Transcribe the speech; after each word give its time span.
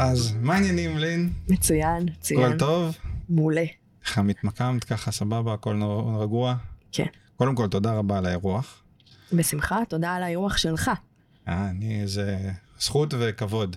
אז 0.00 0.34
מה 0.40 0.54
העניינים, 0.54 0.98
לין? 0.98 1.32
מצוין, 1.48 2.08
מצוין. 2.08 2.42
הכל 2.42 2.58
טוב? 2.58 2.96
מעולה. 3.28 3.64
איך 4.04 4.18
מתמקמת 4.18 4.84
ככה, 4.84 5.10
סבבה, 5.10 5.54
הכל 5.54 5.80
רגוע? 6.20 6.54
כן. 6.92 7.06
קודם 7.36 7.54
כל, 7.54 7.68
תודה 7.68 7.92
רבה 7.92 8.18
על 8.18 8.26
האירוח. 8.26 8.82
בשמחה, 9.32 9.78
תודה 9.88 10.14
על 10.14 10.22
האירוח 10.22 10.56
שלך. 10.56 10.90
אה, 11.48 11.70
אני, 11.70 12.06
זה 12.06 12.50
זכות 12.80 13.14
וכבוד. 13.18 13.76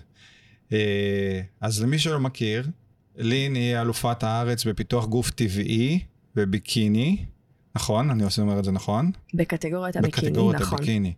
אה, 0.72 1.40
אז 1.60 1.82
למי 1.82 1.98
שלא 1.98 2.20
מכיר, 2.20 2.68
לין 3.16 3.54
היא 3.54 3.76
אלופת 3.80 4.22
הארץ 4.22 4.64
בפיתוח 4.64 5.06
גוף 5.06 5.30
טבעי 5.30 6.00
בביקיני, 6.34 7.24
נכון? 7.74 8.10
אני 8.10 8.22
עושה 8.22 8.42
אומר 8.42 8.58
את 8.58 8.64
זה 8.64 8.72
נכון? 8.72 9.10
בקטגוריית 9.34 9.96
הביקיני, 9.96 10.26
בקטגוריית 10.26 10.60
נכון. 10.60 10.78
הביקיני. 10.78 11.14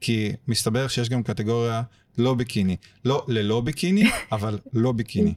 כי 0.00 0.32
מסתבר 0.48 0.88
שיש 0.88 1.08
גם 1.08 1.22
קטגוריה 1.22 1.82
לא 2.18 2.34
ביקיני. 2.34 2.76
לא 3.04 3.24
ללא 3.28 3.60
ביקיני, 3.60 4.10
אבל 4.32 4.58
לא 4.72 4.92
ביקיני. 4.92 5.34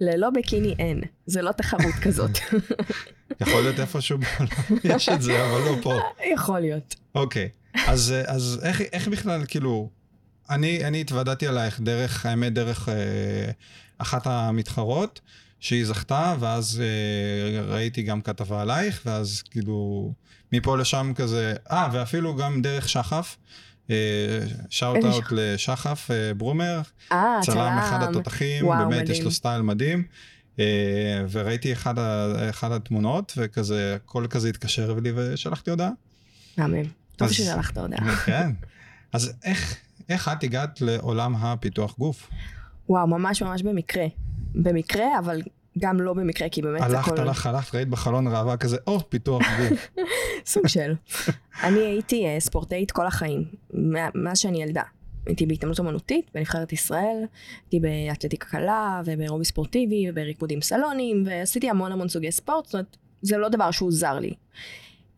ללא 0.00 0.30
ביקיני 0.30 0.74
אין, 0.78 1.00
זה 1.26 1.42
לא 1.42 1.52
תחרות 1.52 1.94
כזאת. 2.02 2.30
יכול 3.40 3.60
להיות 3.60 3.80
איפשהו 3.80 4.18
בעולם 4.18 4.80
יש 4.94 5.08
את 5.08 5.22
זה, 5.22 5.44
אבל 5.44 5.58
לא 5.58 5.76
פה. 5.82 5.94
יכול 6.34 6.60
להיות. 6.60 6.94
אוקיי, 7.14 7.48
אז, 7.86 8.14
אז 8.26 8.60
איך, 8.62 8.80
איך 8.80 9.08
בכלל, 9.08 9.44
כאילו, 9.48 9.90
אני, 10.50 10.84
אני 10.84 11.00
התוודעתי 11.00 11.46
עלייך 11.46 11.80
דרך, 11.80 12.26
האמת, 12.26 12.52
דרך 12.52 12.88
אה, 12.88 13.50
אחת 13.98 14.26
המתחרות, 14.26 15.20
שהיא 15.60 15.86
זכתה, 15.86 16.34
ואז 16.40 16.82
אה, 16.82 17.60
ראיתי 17.60 18.02
גם 18.02 18.20
כתבה 18.20 18.62
עלייך, 18.62 19.02
ואז 19.06 19.42
כאילו, 19.50 20.12
מפה 20.52 20.76
לשם 20.78 21.12
כזה, 21.16 21.54
אה, 21.70 21.88
ואפילו 21.92 22.36
גם 22.36 22.62
דרך 22.62 22.88
שחף, 22.88 23.36
שאוט 24.70 24.96
איזה 24.96 25.08
אאוט 25.08 25.22
שחף? 25.24 25.32
לשחף 25.32 26.10
אה, 26.10 26.34
ברומר, 26.34 26.80
אה, 27.12 27.38
צלם 27.42 27.78
אחד 27.78 28.02
התותחים, 28.02 28.66
וואו, 28.66 28.88
באמת 28.88 29.08
יש. 29.08 29.20
לו 29.20 29.30
סטייל 29.30 29.62
מדהים. 29.62 30.02
אה, 30.58 30.64
וראיתי 31.30 31.72
אחד, 31.72 31.98
ה- 31.98 32.50
אחד 32.50 32.72
התמונות, 32.72 33.32
וכזה, 33.36 33.96
הכל 34.04 34.26
כזה 34.30 34.48
התקשר 34.48 34.92
לי 35.02 35.12
ושלחתי 35.14 35.70
הודעה. 35.70 35.90
מהמם. 36.58 36.82
טוב 37.16 37.32
ששלחת 37.32 37.78
הודעה. 37.78 38.16
כן. 38.26 38.50
אז 39.12 39.32
איך, 39.44 39.76
איך 40.08 40.28
את 40.28 40.42
הגעת 40.42 40.80
לעולם 40.80 41.34
הפיתוח 41.36 41.94
גוף? 41.98 42.30
וואו, 42.88 43.06
ממש 43.06 43.42
ממש 43.42 43.62
במקרה. 43.62 44.04
במקרה, 44.54 45.18
אבל 45.18 45.42
גם 45.78 46.00
לא 46.00 46.12
במקרה, 46.12 46.48
כי 46.48 46.62
באמת 46.62 46.80
זה 46.80 46.86
הלכת, 46.86 47.12
הכל... 47.12 47.20
הלכת, 47.20 47.46
הלכת, 47.46 47.74
ראית 47.74 47.88
בחלון 47.88 48.28
ראווה 48.28 48.56
כזה, 48.56 48.76
או, 48.86 49.10
פיתוח 49.10 49.42
גוף. 49.42 49.88
סוג 50.52 50.66
של. 50.66 50.94
אני 51.62 51.78
הייתי 51.78 52.26
אה, 52.26 52.40
ספורטאית 52.40 52.90
כל 52.90 53.06
החיים, 53.06 53.44
מאז 54.14 54.38
שאני 54.38 54.62
ילדה. 54.62 54.82
הייתי 55.26 55.46
בהתעמלות 55.46 55.78
אומנותית 55.78 56.30
בנבחרת 56.34 56.72
ישראל, 56.72 57.24
הייתי 57.62 57.80
באתלטיקה 57.80 58.46
קלה 58.46 59.02
ובאירובי 59.04 59.44
ספורטיבי 59.44 60.10
ובריקודים 60.10 60.62
סלונים, 60.62 61.22
ועשיתי 61.26 61.70
המון 61.70 61.92
המון 61.92 62.08
סוגי 62.08 62.32
ספורט, 62.32 62.64
זאת 62.64 62.74
אומרת, 62.74 62.96
זה 63.22 63.36
לא 63.36 63.48
דבר 63.48 63.70
שהוא 63.70 63.92
זר 63.92 64.18
לי. 64.18 64.34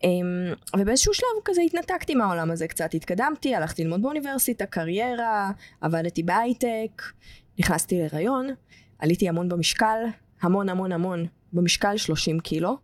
אמ, 0.05 0.55
ובאיזשהו 0.79 1.15
שלב 1.15 1.29
כזה 1.45 1.61
התנתקתי 1.63 2.15
מהעולם 2.15 2.51
הזה 2.51 2.69
קצת, 2.69 2.95
התקדמתי, 2.95 3.55
הלכתי 3.55 3.85
ללמוד 3.85 4.03
באוניברסיטה, 4.03 4.67
קריירה, 4.67 5.51
עבדתי 5.81 6.23
בהייטק, 6.23 7.03
נכנסתי 7.59 7.99
להיריון, 7.99 8.49
עליתי 8.99 9.29
המון 9.29 9.49
במשקל, 9.49 9.99
המון 10.43 10.69
המון 10.69 10.93
המון, 10.93 11.27
במשקל 11.53 11.97
30 11.97 12.41
קילו. 12.41 12.79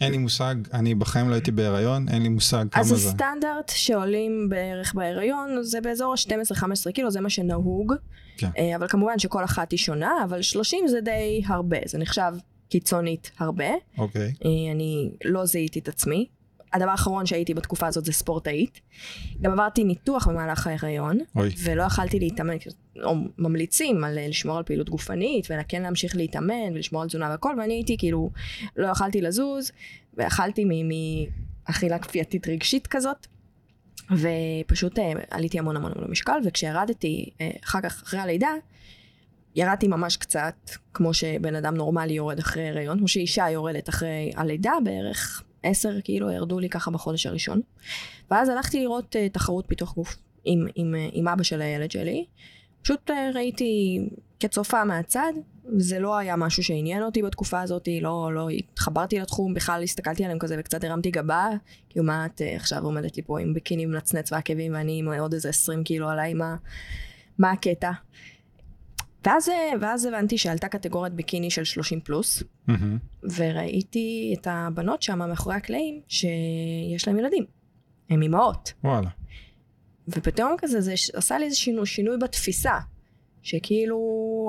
אין 0.00 0.12
לי 0.12 0.18
מושג, 0.18 0.54
אני 0.72 0.94
בחיים 0.94 1.28
לא 1.28 1.34
הייתי 1.34 1.50
בהיריון, 1.50 2.08
אין 2.08 2.22
לי 2.22 2.28
מושג 2.28 2.64
כמה 2.70 2.80
אז 2.80 2.88
זה. 2.88 2.94
הסטנדרט 2.94 3.72
שעולים 3.74 4.48
בערך 4.48 4.94
בהיריון 4.94 5.62
זה 5.62 5.80
באזור 5.80 6.12
ה-12-15 6.12 6.92
קילו, 6.92 7.10
זה 7.10 7.20
מה 7.20 7.30
שנהוג. 7.30 7.94
כן. 8.36 8.50
אה, 8.58 8.76
אבל 8.76 8.88
כמובן 8.88 9.18
שכל 9.18 9.44
אחת 9.44 9.70
היא 9.70 9.78
שונה, 9.78 10.12
אבל 10.24 10.42
30 10.42 10.88
זה 10.88 11.00
די 11.00 11.42
הרבה, 11.46 11.78
זה 11.86 11.98
נחשב 11.98 12.32
קיצונית 12.68 13.30
הרבה. 13.38 13.68
אוקיי. 13.98 14.32
אה, 14.44 14.72
אני 14.74 15.10
לא 15.24 15.44
זיהיתי 15.44 15.78
את 15.78 15.88
עצמי. 15.88 16.26
הדבר 16.72 16.90
האחרון 16.90 17.26
שהייתי 17.26 17.54
בתקופה 17.54 17.86
הזאת 17.86 18.04
זה 18.04 18.12
ספורטאית. 18.12 18.80
גם 19.40 19.52
עברתי 19.52 19.84
ניתוח 19.84 20.28
במהלך 20.28 20.66
ההיריון, 20.66 21.18
אוי. 21.36 21.50
ולא 21.64 21.82
יכלתי 21.82 22.18
להתאמן, 22.18 22.54
או 23.02 23.14
ממליצים 23.38 24.04
על 24.04 24.18
אה, 24.18 24.28
לשמור 24.28 24.56
על 24.56 24.62
פעילות 24.62 24.90
גופנית, 24.90 25.48
וכן 25.50 25.82
להמשיך 25.82 26.16
להתאמן 26.16 26.74
ולשמור 26.74 27.02
על 27.02 27.08
תזונה 27.08 27.30
והכל, 27.30 27.54
ואני 27.58 27.74
הייתי 27.74 27.96
כאילו, 27.98 28.30
לא 28.76 28.86
יכלתי 28.86 29.20
לזוז, 29.20 29.72
ואכלתי 30.14 30.64
מאכילה 31.68 31.98
כפייתית 31.98 32.48
רגשית 32.48 32.86
כזאת, 32.86 33.26
ופשוט 34.10 34.98
אה, 34.98 35.12
עליתי 35.30 35.58
המון 35.58 35.76
המון 35.76 35.92
המון 35.92 36.06
במשקל, 36.06 36.38
וכשירדתי 36.44 37.30
אה, 37.40 37.50
אחר 37.64 37.80
כך, 37.80 38.02
אחרי 38.02 38.20
הלידה, 38.20 38.50
ירדתי 39.56 39.88
ממש 39.88 40.16
קצת, 40.16 40.54
כמו 40.94 41.14
שבן 41.14 41.54
אדם 41.54 41.74
נורמלי 41.74 42.12
יורד 42.12 42.38
אחרי 42.38 42.68
הריון, 42.68 42.98
כמו 42.98 43.08
שאישה 43.08 43.50
יורדת 43.50 43.88
אחרי 43.88 44.32
הלידה 44.36 44.72
בערך, 44.84 45.42
עשר 45.62 46.00
כאילו 46.04 46.30
ירדו 46.30 46.58
לי 46.60 46.68
ככה 46.68 46.90
בחודש 46.90 47.26
הראשון. 47.26 47.60
ואז 48.30 48.48
הלכתי 48.48 48.80
לראות 48.80 49.16
uh, 49.16 49.32
תחרות 49.32 49.64
פיתוח 49.68 49.94
גוף 49.94 50.16
עם, 50.44 50.66
עם, 50.74 50.94
uh, 50.94 51.10
עם 51.12 51.28
אבא 51.28 51.42
של 51.42 51.62
הילד 51.62 51.90
שלי. 51.90 52.26
פשוט 52.82 53.10
uh, 53.10 53.12
ראיתי 53.34 54.00
כצופה 54.40 54.84
מהצד, 54.84 55.32
זה 55.76 55.98
לא 55.98 56.18
היה 56.18 56.36
משהו 56.36 56.62
שעניין 56.62 57.02
אותי 57.02 57.22
בתקופה 57.22 57.60
הזאת, 57.60 57.88
לא, 58.00 58.30
לא 58.34 58.48
התחברתי 58.48 59.18
לתחום, 59.18 59.54
בכלל 59.54 59.82
הסתכלתי 59.82 60.24
עליהם 60.24 60.38
כזה 60.38 60.56
וקצת 60.58 60.84
הרמתי 60.84 61.10
גבה, 61.10 61.48
כאילו 61.88 62.04
מה 62.04 62.26
את 62.26 62.40
uh, 62.40 62.56
עכשיו 62.56 62.84
עומדת 62.84 63.16
לי 63.16 63.22
פה 63.22 63.40
עם 63.40 63.54
ביקיני 63.54 63.86
מנצנץ 63.86 64.32
ועקבים 64.32 64.74
ואני 64.74 64.98
עם 64.98 65.12
עוד 65.12 65.34
איזה 65.34 65.48
20 65.48 65.84
קילו 65.84 66.08
עליי, 66.08 66.34
מה, 66.34 66.56
מה 67.38 67.50
הקטע? 67.50 67.90
ואז, 69.24 69.48
אה, 69.48 69.72
ואז 69.80 70.04
הבנתי 70.04 70.38
שעלתה 70.38 70.68
קטגוריית 70.68 71.14
ביקיני 71.14 71.50
של 71.50 71.64
30 71.64 72.00
פלוס, 72.00 72.42
מהמם. 72.66 72.98
וראיתי 73.36 74.34
את 74.40 74.46
הבנות 74.50 75.02
שם 75.02 75.18
מאחורי 75.18 75.56
הקלעים 75.56 76.00
שיש 76.08 77.08
להם 77.08 77.18
ילדים. 77.18 77.44
הן 78.10 78.22
אימהות. 78.22 78.72
וואלה. 78.84 79.10
ופתאום 80.08 80.54
כזה 80.58 80.80
זה 80.80 80.94
עשה 81.12 81.38
לי 81.38 81.44
איזה 81.44 81.56
שינוי, 81.56 81.86
שינוי 81.86 82.16
בתפיסה. 82.18 82.78
שכאילו 83.42 83.98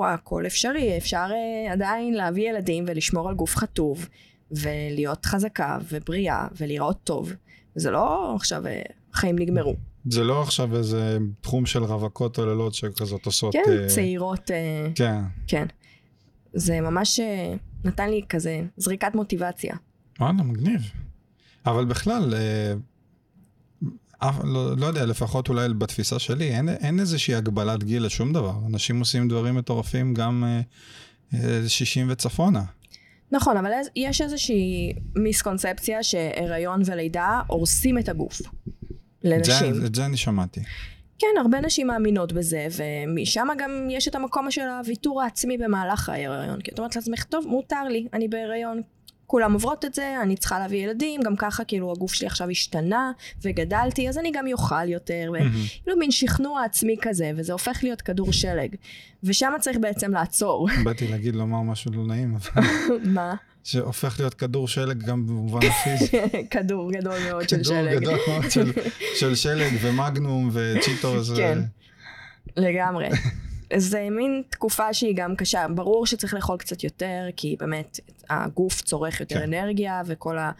הכל 0.08 0.46
אפשרי, 0.46 0.96
אפשר 0.96 1.26
uh, 1.30 1.72
עדיין 1.72 2.14
להביא 2.14 2.50
ילדים 2.50 2.84
ולשמור 2.86 3.28
על 3.28 3.34
גוף 3.34 3.56
חטוב, 3.56 4.08
ולהיות 4.50 5.26
חזקה 5.26 5.78
ובריאה 5.88 6.46
ולהיראות 6.60 6.98
טוב. 7.04 7.32
זה 7.74 7.90
לא 7.90 8.34
עכשיו 8.36 8.66
uh, 8.66 8.92
החיים 9.12 9.38
נגמרו. 9.38 9.74
זה 10.04 10.24
לא 10.24 10.42
עכשיו 10.42 10.76
איזה 10.76 11.18
תחום 11.40 11.66
של 11.66 11.84
רווקות 11.84 12.38
או 12.38 12.46
לילות 12.46 12.74
שכזאת 12.74 13.26
עושות... 13.26 13.52
כן, 13.52 13.72
אה, 13.72 13.88
צעירות, 13.88 14.50
uh, 14.50 14.92
כן. 14.94 15.20
כן. 15.46 15.66
זה 16.54 16.80
ממש 16.80 17.20
uh, 17.20 17.58
נתן 17.84 18.10
לי 18.10 18.22
כזה 18.28 18.60
זריקת 18.76 19.14
מוטיבציה. 19.14 19.74
וואלה, 20.20 20.42
מגניב. 20.42 20.80
אבל 21.66 21.84
בכלל, 21.84 22.34
אה, 22.34 22.72
אף, 24.18 24.34
לא, 24.44 24.76
לא 24.76 24.86
יודע, 24.86 25.06
לפחות 25.06 25.48
אולי 25.48 25.68
בתפיסה 25.68 26.18
שלי, 26.18 26.54
אין, 26.54 26.68
אין 26.68 27.00
איזושהי 27.00 27.34
הגבלת 27.34 27.84
גיל 27.84 28.06
לשום 28.06 28.32
דבר. 28.32 28.54
אנשים 28.66 28.98
עושים 28.98 29.28
דברים 29.28 29.54
מטורפים 29.54 30.14
גם 30.14 30.44
אה, 30.44 30.60
אה, 31.34 31.68
60 31.68 32.06
וצפונה. 32.10 32.62
נכון, 33.30 33.56
אבל 33.56 33.70
יש 33.96 34.20
איזושהי 34.20 34.92
מיסקונספציה 35.16 36.02
שהיריון 36.02 36.82
ולידה 36.86 37.40
הורסים 37.46 37.98
את 37.98 38.08
הגוף. 38.08 38.40
את 39.24 39.44
זה, 39.44 39.52
לנשים. 39.52 39.86
את 39.86 39.94
זה 39.94 40.06
אני 40.06 40.16
שמעתי. 40.16 40.60
כן, 41.18 41.40
הרבה 41.40 41.60
נשים 41.60 41.86
מאמינות 41.86 42.32
בזה, 42.32 42.66
ומשם 42.76 43.48
גם 43.58 43.88
יש 43.90 44.08
את 44.08 44.14
המקום 44.14 44.50
של 44.50 44.68
הוויתור 44.68 45.22
העצמי 45.22 45.58
במהלך 45.58 46.08
ההיריון. 46.08 46.60
כי 46.60 46.70
את 46.70 46.78
אומרת 46.78 46.96
לעצמך, 46.96 47.24
טוב, 47.24 47.46
מותר 47.46 47.84
לי, 47.90 48.06
אני 48.12 48.28
בהיריון, 48.28 48.82
כולם 49.26 49.52
עוברות 49.52 49.84
את 49.84 49.94
זה, 49.94 50.22
אני 50.22 50.36
צריכה 50.36 50.58
להביא 50.58 50.84
ילדים, 50.84 51.20
גם 51.22 51.36
ככה 51.36 51.64
כאילו 51.64 51.92
הגוף 51.92 52.12
שלי 52.12 52.26
עכשיו 52.26 52.50
השתנה, 52.50 53.12
וגדלתי, 53.42 54.08
אז 54.08 54.18
אני 54.18 54.30
גם 54.30 54.46
יאכל 54.46 54.88
יותר. 54.88 55.32
וכאילו 55.34 55.98
מין 55.98 56.10
שכנוע 56.10 56.64
עצמי 56.64 56.96
כזה, 57.02 57.30
וזה 57.36 57.52
הופך 57.52 57.78
להיות 57.82 58.02
כדור 58.02 58.32
שלג. 58.32 58.74
ושם 59.24 59.52
צריך 59.60 59.78
בעצם 59.80 60.12
לעצור. 60.12 60.68
באתי 60.84 61.08
להגיד 61.08 61.34
לומר 61.34 61.60
משהו 61.62 61.92
לא 61.92 62.06
נעים, 62.06 62.36
אבל 62.36 62.62
מה? 63.16 63.34
שהופך 63.64 64.16
להיות 64.18 64.34
כדור 64.34 64.68
שלג 64.68 65.02
גם 65.04 65.26
במובן 65.26 65.60
הפיזי. 65.68 66.16
כדור 66.50 66.92
גדול 66.92 67.18
מאוד 67.28 67.48
של 67.48 67.56
כדור 67.56 67.64
שלג. 67.64 67.98
גדול 67.98 68.18
מאוד 68.28 68.50
של, 68.50 68.72
של 69.20 69.34
שלג 69.34 69.72
ומגנום 69.80 70.50
וצ'יטוס. 70.52 71.28
ו- 71.30 71.36
כן. 71.36 71.58
לגמרי. 72.56 73.08
זה 73.76 74.08
מין 74.10 74.42
תקופה 74.50 74.94
שהיא 74.94 75.16
גם 75.16 75.36
קשה. 75.36 75.66
ברור 75.74 76.06
שצריך 76.06 76.34
לאכול 76.34 76.56
קצת 76.56 76.84
יותר, 76.84 77.26
כי 77.36 77.56
באמת 77.60 78.00
הגוף 78.30 78.82
צורך 78.82 79.20
יותר 79.20 79.38
כן. 79.38 79.42
אנרגיה, 79.42 80.02
וכל 80.06 80.38
ה... 80.38 80.50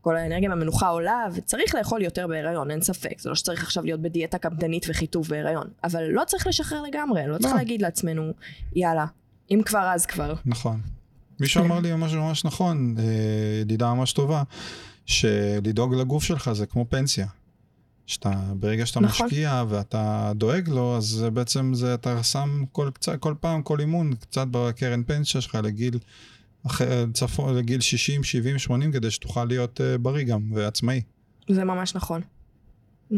כל 0.00 0.16
האנרגיה 0.16 0.48
מהמנוחה 0.48 0.88
עולה, 0.88 1.24
וצריך 1.34 1.74
לאכול 1.74 2.02
יותר 2.02 2.26
בהיריון, 2.26 2.70
אין 2.70 2.82
ספק. 2.82 3.20
זה 3.20 3.28
לא 3.28 3.34
שצריך 3.34 3.62
עכשיו 3.62 3.84
להיות 3.84 4.00
בדיאטה 4.00 4.38
קפדנית 4.38 4.86
וחיטוב 4.88 5.28
בהיריון. 5.28 5.66
אבל 5.84 6.04
לא 6.04 6.22
צריך 6.26 6.46
לשחרר 6.46 6.82
לגמרי, 6.82 7.26
לא 7.26 7.38
צריך 7.38 7.52
לא. 7.52 7.58
להגיד 7.58 7.82
לעצמנו, 7.82 8.32
יאללה, 8.76 9.06
אם 9.50 9.60
כבר 9.64 9.90
אז 9.94 10.06
כבר. 10.06 10.34
נכון. 10.46 10.80
מישהו 11.40 11.64
אמר 11.64 11.80
לי 11.80 11.90
משהו 11.96 12.22
ממש 12.22 12.44
נכון, 12.44 12.94
אה, 12.98 13.04
ידידה 13.60 13.94
ממש 13.94 14.12
טובה, 14.12 14.42
שלדאוג 15.06 15.94
לגוף 15.94 16.24
שלך 16.24 16.52
זה 16.52 16.66
כמו 16.66 16.86
פנסיה. 16.88 17.26
שאתה, 18.06 18.30
ברגע 18.60 18.86
שאתה 18.86 19.00
נכון. 19.00 19.26
משקיע 19.26 19.64
ואתה 19.68 20.32
דואג 20.34 20.68
לו, 20.68 20.96
אז 20.96 21.04
זה 21.04 21.30
בעצם 21.30 21.74
זה, 21.74 21.94
אתה 21.94 22.22
שם 22.22 22.64
כל, 22.72 22.90
קצת, 22.94 23.20
כל 23.20 23.34
פעם, 23.40 23.62
כל 23.62 23.80
אימון, 23.80 24.14
קצת 24.14 24.46
בקרן 24.50 25.02
פנסיה 25.02 25.40
שלך 25.40 25.58
לגיל, 25.62 25.98
צפון, 27.12 27.56
לגיל 27.56 27.80
60, 27.80 28.24
70, 28.24 28.58
80, 28.58 28.92
כדי 28.92 29.10
שתוכל 29.10 29.44
להיות 29.44 29.80
uh, 29.80 29.98
בריא 29.98 30.24
גם 30.24 30.52
ועצמאי. 30.54 31.02
זה 31.48 31.64
ממש 31.64 31.94
נכון. 31.94 32.20
Mm, 33.12 33.14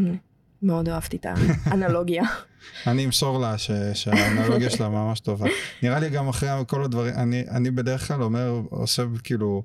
מאוד 0.62 0.88
אהבתי 0.88 1.16
את 1.16 1.26
האנלוגיה. 1.64 2.22
אני 2.86 3.04
אמסור 3.04 3.38
לה 3.40 3.58
ש, 3.58 3.70
שהאנלוגיה 3.94 4.70
שלה 4.70 4.88
ממש 4.88 5.20
טובה. 5.20 5.46
נראה 5.82 5.98
לי 5.98 6.10
גם 6.10 6.28
אחרי 6.28 6.48
כל 6.66 6.84
הדברים, 6.84 7.14
אני, 7.14 7.44
אני 7.50 7.70
בדרך 7.70 8.08
כלל 8.08 8.22
אומר, 8.22 8.62
עושה 8.70 9.02
כאילו, 9.24 9.62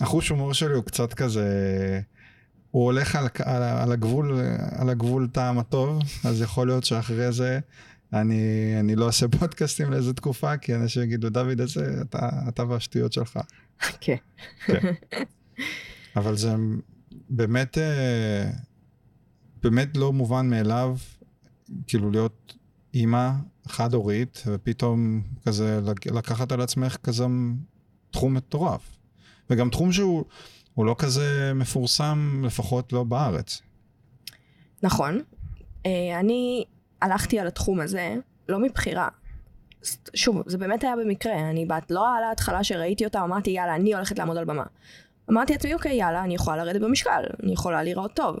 החוש 0.00 0.28
הומור 0.28 0.52
שלי 0.52 0.74
הוא 0.74 0.84
קצת 0.84 1.14
כזה, 1.14 1.46
הוא 2.70 2.84
הולך 2.84 3.16
על, 3.16 3.28
על, 3.44 3.62
על, 3.62 3.92
הגבול, 3.92 4.40
על 4.78 4.88
הגבול 4.88 5.28
טעם 5.32 5.58
הטוב, 5.58 6.02
אז 6.24 6.42
יכול 6.42 6.66
להיות 6.66 6.84
שאחרי 6.84 7.32
זה 7.32 7.58
אני, 8.12 8.74
אני 8.80 8.96
לא 8.96 9.06
אעשה 9.06 9.28
פודקאסטים 9.28 9.90
לאיזה 9.90 10.14
תקופה, 10.14 10.56
כי 10.56 10.74
אנשים 10.74 11.02
יגידו, 11.02 11.28
דוד, 11.28 11.60
איזה, 11.60 12.00
אתה, 12.00 12.28
אתה 12.48 12.64
והשטויות 12.64 13.12
שלך. 13.12 13.38
כן. 14.00 14.16
כן. 14.66 14.92
אבל 16.16 16.36
זה 16.36 16.54
באמת, 17.30 17.78
אה, 17.78 18.50
באמת 19.62 19.96
לא 19.96 20.12
מובן 20.12 20.50
מאליו, 20.50 20.96
כאילו 21.86 22.10
להיות 22.10 22.54
אימא 22.94 23.30
חד-הורית, 23.66 24.42
ופתאום 24.46 25.22
כזה 25.46 25.80
לקחת 26.14 26.52
על 26.52 26.60
עצמך 26.60 26.96
כזה 27.02 27.24
תחום 28.10 28.34
מטורף. 28.34 28.98
וגם 29.50 29.70
תחום 29.70 29.92
שהוא 29.92 30.24
הוא 30.74 30.86
לא 30.86 30.94
כזה 30.98 31.52
מפורסם, 31.54 32.42
לפחות 32.44 32.92
לא 32.92 33.04
בארץ. 33.04 33.62
נכון. 34.82 35.22
אה, 35.86 36.20
אני 36.20 36.64
הלכתי 37.02 37.38
על 37.38 37.46
התחום 37.46 37.80
הזה, 37.80 38.16
לא 38.48 38.58
מבחירה. 38.60 39.08
שוב, 40.14 40.42
זה 40.46 40.58
באמת 40.58 40.84
היה 40.84 40.96
במקרה, 40.96 41.50
אני 41.50 41.66
בת, 41.66 41.90
לא 41.90 42.16
על 42.16 42.24
ההתחלה 42.24 42.64
שראיתי 42.64 43.04
אותה, 43.04 43.24
אמרתי 43.24 43.50
יאללה, 43.50 43.74
אני 43.74 43.94
הולכת 43.94 44.18
לעמוד 44.18 44.36
על 44.36 44.44
במה. 44.44 44.64
אמרתי 45.30 45.52
לעצמי, 45.52 45.74
אוקיי, 45.74 45.96
יאללה, 45.96 46.24
אני 46.24 46.34
יכולה 46.34 46.64
לרדת 46.64 46.80
במשקל, 46.80 47.22
אני 47.42 47.52
יכולה 47.52 47.82
להיראות 47.82 48.12
טוב. 48.14 48.36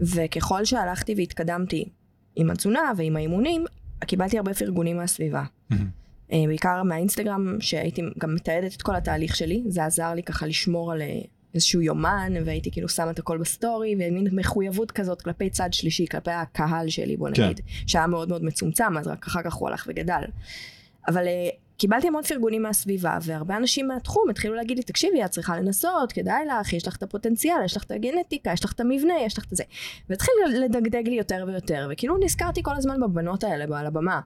וככל 0.00 0.64
שהלכתי 0.64 1.14
והתקדמתי 1.16 1.88
עם 2.36 2.50
התזונה 2.50 2.92
ועם 2.96 3.16
האימונים, 3.16 3.64
קיבלתי 4.04 4.36
הרבה 4.36 4.54
פרגונים 4.54 4.96
מהסביבה. 4.96 5.44
אה, 6.32 6.44
בעיקר 6.46 6.82
מהאינסטגרם, 6.82 7.56
שהייתי 7.60 8.02
גם 8.18 8.34
מתעדת 8.34 8.76
את 8.76 8.82
כל 8.82 8.96
התהליך 8.96 9.36
שלי, 9.36 9.62
זה 9.66 9.84
עזר 9.84 10.14
לי 10.14 10.22
ככה 10.22 10.46
לשמור 10.46 10.92
על 10.92 11.02
אה, 11.02 11.20
איזשהו 11.54 11.80
יומן, 11.80 12.32
והייתי 12.44 12.70
כאילו 12.70 12.88
שמה 12.88 13.10
את 13.10 13.18
הכל 13.18 13.38
בסטורי, 13.38 13.94
ומין 13.94 14.28
מחויבות 14.32 14.90
כזאת 14.90 15.22
כלפי 15.22 15.50
צד 15.50 15.72
שלישי, 15.72 16.06
כלפי 16.10 16.30
הקהל 16.30 16.88
שלי, 16.88 17.16
בוא 17.16 17.28
כן. 17.34 17.42
נגיד, 17.42 17.60
שהיה 17.86 18.06
מאוד 18.06 18.28
מאוד 18.28 18.44
מצומצם, 18.44 18.98
אז 18.98 19.06
רק 19.06 19.26
אחר 19.26 19.42
כך 19.42 19.54
הוא 19.54 19.68
הלך 19.68 19.84
וגדל. 19.88 20.22
אבל 21.08 21.26
אה, 21.26 21.48
קיבלתי 21.80 22.08
המון 22.08 22.22
פרגונים 22.22 22.62
מהסביבה, 22.62 23.18
והרבה 23.22 23.56
אנשים 23.56 23.88
מהתחום 23.88 24.30
התחילו 24.30 24.54
להגיד 24.54 24.76
לי, 24.76 24.82
תקשיבי, 24.82 25.24
את 25.24 25.30
צריכה 25.30 25.56
לנסות, 25.56 26.12
כדאי 26.12 26.46
לך, 26.46 26.72
יש 26.72 26.88
לך 26.88 26.96
את 26.96 27.02
הפוטנציאל, 27.02 27.56
יש 27.64 27.76
לך 27.76 27.84
את 27.84 27.90
הגנטיקה, 27.90 28.52
יש 28.52 28.64
לך 28.64 28.72
את 28.72 28.80
המבנה, 28.80 29.14
יש 29.26 29.38
לך 29.38 29.44
את 29.52 29.56
זה. 29.56 29.64
והתחיל 30.08 30.34
לדגדג 30.64 31.08
לי 31.08 31.14
יותר 31.14 31.44
ויותר, 31.46 31.88
וכאילו 31.92 32.18
נזכרתי 32.24 32.62
כל 32.62 32.76
הזמן 32.76 33.00
בבנות 33.00 33.44
האלה, 33.44 33.78
על 33.78 33.86
הבמה. 33.86 34.20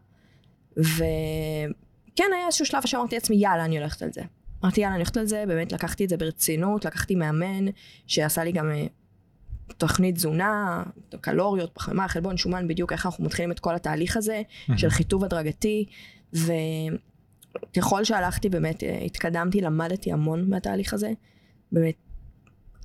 וכן 0.77 2.25
היה 2.35 2.47
איזשהו 2.47 2.67
שלב 2.67 2.87
שאמרתי 2.87 3.17
לעצמי, 3.17 3.37
יאללה, 3.37 3.65
אני 3.65 3.79
הולכת 3.79 4.03
על 4.03 4.13
זה. 4.13 4.23
אמרתי, 4.65 4.81
יאללה, 4.81 4.95
אני 4.95 5.01
הולכת 5.01 5.17
על 5.17 5.27
זה, 5.27 5.45
באמת 5.49 5.73
לקחתי 5.73 6.05
את 6.05 6.09
זה 6.09 6.17
ברצינות, 6.17 6.85
לקחתי 6.85 7.15
מאמן, 7.15 7.65
שעשה 8.07 8.45
לי 8.45 8.53
גם 8.53 8.71
אה, 8.71 8.87
תוכנית 9.79 10.15
תזונה, 10.15 10.83
קלוריות, 11.21 11.71
פחמימה, 11.75 12.09
חלבון, 12.09 12.37
שומן, 12.37 12.69
בדיוק 12.69 12.93
איך 12.93 13.07
אנחנו 13.07 13.25
מתחילים 13.25 13.53
את 13.53 13.61
כל 13.61 13.75
התהליך 13.75 14.17
הזה, 14.17 14.43
של 14.77 14.91
חיטוב 14.91 15.25
הדרגתי, 15.25 15.87
וככל 17.71 18.05
שהלכתי 18.05 18.49
באמת, 18.49 18.83
אה, 18.83 18.99
התקדמתי, 19.05 19.61
למדתי 19.61 20.13
המון 20.13 20.51
מהתהליך 20.51 20.95
הזה. 20.95 21.13
באמת, 21.73 21.95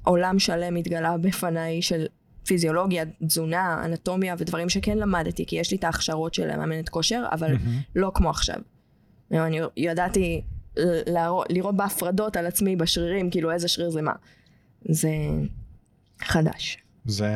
עולם 0.04 0.40
שלם 0.40 0.76
התגלה 0.76 1.18
בפניי 1.18 1.82
של 1.82 2.06
פיזיולוגיה, 2.46 3.04
תזונה, 3.28 3.82
אנטומיה 3.86 4.36
ודברים 4.38 4.70
שכן 4.70 4.98
למדתי, 4.98 5.46
כי 5.46 5.56
יש 5.56 5.72
לי 5.72 5.78
את 5.78 5.84
ההכשרות 5.84 6.34
של 6.34 6.58
מאמנת 6.58 6.90
כושר, 6.90 7.26
אבל 7.32 7.56
לא 7.96 8.12
כמו 8.14 8.30
עכשיו. 8.30 8.56
אני 9.32 9.60
ידעתי 9.78 10.42
לראות, 11.08 11.48
לראות 11.50 11.76
בהפרדות 11.76 12.38
על 12.38 12.46
עצמי 12.46 12.76
בשרירים, 12.76 13.30
כאילו 13.30 13.52
איזה 13.52 13.68
שריר 13.68 13.90
זה 13.90 14.02
מה. 14.02 14.14
זה 14.90 15.10
חדש. 16.22 16.78
זה 17.06 17.30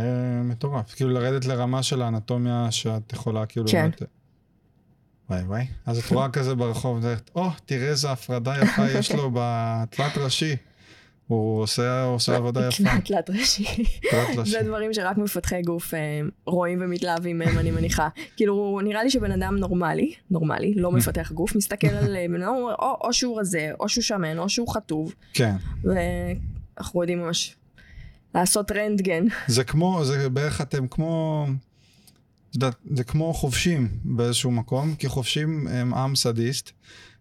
מטורף. 0.43 0.93
כאילו 0.93 1.09
לרדת 1.09 1.45
לרמה 1.45 1.83
של 1.83 2.01
האנטומיה 2.01 2.67
שאת 2.71 3.13
יכולה 3.13 3.45
כאילו... 3.45 3.67
כן. 3.67 3.81
באמת... 3.81 4.01
וואי 5.33 5.43
וואי. 5.43 5.65
אז 5.85 5.97
את 5.97 6.11
רואה 6.11 6.29
כזה 6.29 6.55
ברחוב, 6.55 7.05
או, 7.35 7.47
oh, 7.47 7.51
תראה 7.65 7.87
איזה 7.87 8.11
הפרדה 8.11 8.53
יפה 8.61 8.89
יש 8.99 9.11
לו 9.11 9.31
בתלת 9.33 10.17
ראשי. 10.17 10.55
הוא 11.27 11.61
עושה, 11.61 12.03
עושה 12.03 12.35
עבודה 12.35 12.67
יפה. 12.67 12.83
תלת 13.05 13.29
ראשי. 13.29 13.65
תלת 14.11 14.37
ראשי. 14.37 14.51
זה 14.51 14.61
דברים 14.63 14.93
שרק 14.93 15.17
מפתחי 15.17 15.61
גוף 15.61 15.93
אה, 15.93 15.99
רואים 16.45 16.79
ומתלהבים 16.81 17.37
מהם, 17.37 17.57
אני 17.57 17.71
מניחה. 17.71 18.09
כאילו, 18.37 18.79
נראה 18.83 19.03
לי 19.03 19.09
שבן 19.09 19.31
אדם 19.31 19.55
נורמלי, 19.55 20.13
נורמלי, 20.31 20.73
לא 20.75 20.91
מפתח 20.91 21.31
גוף, 21.31 21.55
מסתכל 21.55 21.87
על 21.87 22.15
אה, 22.15 22.25
בן 22.29 22.41
אדם, 22.41 22.53
או, 22.53 22.97
או 23.01 23.13
שהוא 23.13 23.39
רזה, 23.39 23.71
או 23.79 23.89
שהוא 23.89 24.01
שמן, 24.03 24.39
או 24.39 24.49
שהוא 24.49 24.73
חטוב. 24.73 25.13
כן. 25.33 25.55
ואנחנו 25.83 27.01
יודעים 27.01 27.19
ממש 27.21 27.55
לעשות 28.35 28.71
רנטגן. 28.71 29.25
זה 29.47 29.63
כמו, 29.63 30.05
זה 30.05 30.29
בערך 30.29 30.61
אתם 30.61 30.87
כמו, 30.87 31.45
זה 32.95 33.03
כמו 33.03 33.33
חובשים 33.33 33.87
באיזשהו 34.03 34.51
מקום, 34.51 34.95
כי 34.95 35.07
חובשים 35.07 35.67
הם 35.67 35.93
עם 35.93 36.15
סדיסט, 36.15 36.71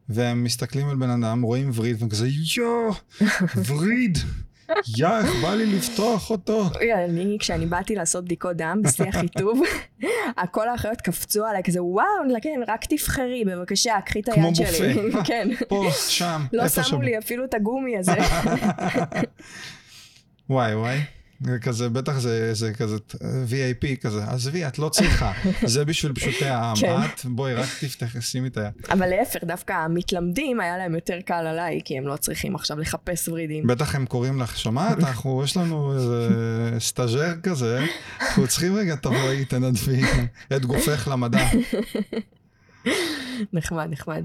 והם 0.08 0.44
מסתכלים 0.44 0.88
על 0.88 0.96
בן 0.96 1.10
אדם, 1.10 1.42
רואים 1.42 1.70
וריד, 1.74 1.96
והם 2.00 2.08
כזה, 2.08 2.28
יואו, 2.56 2.94
וריד, 3.66 4.18
יא, 4.96 5.08
איך 5.08 5.42
בא 5.42 5.54
לי 5.54 5.66
לפתוח 5.66 6.30
אותו. 6.30 6.70
אני, 7.04 7.36
כשאני 7.40 7.66
באתי 7.66 7.94
לעשות 7.94 8.24
בדיקות 8.24 8.56
דם 8.56 8.80
בשיא 8.84 9.04
החיטוב, 9.08 9.60
כל 10.50 10.68
האחיות 10.68 11.00
קפצו 11.00 11.46
עליי 11.46 11.62
כזה, 11.62 11.82
וואו, 11.82 12.06
כן, 12.42 12.60
רק 12.68 12.84
תבחרי, 12.84 13.44
בבקשה, 13.44 13.94
קחי 14.06 14.20
את 14.20 14.28
כמו 14.28 14.46
היד 14.46 14.54
שלי. 14.54 14.94
בופה. 14.94 15.24
כן. 15.28 15.48
פה, 15.68 15.88
שם, 16.08 16.42
לא 16.52 16.62
איפה 16.62 16.82
שמו 16.82 16.98
שם. 16.98 17.02
לי 17.02 17.18
אפילו 17.18 17.44
את 17.44 17.54
הגומי 17.54 17.98
הזה. 17.98 18.12
וואי 20.50 20.74
וואי. 20.74 21.00
זה 21.44 21.58
כזה, 21.58 21.88
בטח 21.88 22.18
זה, 22.18 22.54
זה 22.54 22.72
כזה 22.74 22.96
VIP 23.20 23.96
כזה, 24.00 24.24
עזבי, 24.24 24.66
את 24.66 24.78
לא 24.78 24.88
צריכה, 24.88 25.32
זה 25.64 25.84
בשביל 25.84 26.12
פשוטי 26.12 26.44
העם, 26.44 26.76
כן. 26.76 26.96
את, 27.14 27.24
בואי, 27.24 27.54
רק 27.54 27.68
תפתח, 27.80 28.20
שימי 28.20 28.48
את 28.48 28.56
היד. 28.56 28.72
אבל 28.90 29.06
להפך, 29.06 29.44
דווקא 29.44 29.72
המתלמדים 29.72 30.60
היה 30.60 30.78
להם 30.78 30.94
יותר 30.94 31.20
קל 31.20 31.46
עליי, 31.46 31.80
כי 31.84 31.98
הם 31.98 32.06
לא 32.06 32.16
צריכים 32.16 32.54
עכשיו 32.54 32.78
לחפש 32.78 33.28
ורידים. 33.28 33.66
בטח 33.66 33.94
הם 33.94 34.06
קוראים 34.06 34.40
לך, 34.40 34.58
שומעת, 34.58 34.98
אנחנו, 35.04 35.42
יש 35.44 35.56
לנו 35.56 35.94
איזה 35.94 36.30
סטאז'ר 36.78 37.34
כזה, 37.42 37.84
אנחנו 38.20 38.46
צריכים 38.48 38.76
רגע, 38.76 38.96
תבואי, 38.96 39.44
תנדבי 39.44 40.02
את 40.56 40.64
גופך 40.64 41.08
למדע. 41.12 41.46
נחמד, 43.52 43.86
נחמד. 43.90 44.24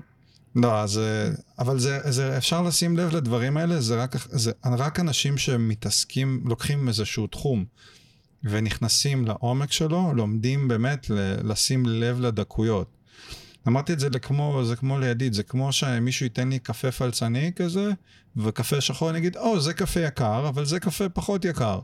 לא, 0.61 0.79
אז, 0.79 0.97
אה, 0.97 1.29
אבל 1.59 1.79
זה, 1.79 1.99
זה, 2.11 2.37
אפשר 2.37 2.61
לשים 2.61 2.97
לב 2.97 3.15
לדברים 3.15 3.57
האלה, 3.57 3.81
זה 3.81 4.03
רק, 4.03 4.15
זה 4.29 4.51
רק 4.65 4.99
אנשים 4.99 5.37
שמתעסקים, 5.37 6.41
לוקחים 6.45 6.87
איזשהו 6.87 7.27
תחום 7.27 7.65
ונכנסים 8.43 9.25
לעומק 9.25 9.71
שלו, 9.71 10.13
לומדים 10.15 10.67
באמת 10.67 11.09
ל- 11.09 11.51
לשים 11.51 11.85
לב 11.85 12.19
לדקויות. 12.19 12.87
אמרתי 13.67 13.93
את 13.93 13.99
זה 13.99 14.09
לכמו, 14.09 14.61
זה 14.65 14.75
כמו 14.75 14.99
לידיד, 14.99 15.33
זה 15.33 15.43
כמו 15.43 15.71
שמישהו 15.71 16.23
ייתן 16.23 16.49
לי 16.49 16.59
קפה 16.59 16.91
פלצני 16.91 17.51
כזה, 17.55 17.91
וקפה 18.37 18.81
שחור, 18.81 19.09
אני 19.09 19.17
אגיד, 19.17 19.37
או, 19.37 19.59
זה 19.59 19.73
קפה 19.73 19.99
יקר, 19.99 20.49
אבל 20.49 20.65
זה 20.65 20.79
קפה 20.79 21.09
פחות 21.09 21.45
יקר. 21.45 21.79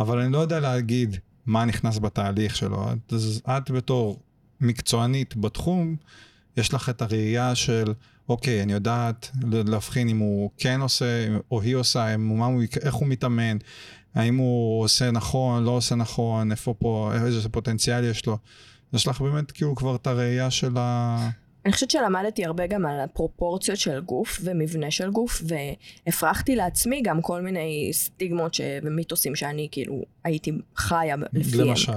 אבל 0.00 0.18
אני 0.18 0.32
לא 0.32 0.38
יודע 0.38 0.60
להגיד 0.60 1.16
מה 1.46 1.64
נכנס 1.64 1.98
בתהליך 1.98 2.56
שלו. 2.56 2.88
אז 3.10 3.42
את 3.48 3.70
בתור 3.70 4.22
מקצוענית 4.60 5.36
בתחום, 5.36 5.96
יש 6.58 6.74
לך 6.74 6.88
את 6.88 7.02
הראייה 7.02 7.54
של, 7.54 7.92
אוקיי, 8.28 8.62
אני 8.62 8.72
יודעת 8.72 9.30
להבחין 9.42 10.08
אם 10.08 10.18
הוא 10.18 10.50
כן 10.58 10.80
עושה, 10.80 11.26
או 11.50 11.62
היא 11.62 11.76
עושה, 11.76 12.14
אם, 12.14 12.38
מה 12.38 12.46
הוא, 12.46 12.62
איך 12.82 12.94
הוא 12.94 13.08
מתאמן, 13.08 13.56
האם 14.14 14.36
הוא 14.36 14.84
עושה 14.84 15.10
נכון, 15.10 15.64
לא 15.64 15.70
עושה 15.70 15.94
נכון, 15.94 16.50
איפה 16.50 16.74
פה, 16.78 17.12
איזה 17.26 17.48
פוטנציאל 17.48 18.04
יש 18.04 18.26
לו. 18.26 18.38
יש 18.92 19.06
לך 19.06 19.20
באמת 19.20 19.50
כאילו 19.50 19.74
כבר 19.74 19.96
את 19.96 20.06
הראייה 20.06 20.50
של 20.50 20.76
ה... 20.78 21.30
אני 21.68 21.72
חושבת 21.72 21.90
שלמדתי 21.90 22.44
הרבה 22.44 22.66
גם 22.66 22.86
על 22.86 23.00
הפרופורציות 23.00 23.78
של 23.78 24.00
גוף 24.00 24.40
ומבנה 24.44 24.90
של 24.90 25.10
גוף, 25.10 25.42
והפרחתי 25.44 26.56
לעצמי 26.56 27.02
גם 27.02 27.22
כל 27.22 27.40
מיני 27.40 27.90
סטיגמות 27.92 28.54
ש... 28.54 28.60
ומיתוסים 28.82 29.36
שאני 29.36 29.68
כאילו 29.70 30.02
הייתי 30.24 30.52
חיה 30.76 31.16
לפיהם. 31.32 31.68
למשל. 31.68 31.92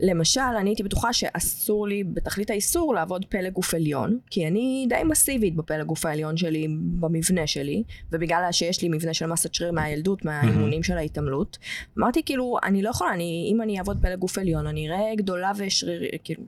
למשל, 0.00 0.40
אני 0.40 0.70
הייתי 0.70 0.82
בטוחה 0.82 1.12
שאסור 1.12 1.88
לי 1.88 2.04
בתכלית 2.04 2.50
האיסור 2.50 2.94
לעבוד 2.94 3.24
פלג 3.24 3.52
גוף 3.52 3.74
עליון, 3.74 4.18
כי 4.30 4.46
אני 4.46 4.86
די 4.88 5.02
מסיבית 5.04 5.56
בפלג 5.56 5.86
גוף 5.86 6.06
העליון 6.06 6.36
שלי, 6.36 6.68
במבנה 6.70 7.46
שלי, 7.46 7.82
ובגלל 8.12 8.48
שיש 8.50 8.82
לי 8.82 8.88
מבנה 8.88 9.14
של 9.14 9.26
מסת 9.26 9.54
שריר 9.54 9.72
מהילדות, 9.72 10.24
מהאימונים 10.24 10.82
של 10.82 10.98
ההתעמלות, 10.98 11.58
אמרתי 11.98 12.22
כאילו, 12.22 12.56
אני 12.62 12.82
לא 12.82 12.90
יכולה, 12.90 13.12
אני, 13.12 13.50
אם 13.52 13.62
אני 13.62 13.78
אעבוד 13.78 13.98
פלג 14.02 14.18
גוף 14.18 14.38
עליון, 14.38 14.66
אני 14.66 14.88
אראה 14.88 15.14
גדולה 15.14 15.52
ושריר, 15.56 16.02
כאילו, 16.24 16.42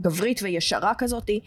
גברית 0.00 0.40
וישרה 0.42 0.92
כזאתי, 0.98 1.40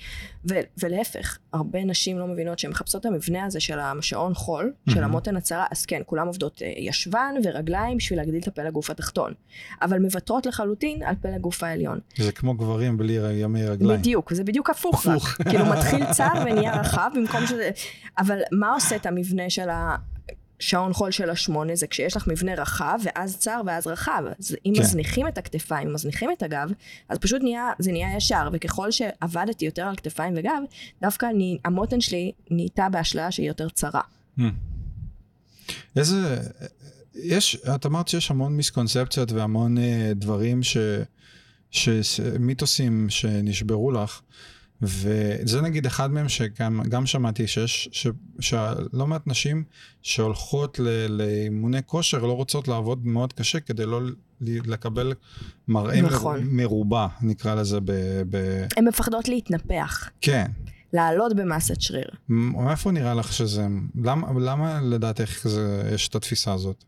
ו- 0.49 0.59
ולהפך, 0.83 1.37
הרבה 1.53 1.85
נשים 1.85 2.19
לא 2.19 2.27
מבינות 2.27 2.59
שהן 2.59 2.71
מחפשות 2.71 3.01
את 3.01 3.05
המבנה 3.05 3.45
הזה 3.45 3.59
של 3.59 3.79
השעון 3.79 4.33
חול, 4.33 4.73
mm-hmm. 4.73 4.93
של 4.93 5.03
המותן 5.03 5.35
הצרה, 5.37 5.65
אז 5.71 5.85
כן, 5.85 6.01
כולן 6.05 6.27
עובדות 6.27 6.61
אה, 6.61 6.73
ישבן 6.77 7.35
ורגליים 7.43 7.97
בשביל 7.97 8.19
להגדיל 8.19 8.41
את 8.41 8.47
הפלג 8.47 8.71
גוף 8.71 8.89
התחתון, 8.89 9.33
אבל 9.81 9.99
מוותרות 9.99 10.45
לחלוטין 10.45 11.03
על 11.03 11.15
פלג 11.21 11.41
גוף 11.41 11.63
העליון. 11.63 11.99
זה 12.17 12.31
כמו 12.31 12.53
גברים 12.53 12.97
בלי 12.97 13.13
ימי 13.13 13.65
רגליים. 13.65 13.99
בדיוק, 13.99 14.33
זה 14.33 14.43
בדיוק 14.43 14.69
הפוך, 14.69 15.07
הפוך. 15.07 15.39
רק, 15.39 15.47
כאילו 15.47 15.65
מתחיל 15.65 16.13
צר 16.13 16.33
ונהיה 16.45 16.79
רחב 16.79 17.09
במקום 17.15 17.47
שזה, 17.47 17.69
אבל 18.17 18.39
מה 18.51 18.73
עושה 18.73 18.95
את 18.95 19.05
המבנה 19.05 19.49
של 19.49 19.69
ה... 19.69 19.95
שעון 20.59 20.93
חול 20.93 21.11
של 21.11 21.29
השמונה 21.29 21.75
זה 21.75 21.87
כשיש 21.87 22.17
לך 22.17 22.27
מבנה 22.27 22.55
רחב, 22.55 22.99
ואז 23.03 23.37
צר 23.37 23.61
ואז 23.65 23.87
רחב. 23.87 24.23
אז 24.39 24.55
אם 24.65 24.73
כן. 24.75 24.81
מזניחים 24.81 25.27
את 25.27 25.37
הכתפיים, 25.37 25.93
מזניחים 25.93 26.31
את 26.31 26.43
הגב, 26.43 26.69
אז 27.09 27.17
פשוט 27.17 27.41
נהיה, 27.41 27.71
זה 27.79 27.91
נהיה 27.91 28.17
ישר. 28.17 28.49
וככל 28.53 28.91
שעבדתי 28.91 29.65
יותר 29.65 29.83
על 29.83 29.95
כתפיים 29.95 30.33
וגב, 30.37 30.61
דווקא 31.01 31.25
אני, 31.25 31.57
המותן 31.65 32.01
שלי 32.01 32.31
נהייתה 32.51 32.89
באשליה 32.89 33.31
שהיא 33.31 33.47
יותר 33.47 33.69
צרה. 33.69 34.01
Hmm. 34.39 34.41
איזה... 35.95 36.39
יש, 37.15 37.55
את 37.75 37.85
אמרת 37.85 38.07
שיש 38.07 38.31
המון 38.31 38.57
מיסקונספציות 38.57 39.31
והמון 39.31 39.77
uh, 39.77 39.81
דברים 40.15 40.63
ש... 40.63 40.77
ש... 41.71 42.19
מיתוסים 42.39 43.09
שנשברו 43.09 43.91
לך. 43.91 44.21
וזה 44.81 45.61
נגיד 45.61 45.85
אחד 45.85 46.11
מהם 46.11 46.29
שגם 46.29 47.05
שמעתי 47.05 47.47
שיש, 47.47 47.89
ש, 47.91 48.07
שלא 48.39 49.07
מעט 49.07 49.27
נשים 49.27 49.63
שהולכות 50.01 50.79
לאימוני 51.09 51.79
כושר 51.85 52.25
לא 52.25 52.33
רוצות 52.33 52.67
לעבוד 52.67 53.05
מאוד 53.05 53.33
קשה 53.33 53.59
כדי 53.59 53.85
לא 53.85 54.01
לקבל 54.41 55.13
מראה 55.67 56.01
נכון. 56.01 56.43
מרובע, 56.43 57.07
נקרא 57.21 57.55
לזה 57.55 57.79
ב... 57.79 57.91
ב... 58.29 58.65
הן 58.77 58.87
מפחדות 58.87 59.27
להתנפח. 59.27 60.09
כן. 60.21 60.51
לעלות 60.93 61.35
במסת 61.35 61.81
שריר. 61.81 62.09
מאיפה 62.29 62.91
נראה 62.91 63.13
לך 63.13 63.33
שזה... 63.33 63.67
למה, 64.03 64.27
למה 64.39 64.81
לדעתך 64.81 65.47
זה, 65.47 65.89
יש 65.93 66.07
את 66.07 66.15
התפיסה 66.15 66.53
הזאת? 66.53 66.83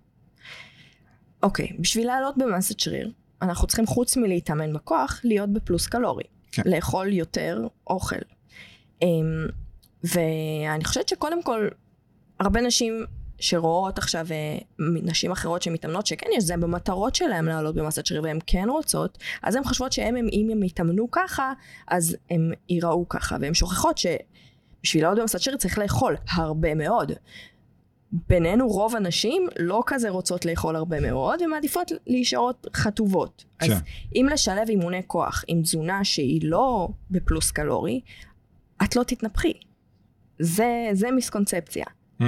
אוקיי, 1.43 1.67
בשביל 1.79 2.07
לעלות 2.07 2.35
במסת 2.37 2.79
שריר, 2.79 3.11
אנחנו 3.41 3.67
צריכים 3.67 3.85
חוץ 3.85 4.17
מלהתאמן 4.17 4.73
בכוח, 4.73 5.21
להיות 5.23 5.53
בפלוס 5.53 5.87
קלורי. 5.87 6.23
כן. 6.51 6.61
לאכול 6.65 7.13
יותר 7.13 7.67
אוכל. 7.89 8.15
אמ, 9.01 9.47
ואני 10.03 10.85
חושבת 10.85 11.07
שקודם 11.07 11.43
כל, 11.43 11.67
הרבה 12.39 12.61
נשים 12.61 13.05
שרואות 13.39 13.97
עכשיו 13.97 14.27
אה, 14.31 14.57
נשים 14.79 15.31
אחרות 15.31 15.61
שמתאמנות, 15.61 16.05
שכן 16.05 16.27
יש 16.37 16.43
זה 16.43 16.57
במטרות 16.57 17.15
שלהם 17.15 17.45
לעלות 17.45 17.75
במסת 17.75 18.05
שריר 18.05 18.23
והן 18.23 18.39
כן 18.47 18.69
רוצות, 18.69 19.17
אז 19.43 19.55
הן 19.55 19.63
חושבות 19.63 19.91
שהן, 19.91 20.15
אם 20.15 20.49
הם 20.51 20.63
יתאמנו 20.63 21.11
ככה, 21.11 21.53
אז 21.87 22.17
הם 22.29 22.51
ייראו 22.69 23.09
ככה, 23.09 23.37
והן 23.41 23.53
שוכחות 23.53 23.97
שבשביל 23.97 25.03
לעלות 25.03 25.19
במסת 25.19 25.39
שריר 25.39 25.57
צריך 25.57 25.77
לאכול 25.77 26.15
הרבה 26.29 26.75
מאוד. 26.75 27.11
בינינו 28.11 28.67
רוב 28.67 28.95
הנשים 28.95 29.47
לא 29.59 29.83
כזה 29.85 30.09
רוצות 30.09 30.45
לאכול 30.45 30.75
הרבה 30.75 30.99
מאוד 30.99 31.41
ומעדיפות 31.41 31.91
להישארות 32.07 32.67
חטובות. 32.73 33.45
כן. 33.59 33.71
אז 33.71 33.81
אם 34.15 34.27
לשלב 34.31 34.69
אימוני 34.69 35.01
כוח 35.07 35.43
עם 35.47 35.61
תזונה 35.61 36.03
שהיא 36.03 36.41
לא 36.43 36.87
בפלוס 37.11 37.51
קלורי, 37.51 38.01
את 38.83 38.95
לא 38.95 39.03
תתנפחי. 39.03 39.53
זה, 40.39 40.89
זה 40.93 41.11
מיסקונספציה. 41.11 41.85
Mm-hmm. 41.85 42.25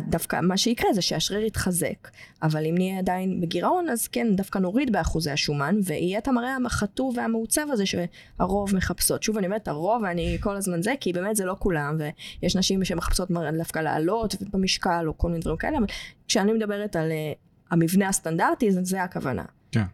דווקא 0.00 0.40
מה 0.42 0.56
שיקרה 0.56 0.92
זה 0.92 1.02
שהשריר 1.02 1.44
יתחזק, 1.44 2.08
אבל 2.42 2.66
אם 2.66 2.74
נהיה 2.74 2.98
עדיין 2.98 3.40
בגירעון, 3.40 3.88
אז 3.90 4.08
כן, 4.08 4.36
דווקא 4.36 4.58
נוריד 4.58 4.92
באחוזי 4.92 5.30
השומן, 5.30 5.80
ויהיה 5.84 6.18
את 6.18 6.28
המראה 6.28 6.56
החטוב 6.66 7.14
והמעוצב 7.16 7.66
הזה 7.72 7.84
שהרוב 7.86 8.76
מחפשות. 8.76 9.22
שוב, 9.22 9.38
אני 9.38 9.46
אומרת 9.46 9.68
הרוב, 9.68 10.02
ואני 10.02 10.38
כל 10.40 10.56
הזמן 10.56 10.82
זה, 10.82 10.94
כי 11.00 11.12
באמת 11.12 11.36
זה 11.36 11.44
לא 11.44 11.56
כולם, 11.58 11.98
ויש 12.42 12.56
נשים 12.56 12.84
שמחפשות 12.84 13.30
דווקא 13.58 13.78
לעלות 13.78 14.34
במשקל, 14.52 15.04
או 15.06 15.18
כל 15.18 15.28
מיני 15.28 15.40
דברים 15.40 15.56
כאלה, 15.56 15.78
אבל 15.78 15.86
כשאני 16.28 16.52
מדברת 16.52 16.96
על 16.96 17.10
uh, 17.10 17.38
המבנה 17.70 18.08
הסטנדרטי, 18.08 18.72
זה, 18.72 18.84
זה 18.84 19.02
הכוונה. 19.02 19.44
כן. 19.72 19.84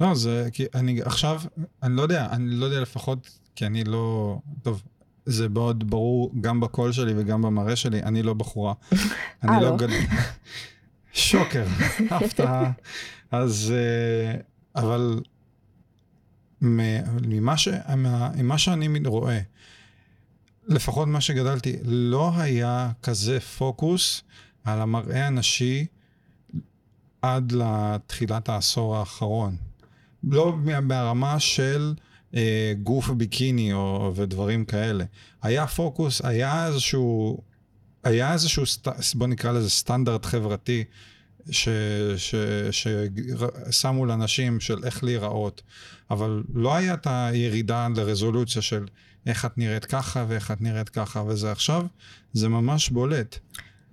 לא, 0.00 0.14
זה, 0.14 0.48
כי 0.52 0.66
אני 0.74 1.02
עכשיו, 1.02 1.40
אני 1.82 1.96
לא 1.96 2.02
יודע, 2.02 2.26
אני 2.30 2.50
לא 2.50 2.64
יודע 2.64 2.80
לפחות, 2.80 3.38
כי 3.56 3.66
אני 3.66 3.84
לא, 3.84 4.38
טוב, 4.62 4.82
זה 5.26 5.48
מאוד 5.48 5.90
ברור 5.90 6.32
גם 6.40 6.60
בקול 6.60 6.92
שלי 6.92 7.12
וגם 7.16 7.42
במראה 7.42 7.76
שלי, 7.76 8.02
אני 8.02 8.22
לא 8.22 8.34
בחורה. 8.34 8.74
אני 9.42 9.62
לא, 9.62 9.70
לא 9.70 9.76
גדול. 9.76 9.90
שוקר, 11.12 11.64
הפתעה. 12.10 12.70
אז, 13.30 13.74
אה, 13.76 14.40
אבל 14.76 15.20
ממה, 16.60 17.56
ש, 17.56 17.68
ממה 18.36 18.58
שאני 18.58 19.00
רואה, 19.06 19.40
לפחות 20.68 21.08
מה 21.08 21.20
שגדלתי, 21.20 21.76
לא 21.84 22.32
היה 22.36 22.90
כזה 23.02 23.40
פוקוס 23.40 24.22
על 24.64 24.80
המראה 24.80 25.26
הנשי 25.26 25.86
עד 27.22 27.52
לתחילת 27.52 28.48
העשור 28.48 28.96
האחרון. 28.96 29.56
לא 30.24 30.56
מהרמה 30.82 31.40
של... 31.40 31.94
אה, 32.34 32.72
גוף 32.82 33.10
ביקיני 33.10 33.72
או, 33.72 34.12
ודברים 34.16 34.64
כאלה. 34.64 35.04
היה 35.42 35.66
פוקוס, 35.66 36.24
היה 36.24 36.66
איזשהו, 36.66 37.38
היה 38.04 38.32
איזשהו, 38.32 38.66
סט, 38.66 38.88
בוא 39.14 39.26
נקרא 39.26 39.52
לזה 39.52 39.70
סטנדרט 39.70 40.24
חברתי, 40.26 40.84
ששמו 42.60 44.06
לאנשים 44.06 44.60
של 44.60 44.84
איך 44.84 45.04
להיראות, 45.04 45.62
אבל 46.10 46.42
לא 46.54 46.74
היה 46.74 46.94
את 46.94 47.06
הירידה 47.10 47.88
לרזולוציה 47.96 48.62
של 48.62 48.86
איך 49.26 49.44
את 49.44 49.58
נראית 49.58 49.84
ככה 49.84 50.24
ואיך 50.28 50.50
את 50.50 50.60
נראית 50.60 50.88
ככה, 50.88 51.22
וזה 51.26 51.52
עכשיו, 51.52 51.86
זה 52.32 52.48
ממש 52.48 52.90
בולט. 52.90 53.38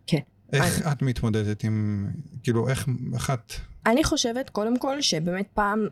כן. 0.08 0.20
איך 0.54 0.82
אני... 0.82 0.92
את 0.92 1.02
מתמודדת 1.02 1.64
עם, 1.64 2.08
כאילו, 2.44 2.70
איך, 2.70 2.88
איך 3.14 3.30
את... 3.30 3.54
אני 3.86 4.04
חושבת, 4.04 4.50
קודם 4.50 4.80
כל, 4.80 5.02
שבאמת 5.02 5.48
פעם 5.54 5.88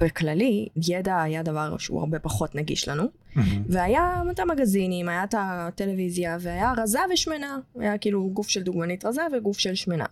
בכללי, 0.00 0.68
ידע 0.88 1.22
היה 1.22 1.42
דבר 1.42 1.78
שהוא 1.78 2.00
הרבה 2.00 2.18
פחות 2.18 2.54
נגיש 2.54 2.88
לנו, 2.88 3.02
mm-hmm. 3.04 3.40
והיה 3.68 4.22
את 4.30 4.38
המגזינים, 4.38 5.08
היה 5.08 5.24
את 5.24 5.34
הטלוויזיה, 5.38 6.36
והיה 6.40 6.72
רזה 6.76 6.98
ושמנה, 7.12 7.58
היה 7.78 7.98
כאילו 7.98 8.30
גוף 8.32 8.48
של 8.48 8.62
דוגמנית 8.62 9.04
רזה 9.04 9.22
וגוף 9.32 9.58
של 9.58 9.74
שמנה. 9.74 10.06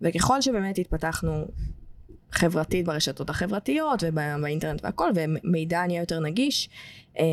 וככל 0.00 0.40
שבאמת 0.40 0.78
התפתחנו 0.78 1.46
חברתית 2.32 2.84
ברשתות 2.86 3.30
החברתיות 3.30 4.02
ובאינטרנט 4.06 4.84
והכל, 4.84 5.10
ומידע 5.14 5.86
נהיה 5.86 6.00
יותר 6.00 6.20
נגיש, 6.20 6.70
אמ, 7.18 7.24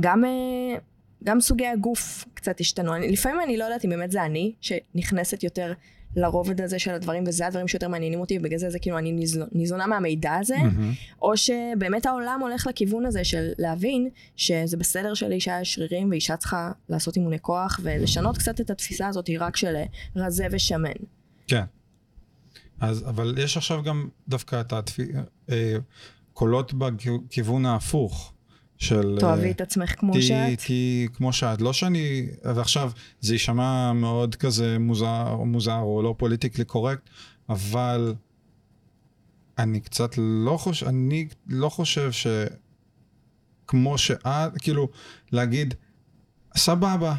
גם, 0.00 0.24
אה, 0.24 0.78
גם 1.24 1.40
סוגי 1.40 1.66
הגוף 1.66 2.24
קצת 2.34 2.60
השתנו. 2.60 2.92
לפעמים 2.94 3.40
אני 3.40 3.56
לא 3.56 3.64
יודעת 3.64 3.84
אם 3.84 3.90
באמת 3.90 4.10
זה 4.10 4.24
אני, 4.24 4.52
שנכנסת 4.60 5.42
יותר 5.42 5.72
לרובד 6.16 6.60
הזה 6.60 6.78
של 6.78 6.94
הדברים, 6.94 7.24
וזה 7.26 7.46
הדברים 7.46 7.68
שיותר 7.68 7.88
מעניינים 7.88 8.20
אותי, 8.20 8.38
ובגלל 8.38 8.58
זה 8.58 8.70
זה 8.70 8.78
כאילו 8.78 8.98
אני 8.98 9.26
ניזונה 9.52 9.86
מהמידע 9.86 10.34
הזה, 10.34 10.56
mm-hmm. 10.56 11.22
או 11.22 11.36
שבאמת 11.36 12.06
העולם 12.06 12.40
הולך 12.42 12.66
לכיוון 12.66 13.06
הזה 13.06 13.24
של 13.24 13.50
להבין 13.58 14.08
שזה 14.36 14.76
בסדר 14.76 15.14
שלאישה 15.14 15.60
יש 15.60 15.74
שרירים, 15.74 16.10
ואישה 16.10 16.36
צריכה 16.36 16.72
לעשות 16.88 17.16
אימוני 17.16 17.38
כוח, 17.40 17.80
ולשנות 17.82 18.38
קצת 18.38 18.60
את 18.60 18.70
התפיסה 18.70 19.08
הזאת 19.08 19.30
רק 19.38 19.56
של 19.56 19.74
רזה 20.16 20.46
ושמן. 20.50 20.90
כן. 21.46 21.64
אז, 22.80 23.08
אבל 23.08 23.34
יש 23.38 23.56
עכשיו 23.56 23.82
גם 23.82 24.08
דווקא 24.28 24.60
את 24.60 24.72
הקולות 26.32 26.72
אה, 26.72 26.78
בכיוון 26.78 27.66
ההפוך. 27.66 28.33
של... 28.84 29.16
תאהבי 29.20 29.50
את 29.50 29.60
עצמך 29.60 29.94
כמו 29.98 30.22
שאת. 30.22 30.58
תהיי 30.58 31.08
כמו 31.12 31.32
שאת. 31.32 31.60
לא 31.60 31.72
שאני... 31.72 32.26
ועכשיו, 32.54 32.90
זה 33.20 33.34
יישמע 33.34 33.92
מאוד 33.92 34.34
כזה 34.34 34.78
מוזר, 34.78 35.36
מוזר 35.36 35.78
או 35.78 36.02
לא 36.02 36.14
פוליטיקלי 36.18 36.64
קורקט, 36.64 37.10
אבל 37.48 38.14
אני 39.58 39.80
קצת 39.80 40.10
לא 40.18 40.56
חושב, 40.56 40.86
אני 40.86 41.28
לא 41.46 41.68
חושב 41.68 42.12
ש... 42.12 42.26
כמו 43.66 43.98
שאת, 43.98 44.58
כאילו, 44.58 44.88
להגיד, 45.32 45.74
סבבה, 46.56 47.14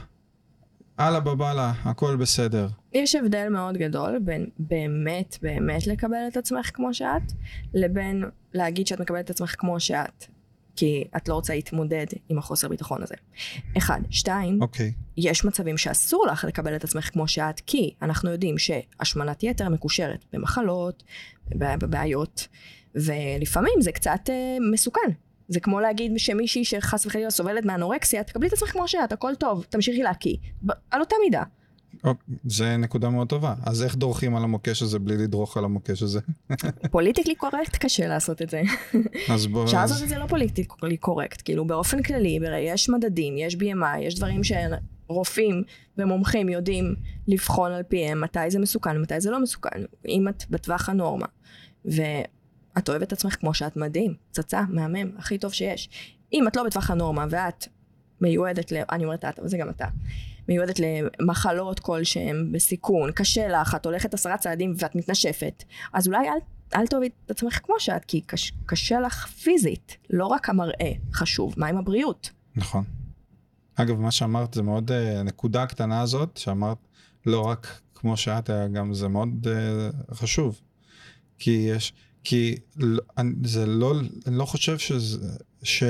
אללה 1.00 1.20
בבאללה, 1.20 1.74
הכל 1.84 2.16
בסדר. 2.16 2.68
יש 2.94 3.16
הבדל 3.16 3.48
מאוד 3.50 3.78
גדול 3.78 4.20
בין 4.20 4.50
באמת 4.60 5.38
באמת 5.42 5.88
לקבל 5.88 6.28
את 6.28 6.38
עצמך 6.38 6.72
כמו 6.74 6.94
שאת, 6.94 7.32
לבין 7.74 8.24
להגיד 8.54 8.88
שאת 8.88 9.00
מקבלת 9.00 9.26
את 9.26 9.30
עצמך 9.30 9.56
כמו 9.58 9.80
שאת. 9.80 10.26
כי 10.76 11.04
את 11.18 11.28
לא 11.28 11.34
רוצה 11.34 11.56
להתמודד 11.56 12.06
עם 12.30 12.38
החוסר 12.38 12.68
ביטחון 12.68 13.04
הזה. 13.04 13.16
אחד. 13.78 14.00
שתיים, 14.10 14.62
אוקיי. 14.62 14.94
יש 15.18 15.46
מצבים 15.46 15.78
שאסור 15.78 16.28
לך 16.32 16.44
לקבל 16.44 16.76
את 16.76 16.84
עצמך 16.84 17.10
כמו 17.14 17.28
שאת, 17.28 17.60
כי 17.60 17.94
אנחנו 18.02 18.32
יודעים 18.32 18.56
שהשמנת 18.58 19.44
יתר 19.44 19.70
מקושרת 19.70 20.26
במחלות, 20.34 21.04
בבעיות, 21.56 22.48
ולפעמים 22.96 23.82
זה 23.82 23.92
קצת 23.92 24.30
אה, 24.30 24.58
מסוכן. 24.72 25.10
זה 25.48 25.60
כמו 25.60 25.80
להגיד 25.80 26.12
שמישהי 26.18 26.66
שחס 26.66 27.06
וחלילה 27.06 27.30
סובלת 27.30 27.66
מאנורקסיה, 27.66 28.24
תקבלי 28.24 28.48
את 28.48 28.54
עצמך 28.54 28.70
כמו 28.70 28.88
שאת, 28.88 29.12
הכל 29.12 29.36
טוב, 29.36 29.66
תמשיכי 29.70 30.04
להקיא. 30.04 30.36
על 30.92 31.00
אותה 31.00 31.16
מידה. 31.24 31.44
אוקיי, 32.04 32.36
זה 32.46 32.78
נקודה 32.78 33.10
מאוד 33.10 33.30
טובה. 33.30 33.56
אז 33.64 33.84
איך 33.84 33.96
דורכים 33.96 34.36
על 34.36 34.44
המוקש 34.44 34.82
הזה 34.82 35.00
בלי 35.00 35.18
לדרוך 35.18 35.58
על 35.58 35.66
המוקש 35.66 36.04
הזה? 36.04 36.20
politically 36.92 37.36
correct 37.36 37.76
קשה 37.76 38.08
לעשות 38.08 38.42
את 38.42 38.50
זה. 38.50 38.62
אז 39.30 39.48
בוא... 39.48 39.64
אפשר 39.64 39.82
לעשות 39.82 40.04
את 40.04 40.10
זה 40.10 40.18
לא 40.18 40.28
politically 40.28 40.98
correct, 40.98 41.42
כאילו 41.46 41.66
באופן 41.66 42.04
כללי, 42.04 42.40
יש 42.60 42.90
מדדים, 42.90 43.38
יש 43.38 43.56
BMI, 43.56 44.00
יש 44.02 44.16
דברים 44.16 44.42
שרופאים 44.44 45.64
ומומחים 45.98 46.50
יודעים 46.50 46.96
לבחון 47.28 47.72
על 47.72 47.84
פיהם 47.84 48.22
מתי 48.22 48.50
זה 48.50 48.60
מסוכן 48.60 48.98
ומתי 48.98 49.22
זה 49.22 49.32
לא 49.32 49.42
מסוכן. 49.42 49.84
אם 50.08 50.28
את 50.28 50.44
בטווח 50.50 50.90
הנורמה, 50.90 51.28
ואת 51.86 52.90
אוהבת 52.90 53.04
את 53.04 53.14
עצמך 53.14 53.36
כמו 53.40 53.54
שאת 53.54 53.78
מדהים, 53.78 54.14
פצצה, 54.32 54.62
מהמם, 54.70 55.12
הכי 55.18 55.38
טוב 55.38 55.54
שיש. 55.54 55.90
אם 56.34 56.48
את 56.48 56.56
לא 56.56 56.64
בטווח 56.64 56.92
הנורמה 56.92 57.26
ואת 57.30 57.68
מיועדת 58.22 58.72
ל... 58.72 58.76
אני 58.92 59.04
אומרת 59.04 59.26
את, 59.26 59.40
אבל 59.40 59.48
זה 59.48 59.58
גם 59.58 59.70
אתה. 59.70 59.86
מיועדת 60.50 60.80
למחלות 61.20 61.80
כלשהן 61.80 62.52
בסיכון, 62.52 63.12
קשה 63.12 63.48
לך, 63.48 63.76
את 63.76 63.86
הולכת 63.86 64.14
עשרה 64.14 64.38
צעדים 64.38 64.74
ואת 64.78 64.96
מתנשפת, 64.96 65.64
אז 65.94 66.08
אולי 66.08 66.28
אל, 66.28 66.38
אל 66.76 66.88
תאהבי 66.88 67.10
את 67.26 67.32
עצמך 67.32 67.60
כמו 67.64 67.76
שאת, 67.80 68.06
כי 68.06 68.22
קש, 68.22 68.54
קשה 68.66 69.00
לך 69.00 69.28
פיזית, 69.28 69.98
לא 70.10 70.26
רק 70.26 70.50
המראה 70.50 70.92
חשוב, 71.14 71.54
מה 71.58 71.68
עם 71.68 71.78
הבריאות? 71.78 72.30
נכון. 72.56 72.84
אגב, 73.76 74.00
מה 74.00 74.12
שאמרת 74.12 74.54
זה 74.54 74.62
מאוד, 74.62 74.92
אה, 74.92 75.20
הנקודה 75.20 75.64
הקטנה 75.64 76.02
הזאת, 76.02 76.38
שאמרת 76.38 76.78
לא 77.26 77.42
רק 77.42 77.82
כמו 77.96 78.18
שאת, 78.18 78.50
גם 78.74 78.94
זה 78.94 79.08
מאוד 79.08 79.48
אה, 79.48 79.90
חשוב. 80.16 80.62
כי 81.40 81.52
יש, 81.52 81.94
כי 82.24 82.56
לא- 82.78 83.04
זה 83.44 83.66
לא, 83.66 83.94
אני 84.28 84.38
לא 84.38 84.46
חושב 84.46 84.78
שזה, 84.78 85.30
ש... 85.64 85.84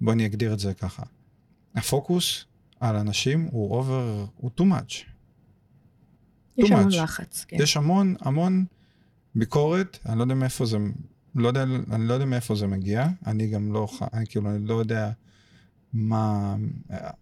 בוא 0.00 0.12
אני 0.12 0.26
אגדיר 0.26 0.52
את 0.52 0.58
זה 0.58 0.74
ככה. 0.74 1.02
הפוקוס 1.74 2.44
על 2.80 2.96
אנשים 2.96 3.48
הוא 3.50 3.82
over, 3.82 4.28
הוא 4.36 4.50
too 4.60 4.64
much. 4.64 5.04
יש 6.56 6.70
Too 6.70 6.74
המון 6.74 6.88
much. 6.88 6.96
לחץ, 6.96 7.44
כן. 7.48 7.56
יש 7.60 7.76
המון 7.76 8.14
המון 8.20 8.64
ביקורת, 9.34 9.98
אני 10.06 10.18
לא 10.18 10.22
יודע 10.22 10.34
מאיפה 10.34 10.66
זה, 10.66 10.78
לא 11.34 11.48
יודע, 11.48 11.62
אני 11.62 12.08
לא 12.08 12.14
יודע 12.14 12.26
מאיפה 12.26 12.54
זה 12.54 12.66
מגיע, 12.66 13.06
אני 13.26 13.46
גם 13.46 13.72
לא, 13.72 13.88
אני 14.12 14.26
כאילו, 14.26 14.50
אני 14.50 14.66
לא 14.66 14.74
יודע 14.74 15.10
מה, 15.92 16.56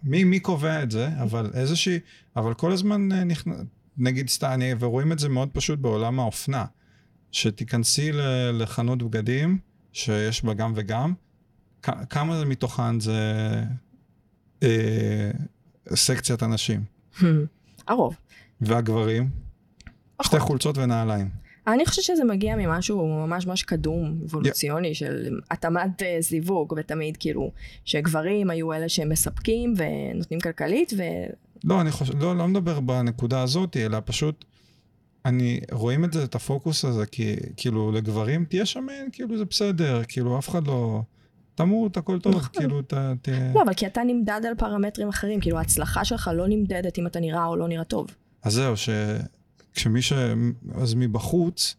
מי, 0.02 0.24
מי 0.24 0.40
קובע 0.40 0.82
את 0.82 0.90
זה, 0.90 1.08
אבל 1.22 1.50
איזושהי, 1.54 1.98
אבל 2.36 2.54
כל 2.54 2.72
הזמן 2.72 3.12
אה, 3.12 3.24
נכנ... 3.24 3.50
נגיד 3.96 4.28
סתם, 4.28 4.50
אני, 4.54 4.74
ורואים 4.78 5.12
את 5.12 5.18
זה 5.18 5.28
מאוד 5.28 5.48
פשוט 5.52 5.78
בעולם 5.78 6.20
האופנה, 6.20 6.64
שתיכנסי 7.32 8.10
לחנות 8.52 9.02
בגדים, 9.02 9.58
שיש 9.92 10.44
בה 10.44 10.54
גם 10.54 10.72
וגם, 10.76 11.14
כמה 11.82 12.44
מתוכן 12.44 13.00
זה 13.00 13.22
אה, 14.62 15.30
סקציית 15.94 16.42
הנשים, 16.42 16.80
הרוב. 17.88 18.16
והגברים, 18.60 19.28
שתי 20.22 20.38
חולצות 20.40 20.78
ונעליים. 20.78 21.28
אני 21.66 21.86
חושבת 21.86 22.04
שזה 22.04 22.24
מגיע 22.24 22.56
ממשהו 22.56 23.06
ממש 23.06 23.46
ממש 23.46 23.62
קדום, 23.62 24.20
אבולוציוני, 24.24 24.94
של 24.94 25.38
התאמת 25.50 26.02
אה, 26.02 26.16
זיווג, 26.20 26.74
ותמיד 26.76 27.16
כאילו, 27.16 27.50
שגברים 27.84 28.50
היו 28.50 28.72
אלה 28.72 28.88
שמספקים 28.88 29.74
ונותנים 29.76 30.40
כלכלית, 30.40 30.92
ו... 30.96 31.02
לא, 31.64 31.80
אני 31.80 31.90
חושב, 31.90 32.22
לא, 32.22 32.36
לא 32.36 32.48
מדבר 32.48 32.80
בנקודה 32.80 33.42
הזאת, 33.42 33.76
אלא 33.76 33.98
פשוט, 34.04 34.44
אני, 35.24 35.60
רואים 35.72 36.04
את 36.04 36.12
זה, 36.12 36.24
את 36.24 36.34
הפוקוס 36.34 36.84
הזה, 36.84 37.06
כי 37.06 37.36
כאילו 37.56 37.92
לגברים 37.92 38.44
תהיה 38.44 38.66
שמן, 38.66 39.08
כאילו 39.12 39.38
זה 39.38 39.44
בסדר, 39.44 40.02
כאילו 40.08 40.38
אף 40.38 40.48
אחד 40.48 40.66
לא, 40.66 41.02
תמות, 41.58 41.96
הכל 41.96 42.20
טוב, 42.20 42.34
נכון. 42.34 42.48
כאילו 42.52 42.80
אתה, 42.80 43.12
ת... 43.22 43.28
לא, 43.54 43.62
אבל 43.62 43.74
כי 43.74 43.86
אתה 43.86 44.00
נמדד 44.06 44.40
על 44.48 44.54
פרמטרים 44.54 45.08
אחרים, 45.08 45.40
כאילו 45.40 45.58
ההצלחה 45.58 46.04
שלך 46.04 46.30
לא 46.34 46.48
נמדדת 46.48 46.98
אם 46.98 47.06
אתה 47.06 47.20
נראה 47.20 47.46
או 47.46 47.56
לא 47.56 47.68
נראה 47.68 47.84
טוב. 47.84 48.06
אז 48.42 48.52
זהו, 48.52 48.74
שכשמי 48.76 50.02
ש... 50.02 50.12
אז 50.74 50.94
מבחוץ, 50.94 51.76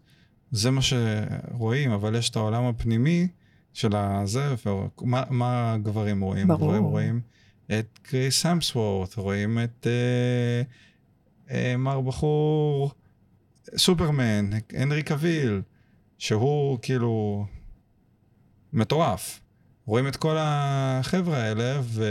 זה 0.51 0.71
מה 0.71 0.81
שרואים, 0.81 1.91
אבל 1.91 2.15
יש 2.15 2.29
את 2.29 2.35
העולם 2.35 2.63
הפנימי 2.63 3.27
של 3.73 3.95
הזה, 3.95 4.55
ומה 4.65 5.23
מה 5.29 5.73
הגברים 5.73 6.21
רואים? 6.21 6.47
ברור. 6.47 6.61
הגברים 6.61 6.83
רואים 6.83 7.21
את 7.71 7.99
קריס 8.01 8.45
המסוורט, 8.45 9.15
רואים 9.15 9.59
את 9.63 9.87
אה, 9.87 10.61
אה, 11.55 11.77
מר 11.77 12.01
בחור 12.01 12.91
סופרמן, 13.77 14.49
הנרי 14.73 15.03
קביל, 15.03 15.61
שהוא 16.17 16.79
כאילו 16.81 17.45
מטורף. 18.73 19.39
רואים 19.89 20.07
את 20.07 20.15
כל 20.15 20.35
החבר'ה 20.39 21.37
האלה, 21.37 21.79
ו... 21.83 22.03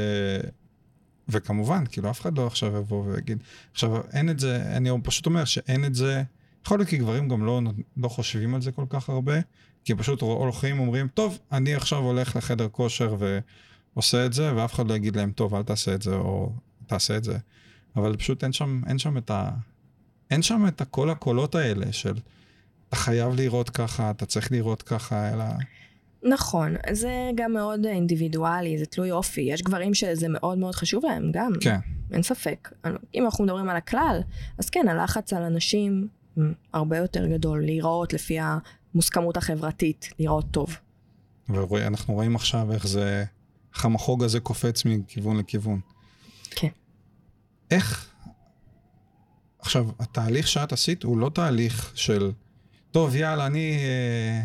וכמובן, 1.29 1.85
כאילו 1.91 2.11
אף 2.11 2.21
אחד 2.21 2.39
לא 2.39 2.47
עכשיו 2.47 2.77
יבוא 2.77 3.05
ויגיד, 3.07 3.43
עכשיו 3.73 4.01
אין 4.13 4.31
את 4.31 4.39
זה, 4.41 4.77
אני 4.77 4.91
פשוט 5.03 5.27
אומר 5.27 5.45
שאין 5.45 5.85
את 5.85 5.95
זה, 5.95 6.23
יכול 6.65 6.79
להיות 6.79 6.89
כי 6.89 6.97
גברים 6.97 7.29
גם 7.29 7.45
לא, 7.45 7.61
לא 7.97 8.09
חושבים 8.09 8.55
על 8.55 8.63
זה 8.63 8.73
כל 8.73 8.85
כך 8.89 9.09
הרבה, 9.09 9.35
כי 9.85 9.95
פשוט 9.95 10.21
הולכים, 10.21 10.79
אומרים, 10.79 11.09
טוב, 11.09 11.39
אני 11.53 11.75
עכשיו 11.75 11.99
הולך 11.99 12.37
לחדר 12.37 12.69
כושר 12.69 13.17
ועושה 13.95 14.27
את 14.27 14.33
זה, 14.33 14.57
ואף 14.57 14.75
אחד 14.75 14.89
לא 14.89 14.95
יגיד 14.95 15.17
להם, 15.17 15.33
טוב, 15.33 15.55
אל 15.55 15.63
תעשה 15.63 15.95
את 15.95 16.03
זה, 16.03 16.15
או 16.15 16.53
תעשה 16.87 17.17
את 17.17 17.25
זה. 17.25 17.39
אבל 17.97 18.17
פשוט 18.17 18.45
אין 18.45 18.53
שם, 18.53 18.81
אין 18.87 18.99
שם 18.99 19.19
את 19.19 19.31
ה... 19.31 19.51
אין 20.31 20.43
שם 20.43 20.65
את 20.69 20.83
כל 20.91 21.11
הקולות 21.11 21.55
האלה 21.55 21.93
של 21.93 22.15
אתה 22.89 22.97
חייב 22.97 23.35
לראות 23.35 23.71
ככה, 23.71 24.11
אתה 24.11 24.27
צריך 24.27 24.53
לראות 24.53 24.83
ככה, 24.83 25.33
אלא... 25.33 25.45
נכון, 26.23 26.75
זה 26.93 27.31
גם 27.35 27.53
מאוד 27.53 27.87
אינדיבידואלי, 27.87 28.79
זה 28.79 28.87
תלוי 28.87 29.11
אופי. 29.11 29.41
יש 29.41 29.63
גברים 29.63 29.95
שזה 29.95 30.27
מאוד 30.29 30.59
מאוד 30.59 30.75
חשוב 30.75 31.05
להם 31.05 31.31
גם, 31.33 31.53
כן, 31.61 31.79
אין 32.13 32.23
ספק. 32.23 32.73
אם 33.15 33.25
אנחנו 33.25 33.45
מדברים 33.45 33.69
על 33.69 33.77
הכלל, 33.77 34.21
אז 34.59 34.71
כן, 34.71 34.89
הלחץ 34.89 35.33
על 35.33 35.43
אנשים 35.43 36.09
הרבה 36.75 36.97
יותר 36.97 37.27
גדול, 37.27 37.65
להיראות 37.65 38.13
לפי 38.13 38.39
המוסכמות 38.95 39.37
החברתית, 39.37 40.09
להיראות 40.19 40.47
טוב. 40.51 40.77
ואנחנו 41.49 42.15
רואים 42.15 42.37
עכשיו 42.37 42.73
איך 42.73 42.87
זה, 42.87 43.25
איך 43.75 43.85
המחוג 43.85 44.25
הזה 44.25 44.41
קופץ 44.41 44.85
מכיוון 44.85 45.37
לכיוון. 45.37 45.81
כן. 46.51 46.69
איך, 47.71 48.11
עכשיו, 49.59 49.89
התהליך 49.99 50.49
שאת 50.49 50.73
עשית 50.73 51.03
הוא 51.03 51.19
לא 51.19 51.31
תהליך 51.35 51.93
של, 51.95 52.33
טוב, 52.91 53.17
יאללה, 53.17 53.47
אני, 53.47 53.77
אה, 53.77 54.43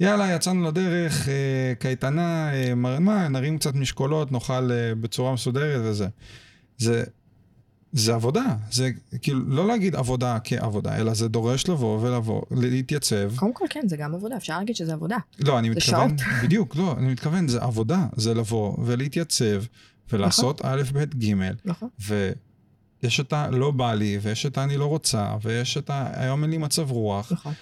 יאללה, 0.00 0.32
יצאנו 0.34 0.68
לדרך, 0.68 1.28
אה, 1.28 1.72
קייטנה, 1.78 2.52
אה, 2.54 2.74
מר- 2.74 2.98
מה, 2.98 3.28
נרים 3.28 3.58
קצת 3.58 3.74
משקולות, 3.74 4.32
נאכל 4.32 4.72
אה, 4.72 4.94
בצורה 4.94 5.32
מסודרת 5.32 5.80
וזה. 5.84 6.08
זה, 6.78 7.04
זה 7.92 8.14
עבודה, 8.14 8.44
זה 8.70 8.90
כאילו, 9.22 9.40
לא 9.48 9.66
להגיד 9.68 9.94
עבודה 9.94 10.38
כעבודה, 10.44 10.96
אלא 10.96 11.14
זה 11.14 11.28
דורש 11.28 11.68
לבוא 11.68 12.00
ולבוא, 12.00 12.42
להתייצב. 12.50 13.36
קודם 13.36 13.52
כל 13.52 13.64
כן, 13.70 13.88
זה 13.88 13.96
גם 13.96 14.12
עעבודה, 14.14 14.36
אפשר 14.36 14.58
להגיד 14.58 14.76
שזה 14.76 14.92
עבודה. 14.92 15.16
לא, 15.38 15.58
אני 15.58 15.68
מתכוון, 15.68 16.16
בדיוק, 16.44 16.76
לא, 16.76 16.94
אני 16.98 17.06
מתכוון, 17.12 17.48
זה 17.48 17.62
עבודה, 17.62 18.06
זה 18.16 18.34
לבוא 18.34 18.76
ולהתייצב 18.84 19.62
ולעשות 20.12 20.60
א', 20.64 20.82
ב', 20.92 21.24
ג', 21.24 21.34
נכון. 21.64 21.88
ויש 23.02 23.20
את 23.20 23.32
ה... 23.32 23.50
לא 23.50 23.70
בא 23.70 23.94
לי, 23.94 24.18
ויש 24.22 24.46
את. 24.46 24.58
אני 24.58 24.76
לא 24.76 24.86
רוצה, 24.86 25.36
ויש 25.42 25.76
את 25.76 25.90
ה... 25.90 26.10
היום 26.14 26.42
אין 26.42 26.50
לי 26.50 26.58
מצב 26.58 26.90
רוח, 26.90 27.32
נכון. 27.32 27.52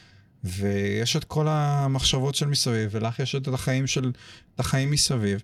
ויש 0.45 1.17
את 1.17 1.25
כל 1.25 1.47
המחשבות 1.49 2.35
של 2.35 2.47
מסביב, 2.47 2.91
ולך 2.93 3.19
יש 3.19 3.35
את 3.35 3.49
החיים 3.49 3.87
של... 3.87 4.13
את 4.55 4.61
החיים 4.61 4.91
מסביב. 4.91 5.43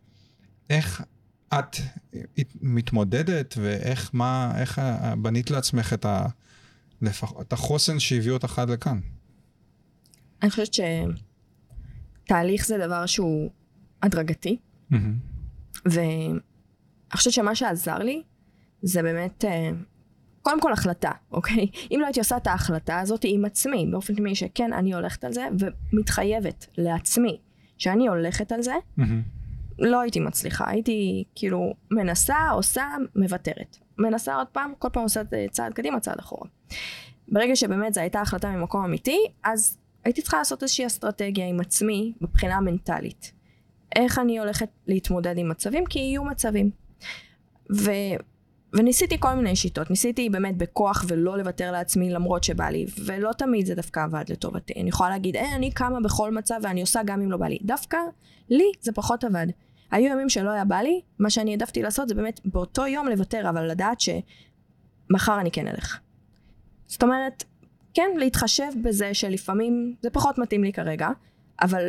איך 0.70 1.02
את 1.54 1.76
מתמודדת, 2.60 3.54
ואיך 3.58 4.10
מה... 4.12 4.52
איך 4.60 4.80
בנית 5.22 5.50
לעצמך 5.50 5.92
את 5.92 6.04
ה... 6.04 6.26
לפח... 7.02 7.32
את 7.40 7.52
החוסן 7.52 7.98
שהביא 7.98 8.32
אותך 8.32 8.58
עד 8.58 8.70
לכאן? 8.70 9.00
אני 10.42 10.50
חושבת 10.50 10.74
שתהליך 12.24 12.66
זה 12.66 12.78
דבר 12.78 13.06
שהוא 13.06 13.50
הדרגתי, 14.02 14.56
ואני 15.84 16.38
חושבת 17.16 17.32
שמה 17.32 17.54
שעזר 17.54 17.98
לי 17.98 18.22
זה 18.82 19.02
באמת, 19.02 19.44
אה, 19.44 19.70
קודם 20.42 20.60
כל 20.60 20.72
החלטה, 20.72 21.10
אוקיי? 21.32 21.66
אם 21.90 21.98
לא 22.00 22.06
הייתי 22.06 22.20
עושה 22.20 22.36
את 22.36 22.46
ההחלטה 22.46 23.00
הזאת 23.00 23.20
עם 23.24 23.44
עצמי, 23.44 23.86
באופן 23.90 24.14
תמידי 24.14 24.34
שכן, 24.34 24.72
אני 24.72 24.94
הולכת 24.94 25.24
על 25.24 25.32
זה, 25.32 25.48
ומתחייבת 25.58 26.66
לעצמי 26.78 27.40
שאני 27.78 28.08
הולכת 28.08 28.52
על 28.52 28.62
זה, 28.62 28.74
לא 29.78 30.00
הייתי 30.00 30.20
מצליחה, 30.20 30.70
הייתי 30.70 31.24
כאילו 31.34 31.74
מנסה, 31.90 32.50
עושה, 32.50 32.84
מוותרת. 33.16 33.76
מנסה 33.98 34.34
עוד 34.34 34.46
פעם, 34.46 34.72
כל 34.78 34.88
פעם 34.92 35.02
עושה 35.02 35.20
צעד 35.50 35.72
קדימה, 35.72 36.00
צעד 36.00 36.18
אחורה. 36.18 36.48
ברגע 37.28 37.56
שבאמת 37.56 37.94
זו 37.94 38.00
הייתה 38.00 38.20
החלטה 38.20 38.50
ממקום 38.50 38.84
אמיתי, 38.84 39.18
אז 39.44 39.78
הייתי 40.04 40.22
צריכה 40.22 40.38
לעשות 40.38 40.62
איזושהי 40.62 40.86
אסטרטגיה 40.86 41.46
עם 41.46 41.60
עצמי 41.60 42.12
מבחינה 42.20 42.56
המנטלית. 42.56 43.32
איך 43.96 44.18
אני 44.18 44.38
הולכת 44.38 44.68
להתמודד 44.86 45.38
עם 45.38 45.48
מצבים, 45.48 45.86
כי 45.86 45.98
יהיו 45.98 46.24
מצבים. 46.24 46.70
ו... 47.76 47.90
וניסיתי 48.72 49.16
כל 49.20 49.34
מיני 49.34 49.56
שיטות, 49.56 49.90
ניסיתי 49.90 50.30
באמת 50.30 50.56
בכוח 50.56 51.04
ולא 51.08 51.38
לוותר 51.38 51.72
לעצמי 51.72 52.10
למרות 52.10 52.44
שבא 52.44 52.68
לי, 52.68 52.86
ולא 53.04 53.32
תמיד 53.32 53.66
זה 53.66 53.74
דווקא 53.74 54.00
עבד 54.00 54.24
לטובתי. 54.28 54.72
אני 54.80 54.88
יכולה 54.88 55.10
להגיד, 55.10 55.36
אה, 55.36 55.56
אני 55.56 55.70
קמה 55.70 56.00
בכל 56.00 56.30
מצב 56.30 56.54
ואני 56.62 56.80
עושה 56.80 57.00
גם 57.04 57.22
אם 57.22 57.30
לא 57.30 57.36
בא 57.36 57.46
לי. 57.46 57.58
דווקא 57.62 57.98
לי 58.48 58.72
זה 58.80 58.92
פחות 58.92 59.24
עבד. 59.24 59.46
היו 59.90 60.12
ימים 60.12 60.28
שלא 60.28 60.50
היה 60.50 60.64
בא 60.64 60.76
לי, 60.76 61.00
מה 61.18 61.30
שאני 61.30 61.50
העדפתי 61.50 61.82
לעשות 61.82 62.08
זה 62.08 62.14
באמת 62.14 62.40
באותו 62.44 62.86
יום 62.86 63.08
לוותר, 63.08 63.48
אבל 63.48 63.70
לדעת 63.70 63.98
שמחר 64.00 65.40
אני 65.40 65.50
כן 65.50 65.66
אלך. 65.66 65.98
זאת 66.86 67.02
אומרת, 67.02 67.44
כן, 67.94 68.10
להתחשב 68.16 68.70
בזה 68.82 69.14
שלפעמים 69.14 69.94
זה 70.02 70.10
פחות 70.10 70.38
מתאים 70.38 70.64
לי 70.64 70.72
כרגע, 70.72 71.08
אבל 71.62 71.88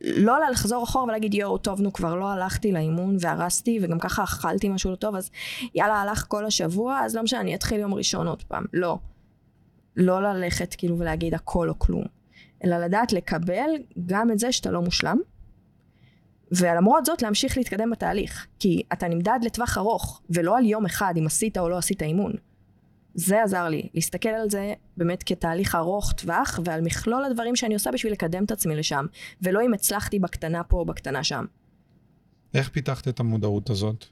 לא 0.00 0.50
לחזור 0.50 0.84
אחורה 0.84 1.04
ולהגיד 1.04 1.34
יואו 1.34 1.58
טוב 1.58 1.80
נו 1.80 1.92
כבר 1.92 2.14
לא 2.14 2.30
הלכתי 2.30 2.72
לאימון 2.72 3.16
והרסתי 3.20 3.78
וגם 3.82 3.98
ככה 3.98 4.24
אכלתי 4.24 4.68
משהו 4.68 4.90
לא 4.90 4.96
טוב 4.96 5.14
אז 5.14 5.30
יאללה 5.74 5.94
הלך 5.94 6.24
כל 6.28 6.44
השבוע 6.44 7.00
אז 7.04 7.16
לא 7.16 7.22
משנה 7.22 7.40
אני 7.40 7.54
אתחיל 7.54 7.80
יום 7.80 7.94
ראשון 7.94 8.26
עוד 8.26 8.42
פעם 8.42 8.64
לא. 8.72 8.98
לא 9.96 10.22
ללכת 10.22 10.74
כאילו 10.74 10.98
ולהגיד 10.98 11.34
הכל 11.34 11.68
או 11.68 11.78
כלום 11.78 12.04
אלא 12.64 12.78
לדעת 12.78 13.12
לקבל 13.12 13.70
גם 14.06 14.30
את 14.30 14.38
זה 14.38 14.52
שאתה 14.52 14.70
לא 14.70 14.82
מושלם 14.82 15.18
ולמרות 16.52 17.04
זאת 17.04 17.22
להמשיך 17.22 17.56
להתקדם 17.56 17.90
בתהליך 17.90 18.46
כי 18.58 18.82
אתה 18.92 19.08
נמדד 19.08 19.38
לטווח 19.42 19.78
ארוך 19.78 20.22
ולא 20.30 20.58
על 20.58 20.66
יום 20.66 20.86
אחד 20.86 21.14
אם 21.18 21.26
עשית 21.26 21.58
או 21.58 21.68
לא 21.68 21.78
עשית 21.78 22.02
אימון 22.02 22.32
זה 23.18 23.42
עזר 23.42 23.68
לי, 23.68 23.88
להסתכל 23.94 24.28
על 24.28 24.50
זה 24.50 24.74
באמת 24.96 25.22
כתהליך 25.26 25.74
ארוך 25.74 26.12
טווח, 26.12 26.60
ועל 26.64 26.80
מכלול 26.80 27.24
הדברים 27.24 27.56
שאני 27.56 27.74
עושה 27.74 27.90
בשביל 27.90 28.12
לקדם 28.12 28.44
את 28.44 28.50
עצמי 28.50 28.76
לשם, 28.76 29.06
ולא 29.42 29.62
אם 29.66 29.74
הצלחתי 29.74 30.18
בקטנה 30.18 30.64
פה 30.64 30.76
או 30.76 30.84
בקטנה 30.84 31.24
שם. 31.24 31.44
איך 32.54 32.68
פיתחת 32.68 33.08
את 33.08 33.20
המודעות 33.20 33.70
הזאת? 33.70 34.04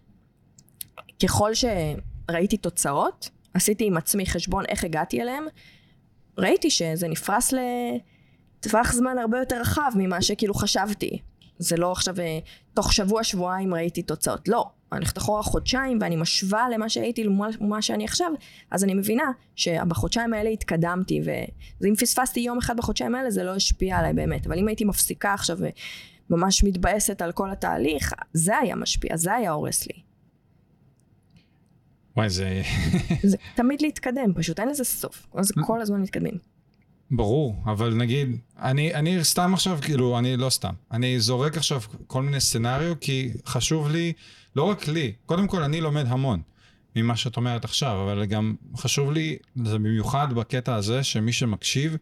ככל 1.22 1.50
שראיתי 1.54 2.56
תוצאות, 2.56 3.30
עשיתי 3.54 3.86
עם 3.86 3.96
עצמי 3.96 4.26
חשבון 4.26 4.64
איך 4.68 4.84
הגעתי 4.84 5.22
אליהם, 5.22 5.44
ראיתי 6.38 6.70
שזה 6.70 7.08
נפרס 7.08 7.52
לטווח 7.52 8.92
זמן 8.92 9.18
הרבה 9.18 9.38
יותר 9.38 9.60
רחב 9.60 9.92
ממה 9.96 10.22
שכאילו 10.22 10.54
חשבתי. 10.54 11.18
זה 11.58 11.76
לא 11.76 11.92
עכשיו 11.92 12.20
אה, 12.20 12.38
תוך 12.74 12.92
שבוע 12.92 13.24
שבועיים 13.24 13.74
ראיתי 13.74 14.02
תוצאות, 14.02 14.48
לא. 14.48 14.70
אני 14.92 14.98
הולכת 14.98 15.18
אחורה 15.18 15.42
חודשיים 15.42 15.98
ואני 16.00 16.16
משווה 16.16 16.68
למה 16.74 16.88
שהייתי 16.88 17.24
למה 17.60 17.82
שאני 17.82 18.04
עכשיו, 18.04 18.32
אז 18.70 18.84
אני 18.84 18.94
מבינה 18.94 19.24
שבחודשיים 19.56 20.34
האלה 20.34 20.50
התקדמתי, 20.50 21.20
ואם 21.80 21.94
פספסתי 21.96 22.40
יום 22.40 22.58
אחד 22.58 22.76
בחודשיים 22.76 23.14
האלה 23.14 23.30
זה 23.30 23.44
לא 23.44 23.54
השפיע 23.54 23.98
עליי 23.98 24.12
באמת, 24.12 24.46
אבל 24.46 24.58
אם 24.58 24.68
הייתי 24.68 24.84
מפסיקה 24.84 25.34
עכשיו 25.34 25.58
וממש 26.30 26.64
מתבאסת 26.64 27.22
על 27.22 27.32
כל 27.32 27.50
התהליך, 27.50 28.12
זה 28.32 28.58
היה 28.58 28.76
משפיע, 28.76 29.16
זה 29.16 29.34
היה 29.34 29.50
הורס 29.50 29.86
לי. 29.86 30.02
וואי, 32.16 32.30
זה... 32.30 32.62
זה 33.30 33.36
תמיד 33.54 33.82
להתקדם, 33.82 34.34
פשוט 34.34 34.60
אין 34.60 34.68
לזה 34.68 34.84
סוף, 34.84 35.26
אז 35.34 35.52
כל 35.66 35.80
הזמן 35.80 36.00
מתקדמים. 36.00 36.55
ברור, 37.10 37.62
אבל 37.64 37.94
נגיד, 37.94 38.36
אני, 38.58 38.94
אני 38.94 39.24
סתם 39.24 39.54
עכשיו, 39.54 39.78
כאילו, 39.82 40.18
אני 40.18 40.36
לא 40.36 40.50
סתם. 40.50 40.72
אני 40.92 41.20
זורק 41.20 41.56
עכשיו 41.56 41.80
כל 42.06 42.22
מיני 42.22 42.40
סצנריו, 42.40 42.94
כי 43.00 43.32
חשוב 43.46 43.88
לי, 43.88 44.12
לא 44.56 44.62
רק 44.62 44.88
לי, 44.88 45.12
קודם 45.26 45.46
כל 45.46 45.62
אני 45.62 45.80
לומד 45.80 46.06
המון 46.06 46.42
ממה 46.96 47.16
שאת 47.16 47.36
אומרת 47.36 47.64
עכשיו, 47.64 48.02
אבל 48.02 48.24
גם 48.24 48.54
חשוב 48.76 49.12
לי, 49.12 49.36
זה 49.64 49.78
במיוחד 49.78 50.32
בקטע 50.32 50.74
הזה, 50.74 51.04
שמי 51.04 51.32
שמקשיב, 51.32 51.96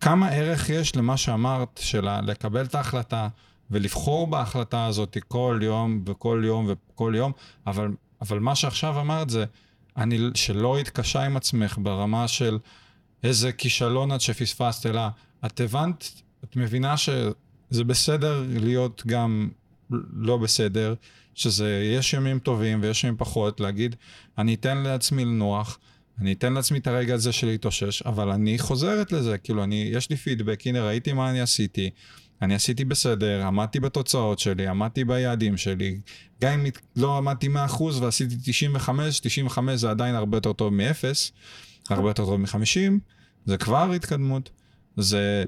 כמה 0.00 0.28
ערך 0.28 0.70
יש 0.70 0.96
למה 0.96 1.16
שאמרת, 1.16 1.80
של 1.82 2.20
לקבל 2.22 2.64
את 2.64 2.74
ההחלטה 2.74 3.28
ולבחור 3.70 4.26
בהחלטה 4.26 4.86
הזאת 4.86 5.16
כל 5.28 5.60
יום 5.62 6.02
וכל 6.06 6.42
יום 6.46 6.66
וכל 6.68 7.12
יום, 7.16 7.32
אבל, 7.66 7.88
אבל 8.20 8.38
מה 8.38 8.54
שעכשיו 8.54 9.00
אמרת 9.00 9.30
זה, 9.30 9.44
אני, 9.96 10.18
שלא 10.34 10.78
התקשה 10.78 11.22
עם 11.22 11.36
עצמך 11.36 11.78
ברמה 11.82 12.28
של... 12.28 12.58
איזה 13.24 13.52
כישלון 13.52 14.14
את 14.14 14.20
שפספסת, 14.20 14.86
אלא 14.86 15.02
את 15.46 15.60
הבנת, 15.60 16.22
את 16.44 16.56
מבינה 16.56 16.96
שזה 16.96 17.84
בסדר 17.86 18.44
להיות 18.48 19.02
גם 19.06 19.48
לא 20.12 20.36
בסדר, 20.36 20.94
שזה, 21.34 21.90
יש 21.96 22.12
ימים 22.12 22.38
טובים 22.38 22.78
ויש 22.82 23.04
ימים 23.04 23.16
פחות, 23.16 23.60
להגיד, 23.60 23.96
אני 24.38 24.54
אתן 24.54 24.78
לעצמי 24.78 25.24
לנוח, 25.24 25.78
אני 26.20 26.32
אתן 26.32 26.52
לעצמי 26.52 26.78
את 26.78 26.86
הרגע 26.86 27.14
הזה 27.14 27.32
של 27.32 27.46
להתאושש, 27.46 28.02
אבל 28.02 28.30
אני 28.30 28.58
חוזרת 28.58 29.12
לזה, 29.12 29.38
כאילו, 29.38 29.64
אני, 29.64 29.90
יש 29.92 30.10
לי 30.10 30.16
פידבק, 30.16 30.66
הנה, 30.66 30.86
ראיתי 30.86 31.12
מה 31.12 31.30
אני 31.30 31.40
עשיתי, 31.40 31.90
אני 32.42 32.54
עשיתי 32.54 32.84
בסדר, 32.84 33.46
עמדתי 33.46 33.80
בתוצאות 33.80 34.38
שלי, 34.38 34.66
עמדתי 34.66 35.04
ביעדים 35.04 35.56
שלי, 35.56 36.00
גם 36.40 36.52
אם 36.52 36.66
לא 36.96 37.16
עמדתי 37.16 37.48
100% 37.78 37.82
ועשיתי 38.00 38.36
95, 38.44 39.20
95 39.20 39.80
זה 39.80 39.90
עדיין 39.90 40.14
הרבה 40.14 40.36
יותר 40.36 40.52
טוב 40.52 40.74
מ-0, 40.74 41.04
הרבה 41.90 42.10
יותר 42.10 42.26
טוב 42.26 42.40
מ-50, 42.40 43.13
זה 43.44 43.56
כבר 43.56 43.92
התקדמות. 43.92 44.50
זה... 44.96 45.44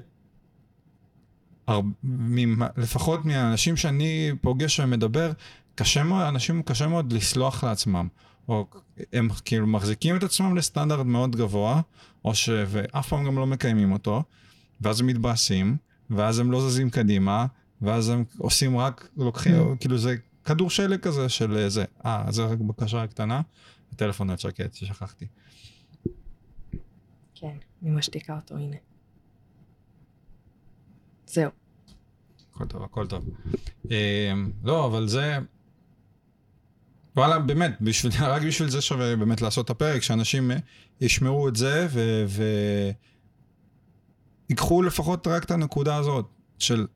הר... 1.67 1.81
לפחות 2.77 3.25
מהאנשים 3.25 3.77
שאני 3.77 4.31
פוגש 4.41 4.79
ומדבר, 4.79 5.31
קשה 5.75 6.03
מאוד, 6.03 6.21
אנשים 6.21 6.63
קשה 6.63 6.87
מאוד 6.87 7.13
לסלוח 7.13 7.63
לעצמם. 7.63 8.07
או 8.47 8.67
הם 9.13 9.27
כאילו 9.45 9.67
מחזיקים 9.67 10.15
את 10.15 10.23
עצמם 10.23 10.57
לסטנדרט 10.57 11.05
מאוד 11.05 11.35
גבוה, 11.35 11.81
או 12.25 12.35
ש... 12.35 12.49
ואף 12.67 13.09
פעם 13.09 13.25
גם 13.25 13.37
לא 13.37 13.47
מקיימים 13.47 13.91
אותו, 13.91 14.23
ואז 14.81 15.01
הם 15.01 15.07
מתבאסים, 15.07 15.77
ואז 16.09 16.39
הם 16.39 16.51
לא 16.51 16.69
זזים 16.69 16.89
קדימה, 16.89 17.45
ואז 17.81 18.09
הם 18.09 18.23
עושים 18.37 18.77
רק, 18.77 19.07
לוקחים, 19.17 19.73
mm. 19.73 19.77
כאילו 19.79 19.97
זה 19.97 20.15
כדור 20.45 20.69
שלג 20.69 20.99
כזה 20.99 21.29
של 21.29 21.65
זה. 21.69 21.85
אה, 22.05 22.25
זה 22.29 22.45
רק 22.45 22.57
בקשה 22.59 23.07
קטנה, 23.07 23.41
הטלפון 23.93 24.29
עוד 24.29 24.39
שקט, 24.39 24.73
שכחתי. 24.73 25.25
כן, 27.39 27.57
אני 27.83 27.91
משתיקה 27.91 28.35
אותו, 28.35 28.55
הנה. 28.55 28.77
זהו. 31.27 31.51
הכל 32.51 32.65
טוב, 32.65 32.83
הכל 32.83 33.07
טוב. 33.07 33.29
אמ, 33.85 34.51
לא, 34.63 34.85
אבל 34.85 35.07
זה... 35.07 35.37
וואלה, 37.15 37.39
באמת, 37.39 37.81
בשביל, 37.81 38.11
רק 38.33 38.41
בשביל 38.41 38.69
זה 38.69 38.81
שווה 38.81 39.15
באמת 39.15 39.41
לעשות 39.41 39.65
את 39.65 39.69
הפרק, 39.69 40.01
שאנשים 40.01 40.51
אה, 40.51 40.57
ישמעו 41.01 41.49
את 41.49 41.55
זה 41.55 41.87
ו... 41.89 42.23
ו... 42.27 42.43
ייקחו 44.49 44.81
לפחות 44.81 45.27
רק 45.27 45.43
את 45.43 45.51
הנקודה 45.51 45.95
הזאת 45.95 46.25
של 46.59 46.87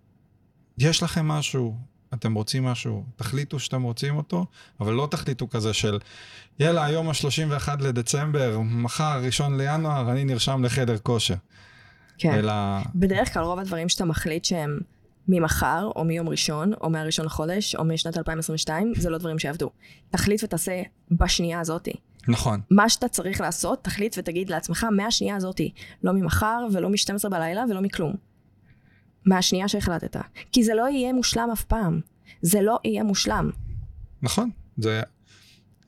יש 0.78 1.04
לכם 1.04 1.28
משהו, 1.28 1.78
אתם 2.14 2.34
רוצים 2.34 2.66
משהו, 2.66 3.04
תחליטו 3.16 3.60
שאתם 3.60 3.82
רוצים 3.82 4.18
אותו, 4.18 4.46
אבל 4.80 4.94
לא 4.94 5.08
תחליטו 5.12 5.50
כזה 5.50 5.74
של, 5.74 6.00
יאללה, 6.60 6.86
היום 6.86 7.10
ה-31 7.10 7.70
לדצמבר, 7.80 8.60
מחר, 8.60 9.22
ראשון 9.24 9.58
לינואר, 9.58 10.12
אני 10.12 10.24
נרשם 10.24 10.64
לחדר 10.64 10.98
כושר. 10.98 11.36
כן. 12.18 12.34
אלא... 12.34 12.54
בדרך 12.96 13.34
כלל 13.34 13.44
רוב 13.44 13.60
הדברים 13.60 13.90
שאתה 13.90 14.06
מחליט 14.06 14.46
שהם 14.46 14.80
ממחר, 15.28 15.90
או 15.96 16.04
מיום 16.04 16.30
ראשון, 16.30 16.74
או 16.82 16.90
מהראשון 16.90 17.26
לחודש, 17.26 17.76
או 17.76 17.86
משנת 17.86 18.18
2022, 18.18 18.94
זה 18.98 19.10
לא 19.10 19.18
דברים 19.18 19.40
שיעבדו. 19.40 19.70
תחליט 20.10 20.44
ותעשה 20.44 20.82
בשנייה 21.12 21.60
הזאתי. 21.60 21.94
נכון. 22.28 22.62
מה 22.72 22.90
שאתה 22.90 23.08
צריך 23.08 23.42
לעשות, 23.42 23.84
תחליט 23.84 24.16
ותגיד 24.18 24.50
לעצמך 24.50 24.88
מהשנייה 24.92 25.36
הזאתי. 25.36 25.72
לא 26.04 26.14
ממחר, 26.14 26.66
ולא 26.74 26.90
מ-12 26.90 27.30
בלילה, 27.30 27.64
ולא 27.70 27.82
מכלום. 27.82 28.31
מהשנייה 29.26 29.68
שהחלטת. 29.68 30.18
כי 30.52 30.64
זה 30.64 30.74
לא 30.74 30.90
יהיה 30.90 31.14
מושלם 31.14 31.50
אף 31.54 31.64
פעם. 31.64 32.00
זה 32.42 32.62
לא 32.62 32.80
יהיה 32.84 33.04
מושלם. 33.04 33.50
נכון, 34.22 34.50
זה... 34.78 35.02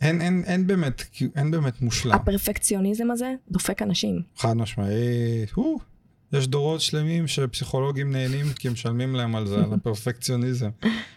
אין, 0.02 0.22
אין, 0.22 0.44
אין, 0.46 0.68
באמת, 0.68 1.04
אין 1.36 1.52
באמת 1.52 1.82
מושלם. 1.82 2.12
הפרפקציוניזם 2.12 3.12
הזה 3.12 3.34
דופק 3.52 3.82
אנשים. 3.82 4.22
חד 4.38 4.54
משמעית. 4.54 5.52
יש 6.34 6.48
דורות 6.48 6.82
שלמים 6.82 7.28
שפסיכולוגים 7.28 8.12
נהנים 8.12 8.54
כי 8.54 8.68
הם 8.68 8.74
משלמים 8.74 9.16
להם 9.16 9.36
על 9.36 9.48
זה, 9.48 9.56
על 9.56 9.74
הפרפקציוניזם, 9.82 10.70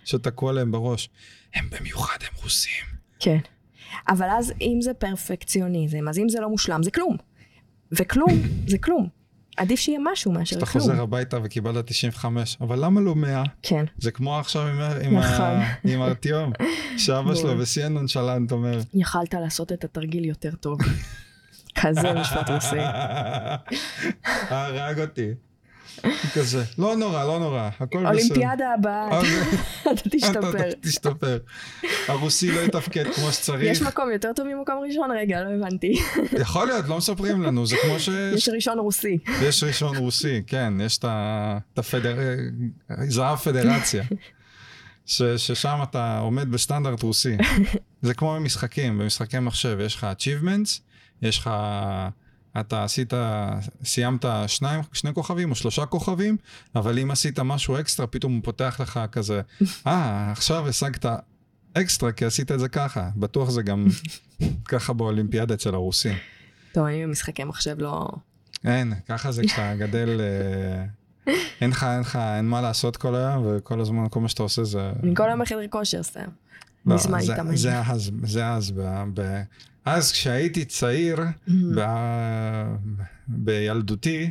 שתקוע 0.05 0.53
להם 0.53 0.73
בראש. 0.73 1.09
הם 1.55 1.65
במיוחד, 1.71 2.17
הם 2.21 2.43
רוסים. 2.43 2.85
כן. 3.21 3.39
אבל 4.09 4.27
אז 4.31 4.53
אם 4.61 4.79
זה 4.81 4.95
פרפקציוניזם, 4.95 6.09
אז 6.09 6.19
אם 6.19 6.29
זה 6.29 6.41
לא 6.41 6.49
מושלם, 6.49 6.83
זה 6.83 6.91
כלום. 6.91 7.17
וכלום, 7.93 8.31
זה 8.67 8.79
כלום. 8.79 9.09
עדיף 9.57 9.81
שיהיה 9.81 9.99
משהו 10.03 10.33
מאשר 10.33 10.57
כלום. 10.57 10.67
שאתה 10.67 10.79
חוזר 10.79 11.03
הביתה 11.03 11.39
וקיבלת 11.45 11.87
95, 11.87 12.57
אבל 12.61 12.85
למה 12.85 13.01
לא 13.01 13.15
100? 13.15 13.43
כן. 13.63 13.85
זה 13.99 14.11
כמו 14.11 14.39
עכשיו 14.39 14.67
עם, 15.03 15.19
נכון. 15.19 16.03
ארטיום, 16.03 16.53
שאבא 16.99 17.35
שלו 17.35 17.59
בשיא 17.59 17.85
הנונשלנט 17.85 18.53
אומר. 18.53 18.81
יכלת 18.95 19.35
לעשות 19.35 19.73
את 19.73 19.85
התרגיל 19.85 20.25
יותר 20.25 20.51
טוב. 20.55 20.79
כזה 21.81 22.13
משפט 22.13 22.51
רוסי. 22.51 22.77
הרג 24.51 25.01
אותי. 25.01 25.31
כזה, 26.35 26.65
לא 26.79 26.97
נורא, 26.97 27.25
לא 27.25 27.39
נורא, 27.39 27.69
הכל 27.81 27.99
בסדר. 27.99 28.09
אולימפיאדה 28.09 28.73
הבאה, 28.75 29.19
אוקיי. 29.19 29.41
אתה 29.93 30.11
תשתפר. 30.11 30.51
אתה 30.51 30.77
תשתפר. 30.81 31.39
הרוסי 32.09 32.53
לא 32.53 32.61
יתפקד 32.61 33.05
כמו 33.15 33.33
שצריך. 33.33 33.63
יש 33.63 33.83
מקום 33.83 34.11
יותר 34.13 34.33
טוב 34.37 34.47
ממקום 34.47 34.75
ראשון? 34.89 35.11
רגע, 35.11 35.41
לא 35.41 35.49
הבנתי. 35.67 36.03
יכול 36.43 36.67
להיות, 36.67 36.89
לא 36.89 36.97
מספרים 36.97 37.43
לנו, 37.43 37.67
זה 37.67 37.77
כמו 37.83 38.01
ש... 38.01 38.09
יש 38.37 38.49
ראשון 38.49 38.79
רוסי. 38.79 39.19
יש 39.43 39.63
ראשון 39.65 39.97
רוסי, 39.97 40.43
כן, 40.47 40.75
יש 40.81 40.99
את 40.99 41.05
הפדר... 41.79 42.17
זהב 43.09 43.39
פדרציה. 43.39 44.05
ש- 45.07 45.23
ששם 45.23 45.79
אתה 45.83 46.19
עומד 46.19 46.51
בסטנדרט 46.51 47.03
רוסי. 47.03 47.37
זה 48.03 48.15
כמו 48.15 48.35
במשחקים, 48.35 48.99
במשחקי 48.99 49.39
מחשב, 49.39 49.79
יש 49.81 49.95
לך 49.95 50.07
achievements, 50.19 50.81
יש 51.23 51.39
לך... 51.39 51.51
אתה 52.61 52.85
עשית, 52.85 53.13
סיימת 53.85 54.25
שניים, 54.47 54.81
שני 54.93 55.15
כוכבים 55.15 55.51
או 55.51 55.55
שלושה 55.55 55.87
כוכבים, 55.87 56.37
אבל 56.75 56.99
אם 56.99 57.11
עשית 57.11 57.39
משהו 57.39 57.81
אקסטרה, 57.81 58.07
פתאום 58.07 58.35
הוא 58.35 58.43
פותח 58.45 58.77
לך 58.81 59.01
כזה, 59.13 59.41
אה, 59.87 60.33
עכשיו 60.33 60.69
השגת 60.69 61.07
אקסטרה 61.75 62.13
כי 62.13 62.25
עשית 62.25 62.53
את 62.53 62.61
זה 62.61 62.69
ככה. 62.69 63.09
בטוח 63.17 63.51
זה 63.51 63.63
גם 63.63 63.87
ככה 64.71 64.93
באולימפיאדה 64.93 65.55
אצל 65.55 65.75
הרוסים. 65.75 66.17
טוב, 66.73 66.87
אני 66.87 67.07
במשחקי 67.07 67.45
מחשב 67.45 67.77
לא... 67.79 68.09
אין, 68.65 68.95
ככה 69.09 69.33
זה 69.33 69.43
כשאתה 69.43 69.75
גדל, 69.77 70.21
אה, 70.21 71.33
אין 71.61 71.71
לך, 71.71 71.85
אין 71.85 72.01
לך, 72.01 72.19
אין 72.37 72.49
מה 72.49 72.61
לעשות 72.61 72.97
כל 72.97 73.15
היום, 73.15 73.47
וכל 73.47 73.81
הזמן, 73.81 74.07
כל 74.11 74.21
מה 74.21 74.29
שאתה 74.29 74.43
עושה 74.43 74.65
זה... 74.65 74.93
אני 75.03 75.15
כל 75.17 75.29
היום 75.29 75.43
בחדר 75.43 75.67
כושר 75.71 76.03
סתם. 76.03 76.29
לא, 76.87 76.95
מזמן 76.95 77.21
זה- 77.21 77.31
להתאמן. 77.33 77.57
זה 77.57 77.81
אז, 77.81 78.11
זה 78.25 78.47
אז, 78.49 78.71
ב, 78.71 78.81
ב, 79.15 79.43
אז 79.85 80.13
כשהייתי 80.13 80.65
צעיר, 80.65 81.17
ב, 81.77 81.81
בילדותי, 83.29 84.31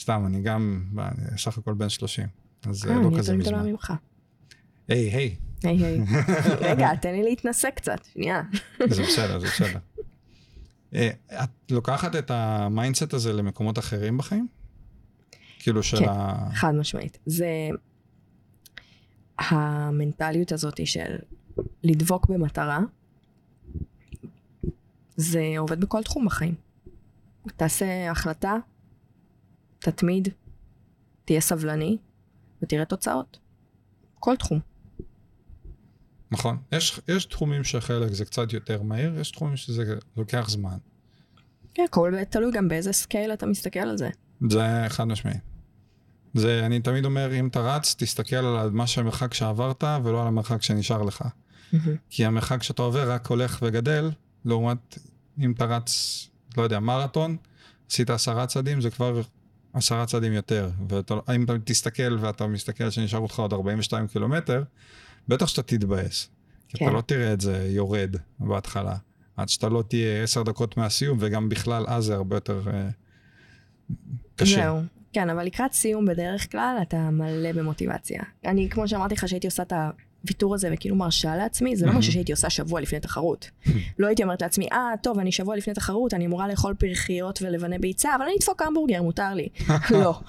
סתם, 0.00 0.22
אני 0.26 0.42
גם, 0.42 0.84
אני 0.98 1.38
סך 1.38 1.58
הכל 1.58 1.74
בן 1.74 1.88
30, 1.88 2.26
אז 2.66 2.84
אה, 2.86 2.90
אה, 2.90 2.96
אני 2.96 3.02
לא 3.04 3.08
יותר 3.08 3.18
כזה 3.18 3.36
גדולה 3.36 3.58
מזמן. 3.58 3.70
ממך. 3.70 3.92
היי, 4.88 5.10
היי, 5.10 5.36
היי 5.62 5.84
היי. 5.84 6.00
רגע, 6.70 6.94
תן 6.94 7.12
לי 7.12 7.22
להתנסה 7.22 7.70
קצת, 7.70 8.04
שנייה. 8.12 8.42
זה 8.88 9.02
בסדר, 9.02 9.38
זה 9.38 9.46
בסדר. 9.46 9.78
אה, 10.94 11.10
את 11.44 11.50
לוקחת 11.70 12.16
את 12.16 12.30
ה 12.30 12.40
mindset 12.40 13.14
הזה 13.14 13.32
למקומות 13.32 13.78
אחרים 13.78 14.18
בחיים? 14.18 14.46
כאילו 15.58 15.82
של 15.82 15.96
כן. 15.98 16.08
ה... 16.08 16.48
חד 16.54 16.74
משמעית. 16.74 17.18
זה 17.26 17.68
המנטליות 19.38 20.52
הזאת 20.52 20.86
של 20.86 21.16
לדבוק 21.82 22.26
במטרה, 22.26 22.80
זה 25.16 25.54
עובד 25.58 25.80
בכל 25.80 26.02
תחום 26.02 26.26
בחיים. 26.26 26.54
תעשה 27.56 28.10
החלטה, 28.10 28.56
תתמיד, 29.78 30.28
תהיה 31.24 31.40
סבלני, 31.40 31.98
ותראה 32.62 32.84
תוצאות. 32.84 33.38
כל 34.20 34.36
תחום. 34.36 34.60
נכון. 36.30 36.58
יש, 36.72 37.00
יש 37.08 37.24
תחומים 37.24 37.64
שחלק 37.64 38.12
זה 38.12 38.24
קצת 38.24 38.52
יותר 38.52 38.82
מהיר, 38.82 39.20
יש 39.20 39.30
תחומים 39.30 39.56
שזה 39.56 39.94
לוקח 40.16 40.48
זמן. 40.48 40.76
כן, 41.74 41.82
הכל 41.88 42.12
תלוי 42.30 42.52
גם 42.52 42.68
באיזה 42.68 42.92
scale 42.92 43.32
אתה 43.32 43.46
מסתכל 43.46 43.78
על 43.78 43.98
זה. 43.98 44.10
זה 44.50 44.84
חד 44.88 45.04
משמעי. 45.04 45.34
זה, 46.34 46.66
אני 46.66 46.80
תמיד 46.80 47.04
אומר, 47.04 47.34
אם 47.34 47.46
אתה 47.46 47.60
רץ, 47.60 47.94
תסתכל 47.98 48.36
על 48.36 48.70
מה 48.70 48.86
שהמרחק 48.86 49.34
שעברת 49.34 49.84
ולא 50.04 50.22
על 50.22 50.26
המרחק 50.26 50.62
שנשאר 50.62 51.02
לך. 51.02 51.24
כי 52.10 52.24
המרחק 52.24 52.62
שאתה 52.62 52.82
עובר 52.82 53.12
רק 53.12 53.26
הולך 53.26 53.58
וגדל, 53.62 54.10
לעומת 54.44 54.98
אם 55.38 55.52
אתה 55.52 55.64
רץ, 55.64 56.28
לא 56.56 56.62
יודע, 56.62 56.80
מרתון, 56.80 57.36
עשית 57.90 58.10
עשרה 58.10 58.46
צעדים, 58.46 58.80
זה 58.80 58.90
כבר 58.90 59.20
עשרה 59.72 60.06
צעדים 60.06 60.32
יותר. 60.32 60.70
ואם 60.88 61.44
אתה 61.44 61.52
תסתכל 61.64 62.18
ואתה 62.20 62.46
מסתכל 62.46 62.90
שנשאר 62.90 63.18
אותך 63.18 63.38
עוד 63.38 63.52
42 63.52 64.06
קילומטר, 64.06 64.62
בטח 65.28 65.46
שאתה 65.46 65.62
תתבאס. 65.62 66.28
כי 66.68 66.78
כן. 66.78 66.84
אתה 66.84 66.94
לא 66.94 67.00
תראה 67.00 67.32
את 67.32 67.40
זה 67.40 67.68
יורד 67.70 68.16
בהתחלה. 68.38 68.96
עד 69.36 69.48
שאתה 69.48 69.68
לא 69.68 69.82
תהיה 69.88 70.22
עשר 70.22 70.42
דקות 70.42 70.76
מהסיום, 70.76 71.18
וגם 71.20 71.48
בכלל 71.48 71.84
אז 71.88 72.04
זה 72.04 72.14
הרבה 72.14 72.36
יותר 72.36 72.62
אה, 72.66 72.88
קשה. 74.36 74.54
זהו. 74.54 74.80
כן, 75.12 75.30
אבל 75.30 75.44
לקראת 75.44 75.72
סיום 75.72 76.06
בדרך 76.06 76.52
כלל 76.52 76.76
אתה 76.82 77.10
מלא 77.10 77.52
במוטיבציה. 77.52 78.22
אני, 78.44 78.68
כמו 78.70 78.88
שאמרתי 78.88 79.14
לך, 79.14 79.28
שהייתי 79.28 79.46
עושה 79.46 79.62
את 79.62 79.72
הוויתור 80.24 80.54
הזה 80.54 80.70
וכאילו 80.72 80.96
מרשה 80.96 81.36
לעצמי, 81.36 81.76
זה 81.76 81.86
לא. 81.86 81.92
משהו 81.92 82.12
שהייתי 82.12 82.32
עושה 82.32 82.50
שבוע 82.50 82.80
לפני 82.80 83.00
תחרות. 83.00 83.50
לא 83.98 84.06
הייתי 84.06 84.22
אומרת 84.22 84.42
לעצמי, 84.42 84.68
אה, 84.72 84.90
טוב, 85.02 85.18
אני 85.18 85.32
שבוע 85.32 85.56
לפני 85.56 85.74
תחרות, 85.74 86.14
אני 86.14 86.26
אמורה 86.26 86.48
לאכול 86.48 86.74
פרחיות 86.74 87.42
ולבנה 87.42 87.78
ביצה, 87.78 88.16
אבל 88.16 88.24
אני 88.24 88.34
אדפוק 88.38 88.62
המבורגר, 88.62 89.02
מותר 89.02 89.34
לי. 89.34 89.48
לא. 89.90 90.20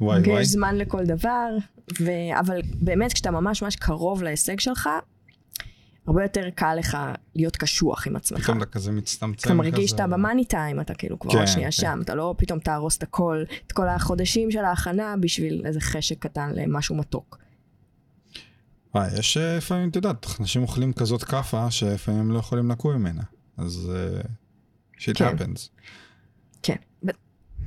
וואי 0.00 0.20
וואי. 0.20 0.40
יש 0.40 0.48
זמן 0.48 0.76
לכל 0.76 1.04
דבר, 1.04 1.48
ו... 2.00 2.10
אבל 2.38 2.60
באמת, 2.74 3.12
כשאתה 3.12 3.30
ממש 3.30 3.62
ממש 3.62 3.76
קרוב 3.76 4.22
להישג 4.22 4.60
שלך, 4.60 4.88
הרבה 6.06 6.22
יותר 6.22 6.50
קל 6.54 6.74
לך 6.74 6.98
להיות 7.34 7.56
קשוח 7.56 8.06
עם 8.06 8.16
עצמך. 8.16 8.42
פתאום 8.44 8.58
אתה 8.58 8.66
כזה 8.66 8.92
מצטמצם 8.92 9.48
אתה 9.48 9.54
מרגיש 9.54 9.74
כזה. 9.74 9.88
שאתה 9.88 10.06
במאני 10.06 10.44
טיים, 10.44 10.80
אתה 10.80 10.94
כאילו 10.94 11.18
כבר 11.18 11.32
כן, 11.32 11.38
עוד 11.38 11.46
שנייה 11.46 11.68
כן. 11.68 11.72
שם, 11.72 12.00
אתה 12.02 12.14
לא 12.14 12.34
פתאום 12.38 12.58
תהרוס 12.58 12.96
את 12.96 13.02
הכל, 13.02 13.42
את 13.66 13.72
כל 13.72 13.88
החודשים 13.88 14.50
של 14.50 14.64
ההכנה 14.64 15.14
בשביל 15.20 15.62
איזה 15.64 15.80
חשק 15.80 16.18
קטן 16.18 16.52
למשהו 16.54 16.96
מתוק. 16.96 17.38
וואי, 18.94 19.18
יש 19.18 19.36
אה, 19.36 19.56
לפעמים, 19.56 19.88
את 19.88 19.96
יודעת, 19.96 20.26
אנשים 20.40 20.62
אוכלים 20.62 20.92
כזאת 20.92 21.24
כאפה, 21.24 21.70
שלפעמים 21.70 22.20
הם 22.20 22.30
לא 22.30 22.38
יכולים 22.38 22.70
לקום 22.70 22.92
ממנה. 22.92 23.22
אז 23.56 23.92
אה, 23.94 24.20
shit 24.98 25.14
כן. 25.14 25.36
happens. 25.36 25.68
כן. 26.62 26.76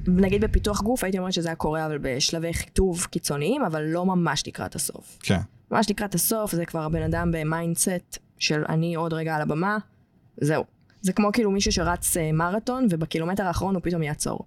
נגיד 0.08 0.44
בפיתוח 0.44 0.82
גוף 0.82 1.04
הייתי 1.04 1.18
אומרת 1.18 1.34
שזה 1.34 1.48
היה 1.50 1.56
קורה 1.56 1.86
אבל 1.86 1.98
בשלבי 2.02 2.54
חיטוב 2.54 3.06
קיצוניים, 3.06 3.64
אבל 3.64 3.84
לא 3.84 4.06
ממש 4.06 4.44
לקראת 4.48 4.76
הסוף. 4.76 5.18
כן. 5.22 5.40
ממש 5.72 5.90
לקראת 5.90 6.16
הסוף 6.16 6.56
זה 6.56 6.66
כבר 6.66 6.82
הבן 6.82 7.02
אדם 7.02 7.32
ב 7.32 7.43
mindset 7.43 8.18
של 8.40 8.64
אני 8.70 8.96
עוד 8.96 9.14
רגע 9.14 9.36
על 9.36 9.42
הבמה, 9.42 9.78
זהו. 10.38 10.64
זה 11.02 11.14
כמו 11.14 11.32
כאילו 11.34 11.52
מישהו 11.52 11.72
שרץ 11.72 12.18
אה, 12.18 12.32
מרתון 12.32 12.88
ובקילומטר 12.90 13.44
האחרון 13.44 13.76
הוא 13.76 13.84
פתאום 13.84 14.04
יעצור. 14.04 14.40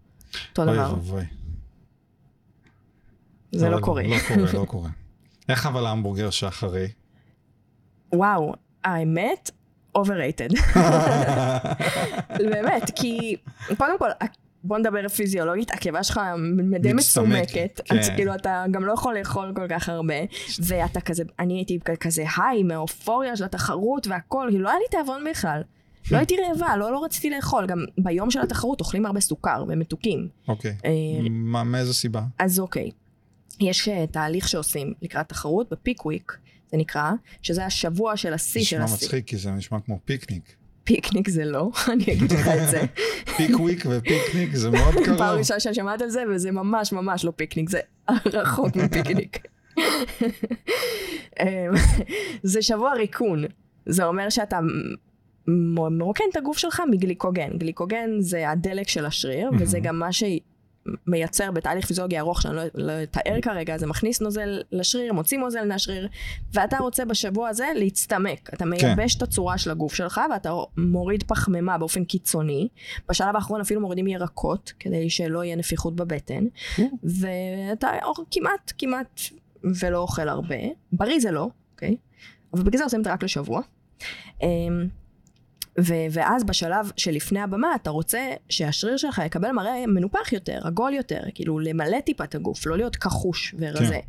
אותו 0.50 0.62
אוי 0.62 0.72
דבר. 0.72 0.94
ואבוי. 0.94 1.24
זה 3.52 3.68
לא 3.68 3.74
אבל 3.74 3.82
קורה. 3.82 4.02
לא 4.02 4.16
קורה, 4.28 4.52
לא 4.52 4.64
קורה. 4.74 4.90
איך 5.48 5.66
אבל 5.66 5.86
ההמבורגר 5.86 6.30
שאחרי? 6.30 6.88
וואו, 8.12 8.54
האמת, 8.84 9.50
overrated. 9.98 10.74
באמת, 12.50 12.90
כי 12.94 13.36
קודם 13.78 13.98
כל, 13.98 14.08
בוא 14.64 14.78
נדבר 14.78 15.08
פיזיולוגית, 15.08 15.70
הקיבה 15.70 16.02
שלך 16.02 16.20
די 16.80 16.92
מצומקת, 16.92 17.80
כן. 17.84 17.98
אז 17.98 18.08
כאילו 18.16 18.34
אתה 18.34 18.64
גם 18.70 18.84
לא 18.84 18.92
יכול 18.92 19.18
לאכול 19.18 19.52
כל 19.56 19.66
כך 19.68 19.88
הרבה, 19.88 20.14
ואתה 20.58 21.00
כזה, 21.00 21.22
אני 21.38 21.54
הייתי 21.54 21.78
כזה 22.00 22.24
היי 22.36 22.62
מהאופוריה 22.62 23.36
של 23.36 23.44
התחרות 23.44 24.06
והכל, 24.06 24.46
כאילו 24.50 24.64
לא 24.64 24.68
היה 24.68 24.78
לי 24.78 24.84
תיאבון 24.90 25.24
בכלל. 25.30 25.62
לא 26.10 26.16
הייתי 26.16 26.36
רעבה, 26.48 26.76
לא, 26.76 26.92
לא 26.92 27.04
רציתי 27.04 27.30
לאכול, 27.30 27.66
גם 27.66 27.84
ביום 27.98 28.30
של 28.30 28.40
התחרות 28.40 28.80
אוכלים 28.80 29.06
הרבה 29.06 29.20
סוכר 29.20 29.64
ומתוקים. 29.68 30.28
אוקיי. 30.48 30.76
אה, 30.84 31.62
מאיזה 31.64 31.94
סיבה? 31.94 32.22
אז 32.38 32.60
אוקיי, 32.60 32.90
יש 33.60 33.88
אה, 33.88 34.06
תהליך 34.06 34.48
שעושים 34.48 34.94
לקראת 35.02 35.28
תחרות, 35.28 35.70
בפיק 35.70 36.06
וויק, 36.06 36.32
זה 36.70 36.76
נקרא, 36.76 37.12
שזה 37.42 37.66
השבוע 37.66 38.16
של 38.16 38.32
השיא 38.32 38.64
של 38.64 38.76
נשמע 38.76 38.94
השיא. 38.94 39.06
מצחיק, 39.06 39.26
כי 39.26 39.36
זה 39.36 39.50
נשמע 39.50 39.80
כמו 39.80 39.98
פיקניק. 40.04 40.56
פיקניק 40.84 41.28
זה 41.28 41.44
לא, 41.44 41.70
אני 41.92 42.04
אגיד 42.04 42.32
לך 42.32 42.48
את 42.48 42.70
זה. 42.70 42.80
פיק 43.36 43.60
וויק 43.60 43.84
ופיקניק 43.90 44.54
זה 44.54 44.70
מאוד 44.70 44.94
פעם 44.94 45.04
קרוב. 45.04 45.20
ראשונה 45.20 45.60
שאני 45.60 45.74
שמעת 45.74 46.02
על 46.02 46.10
זה, 46.10 46.22
וזה 46.34 46.50
ממש 46.50 46.92
ממש 46.92 47.24
לא 47.24 47.32
פיקניק, 47.36 47.70
זה 47.70 47.80
רחוק 48.26 48.76
מפיקניק. 48.76 49.38
אמ, 51.40 51.46
זה 52.42 52.62
שבוע 52.62 52.92
ריקון. 52.94 53.44
זה 53.86 54.04
אומר 54.04 54.28
שאתה 54.28 54.58
מרוקן 55.78 56.24
את 56.32 56.36
הגוף 56.36 56.58
שלך 56.58 56.82
מגליקוגן. 56.90 57.58
גליקוגן 57.58 58.10
זה 58.20 58.50
הדלק 58.50 58.88
של 58.88 59.06
השריר, 59.06 59.50
וזה 59.58 59.80
גם 59.80 59.98
מה 59.98 60.12
שמייצר 61.06 61.50
בתהליך 61.50 61.86
פיזיולוגי 61.86 62.18
ארוך 62.18 62.42
שאני 62.42 62.56
לא, 62.56 62.62
לא 62.74 63.02
אתאר 63.02 63.40
כרגע, 63.42 63.78
זה 63.78 63.86
מכניס 63.86 64.20
נוזל 64.20 64.60
לשריר, 64.72 65.12
מוציא 65.12 65.38
נוזל 65.38 65.68
מהשריר, 65.68 66.08
ואתה 66.52 66.78
רוצה 66.78 67.04
בשבוע 67.04 67.48
הזה 67.48 67.66
להצטמק. 67.74 68.50
אתה 68.54 68.64
מייבש 68.64 69.16
את 69.16 69.22
הצורה 69.22 69.58
של 69.58 69.70
הגוף 69.70 69.94
שלך, 69.94 70.20
ואתה 70.32 70.52
מוריד 70.76 71.22
פחמימה 71.22 71.78
באופן 71.78 72.04
קיצוני. 72.04 72.68
בשלב 73.08 73.36
האחרון 73.36 73.60
אפילו 73.60 73.80
מורידים 73.80 74.06
ירקות, 74.06 74.72
כדי 74.80 75.10
שלא 75.10 75.44
יהיה 75.44 75.56
נפיחות 75.56 75.96
בבטן, 75.96 76.44
ואתה 77.04 77.88
אור- 78.02 78.24
כמעט, 78.30 78.72
כמעט 78.78 79.20
ולא 79.80 79.98
אוכל 79.98 80.28
הרבה. 80.28 80.56
בריא 80.92 81.18
זה 81.20 81.30
לא, 81.30 81.48
אוקיי? 81.74 81.96
אבל 82.54 82.62
בגלל 82.62 82.78
זה 82.78 82.84
עושים 82.84 83.00
את 83.00 83.04
זה 83.04 83.12
רק 83.12 83.22
לשבוע. 83.22 83.60
ו- 85.80 86.06
ואז 86.10 86.44
בשלב 86.44 86.90
שלפני 86.96 87.40
הבמה 87.40 87.74
אתה 87.74 87.90
רוצה 87.90 88.30
שהשריר 88.48 88.96
שלך 88.96 89.22
יקבל 89.26 89.50
מראה 89.50 89.86
מנופח 89.86 90.32
יותר, 90.32 90.58
עגול 90.64 90.94
יותר, 90.94 91.20
כאילו 91.34 91.58
למלא 91.58 92.00
טיפה 92.00 92.24
את 92.24 92.34
הגוף, 92.34 92.66
לא 92.66 92.76
להיות 92.76 92.96
כחוש 92.96 93.54
ורזה. 93.58 93.94
כן. 93.94 94.00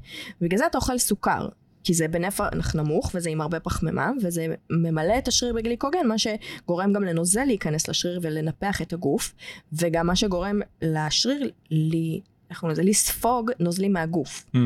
בגלל 0.41 0.58
זה 0.58 0.65
אתה 0.65 0.77
אוכל 0.77 0.97
סוכר, 0.97 1.47
כי 1.84 1.93
זה 1.93 2.08
בנפח 2.08 2.75
נמוך, 2.75 3.12
וזה 3.15 3.30
עם 3.30 3.41
הרבה 3.41 3.60
פחמימה, 3.60 4.12
וזה 4.21 4.47
ממלא 4.69 5.17
את 5.17 5.27
השריר 5.27 5.53
בגליקוגן, 5.53 6.08
מה 6.08 6.15
שגורם 6.17 6.93
גם 6.93 7.03
לנוזל 7.03 7.43
להיכנס 7.43 7.88
לשריר 7.88 8.19
ולנפח 8.23 8.82
את 8.82 8.93
הגוף, 8.93 9.34
וגם 9.73 10.08
מה 10.08 10.15
שגורם 10.15 10.60
לשריר, 10.82 11.51
לי, 11.71 12.21
איך 12.49 12.60
קוראים 12.60 12.73
לזה? 12.73 12.84
לספוג 12.84 13.51
נוזלים 13.60 13.93
מהגוף. 13.93 14.45
Mm. 14.56 14.58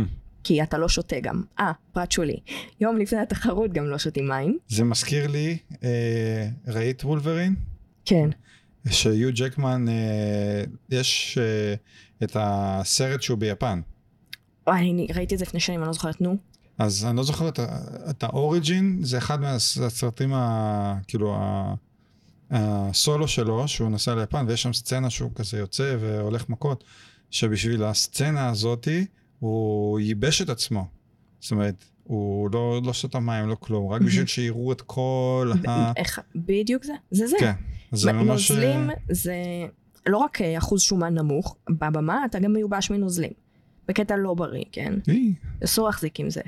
כי 0.44 0.64
אתה 0.64 0.78
לא 0.78 0.90
שותה 0.90 1.20
גם. 1.20 1.44
אה, 1.60 1.72
פרט 1.94 2.12
שולי. 2.12 2.38
יום 2.80 2.98
לפני 2.98 3.20
התחרות 3.20 3.74
גם 3.74 3.86
לא 3.86 3.98
שותים 3.98 4.28
מים. 4.28 4.58
זה 4.68 4.84
מזכיר 4.84 5.28
לי, 5.28 5.58
אה, 5.84 6.48
ראית 6.68 7.06
וולברין? 7.06 7.56
כן. 8.06 8.30
שיו 8.90 9.30
ג'קמן, 9.34 9.90
אה, 9.90 10.64
יש 10.90 11.38
אה, 11.42 11.74
את 12.24 12.38
הסרט 12.40 13.22
שהוא 13.22 13.38
ביפן. 13.38 13.82
וואי, 14.68 14.80
אני 14.80 15.08
ראיתי 15.16 15.34
את 15.34 15.40
זה 15.40 15.46
לפני 15.46 15.60
שנים, 15.60 15.80
אני 15.80 15.88
לא 15.88 15.94
זוכרת, 15.94 16.22
נו. 16.22 16.38
אז 16.78 17.06
אני 17.06 17.18
לא 17.18 17.24
זוכר 17.24 17.50
את, 17.50 17.60
את 18.10 18.24
האוריג'ין, 18.24 19.00
זה 19.02 19.18
אחד 19.18 19.42
מהסרטים, 19.42 20.34
ה, 20.34 20.96
כאילו, 21.08 21.36
ה, 21.36 21.74
הסולו 22.52 23.28
שלו, 23.28 23.68
שהוא 23.68 23.90
נוסע 23.90 24.16
ליפן, 24.16 24.46
ויש 24.48 24.62
שם 24.62 24.74
סצנה 24.74 25.10
שהוא 25.10 25.32
כזה 25.36 25.58
יוצא 25.58 25.96
והולך 26.00 26.50
מכות, 26.50 26.84
שבשביל 27.32 27.84
הסצנה 27.84 28.50
הזאתי, 28.50 29.06
הוא 29.42 30.00
ייבש 30.00 30.42
את 30.42 30.50
עצמו. 30.50 30.86
זאת 31.40 31.52
אומרת, 31.52 31.84
הוא 32.04 32.50
לא, 32.54 32.82
לא 32.86 32.94
שתה 32.94 33.20
מים, 33.20 33.50
לא 33.50 33.56
כלום, 33.60 33.92
רק 33.92 34.02
בשביל 34.02 34.26
שיראו 34.36 34.72
את 34.72 34.82
כל 34.82 35.52
ה... 35.68 35.92
איך, 35.98 36.20
בדיוק 36.36 36.84
זה? 36.84 36.94
זה 37.12 37.28
זה. 37.28 37.36
כן, 37.40 37.52
זה 37.92 38.12
ממש... 38.14 38.52
נוזלים 38.52 38.90
זה 39.10 39.36
לא 40.10 40.18
רק 40.18 40.42
אה, 40.42 40.58
אחוז 40.58 40.82
שומן 40.82 41.14
נמוך 41.14 41.58
בבמה, 41.70 42.26
אתה 42.26 42.40
גם 42.40 42.54
מיובש 42.54 42.92
מנוזלים. 42.92 43.32
בקטע 43.88 44.16
לא 44.18 44.34
בריא, 44.34 44.64
כן? 44.72 44.94
אסור 45.64 45.86
להחזיק 45.86 46.20
עם 46.20 46.30
זה. 46.30 46.42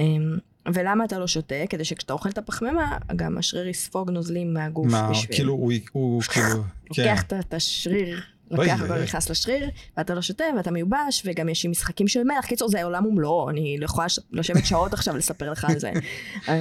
אמ, 0.00 0.36
ולמה 0.74 1.04
אתה 1.04 1.18
לא 1.18 1.26
שותה? 1.26 1.54
כדי 1.70 1.84
שכשאתה 1.84 2.12
אוכל 2.12 2.28
את 2.28 2.38
הפחמימה, 2.38 2.98
גם 3.16 3.38
השריר 3.38 3.68
יספוג 3.68 4.10
נוזלים 4.10 4.54
מהגוף 4.54 4.86
מה, 4.92 5.10
בשביל... 5.10 5.36
כאילו, 5.36 5.52
הוא, 5.52 5.72
הוא 5.92 6.22
כאילו... 6.32 6.62
לוקח 6.90 7.22
את- 7.22 7.32
את 7.32 7.54
השריר, 7.54 8.20
לוקח 8.50 8.80
אוי. 8.90 9.02
נכנס 9.02 9.30
לשריר, 9.30 9.70
ואתה 9.96 10.14
לא 10.14 10.22
שותה, 10.22 10.44
ואתה 10.56 10.70
מיובש, 10.70 11.22
וגם 11.24 11.48
יש 11.48 11.64
לי 11.64 11.70
משחקים 11.70 12.08
של 12.08 12.22
מלח. 12.24 12.46
קיצור, 12.46 12.68
זה 12.68 12.84
עולם 12.84 13.06
ומלואו, 13.06 13.50
אני 13.50 13.78
לא 13.78 13.84
יכולה 13.84 14.06
לש- 14.06 14.18
לשבת 14.32 14.66
שעות 14.66 14.92
עכשיו 14.92 15.16
לספר 15.16 15.50
לך 15.50 15.64
על 15.64 15.78
זה. 15.78 15.90
אמ, 16.48 16.52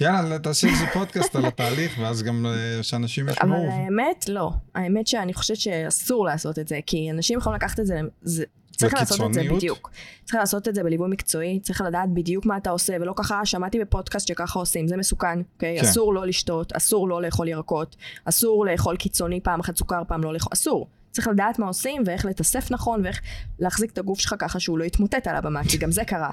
יאללה, 0.00 0.38
תעשי 0.38 0.68
איזה 0.68 0.84
פודקאסט 0.92 1.36
על 1.36 1.44
התהליך, 1.44 1.98
ואז 2.00 2.22
גם 2.22 2.46
אה, 2.46 2.82
שאנשים 2.82 3.28
אבל 3.28 3.36
ישמעו. 3.38 3.70
האמת, 3.70 4.24
לא. 4.28 4.50
האמת 4.74 5.06
שאני 5.06 5.34
חושבת 5.34 5.56
שאסור 5.56 6.24
לעשות 6.24 6.58
את 6.58 6.68
זה, 6.68 6.78
כי 6.86 7.10
אנשים 7.10 7.38
יכולים 7.38 7.56
לקחת 7.56 7.80
את 7.80 7.86
זה, 7.86 8.00
זה 8.22 8.44
צריך 8.76 8.94
לעשות 8.94 9.20
את 9.28 9.34
זה? 9.34 9.42
בדיוק. 9.56 9.90
צריך 10.24 10.34
לעשות 10.34 10.68
את 10.68 10.74
זה 10.74 10.82
בליווי 10.82 11.08
מקצועי, 11.10 11.60
צריך 11.62 11.80
לדעת 11.80 12.08
בדיוק 12.14 12.46
מה 12.46 12.56
אתה 12.56 12.70
עושה, 12.70 12.96
ולא 13.00 13.12
ככה, 13.16 13.40
שמעתי 13.46 13.78
בפודקאסט 13.80 14.28
שככה 14.28 14.58
עושים, 14.58 14.88
זה 14.88 14.96
מסוכן, 14.96 15.38
אוקיי? 15.54 15.80
כן. 15.80 15.86
אסור 15.86 16.14
לא 16.14 16.26
לשתות, 16.26 16.72
אסור 16.72 17.08
לא 17.08 17.22
לאכול 17.22 17.48
ירקות, 17.48 17.96
אסור 18.24 18.66
לאכול 18.66 18.96
קיצוני 18.96 19.40
פעם 19.40 19.60
אחת 19.60 19.76
סוכר, 19.76 20.02
פעם 20.08 20.24
לא 20.24 20.32
לאכול, 20.32 20.50
אסור. 20.52 20.88
צריך 21.10 21.28
לדעת 21.28 21.58
מה 21.58 21.66
עושים, 21.66 22.02
ואיך 22.06 22.24
לתסף 22.24 22.70
נכון, 22.70 23.04
ואיך 23.04 23.20
להחזיק 23.58 23.90
את 23.90 23.98
הגוף 23.98 24.20
שלך 24.20 24.34
ככה 24.38 24.60
שהוא 24.60 24.78
לא 24.78 24.84
יתמוטט 24.84 25.26
על 25.26 25.36
הבמה, 25.36 25.64
כי 25.64 25.78
גם 25.78 25.92
זה 25.92 26.04
קרה. 26.04 26.30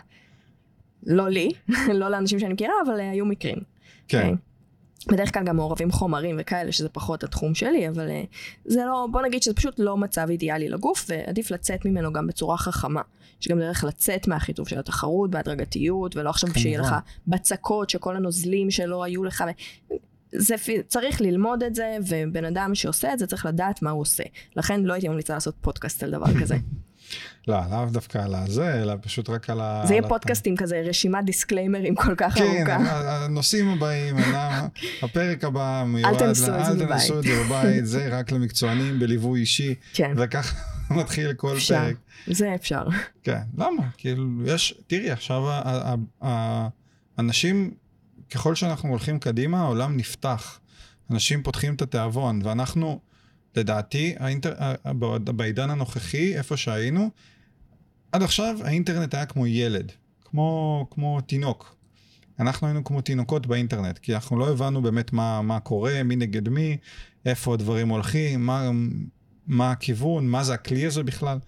לא 1.05 1.29
לי, 1.29 1.51
לא 1.99 2.09
לאנשים 2.09 2.39
שאני 2.39 2.53
מכירה, 2.53 2.73
אבל 2.85 2.99
אה, 2.99 3.11
היו 3.11 3.25
מקרים. 3.25 3.57
כן, 4.07 4.17
אוקיי? 4.17 4.35
בדרך 5.07 5.33
כלל 5.33 5.43
גם 5.43 5.55
מעורבים 5.55 5.91
חומרים 5.91 6.35
וכאלה, 6.39 6.71
שזה 6.71 6.89
פחות 6.89 7.23
התחום 7.23 7.55
שלי, 7.55 7.89
אבל 7.89 8.09
אה, 8.09 8.23
זה 8.65 8.85
לא, 8.85 9.07
בוא 9.11 9.21
נגיד 9.21 9.43
שזה 9.43 9.53
פשוט 9.53 9.75
לא 9.79 9.97
מצב 9.97 10.27
אידיאלי 10.29 10.69
לגוף, 10.69 11.05
ועדיף 11.09 11.51
לצאת 11.51 11.85
ממנו 11.85 12.13
גם 12.13 12.27
בצורה 12.27 12.57
חכמה. 12.57 13.01
יש 13.41 13.47
גם 13.47 13.59
דרך 13.59 13.83
לצאת 13.83 14.27
מהחיטוב 14.27 14.67
של 14.67 14.79
התחרות 14.79 15.31
בהדרגתיות, 15.31 16.15
ולא 16.15 16.29
עכשיו 16.29 16.49
שיהיה 16.53 16.79
לך. 16.79 16.95
בצקות 17.27 17.89
שכל 17.89 18.15
הנוזלים 18.15 18.71
שלא 18.71 19.03
היו 19.03 19.23
לך. 19.23 19.43
ו... 19.47 19.93
זה, 20.31 20.55
צריך 20.87 21.21
ללמוד 21.21 21.63
את 21.63 21.75
זה, 21.75 21.97
ובן 22.07 22.45
אדם 22.45 22.75
שעושה 22.75 23.13
את 23.13 23.19
זה 23.19 23.27
צריך 23.27 23.45
לדעת 23.45 23.81
מה 23.81 23.89
הוא 23.89 24.01
עושה. 24.01 24.23
לכן 24.55 24.81
לא 24.83 24.93
הייתי 24.93 25.07
ממליצה 25.07 25.33
לעשות 25.33 25.55
פודקאסט 25.61 26.03
על 26.03 26.11
דבר 26.11 26.39
כזה. 26.41 26.55
לא, 27.47 27.57
לאו 27.71 27.85
דווקא 27.85 28.17
על 28.17 28.35
הזה, 28.35 28.81
אלא 28.81 28.93
פשוט 29.01 29.29
רק 29.29 29.49
על 29.49 29.59
ה... 29.61 29.83
זה 29.87 29.93
יהיה 29.93 30.05
ה- 30.05 30.09
פודקאסט 30.09 30.47
עם 30.47 30.55
כזה 30.55 30.81
רשימת 30.85 31.25
דיסקליימרים 31.25 31.95
כל 31.95 32.15
כך 32.17 32.33
כן, 32.37 32.43
ארוכה. 32.73 32.75
הנושאים 33.25 33.69
הבאים, 33.69 34.15
הפרק 35.03 35.43
הבא 35.43 35.83
מיועד, 35.87 36.17
תנסו 36.17 36.51
ל- 36.51 36.55
את 36.55 36.65
זה 36.65 36.71
אל 36.71 36.75
בבית." 36.75 36.89
תנסו 36.89 37.19
את 37.19 37.23
זה 37.23 37.43
בבית, 37.45 37.85
זה 37.93 38.07
רק 38.11 38.31
למקצוענים 38.31 38.99
בליווי 38.99 39.39
אישי, 39.39 39.75
כן, 39.93 40.13
וככה 40.17 40.55
מתחיל 40.91 41.33
כל 41.33 41.53
אפשר. 41.57 41.75
פרק. 41.79 41.95
זה 42.27 42.55
אפשר. 42.55 42.83
כן, 43.23 43.39
למה? 43.57 43.83
כאילו, 43.97 44.23
יש, 44.45 44.73
תראי, 44.87 45.11
עכשיו 45.11 45.41
האנשים, 47.17 47.71
ככל 48.31 48.55
שאנחנו 48.55 48.89
הולכים 48.89 49.19
קדימה, 49.19 49.61
העולם 49.61 49.97
נפתח. 49.97 50.59
אנשים 51.11 51.43
פותחים 51.43 51.75
את 51.75 51.81
התיאבון, 51.81 52.41
ואנחנו, 52.43 52.99
לדעתי, 53.55 54.15
האינטר... 54.19 54.53
בעידן 55.35 55.69
הנוכחי, 55.69 56.37
איפה 56.37 56.57
שהיינו, 56.57 57.09
עד 58.11 58.23
עכשיו 58.23 58.57
האינטרנט 58.63 59.13
היה 59.13 59.25
כמו 59.25 59.47
ילד, 59.47 59.91
כמו, 60.25 60.87
כמו 60.91 61.21
תינוק. 61.21 61.75
אנחנו 62.39 62.67
היינו 62.67 62.83
כמו 62.83 63.01
תינוקות 63.01 63.47
באינטרנט, 63.47 63.97
כי 63.97 64.15
אנחנו 64.15 64.39
לא 64.39 64.49
הבנו 64.49 64.81
באמת 64.81 65.13
מה, 65.13 65.41
מה 65.41 65.59
קורה, 65.59 66.03
מי 66.03 66.15
נגד 66.15 66.49
מי, 66.49 66.77
איפה 67.25 67.53
הדברים 67.53 67.89
הולכים, 67.89 68.45
מה, 68.45 68.69
מה 69.47 69.71
הכיוון, 69.71 70.27
מה 70.27 70.43
זה 70.43 70.53
הכלי 70.53 70.85
הזה 70.85 71.03
בכלל. 71.03 71.39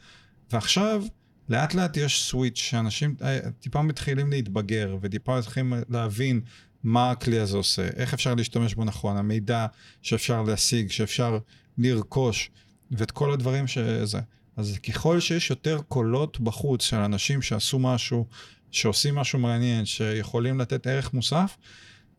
ועכשיו, 0.52 1.04
לאט 1.50 1.74
לאט 1.74 1.98
יש 1.98 2.24
סוויץ' 2.24 2.58
שאנשים 2.58 3.16
אה, 3.22 3.40
טיפה 3.60 3.82
מתחילים 3.82 4.30
להתבגר, 4.30 4.98
וטיפה 5.02 5.40
מתחילים 5.40 5.74
להבין 5.90 6.42
מה 6.84 7.12
הכלי 7.12 7.40
הזה 7.40 7.58
עושה, 7.58 7.88
איך 7.96 8.14
אפשר 8.14 8.36
להשתמש 8.36 8.74
בו 8.74 8.84
נכון, 8.84 9.18
המידע 9.18 9.66
שאפשר 10.02 10.44
להשיג, 10.44 10.92
שאפשר 10.92 11.38
לרכוש, 11.78 12.52
ואת 12.92 13.12
כל 13.12 13.34
הדברים 13.34 13.68
שזה. 13.68 14.20
אז 14.58 14.78
ככל 14.90 15.20
שיש 15.20 15.50
יותר 15.50 15.80
קולות 15.88 16.40
בחוץ 16.40 16.84
של 16.84 16.98
אנשים 16.98 17.42
שעשו 17.42 17.80
משהו, 17.80 18.26
שעושים 18.72 19.16
משהו 19.16 19.40
מעניין, 19.40 19.86
שיכולים 19.86 20.60
לתת 20.60 20.88
ערך 20.88 21.14
מוסף, 21.14 21.58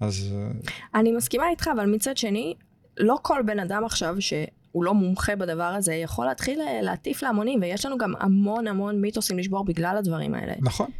אז 0.01 0.35
אה, 0.35 1.01
אני 1.01 1.13
מסכימה 1.13 1.49
איתך, 1.51 1.69
אבל 1.75 1.87
מצד 1.87 2.17
שני, 2.17 2.55
לא 2.99 3.19
כל 3.23 3.43
בן 3.47 3.59
אדם 3.59 3.85
עכשיו 3.85 4.17
שהוא 4.21 4.85
לא 4.85 4.95
מומחה 4.95 5.37
בדבר 5.37 5.63
הזה, 5.63 5.95
יכול 5.95 6.27
להתחיל 6.27 6.61
אה, 6.61 6.83
להטיף 6.83 7.23
להמונים, 7.23 7.61
ויש 7.63 7.87
לנו 7.87 7.99
גם 7.99 8.13
המון 8.21 8.67
המון 8.67 9.01
מיתוסים 9.01 9.39
לשבור 9.39 9.65
בגלל 9.65 9.97
הדברים 9.97 10.35
האלה. 10.35 10.53
נכון. 10.61 10.91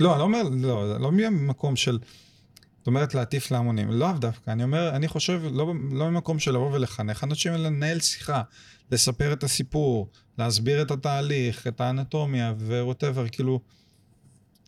לא, 0.00 0.12
אני 0.12 0.18
לא 0.18 0.24
אומר, 0.24 0.42
לא, 0.52 1.00
לא 1.00 1.12
ממקום 1.12 1.76
של, 1.76 1.98
זאת 2.84 2.86
אומרת 2.86 3.14
להטיף 3.14 3.50
להמונים, 3.50 3.90
לאו 3.90 4.12
דווקא, 4.12 4.50
אני 4.50 4.62
אומר, 4.62 4.88
אני 4.88 5.08
חושב, 5.08 5.42
לא, 5.52 5.74
לא 5.92 6.10
ממקום 6.10 6.38
של 6.38 6.50
לבוא 6.50 6.72
ולחנך 6.72 7.24
אנשים, 7.24 7.54
אלא 7.54 7.64
לנהל 7.64 8.00
שיחה, 8.00 8.42
לספר 8.90 9.32
את 9.32 9.44
הסיפור, 9.44 10.08
להסביר 10.38 10.82
את 10.82 10.90
התהליך, 10.90 11.66
את 11.66 11.80
האנטומיה 11.80 12.54
וווטאבר, 12.58 13.28
כאילו, 13.28 13.60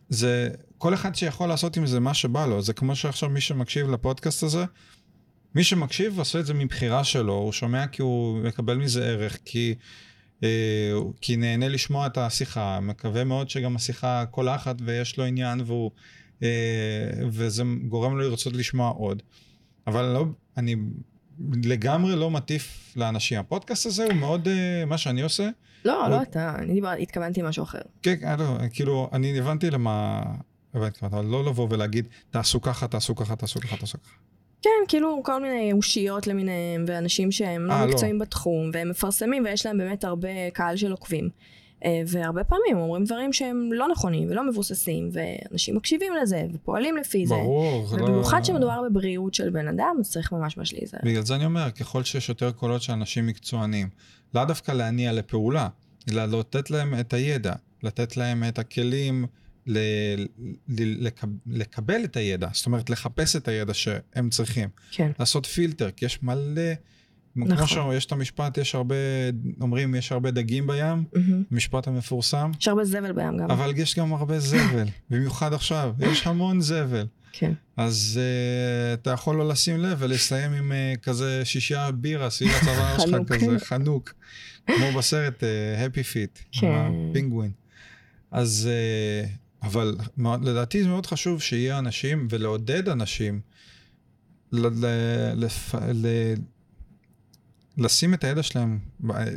זה, 0.09 0.49
כל 0.79 0.95
אחד 0.95 1.15
שיכול 1.15 1.49
לעשות 1.49 1.77
עם 1.77 1.87
זה 1.87 2.01
מה 2.01 2.15
שבא 2.15 2.47
לו, 2.47 2.63
זה 2.63 2.73
כמו 2.73 2.97
שעכשיו 2.97 3.29
מי 3.29 3.41
שמקשיב 3.41 3.91
לפודקאסט 3.91 4.43
הזה, 4.43 4.65
מי 5.55 5.65
שמקשיב 5.65 6.19
עושה 6.19 6.41
את 6.41 6.47
זה 6.47 6.55
מבחירה 6.55 7.05
שלו, 7.05 7.33
הוא 7.33 7.53
שומע 7.53 7.87
כי 7.87 8.03
הוא 8.03 8.39
מקבל 8.39 8.77
מזה 8.77 9.05
ערך, 9.05 9.39
כי, 9.45 9.75
אה, 10.43 10.93
כי 11.21 11.37
נהנה 11.37 11.69
לשמוע 11.69 12.07
את 12.07 12.19
השיחה, 12.19 12.81
מקווה 12.81 13.25
מאוד 13.25 13.51
שגם 13.51 13.77
השיחה 13.77 14.25
קולחת 14.31 14.77
ויש 14.85 15.19
לו 15.19 15.25
עניין 15.25 15.61
והוא, 15.61 15.91
וזה 17.29 17.63
גורם 17.89 18.19
לו 18.19 18.29
לרצות 18.31 18.53
לשמוע 18.53 18.91
עוד. 18.91 19.23
אבל 19.87 20.03
לא, 20.05 20.25
אני 20.57 20.77
לגמרי 21.65 22.17
לא 22.17 22.31
מטיף 22.31 22.93
לאנשים. 22.97 23.39
הפודקאסט 23.39 23.87
הזה 23.87 24.05
הוא 24.05 24.13
מאוד, 24.15 24.49
אה, 24.49 24.85
מה 24.87 24.99
שאני 24.99 25.23
עושה, 25.23 25.49
לא, 25.85 26.07
אבל- 26.07 26.17
לא 26.17 26.23
אתה, 26.23 26.55
אני 26.59 26.75
דיבר, 26.75 26.89
התכוונתי 26.91 27.43
משהו 27.43 27.63
אחר. 27.63 27.79
כן, 28.03 28.15
אה, 28.25 28.37
לא, 28.37 28.45
כאילו, 28.73 29.11
אני 29.13 29.39
הבנתי 29.39 29.71
למה, 29.71 30.23
הבנתי, 30.75 30.99
אבל 31.07 31.25
לא 31.25 31.45
לבוא 31.47 31.67
ולהגיד, 31.71 32.09
תעשו 32.31 32.61
ככה, 32.61 32.89
תעשו 32.89 33.17
ככה, 33.17 33.37
תעשו 33.37 33.61
ככה, 33.61 33.77
תעשו 33.77 33.99
ככה. 34.03 34.13
כן, 34.63 34.71
כאילו 34.89 35.21
כל 35.25 35.43
מיני 35.43 35.73
אושיות 35.73 36.27
למיניהם, 36.27 36.85
ואנשים 36.89 37.33
שהם 37.33 37.71
אה, 37.71 37.79
לא 37.79 37.85
לא. 37.85 37.91
מקצועיים 37.91 38.19
בתחום, 38.19 38.71
והם 38.73 38.89
מפרסמים 38.91 39.45
ויש 39.45 39.67
להם 39.67 39.79
באמת 39.79 40.05
הרבה 40.05 40.29
קהל 40.53 40.77
של 40.77 40.91
עוקבים. 40.91 41.29
אה, 41.85 42.03
והרבה 42.07 42.45
פעמים 42.45 42.77
אומרים 42.77 43.05
דברים 43.05 43.33
שהם 43.33 43.73
לא 43.73 43.89
נכונים 43.89 44.31
ולא 44.31 44.49
מבוססים, 44.49 45.11
ואנשים 45.13 45.77
מקשיבים 45.77 46.13
לזה 46.23 46.47
ופועלים 46.55 46.97
לפי 46.97 47.27
זה. 47.27 47.35
ברור, 47.35 47.87
זה 47.87 47.97
לא... 47.97 48.05
ובמיוחד 48.05 48.41
כשמדובר 48.43 48.83
בבריאות 48.91 49.35
של 49.35 49.51
בן 49.51 49.69
אדם, 49.69 49.97
אז 50.01 50.11
צריך 50.11 50.33
ממש 50.33 50.57
ממש 50.57 50.75
להיזהר. 50.75 51.01
בגלל 51.05 51.23
זה 51.23 51.35
אני 51.35 51.45
אומר, 51.45 51.71
ככל 51.71 52.05
שיש 52.05 52.29
יותר 52.29 52.53
קולות 52.53 52.83
של 52.83 52.93
אנשים 52.93 53.27
מקצוענים, 53.27 53.89
לאו 54.35 54.45
דווקא 54.45 54.73
להניע 54.73 55.13
לפעולה, 55.13 55.69
אלא 56.11 56.25
לתת 56.39 56.71
להם 56.71 57.01
את 57.01 57.13
הידע, 57.13 57.55
לתת 57.83 58.17
להם 58.17 58.45
את 58.45 58.59
הכלים 58.59 59.27
ל... 59.67 59.79
ל... 60.69 61.07
לקב... 61.07 61.29
לקבל 61.47 62.05
את 62.05 62.17
הידע, 62.17 62.49
זאת 62.53 62.67
אומרת 62.67 62.91
לחפש 62.91 63.37
את 63.37 63.49
הידע 63.49 63.75
שהם 63.75 64.31
צריכים, 64.31 64.69
כן. 64.91 65.11
לעשות 65.19 65.47
פילטר, 65.47 65.91
כי 65.91 66.05
יש 66.05 66.23
מלא 66.23 66.73
כמו 67.45 67.67
שיש 67.69 68.07
את 68.07 68.13
המשפט, 68.13 68.59
יש 68.59 68.75
הרבה, 68.75 68.95
אומרים, 69.61 69.95
יש 69.95 70.13
הרבה 70.13 70.31
דגים 70.31 70.67
בים, 70.67 71.05
מהמם. 71.15 71.43
המשפט 71.51 71.87
המפורסם, 71.89 72.51
יש 72.61 72.69
הרבה 72.69 72.85
זבל 72.85 73.13
בים 73.13 73.37
גם. 73.39 73.51
אבל 73.51 73.73
יש 73.77 73.99
גם 73.99 74.13
הרבה 74.13 74.41
זבל, 74.41 74.85
במיוחד 75.11 75.53
עכשיו, 75.53 75.95
יש 75.99 76.27
המון 76.27 76.61
זבל. 76.61 77.07
כן. 77.33 77.53
אז 77.77 78.21
uh, 78.21 79.01
אתה 79.01 79.11
יכול 79.11 79.37
לא 79.37 79.49
לשים 79.49 79.81
לב 79.81 79.97
ולסיים 80.01 80.53
עם 80.53 80.73
uh, 80.73 80.99
כזה 81.01 81.41
שישייה 81.45 81.91
בירה 81.91 82.31
סביב 82.31 82.51
הצוואר 82.51 82.99
שלך. 82.99 83.33
כזה 83.33 83.59
חנוק, 83.59 84.15
כמו 84.67 84.93
בסרט 84.99 85.43
uh, 85.43 85.47
Happy 85.81 86.01
Feet, 86.13 86.59
כן. 86.61 86.67
הפינגווין. 87.11 87.51
אז, 88.31 88.69
uh, 89.25 89.29
אבל 89.67 89.97
מאוד- 90.17 90.45
לדעתי 90.45 90.83
זה 90.83 90.89
מאוד 90.89 91.07
חשוב 91.07 91.43
שיהיה 91.43 91.79
אנשים 91.79 92.29
ולעודד 92.31 92.89
אנשים 92.89 93.41
ל- 94.53 94.67
ל- 94.87 95.33
לפ- 95.45 95.75
ל- 95.95 96.35
לשים 97.79 98.15
את 98.15 98.25
הידע 98.25 98.43
שלהם, 98.43 98.79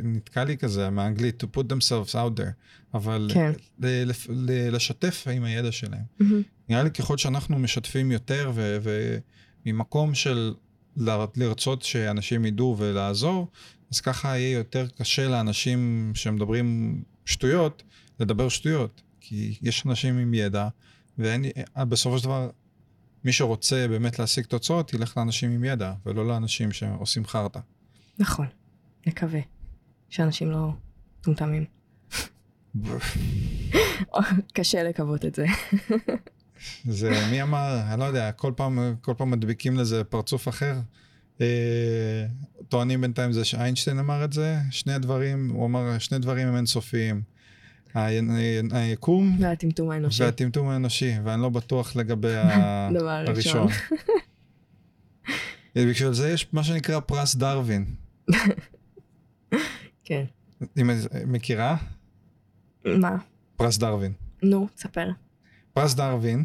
נתקע 0.02 0.44
לי 0.44 0.56
כזה 0.56 0.90
מאנגלית, 0.90 1.42
to 1.42 1.46
put 1.56 1.64
themselves 1.72 2.12
out 2.14 2.38
there, 2.40 2.52
אבל 2.94 3.30
כן. 3.34 3.52
ל- 3.78 4.10
ל- 4.28 4.74
לשתף 4.76 5.26
עם 5.32 5.44
הידע 5.44 5.72
שלהם. 5.72 6.02
מהמם. 6.20 6.42
נראה 6.68 6.82
לי 6.82 6.90
ככל 6.90 7.18
שאנחנו 7.18 7.58
משתפים 7.58 8.12
יותר 8.12 8.52
ו- 8.54 8.78
וממקום 9.66 10.14
של 10.14 10.54
ל- 10.96 11.24
לרצות 11.36 11.82
שאנשים 11.82 12.44
ידעו 12.44 12.76
ולעזור, 12.78 13.48
אז 13.92 14.00
ככה 14.00 14.38
יהיה 14.38 14.58
יותר 14.58 14.86
קשה 14.98 15.28
לאנשים 15.28 16.12
שמדברים 16.14 17.02
שטויות, 17.24 17.82
לדבר 18.20 18.48
שטויות. 18.48 19.02
כי 19.20 19.58
יש 19.62 19.86
אנשים 19.86 20.18
עם 20.18 20.34
ידע, 20.34 20.68
ובסופו 21.18 22.18
של 22.18 22.24
דבר, 22.24 22.50
מי 23.24 23.32
שרוצה 23.32 23.86
באמת 23.88 24.18
להשיג 24.18 24.44
תוצאות, 24.44 24.94
ילך 24.94 25.16
לאנשים 25.16 25.50
עם 25.50 25.64
ידע, 25.64 25.92
ולא 26.06 26.28
לאנשים 26.28 26.72
שעושים 26.72 27.26
חרטא. 27.26 27.60
נכון. 28.20 28.46
נקווה. 29.06 29.40
שאנשים 30.08 30.50
לא 30.50 30.72
מטומטמים. 31.20 31.64
קשה 34.54 34.82
לקוות 34.82 35.24
את 35.24 35.34
זה. 35.34 35.46
זה, 36.98 37.10
מי 37.30 37.42
אמר, 37.42 37.80
אני 37.92 38.00
לא 38.00 38.04
יודע, 38.04 38.32
כל 38.32 38.52
פעם, 38.56 38.94
כל 39.00 39.14
פעם 39.16 39.30
מדביקים 39.30 39.76
לזה 39.76 40.04
פרצוף 40.04 40.48
אחר. 40.48 40.80
אה, 41.40 42.26
טוענים 42.68 43.00
בינתיים 43.00 43.32
זה 43.32 43.44
שאיינשטיין 43.44 43.98
אמר 43.98 44.24
את 44.24 44.32
זה, 44.32 44.58
שני 44.70 44.92
הדברים, 44.92 45.50
הוא 45.50 45.66
אמר, 45.66 45.98
שני 45.98 46.18
דברים 46.18 46.48
הם 46.48 46.56
אינסופיים. 46.56 47.22
היקום 48.72 49.36
והטמטום 49.40 49.90
האנושי. 49.90 50.22
והטמטום 50.22 50.68
האנושי, 50.68 51.12
ואני 51.24 51.42
לא 51.42 51.48
בטוח 51.48 51.96
לגבי. 51.96 52.34
הראשון. 53.26 53.68
בשביל 55.76 56.12
זה 56.12 56.30
יש 56.30 56.46
מה 56.52 56.64
שנקרא 56.64 57.00
פרס 57.00 57.34
דרווין. 57.34 57.84
כן. 60.04 60.24
אם 60.80 60.90
מכירה? 61.26 61.76
מה? 62.84 63.16
פרס 63.56 63.78
דרווין. 63.78 64.12
נו, 64.42 64.68
ספר. 64.76 65.08
פרס 65.72 65.94
דרווין 65.94 66.44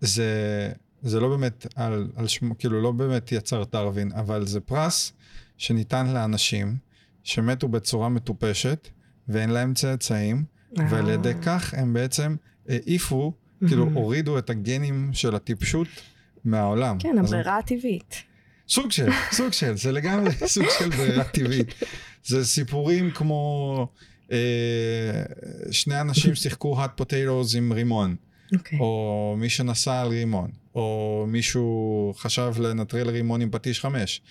זה, 0.00 0.72
זה 1.02 1.20
לא 1.20 1.28
באמת 1.28 1.66
על, 1.76 2.10
על 2.16 2.26
שמו, 2.26 2.58
כאילו 2.58 2.82
לא 2.82 2.92
באמת 2.92 3.32
יצר 3.32 3.64
דרווין, 3.72 4.12
אבל 4.12 4.46
זה 4.46 4.60
פרס 4.60 5.12
שניתן 5.56 6.06
לאנשים 6.06 6.76
שמתו 7.22 7.68
בצורה 7.68 8.08
מטופשת 8.08 8.88
ואין 9.28 9.50
להם 9.50 9.74
צאצאים, 9.74 10.44
ועל 10.76 11.08
ידי 11.08 11.32
כך 11.42 11.74
הם 11.74 11.92
בעצם 11.92 12.36
העיפו, 12.68 13.32
כאילו. 13.68 13.84
הורידו 13.84 14.38
את 14.38 14.50
הגנים 14.50 15.10
של 15.12 15.34
הטיפשות 15.34 15.88
מהעולם. 16.44 16.98
כן, 16.98 17.18
הברירה 17.18 17.58
הטבעית. 17.58 18.14
סוג 18.68 18.92
של, 18.92 19.08
סוג 19.32 19.52
של, 19.52 19.76
זה 19.76 19.92
לגמרי 19.92 20.30
סוג 20.54 20.66
של 20.78 20.88
ברירה 20.88 21.24
טבעית. 21.24 21.74
זה 22.24 22.44
סיפורים 22.44 23.10
כמו 23.10 23.88
אה, 24.32 25.22
שני 25.70 26.00
אנשים 26.00 26.34
ששיחקו 26.34 26.84
hot 26.84 27.00
potatoes 27.00 27.56
עם 27.56 27.72
רימון. 27.72 28.16
אוקיי. 28.54 28.78
או 28.78 29.34
מי 29.38 29.50
שנסע 29.50 30.00
על 30.00 30.08
רימון, 30.08 30.50
או 30.74 31.24
מישהו 31.28 32.14
חשב 32.16 32.52
לנטרל 32.58 33.10
רימון 33.10 33.40
עם 33.40 33.50
פטיש 33.50 33.80
חמש. 33.80 34.22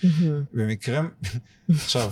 במקרה, 0.53 1.01
עכשיו, 1.69 2.11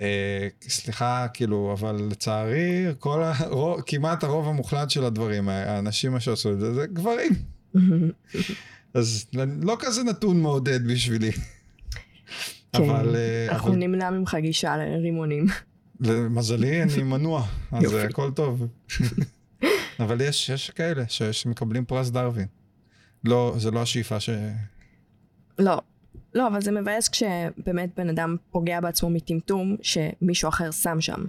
אה, 0.00 0.48
סליחה, 0.68 1.26
כאילו, 1.34 1.72
אבל 1.72 2.08
לצערי, 2.10 2.84
כל 2.98 3.22
ה... 3.22 3.32
רוב, 3.46 3.80
כמעט 3.86 4.24
הרוב 4.24 4.48
המוחלט 4.48 4.90
של 4.90 5.04
הדברים, 5.04 5.48
האנשים 5.48 6.20
שעשו 6.20 6.52
את 6.52 6.60
זה, 6.60 6.74
זה 6.74 6.86
גברים. 6.86 7.32
אז 8.94 9.26
לא 9.62 9.76
כזה 9.80 10.02
נתון 10.04 10.40
מעודד 10.42 10.86
בשבילי. 10.86 11.32
כן. 11.32 11.42
אבל, 12.90 13.16
אה, 13.16 13.46
אנחנו 13.52 13.68
אבל 13.70 13.78
נמנע 13.78 14.10
ממך 14.10 14.36
גישה 14.40 14.76
לרימונים. 14.76 15.46
למזלי 16.00 16.82
אני 16.82 17.02
מנוע, 17.12 17.46
אז 17.72 17.82
יופי. 17.82 17.98
הכל 18.00 18.30
טוב. 18.30 18.66
אבל 20.00 20.20
יש, 20.20 20.48
יש 20.48 20.70
כאלה 20.70 21.04
ש- 21.08 21.22
שמקבלים 21.22 21.84
פרס 21.84 22.10
דרווין. 22.10 22.46
לא, 23.24 23.54
זה 23.58 23.70
לא 23.70 23.82
השאיפה 23.82 24.20
ש... 24.20 24.30
לא. 25.58 25.80
לא, 26.34 26.46
אבל 26.48 26.60
זה 26.62 26.70
מבאס 26.72 27.08
כשבאמת 27.08 27.90
בן 27.96 28.08
אדם 28.08 28.36
פוגע 28.50 28.80
בעצמו 28.80 29.10
מטמטום 29.10 29.76
שמישהו 29.82 30.48
אחר 30.48 30.70
שם 30.70 31.00
שם. 31.00 31.24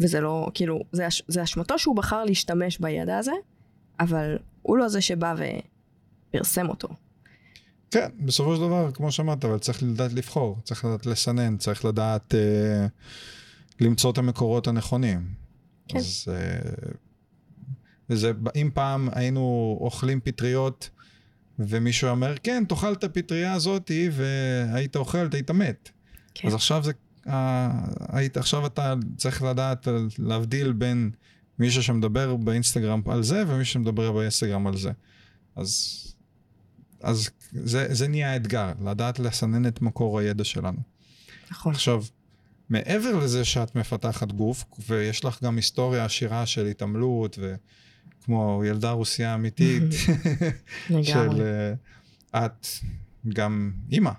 וזה 0.00 0.20
לא, 0.20 0.50
כאילו, 0.54 0.80
זה, 0.92 1.08
אש, 1.08 1.22
זה 1.28 1.42
אשמתו 1.42 1.78
שהוא 1.78 1.96
בחר 1.96 2.24
להשתמש 2.24 2.78
בידע 2.78 3.18
הזה, 3.18 3.32
אבל 4.00 4.38
הוא 4.62 4.78
לא 4.78 4.88
זה 4.88 5.00
שבא 5.00 5.34
ופרסם 6.34 6.68
אותו. 6.68 6.88
כן, 7.90 8.08
בסופו 8.18 8.56
של 8.56 8.62
דבר, 8.62 8.90
כמו 8.92 9.12
שאמרת, 9.12 9.44
אבל 9.44 9.58
צריך 9.58 9.82
לדעת 9.82 10.12
לבחור, 10.12 10.58
צריך 10.64 10.84
לדעת 10.84 11.06
לסנן, 11.06 11.56
צריך 11.56 11.84
לדעת 11.84 12.34
אה, 12.34 12.86
למצוא 13.80 14.10
את 14.10 14.18
המקורות 14.18 14.68
הנכונים. 14.68 15.28
כן. 15.88 15.98
אז... 15.98 16.24
אה, 16.28 16.70
וזה, 18.10 18.32
אם 18.56 18.70
פעם 18.74 19.08
היינו 19.12 19.78
אוכלים 19.80 20.20
פטריות, 20.20 20.90
ומישהו 21.58 22.08
אומר, 22.08 22.34
כן, 22.42 22.64
תאכל 22.68 22.92
את 22.92 23.04
הפטריה 23.04 23.52
הזאתי, 23.52 24.08
והיית 24.12 24.96
אוכל, 24.96 25.28
היית 25.32 25.50
מת. 25.50 25.90
כן. 26.34 26.48
אז 26.48 26.54
עכשיו 26.54 26.82
זה, 26.82 26.92
אה, 27.28 27.70
היית, 28.08 28.36
עכשיו 28.36 28.66
אתה 28.66 28.94
צריך 29.16 29.42
לדעת 29.42 29.88
להבדיל 30.18 30.72
בין 30.72 31.10
מישהו 31.58 31.82
שמדבר 31.82 32.36
באינסטגרם 32.36 33.00
על 33.06 33.22
זה, 33.22 33.44
ומישהו 33.46 33.72
שמדבר 33.72 34.12
באינסטגרם 34.12 34.66
על 34.66 34.76
זה. 34.76 34.90
אז, 35.56 36.00
אז 37.04 37.30
זה, 37.52 37.94
זה 37.94 38.08
נהיה 38.08 38.32
האתגר, 38.32 38.72
לדעת 38.84 39.18
לסנן 39.18 39.66
את 39.66 39.82
מקור 39.82 40.18
הידע 40.18 40.44
שלנו. 40.44 40.78
נכון. 41.50 41.72
עכשיו, 41.72 42.04
מעבר 42.68 43.16
לזה 43.16 43.44
שאת 43.44 43.76
מפתחת 43.76 44.32
גוף, 44.32 44.64
ויש 44.88 45.24
לך 45.24 45.42
גם 45.42 45.56
היסטוריה 45.56 46.04
עשירה 46.04 46.46
של 46.46 46.66
התעמלות, 46.66 47.38
וכמו 47.40 48.62
ילדה 48.66 48.90
רוסייה 48.90 49.34
אמיתית, 49.34 49.82
של. 51.02 51.42
אה, 52.34 52.46
את 52.46 52.66
גם 53.28 53.72
אימא. 53.92 54.10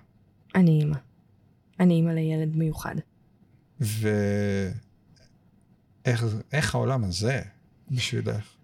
אני 0.55 0.79
אימא. 0.79 0.97
אני 1.79 1.93
אימא 1.93 2.11
לילד 2.11 2.55
מיוחד. 2.55 2.95
ואיך 3.79 4.75
איך 6.51 6.75
העולם 6.75 7.03
הזה 7.03 7.41
בשבילך? 7.91 8.55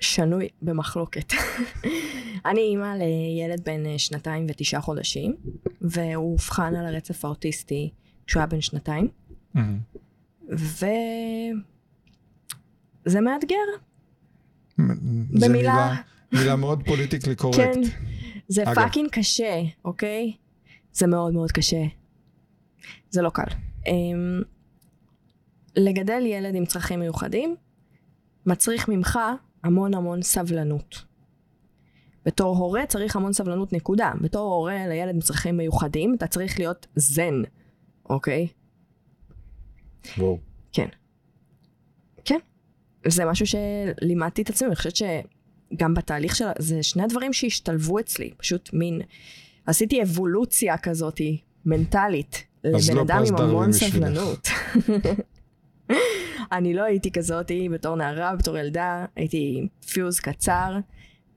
שנוי 0.00 0.48
במחלוקת. 0.62 1.32
אני 2.50 2.60
אימא 2.60 2.94
לילד 2.96 3.64
בן 3.64 3.86
אה, 3.86 3.98
שנתיים 3.98 4.46
ותשעה 4.48 4.80
חודשים, 4.80 5.36
והוא 5.80 6.32
אובחן 6.32 6.74
על 6.76 6.86
הרצף 6.86 7.24
האוטיסטי 7.24 7.90
כשהוא 8.26 8.40
היה 8.40 8.46
בן 8.46 8.60
שנתיים, 8.60 9.08
וזה 10.48 11.50
מאתגר, 13.20 13.54
במילה- 14.78 15.94
מילה, 16.32 16.56
מאוד 16.56 16.82
politically 16.86 17.36
correct. 17.36 17.58
כן, 17.58 17.80
זה. 18.48 18.64
fucking 18.74 19.08
קשה, 19.10 19.62
אוקיי? 19.84 20.32
זה 20.92 21.06
מאוד 21.06 21.34
מאוד 21.34 21.52
קשה. 21.52 21.82
זה 23.10 23.22
לא 23.22 23.30
קל. 23.30 23.42
אמ, 23.86 24.42
לגדל 25.76 26.22
ילד 26.26 26.54
עם 26.54 26.66
צרכים 26.66 27.00
מיוחדים 27.00 27.56
מצריך 28.46 28.88
ממך 28.88 29.18
המון 29.64 29.94
המון 29.94 30.22
סבלנות. 30.22 31.04
בתור 32.24 32.56
הורה 32.56 32.86
צריך 32.86 33.16
המון 33.16 33.32
סבלנות 33.32 33.72
נקודה. 33.72 34.12
בתור 34.20 34.54
הורה 34.54 34.86
לילד 34.88 35.14
עם 35.14 35.20
צרכים 35.20 35.56
מיוחדים 35.56 36.14
אתה 36.14 36.26
צריך 36.26 36.58
להיות 36.58 36.86
זן, 36.96 37.42
אוקיי? 38.10 38.48
וואו. 40.18 40.38
כן. 40.72 40.88
כן. 42.24 42.38
זה 43.06 43.24
משהו 43.24 43.46
שלימדתי 43.46 44.42
את 44.42 44.50
עצמי, 44.50 44.68
אני 44.68 44.76
חושבת 44.76 44.96
שגם 44.96 45.94
בתהליך 45.94 46.36
של... 46.36 46.44
זה 46.58 46.82
שני 46.82 47.02
הדברים 47.02 47.32
שהשתלבו 47.32 48.00
אצלי, 48.00 48.30
פשוט 48.36 48.70
מין... 48.72 49.00
עשיתי 49.66 50.02
אבולוציה 50.02 50.78
כזאתי, 50.78 51.40
מנטלית, 51.66 52.44
אז 52.64 52.90
לבן 52.90 52.96
לא 52.96 53.02
אדם 53.02 53.22
עם 53.26 53.36
המון. 53.36 53.72
סבלנות. 53.72 54.48
אני 56.52 56.74
לא 56.74 56.82
הייתי 56.82 57.10
כזאתי 57.10 57.68
בתור 57.68 57.96
נערה, 57.96 58.36
בתור 58.36 58.58
ילדה, 58.58 59.04
הייתי 59.16 59.68
פיוז 59.92 60.20
קצר, 60.20 60.78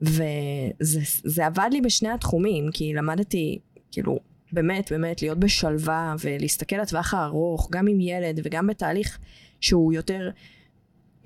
וזה 0.00 1.00
זה 1.24 1.46
עבד 1.46 1.68
לי 1.72 1.80
בשני 1.80 2.08
התחומים, 2.08 2.70
כי 2.72 2.94
למדתי, 2.94 3.58
כאילו, 3.90 4.18
באמת, 4.52 4.92
באמת, 4.92 5.22
להיות 5.22 5.38
בשלווה 5.38 6.14
ולהסתכל 6.20 6.76
לטווח 6.76 7.14
הארוך, 7.14 7.68
גם 7.72 7.86
עם 7.86 8.00
ילד 8.00 8.40
וגם 8.44 8.66
בתהליך 8.66 9.18
שהוא 9.60 9.92
יותר 9.92 10.30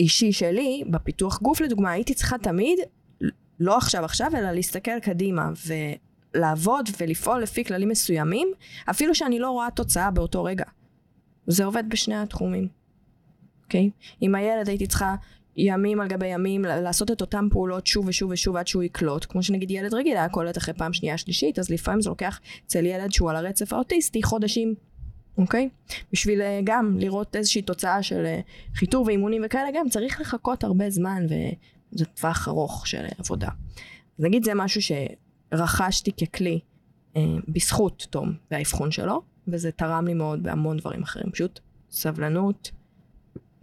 אישי 0.01 0.33
שלי, 0.33 0.83
בפיתוח 0.91 1.43
גוף 1.43 1.61
לדוגמה, 1.61 1.91
הייתי 1.91 2.15
צריכה 2.15 2.39
תמיד, 2.39 2.79
לא 3.61 3.77
עכשיו 3.77 4.05
עכשיו, 4.05 4.31
אלא 4.39 4.51
להסתכל 4.53 5.01
קדימה 5.01 5.51
ולעבוד 5.67 6.89
ולפעול 7.01 7.43
לפי 7.43 7.65
כללים 7.65 7.89
מסוימים, 7.89 8.49
אפילו 8.91 9.15
שאני 9.15 9.39
לא 9.39 9.51
רואה 9.51 9.71
תוצאה 9.71 10.11
באותו 10.11 10.45
רגע. 10.45 10.65
זה 11.47 11.65
עובד 11.65 11.85
בשני 11.89 12.17
התחומים, 12.17 12.69
אוקיי? 13.67 13.91
Okay? 13.95 14.17
עם 14.21 14.35
הילד 14.35 14.69
הייתי 14.69 14.87
צריכה 14.87 15.15
ימים 15.57 16.01
על 16.01 16.09
גבי 16.09 16.27
ימים 16.27 16.65
לעשות 16.65 17.11
את 17.11 17.21
אותן 17.21 17.49
פעולות 17.51 17.87
שוב 17.87 18.09
ושוב 18.09 18.31
ושוב 18.31 18.57
עד 18.57 18.67
שהוא 18.67 18.83
יקלוט, 18.83 19.27
כמו 19.29 19.43
שנגיד 19.43 19.71
ילד 19.71 19.95
רגיל 19.95 20.17
היה 20.17 20.29
קולט 20.29 20.59
אחרי 20.59 20.75
פעם 20.75 20.93
שנייה 20.93 21.19
שלישית, 21.19 21.59
אז 21.59 21.71
לפעמים 21.71 22.01
זה 22.01 22.09
לוקח 22.09 22.41
אצל 22.67 22.87
ילד 22.87 23.13
שהוא 23.13 23.31
על 23.31 23.37
הרצף 23.37 23.73
האוטיסטי 23.73 24.23
חודשים, 24.23 24.75
אוקיי? 25.39 25.69
בשביל 26.13 26.43
אה, 26.43 26.61
גם 26.65 26.97
לראות 26.99 27.37
איזושהי 27.37 27.63
תוצאה 27.63 28.03
של 28.03 28.27
אה, 28.27 28.41
חיתור 28.75 29.07
ואימונים 29.07 29.43
וכאלה, 29.47 29.69
גם 29.75 29.89
צריך 29.89 30.21
לחכות 30.21 30.65
הרבה 30.65 30.91
זמן 30.91 31.27
וזה 31.27 32.05
טווח 32.05 32.49
ארוך 32.49 32.87
של 32.87 33.05
עבודה. 33.19 33.49
אז 34.19 34.25
נגיד 34.25 34.45
זה 34.45 34.55
משהו 34.55 34.81
שרכשתי 34.83 36.13
ככלי 36.13 36.61
אה, 37.17 37.23
בזכות 37.49 38.07
תום 38.11 38.33
והאבחון 38.51 38.91
שלו, 38.91 39.23
וזה 39.49 39.73
תרם 39.73 40.07
לי 40.07 40.15
מאוד 40.15 40.43
בהמון 40.43 40.77
דברים 40.77 41.03
אחרים, 41.03 41.31
פשוט 41.31 41.61
סבלנות 41.91 42.71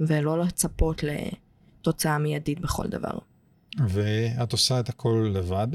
ולא 0.08 0.40
לצפות 0.40 1.04
ל... 1.04 1.10
תוצאה 1.84 2.18
מיידית 2.18 2.60
בכל 2.60 2.88
דבר. 2.88 3.18
ואת 3.88 4.52
עושה 4.52 4.80
את 4.80 4.90
הכל 4.90 5.32
לבד? 5.34 5.68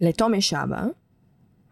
לתום 0.00 0.34
יש 0.34 0.54
אבא, 0.54 0.84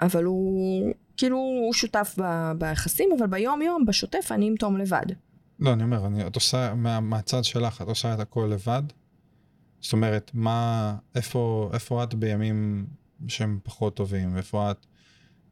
אבל 0.01 0.25
הוא 0.25 0.93
כאילו 1.17 1.37
הוא 1.37 1.73
שותף 1.73 2.15
ב, 2.19 2.53
ביחסים, 2.59 3.11
אבל 3.19 3.27
ביום 3.27 3.63
יום, 3.63 3.87
בשוטף, 3.87 4.29
אני 4.31 4.47
עם 4.47 4.57
תום 4.57 4.77
לבד. 4.77 5.07
לא, 5.59 5.73
אני 5.73 5.83
אומר, 5.83 6.07
אני, 6.07 6.27
את 6.27 6.35
עושה, 6.35 6.75
מה, 6.75 7.01
מהצד 7.01 7.45
שלך, 7.45 7.83
את 7.83 7.87
עושה 7.87 8.15
את 8.15 8.21
הכל 8.21 8.51
לבד? 8.53 8.83
זאת 9.81 9.93
אומרת, 9.93 10.31
מה, 10.35 10.95
איפה, 11.15 11.71
איפה 11.73 12.03
את 12.03 12.15
בימים 12.15 12.87
שהם 13.29 13.59
פחות 13.63 13.97
טובים? 13.97 14.37
איפה 14.37 14.71
את, 14.71 14.87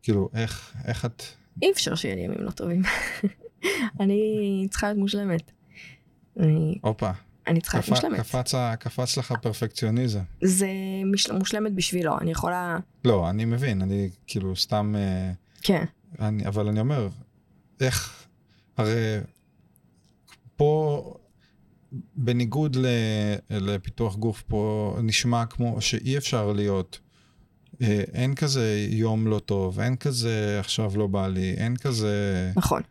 כאילו, 0.03 0.31
איך, 0.35 0.77
איך 0.85 1.05
את... 1.05 1.23
אי 1.63 1.71
אפשר 1.73 1.95
שיהיה 1.95 2.15
לי 2.15 2.21
ימים 2.21 2.41
לא 2.41 2.51
טובים. 2.51 2.83
אני 4.01 4.67
צריכה 4.71 4.87
להיות 4.87 4.99
מושלמת. 4.99 5.53
הופה. 6.81 7.11
אני 7.47 7.61
צריכה 7.61 7.79
להיות 7.79 7.89
מושלמת. 7.89 8.21
קפץ, 8.21 8.55
קפץ 8.79 9.17
לך 9.17 9.35
פרפקציוניזם. 9.43 10.21
זה 10.45 10.69
מש, 11.13 11.31
מושלמת 11.31 11.75
בשבילו, 11.75 12.19
אני 12.19 12.31
יכולה... 12.31 12.79
לא, 13.05 13.31
אני 13.31 13.45
מבין, 13.45 13.83
אני 13.83 14.11
כאילו 14.27 14.57
סתם... 14.57 14.95
אה, 14.99 15.33
כן. 15.63 15.85
אני, 16.21 16.47
אבל 16.47 16.69
אני 16.69 16.81
אומר, 16.81 17.09
איך, 17.81 18.27
הרי 18.77 19.21
פה, 20.57 21.15
בניגוד 22.17 22.77
ל, 22.77 22.87
לפיתוח 23.51 24.17
גוף, 24.17 24.43
פה 24.43 24.97
נשמע 25.03 25.47
כמו 25.47 25.81
שאי 25.81 26.19
אפשר 26.19 26.53
להיות. 26.53 27.01
אה, 27.83 28.05
אין 28.13 28.35
כזה 28.35 28.87
יום 28.91 29.27
לא 29.27 29.39
טוב, 29.39 29.81
אין 29.81 29.97
כזה 29.97 30.57
עכשיו 30.61 30.93
לא 30.97 31.07
בא 31.07 31.29
לי, 31.29 31.55
אין 31.57 31.77
כזה... 31.77 32.53
נכון. 32.57 32.83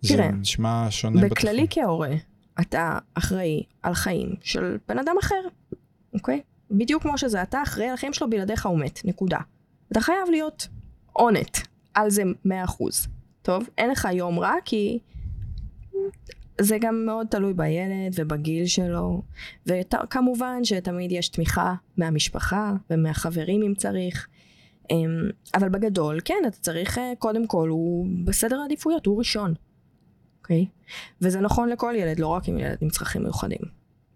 זה 0.00 0.14
תראה, 0.14 0.30
נשמע 0.30 0.86
שונה 0.90 1.16
בתחום. 1.16 1.30
בכללי 1.30 1.66
כהורה, 1.70 2.14
אתה 2.60 2.98
אחראי 3.14 3.62
על 3.82 3.94
חיים 3.94 4.34
של 4.40 4.78
בן 4.88 4.98
אדם 4.98 5.14
אחר, 5.20 5.48
אוקיי? 6.14 6.40
בדיוק 6.70 7.02
כמו 7.02 7.18
שזה, 7.18 7.42
אתה 7.42 7.62
אחראי 7.62 7.88
על 7.88 7.94
החיים 7.94 8.12
שלו, 8.12 8.30
בלעדיך 8.30 8.66
הוא 8.66 8.78
מת, 8.78 9.00
נקודה. 9.04 9.38
אתה 9.92 10.00
חייב 10.00 10.30
להיות 10.30 10.68
אונט 11.16 11.58
על 11.94 12.10
זה 12.10 12.22
100%. 12.46 12.48
טוב? 13.42 13.68
אין 13.78 13.90
לך 13.90 14.08
יום 14.12 14.38
רע, 14.38 14.54
כי 14.64 14.98
זה 16.60 16.76
גם 16.80 17.06
מאוד 17.06 17.26
תלוי 17.26 17.52
בילד 17.52 18.12
ובגיל 18.14 18.66
שלו, 18.66 19.22
וכמובן 19.66 20.64
שתמיד 20.64 21.12
יש 21.12 21.28
תמיכה 21.28 21.74
מהמשפחה 21.96 22.72
ומהחברים 22.90 23.62
אם 23.62 23.74
צריך. 23.74 24.28
אמ, 24.90 25.30
אבל 25.54 25.68
בגדול, 25.68 26.20
כן, 26.24 26.42
אתה 26.46 26.56
צריך, 26.56 26.98
אה, 26.98 27.12
קודם 27.18 27.46
כל, 27.46 27.68
הוא 27.68 28.06
בסדר 28.24 28.60
העדיפויות, 28.60 29.06
הוא 29.06 29.18
ראשון. 29.18 29.54
אוקיי? 30.48 30.66
וזה 31.20 31.40
נכון 31.40 31.68
לכל 31.68 31.94
ילד, 31.96 32.18
לא 32.18 32.26
רק 32.26 32.48
עם 32.48 32.58
ילד 32.58 32.78
עם 32.80 32.88
צרכים 32.88 33.22
מיוחדים. 33.22 33.60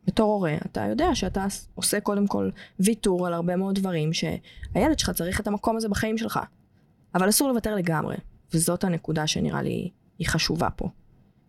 בתור 0.06 0.32
הורה, 0.32 0.54
אתה 0.66 0.86
יודע 0.90 1.14
שאתה 1.14 1.46
עושה 1.74 2.00
קודם 2.00 2.26
כל 2.26 2.50
ויתור 2.80 3.26
על 3.26 3.32
הרבה 3.32 3.56
מאוד 3.56 3.74
דברים 3.74 4.12
שהילד 4.12 4.98
שלך 4.98 5.10
צריך 5.10 5.40
את 5.40 5.46
המקום 5.46 5.76
הזה 5.76 5.88
בחיים 5.88 6.18
שלך. 6.18 6.40
אבל 7.14 7.28
אסור 7.28 7.48
לוותר 7.48 7.74
לגמרי, 7.74 8.16
וזאת 8.54 8.84
הנקודה 8.84 9.26
שנראה 9.26 9.62
לי 9.62 9.90
היא 10.18 10.28
חשובה 10.28 10.70
פה. 10.70 10.88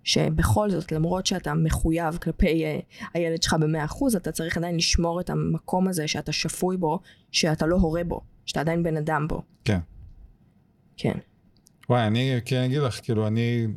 שבכל 0.04 0.70
זאת, 0.70 0.92
למרות 0.92 1.26
שאתה 1.26 1.54
מחויב 1.54 2.18
כלפי 2.18 2.64
uh, 2.64 3.06
הילד 3.14 3.44
שלך 3.44 3.54
במאה 3.54 3.86
אחוז, 3.86 4.16
אתה 4.16 4.32
צריך 4.32 4.58
עדיין 4.58 4.76
לשמור 4.76 5.20
את 5.20 5.30
המקום 5.30 5.88
הזה 5.88 6.08
שאתה 6.08 6.32
שפוי 6.32 6.78
בו, 6.78 7.00
שאתה 7.32 7.66
לא 7.66 7.76
הורה 7.76 8.04
בו, 8.04 8.22
שאתה 8.46 8.60
עדיין 8.60 8.84
בן 8.84 8.98
אדם 8.98 9.28
בו. 9.28 9.42
כן. 9.66 9.80
כן. 10.98 11.18
וואי, 11.90 12.08
אני 12.08 12.40
כן 12.46 12.62
אגיד 12.62 12.82
לך, 12.82 13.00
כאילו, 13.04 13.28
אני 13.28 13.68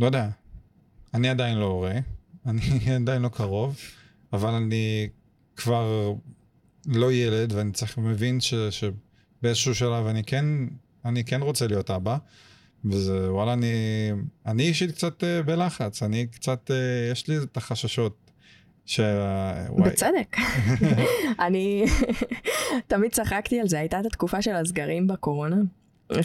לא 0.00 0.06
יודע. 0.06 0.28
אני 1.14 1.28
עדיין 1.28 1.58
לא 1.58 1.64
הורה, 1.64 1.94
אני 2.46 2.60
עדיין 3.02 3.22
לא 3.22 3.28
קרוב, 3.28 3.76
אבל 4.32 4.50
אני 4.50 5.08
כבר 5.56 6.14
לא 6.86 7.12
ילד, 7.12 7.52
ואני 7.52 7.72
צריך 7.72 7.98
מבין 7.98 8.40
ש, 8.40 8.54
שבאיזשהו 8.54 9.74
שלב 9.74 10.06
אני 10.06 10.24
כן, 10.24 10.44
אני 11.04 11.24
כן 11.24 11.42
רוצה 11.42 11.66
להיות 11.66 11.90
אבא, 11.90 12.16
וזה, 12.84 13.32
וואלה, 13.32 13.52
אני, 13.52 13.72
אני 14.46 14.62
אישית 14.62 14.90
קצת 14.90 15.22
uh, 15.22 15.46
בלחץ, 15.46 16.02
אני 16.02 16.26
קצת, 16.26 16.70
uh, 16.70 17.12
יש 17.12 17.28
לי 17.28 17.38
את 17.38 17.56
החששות. 17.56 18.16
ש... 18.86 19.00
בצדק. 19.78 20.36
אני 21.46 21.84
תמיד 22.86 23.12
צחקתי 23.12 23.60
על 23.60 23.68
זה, 23.68 23.78
הייתה 23.78 24.00
את 24.00 24.06
התקופה 24.06 24.42
של 24.42 24.54
הסגרים 24.54 25.06
בקורונה. 25.06 25.56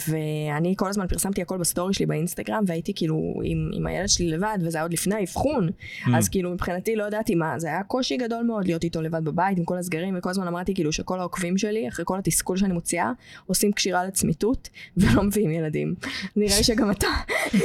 ואני 0.09 0.73
כל 0.77 0.89
הזמן 0.89 1.07
פרסמתי 1.07 1.41
הכל 1.41 1.57
בסטורי 1.57 1.93
שלי 1.93 2.05
באינסטגרם, 2.05 2.63
והייתי 2.67 2.93
כאילו 2.95 3.33
עם, 3.43 3.69
עם 3.73 3.87
הילד 3.87 4.09
שלי 4.09 4.29
לבד, 4.31 4.57
וזה 4.61 4.77
היה 4.77 4.83
עוד 4.83 4.93
לפני 4.93 5.15
האבחון, 5.15 5.69
mm. 5.69 6.09
אז 6.15 6.29
כאילו 6.29 6.51
מבחינתי 6.51 6.95
לא 6.95 7.03
ידעתי 7.03 7.35
מה, 7.35 7.59
זה 7.59 7.67
היה 7.67 7.83
קושי 7.83 8.17
גדול 8.17 8.43
מאוד 8.43 8.65
להיות 8.65 8.83
איתו 8.83 9.01
לבד 9.01 9.25
בבית 9.25 9.57
עם 9.57 9.65
כל 9.65 9.77
הסגרים, 9.77 10.15
וכל 10.17 10.29
הזמן 10.29 10.47
אמרתי 10.47 10.73
כאילו 10.73 10.91
שכל 10.91 11.19
העוקבים 11.19 11.57
שלי, 11.57 11.87
אחרי 11.87 12.05
כל 12.07 12.19
התסכול 12.19 12.57
שאני 12.57 12.73
מוציאה, 12.73 13.11
עושים 13.45 13.71
קשירה 13.71 14.05
לצמיתות, 14.05 14.69
ולא 14.97 15.23
מביאים 15.23 15.51
ילדים. 15.51 15.95
נראה 16.35 16.57
לי 16.57 16.63
שגם 16.69 16.91
אתה 16.91 17.07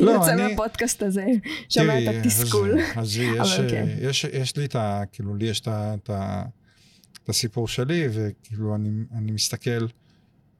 לא, 0.01 0.11
יוצא 0.11 0.33
אני... 0.33 0.49
מהפודקאסט 0.49 1.03
הזה, 1.03 1.27
שומע 1.69 1.99
את 1.99 2.15
התסכול. 2.15 2.79
אז 2.97 3.17
יש, 3.17 3.61
כן. 3.71 3.87
יש, 4.01 4.25
יש 4.25 4.57
לי 4.57 4.65
את 4.65 4.77
ה... 4.77 5.03
כאילו, 5.13 5.35
לי 5.35 5.47
יש 5.47 5.69
ה, 5.69 5.95
את 5.95 7.29
הסיפור 7.29 7.69
שלי, 7.69 8.09
וכאילו 8.13 8.75
אני, 8.75 8.91
אני 9.15 9.33
מסתכל 9.33 9.87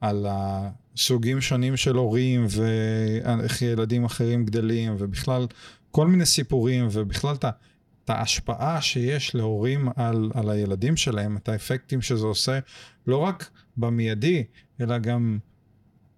על 0.01 0.25
ה... 0.25 0.69
סוגים 0.97 1.41
שונים 1.41 1.77
של 1.77 1.95
הורים 1.95 2.45
ואיך 2.49 3.61
ילדים 3.61 4.05
אחרים 4.05 4.45
גדלים 4.45 4.95
ובכלל 4.99 5.47
כל 5.91 6.07
מיני 6.07 6.25
סיפורים 6.25 6.87
ובכלל 6.91 7.35
את 7.35 8.09
ההשפעה 8.09 8.81
שיש 8.81 9.35
להורים 9.35 9.89
על, 9.95 10.31
על 10.33 10.49
הילדים 10.49 10.97
שלהם, 10.97 11.37
את 11.37 11.49
האפקטים 11.49 12.01
שזה 12.01 12.25
עושה 12.25 12.59
לא 13.07 13.17
רק 13.17 13.49
במיידי 13.77 14.43
אלא 14.81 14.97
גם 14.97 15.39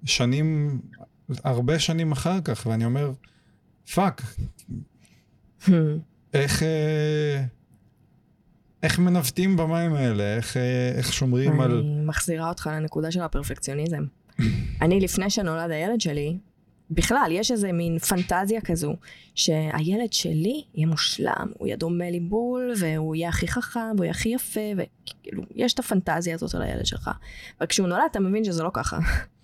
שנים, 0.06 0.80
הרבה 1.44 1.80
שנים 1.80 2.12
אחר 2.12 2.42
כך 2.42 2.66
ואני 2.66 2.86
אומר 2.86 3.12
fuck, 3.94 4.22
hmm. 5.62 5.72
איך... 6.34 6.64
אה, 6.64 7.44
איך 8.84 9.00
מנווטים 9.00 9.58
במים 9.58 9.94
האלה? 9.94 10.36
איך, 10.36 10.58
אה, 10.58 10.92
איך 10.96 11.14
שומרים 11.14 11.52
אני 11.52 11.64
על... 11.64 11.72
אני 11.72 12.06
מחזירה 12.06 12.50
אותך 12.50 12.70
לנקודה 12.74 13.12
של 13.12 13.22
הפרפקציוניזם. 13.22 14.04
אני, 14.82 15.00
לפני 15.00 15.30
שנולד 15.30 15.72
הילד 15.72 16.02
שלי, 16.02 16.38
בכלל, 16.92 17.28
יש 17.32 17.52
איזה 17.52 17.72
מין 17.72 18.00
פנטזיה 18.00 18.62
כזו, 18.62 18.96
שהילד 19.36 20.14
שלי 20.14 20.64
יהיה 20.76 20.88
מושלם, 20.88 21.48
הוא 21.58 21.68
יהיה 21.68 21.78
דומה 21.78 22.10
לי 22.10 22.20
בול, 22.20 22.74
והוא 22.80 23.16
יהיה 23.16 23.30
הכי 23.30 23.48
חכם, 23.48 23.80
והוא 23.96 24.04
יהיה 24.04 24.12
הכי 24.12 24.30
יפה, 24.30 24.60
וכאילו, 24.78 25.44
יש 25.56 25.74
את 25.74 25.80
הפנטזיה 25.80 26.36
הזאת 26.36 26.56
על 26.56 26.62
הילד 26.62 26.86
שלך. 26.86 27.12
וכשהוא 27.62 27.88
נולד, 27.88 28.04
אתה 28.12 28.20
מבין 28.20 28.44
שזה 28.44 28.64
לא 28.64 28.70
ככה. 28.74 29.00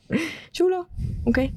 שהוא 0.53 0.69
לא, 0.69 0.81
אוקיי? 1.25 1.51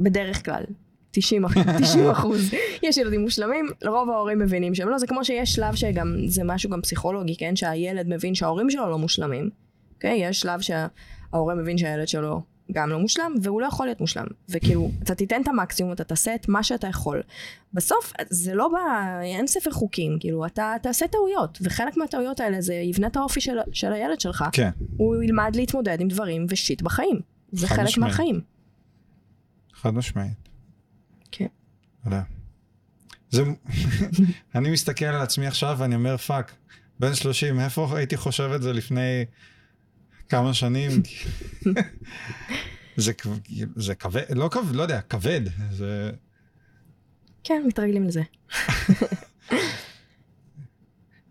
בדרך 0.00 0.44
כלל. 0.44 0.64
90 1.10 1.44
אחוז. 2.12 2.50
יש 2.82 2.96
ילדים 2.96 3.20
מושלמים, 3.20 3.66
לרוב 3.82 4.10
ההורים 4.10 4.38
מבינים 4.38 4.74
שהם 4.74 4.88
לא, 4.88 4.98
זה 4.98 5.06
כמו 5.06 5.24
שיש 5.24 5.52
שלב 5.52 5.74
שגם, 5.74 6.16
זה 6.26 6.44
משהו 6.44 6.70
גם 6.70 6.82
פסיכולוגי, 6.82 7.36
כן? 7.36 7.56
שהילד 7.56 8.08
מבין 8.08 8.34
שההורים 8.34 8.70
שלו 8.70 8.90
לא 8.90 8.98
מושלמים. 8.98 9.50
אוקיי? 9.94 10.18
יש 10.22 10.40
שלב 10.40 10.60
שההורה 10.60 11.54
מבין 11.54 11.78
שהילד 11.78 12.08
שלו 12.08 12.42
גם 12.72 12.90
לא 12.90 12.98
מושלם, 12.98 13.34
והוא 13.42 13.60
לא 13.60 13.66
יכול 13.66 13.86
להיות 13.86 14.00
מושלם. 14.00 14.26
וכאילו, 14.48 14.90
אתה 15.02 15.14
תיתן 15.14 15.42
את 15.42 15.48
המקסימום, 15.48 15.92
אתה 15.92 16.04
תעשה 16.04 16.34
את 16.34 16.48
מה 16.48 16.62
שאתה 16.62 16.86
יכול. 16.86 17.22
בסוף, 17.72 18.12
זה 18.30 18.54
לא 18.54 18.68
בא, 18.68 19.20
אין 19.22 19.46
ספר 19.46 19.70
חוקים, 19.70 20.16
כאילו, 20.20 20.46
אתה 20.46 20.74
תעשה 20.82 21.08
טעויות, 21.08 21.58
וחלק 21.62 21.96
מהטעויות 21.96 22.40
האלה 22.40 22.60
זה 22.60 22.74
יבנה 22.74 23.06
את 23.06 23.16
האופי 23.16 23.40
של, 23.40 23.56
של 23.72 23.92
הילד 23.92 24.20
שלך. 24.20 24.44
כן, 24.52 24.70
הוא 24.96 25.22
ילמד 25.22 25.56
להתמודד 25.56 26.00
עם 26.00 26.08
דברים 26.08 26.46
ו 26.48 26.55
shit 26.55 26.82
בחיים. 26.82 27.20
זה 27.52 27.68
חלק 27.68 27.78
משמעית. 27.78 28.10
מהחיים. 28.10 28.40
חד 29.74 29.94
משמעית. 29.94 30.48
כן. 31.30 31.46
יודע. 32.06 32.22
זה... 33.30 33.42
אני 34.54 34.70
מסתכל 34.70 35.04
על 35.04 35.22
עצמי 35.22 35.46
עכשיו 35.46 35.76
ואני 35.78 35.94
אומר, 35.94 36.16
fuck, 36.16 36.52
בן 37.00 37.14
30, 37.14 37.60
איפה 37.60 37.98
הייתי 37.98 38.16
חושב 38.16 38.50
את 38.54 38.62
זה 38.62 38.72
לפני 38.72 39.24
כמה 40.28 40.54
שנים? 40.54 40.90
זה, 42.96 43.12
זה 43.76 43.94
כבד, 43.94 44.22
לא 44.30 44.48
כבד, 44.52 44.74
לא 44.74 44.82
יודע, 44.82 45.00
כבד. 45.00 45.40
זה... 45.70 46.10
כן, 47.44 47.62
מתרגלים 47.66 48.04
לזה. 48.04 48.22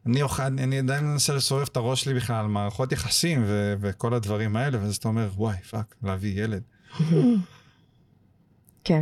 אני, 0.06 0.22
אוכל, 0.22 0.44
אני 0.44 0.80
עדיין 0.80 1.06
מנסה 1.06 1.36
לסובב 1.36 1.66
את 1.72 1.78
הראש 1.78 2.04
שלי 2.04 2.14
בכלל 2.14 2.36
על 2.36 2.48
מערכות 2.48 2.92
יחסים 2.92 3.44
ו- 3.46 3.74
וכל 3.80 4.14
הדברים 4.14 4.56
האלה, 4.56 4.82
ואז 4.82 4.96
אתה 4.96 5.08
אומר, 5.08 5.30
וואי, 5.36 5.58
fuck, 5.58 5.96
להביא 6.04 6.44
ילד. 6.44 6.64
כן. 8.84 9.02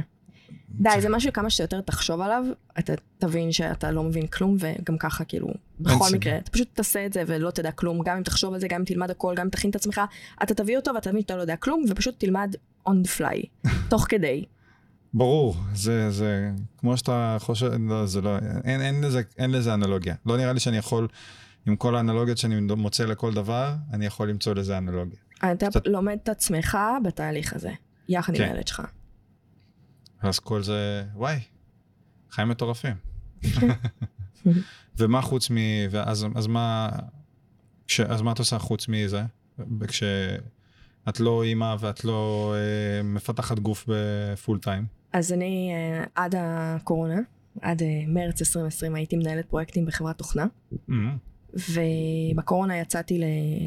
די, 0.70 0.90
זה 1.02 1.10
משהו 1.10 1.30
שכמה 1.30 1.50
שיותר 1.50 1.82
תחשוב 1.82 2.22
עליו, 2.22 2.44
אתה 2.80 2.94
תבין 3.18 3.52
שאתה 3.52 3.92
לא 3.92 4.04
מבין 4.04 4.28
כלום, 4.28 4.58
וגם 4.60 4.98
ככה, 4.98 5.26
כאילו, 5.26 5.48
בכל. 5.80 6.06
מקרה, 6.14 6.38
אתה 6.38 6.52
פשוט 6.52 6.68
תעשה 6.74 7.06
את 7.06 7.14
זה 7.14 7.24
ולא 7.28 7.52
תדע 7.52 7.72
כלום, 7.72 8.02
גם 8.04 8.18
אם 8.18 8.24
תחשוב 8.24 8.54
על 8.54 8.60
זה, 8.60 8.68
גם 8.68 8.80
אם 8.80 8.86
תלמד 8.86 9.12
הכל, 9.12 9.34
גם 9.38 9.44
אם 9.46 9.50
תכין 9.50 9.70
את 9.70 9.76
עצמך, 9.76 10.02
אתה 10.44 10.54
תביא 10.54 10.78
אותו 10.78 10.92
ואתה 10.96 11.10
תבין 11.10 11.22
שאתה 11.22 11.36
לא 11.36 11.42
יודע 11.42 11.56
כלום, 11.56 11.84
ופשוט 11.90 12.16
תלמד 12.20 12.56
on 12.88 12.92
the 12.92 13.20
fly, 13.20 13.68
תוך 13.90 14.06
כדי. 14.10 14.46
ברור, 15.14 15.56
זה, 15.76 16.12
זה, 16.12 16.50
כמו 16.78 16.98
שאתה 16.98 17.38
חושב, 17.40 17.72
לא, 17.90 18.06
זה 18.06 18.22
לא, 18.22 18.38
אין, 18.64 18.82
אין, 18.82 19.04
לזה, 19.04 19.22
אין 19.38 19.52
לזה 19.52 19.74
אנלוגיה. 19.74 20.16
לא 20.26 20.38
נראה 20.38 20.54
לי 20.54 20.60
שאני 20.60 20.78
יכול, 20.78 21.08
עם 21.66 21.76
כל 21.76 21.96
האנלוגיות 21.96 22.38
שאני 22.38 22.60
מוצא 22.62 23.06
לכל 23.06 23.34
דבר, 23.34 23.74
אני 23.94 24.06
יכול 24.06 24.30
למצוא 24.30 24.54
לזה 24.54 24.78
אנלוגיה. 24.78 25.20
אתה 25.52 25.70
קצת- 25.70 25.88
לומד 25.88 26.18
את 26.24 26.30
עצמך 26.30 26.78
בתהליך 27.04 27.54
הזה, 27.54 27.72
יחד 28.10 28.34
עם 28.36 28.38
כן. 28.38 28.44
הילד 28.52 28.68
שלך. 28.68 28.82
אז 30.24 30.40
כל 30.40 30.64
זה, 30.64 31.04
וואי, 31.16 31.40
חיים 32.32 32.50
מטורפים. 32.50 32.96
ומה 34.98 35.22
חוץ 35.22 35.52
מ... 35.52 35.56
ואז, 35.90 36.26
אז 36.36 36.48
מה... 36.48 36.90
כש, 37.88 38.00
אז 38.00 38.22
מה 38.22 38.32
את 38.32 38.40
עושה 38.40 38.60
חוץ 38.60 38.88
מזה? 38.88 39.24
כשאת 39.88 41.20
לא 41.20 41.44
אימא 41.44 41.76
ואת 41.80 42.06
לא 42.06 42.54
אה, 42.56 43.04
מפתחת 43.04 43.60
גוף 43.60 43.86
בפול 43.88 44.60
טיים. 44.60 44.86
אז 45.14 45.34
אני, 45.34 45.72
אה, 45.74 46.06
עד 46.16 46.36
הקורונה, 46.38 47.20
עד 47.62 47.82
אה, 47.82 48.04
מרץ 48.08 48.42
2020 48.42 48.96
הייתי 48.96 49.16
מנהלת 49.16 49.46
פרויקטים 49.46 49.86
בחברת 49.86 50.18
תוכנה. 50.18 50.46
ובקורונה 51.54 52.80
יצאתי 52.80 53.22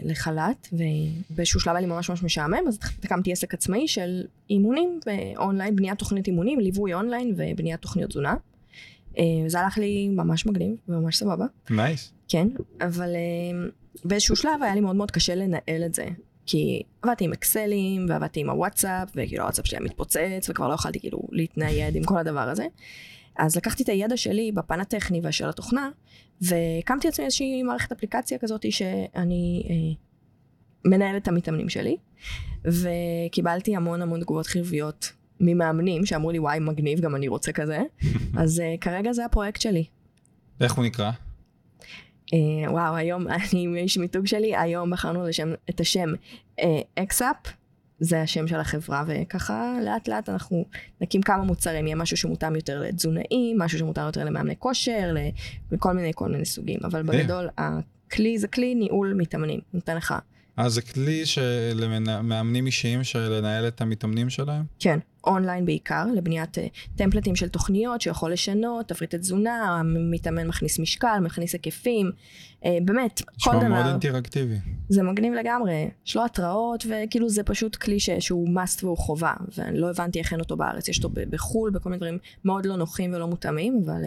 לחל"ת, 0.05 0.69
ובאיזשהו 0.73 1.61
שלב 1.61 1.75
היה 1.75 1.81
לי 1.81 1.87
ממש 1.87 2.11
ממש 2.11 2.23
משעמם, 2.23 2.69
אז 2.69 2.79
הקמתי 3.05 3.33
עסק 3.33 3.55
עצמאי 3.55 3.89
של 3.89 4.25
אימונים 4.51 5.01
ואונליין, 5.07 5.77
בניית 5.77 5.99
תוכנית 5.99 6.27
אימונים, 6.27 6.61
ליווי 6.61 6.95
אונליין 6.95 7.35
ובניית 7.37 7.81
תוכניות 7.81 8.11
תזונה. 8.11 8.35
אה, 9.19 9.25
זה 9.47 9.61
הלך 9.61 9.79
לי 9.79 10.09
ממש 10.09 10.47
מגניב 10.47 10.77
וממש 10.89 11.17
סבבה, 11.17 11.47
nice. 11.71 12.13
כן, 12.29 12.49
אבל 12.81 13.15
אה, 13.15 13.69
באיזשהו 14.05 14.37
שלב 14.37 14.63
היה 14.63 14.75
לי 14.75 14.81
מאוד 14.81 14.97
מאוד 14.97 15.11
קשה 15.11 15.35
לנהל 15.35 15.83
את 15.87 15.95
זה. 15.95 16.07
כי 16.47 16.83
עבדתי 17.03 17.25
עם 17.25 17.33
אקסלים, 17.33 18.07
ועבדתי 18.09 18.41
עם 18.41 18.51
הוואטסאפ, 18.51 19.09
וכאילו 19.11 19.43
הוואטסאפ 19.43 19.67
שלי 19.67 19.79
היה 19.79 19.85
מתפוצץ, 19.85 20.47
וכבר 20.49 20.69
לא 20.69 20.75
יכולתי 20.75 21.01
כאילו 21.01 21.19
להתנייד 21.31 21.97
עם 21.97 22.05
כל 22.05 22.19
הדבר 22.19 22.41
הזה. 22.41 22.67
אז 23.39 23.57
לקחתי 23.57 23.83
את 23.83 23.89
הידע 23.89 24.17
שלי 24.17 24.53
בפן 24.53 24.81
הטכני 24.81 25.21
ושל 25.25 25.49
התוכנה, 25.49 25.91
והקמתי 26.41 27.09
לעצמי 27.09 27.25
איזושהי 27.25 27.63
מערכת 27.63 27.93
אפליקציה 27.93 28.39
כזאת 28.39 28.73
שאני 28.73 29.67
אה, 29.71 29.75
מנהלת 30.91 31.23
את 31.23 31.29
המתאמנים 31.29 31.69
שלי, 31.69 31.97
וקיבלתי 32.65 33.77
המון 33.77 34.03
המון 34.03 34.21
תגובות 34.21 34.47
חיוביות 34.47 35.13
ממאמנים 35.41 36.07
שאמרו 36.07 36.31
לי 36.31 36.39
וואי 36.39 36.59
מגניב 36.59 37.01
גם 37.01 37.17
אני 37.17 37.29
רוצה 37.29 37.53
כזה, 37.53 37.83
אז 38.41 38.61
אה, 38.61 38.75
כרגע 38.81 39.13
זה 39.13 39.25
הפרויקט 39.25 39.61
שלי. 39.61 39.85
איך 40.61 40.73
הוא 40.73 40.85
נקרא? 40.85 41.11
אה, 42.35 42.73
וואו 42.73 42.97
היום 42.97 43.27
אני 43.53 43.67
ואיש 43.67 43.99
מיתוג 43.99 44.27
שלי 44.27 44.57
היום 44.57 44.91
בחרנו 44.91 45.27
לשם, 45.27 45.53
את 45.71 45.81
השם 45.81 46.09
אקסאפ. 46.99 47.37
זה 48.01 48.23
השם 48.23 48.49
של 48.49 48.61
החברה 48.61 49.05
וככה 49.07 49.79
לאט 49.85 50.09
לאט 50.09 50.29
אנחנו 50.29 50.65
נקים 51.01 51.23
כמה 51.23 51.45
מוצרים. 51.45 51.87
יהיה 51.87 51.97
משהו 51.97 52.17
שמותאם 52.17 52.57
יותר 52.57 52.81
לתזונאים 52.81 53.59
משהו 53.59 53.79
שמותאם 53.79 54.07
יותר 54.07 54.25
למאמני 54.25 54.55
כושר 54.59 55.15
לכל 55.73 55.93
מיני 55.93 56.13
כל 56.15 56.29
מיני 56.29 56.45
סוגים. 56.45 56.81
אבל 56.85 57.03
בגדול 57.03 57.49
הכלי 57.59 58.39
זה 58.39 58.49
כלי 58.49 58.75
ניהול 58.75 59.15
מתאמנים. 59.17 59.61
נותן 59.75 59.97
לך 59.97 60.15
אה, 60.59 60.69
זה 60.69 60.83
כלי 60.83 61.27
של 61.27 61.85
מאמנים 62.23 62.67
אישיים 62.67 63.05
של 63.05 63.19
לנהל 63.19 63.69
את 63.69 63.81
המתאמנים 63.81 64.31
שלהם? 64.31 64.65
כן 64.79 64.99
אונליין 65.27 65.67
בעיקר 65.67 66.07
לבניית 66.15 66.59
אה, 66.59 66.67
טמפלטים 66.97 67.37
של 67.37 67.49
תוכניות 67.49 68.01
שיכול 68.01 68.33
לשנות 68.33 68.89
תפריטי 68.89 69.19
תזונה 69.19 69.79
המתאמן 69.81 70.47
מכניס 70.47 70.79
משקל 70.79 71.19
מכניס 71.23 71.53
היקפים 71.53 72.11
אה, 72.65 72.79
באמת 72.85 73.23
כל 73.43 73.51
נשמע 73.57 73.69
מאוד 73.69 73.83
דבר 73.83 73.91
אינטראקטיבי. 73.91 74.57
זה 74.89 75.03
מגניב 75.03 75.33
לגמרי, 75.35 75.89
יש 76.07 76.17
לו 76.17 76.25
התראות, 76.25 76.87
וכאילו 76.89 77.29
זה 77.29 77.43
פשוט 77.43 77.77
כלי 77.77 78.01
ש- 78.01 78.11
שהוא 78.11 78.49
must 78.49 78.85
והוא 78.85 78.99
חובה, 78.99 79.33
ואני 79.57 79.79
לא 79.79 79.91
הבנתי 79.91 80.19
איך 80.19 80.33
אין 80.33 80.41
אותו 80.41 80.57
בארץ, 80.57 80.89
יש 80.89 81.05
אותו 81.05 81.11
בחו"ל, 81.31 81.71
בכל 81.71 81.89
מיני 81.89 81.99
דברים 81.99 82.19
מאוד 82.45 82.67
לא 82.67 82.77
נוחים 82.77 83.15
ולא 83.15 83.27
מותאמים, 83.27 83.83
אבל 83.87 84.03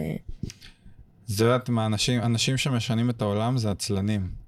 זה 1.26 1.44
יודעת 1.44 1.68
מה, 1.68 1.86
אנשים, 1.86 2.20
אנשים 2.22 2.56
שמשנים 2.56 3.10
את 3.10 3.22
העולם 3.22 3.58
זה 3.58 3.70
עצלנים. 3.70 4.39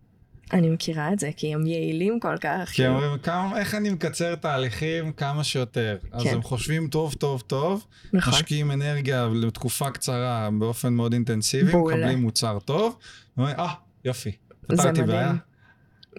אני 0.52 0.70
מכירה 0.70 1.12
את 1.12 1.18
זה, 1.18 1.30
כי 1.36 1.54
הם 1.54 1.66
יעילים 1.66 2.20
כל 2.20 2.36
כך. 2.40 2.68
כי 2.68 2.74
כאילו. 2.74 2.88
הם 2.88 3.02
אומרים, 3.02 3.18
"כמה- 3.18 3.58
איך 3.58 3.74
אני 3.74 3.90
מקצר 3.90 4.34
תהליכים 4.34 5.12
כמה 5.12 5.44
שיותר. 5.44 5.98
אז 6.12 6.22
כן. 6.22 6.34
הם 6.34 6.42
חושבים 6.42 6.88
טוב, 6.88 7.14
טוב, 7.14 7.40
טוב, 7.46 7.86
נכון, 8.12 8.34
משקיעים 8.34 8.70
אנרגיה 8.70 9.28
לתקופה 9.34 9.90
קצרה 9.90 10.48
באופן 10.58 10.92
מאוד 10.92 11.12
אינטנסיבי, 11.12 11.72
בול. 11.72 11.94
מקבלים 11.94 12.18
מוצר 12.22 12.58
טוב, 12.64 12.98
ואומרים, 13.36 13.56
אה, 13.58 13.72
יופי, 14.04 14.30
זה 14.30 14.56
פתרתי 14.76 14.88
מדהים. 14.90 15.06
בעיה. 15.06 15.32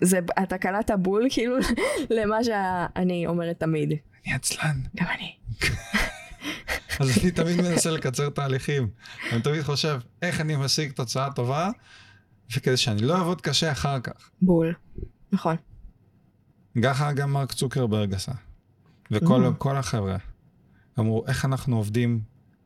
זה, 0.01 0.19
אתה 0.43 0.57
קלעת 0.57 0.91
בול 0.99 1.27
כאילו 1.29 1.55
למה 2.17 2.37
שאני 2.43 3.27
אומרת 3.27 3.59
תמיד. 3.59 3.93
אני 4.25 4.33
עצלן. 4.33 4.79
גם 4.95 5.05
אני. 5.17 5.35
אז 6.99 7.17
אני 7.21 7.31
תמיד 7.31 7.61
מנסה 7.61 7.91
לקצר 7.91 8.29
תהליכים. 8.29 8.87
אני 9.31 9.41
תמיד 9.41 9.61
חושב, 9.61 9.99
איך 10.21 10.41
אני 10.41 10.55
משיג 10.55 10.91
תוצאה 10.91 11.31
טובה, 11.35 11.69
וכדי 12.57 12.77
שאני 12.77 13.01
לא 13.01 13.17
אעבוד 13.17 13.41
קשה 13.41 13.71
אחר 13.71 13.99
כך. 13.99 14.29
בול. 14.41 14.73
נכון. 15.31 15.55
ככה 16.83 17.13
גם 17.13 17.33
מרק 17.33 17.51
צוקרברג 17.51 18.13
עשה. 18.13 18.31
וכל 19.11 19.45
Mm. 19.47 19.53
כל 19.57 19.75
החבר'ה. 19.77 20.17
אמרו, 20.99 21.23
איך 21.27 21.45
אנחנו 21.45 21.77
עובדים 21.77 22.21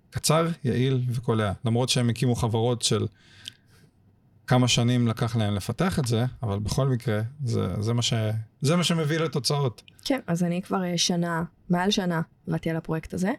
קצר, 0.10 0.48
יעיל 0.64 1.04
וקולע. 1.10 1.54
למרות 1.66 1.90
שהם 1.90 2.10
הקימו 2.10 2.36
חברות 2.36 2.82
של 2.82 3.08
כמה 4.48 4.68
שנים 4.68 5.08
לקח 5.08 5.36
להם 5.36 5.56
לפתח 5.56 6.00
את 6.00 6.06
זה, 6.06 6.26
אבל 6.44 6.60
בכל 6.60 6.88
מקרה, 6.88 7.22
זה, 7.44 7.82
זה, 7.82 7.94
מה, 7.94 8.02
ש, 8.02 8.14
זה 8.62 8.76
מה 8.76 8.84
שמביא 8.84 9.20
לתוצאות. 9.20 9.84
כן, 10.06 10.20
אז 10.28 10.44
אני 10.44 10.62
כבר 10.62 10.84
אה, 10.84 10.98
שנה, 10.98 11.44
מעל 11.70 11.92
שנה, 11.92 12.22
עבדתי 12.48 12.70
על 12.70 12.76
הפרויקט 12.76 13.14
הזה. 13.14 13.32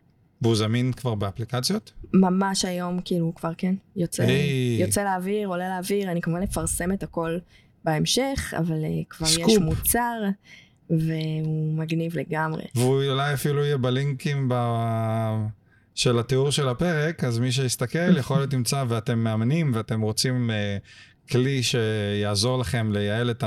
והוא 0.42 0.56
זמין 0.56 0.92
כבר 0.92 1.14
באפליקציות? 1.14 1.92
ממש 2.12 2.64
היום, 2.64 3.00
כאילו, 3.04 3.34
כבר 3.34 3.52
כן, 3.58 3.74
יוצא, 3.96 4.22
היי. 4.22 4.76
יוצא 4.80 5.04
לאוויר, 5.04 5.48
עולה 5.48 5.68
לאוויר, 5.68 6.10
אני 6.10 6.20
כמובן 6.20 6.42
אפרסם 6.42 6.92
את 6.92 7.02
הכל 7.02 7.38
בהמשך, 7.84 8.54
אבל 8.58 8.84
uh, 8.84 9.04
כבר 9.10 9.26
סקופ. 9.26 9.48
יש 9.48 9.58
מוצר, 9.58 10.20
והוא 10.90 11.78
מגניב 11.78 12.18
לגמרי. 12.18 12.62
והוא 12.74 13.04
אולי 13.04 13.34
אפילו 13.34 13.64
יהיה 13.64 13.76
בלינקים 13.76 14.48
ב... 14.48 14.54
של 15.94 16.18
התיאור 16.18 16.50
של 16.50 16.68
הפרק, 16.68 17.24
אז 17.24 17.38
מי 17.38 17.52
שיסתכל 17.52 18.16
יכול 18.18 18.36
להיות 18.36 18.52
ימצא 18.52 18.84
ואתם 18.88 19.18
מאמנים 19.18 19.72
ואתם 19.74 20.00
רוצים 20.00 20.50
אה, 20.50 20.76
כלי 21.30 21.62
שיעזור 21.62 22.58
לכם 22.58 22.92
לייעל 22.92 23.30
את 23.30 23.44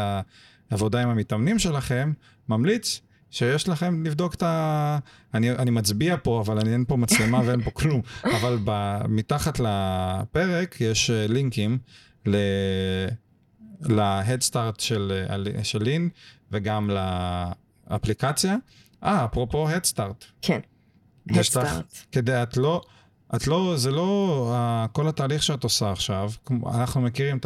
העבודה 0.71 1.01
עם 1.01 1.09
המתאמנים 1.09 1.59
שלכם, 1.59 2.13
ממליץ 2.49 3.01
שיש 3.31 3.69
לכם 3.69 4.05
לבדוק 4.05 4.33
את 4.33 4.43
ה... 4.43 4.97
אני, 5.33 5.51
אני 5.51 5.71
מצביע 5.71 6.15
פה, 6.23 6.41
אבל 6.45 6.59
אני, 6.59 6.73
אין 6.73 6.85
פה 6.87 6.97
מצלמה 6.97 7.41
ואין 7.45 7.61
פה 7.63 7.71
כלום, 7.71 8.01
אבל 8.23 8.57
ב... 8.63 8.97
מתחת 9.09 9.59
לפרק 9.59 10.81
יש 10.81 11.09
אה, 11.09 11.27
לינקים 11.27 11.77
ל... 12.25 12.35
ל-Head 13.81 14.51
Start 14.51 14.75
של, 14.77 15.25
אה, 15.57 15.63
של 15.63 15.83
לין 15.83 16.09
וגם 16.51 16.89
לאפליקציה. 17.89 18.55
אה, 19.03 19.25
אפרופו 19.25 19.69
Head 19.69 19.95
Start. 19.95 20.25
כן, 20.41 20.59
Head 21.29 21.53
Start. 21.53 21.95
כדי, 22.11 22.43
את 22.43 22.57
לא, 22.57 22.81
את 23.35 23.47
לא, 23.47 23.73
זה 23.77 23.91
לא, 23.91 24.53
uh, 24.55 24.87
כל 24.87 25.07
התהליך 25.07 25.43
שאת 25.43 25.63
עושה 25.63 25.91
עכשיו, 25.91 26.31
אנחנו 26.73 27.01
מכירים 27.01 27.37
את 27.37 27.45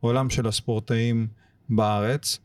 העולם 0.00 0.30
של 0.30 0.46
הספורטאים 0.46 1.28
בארץ, 1.68 2.38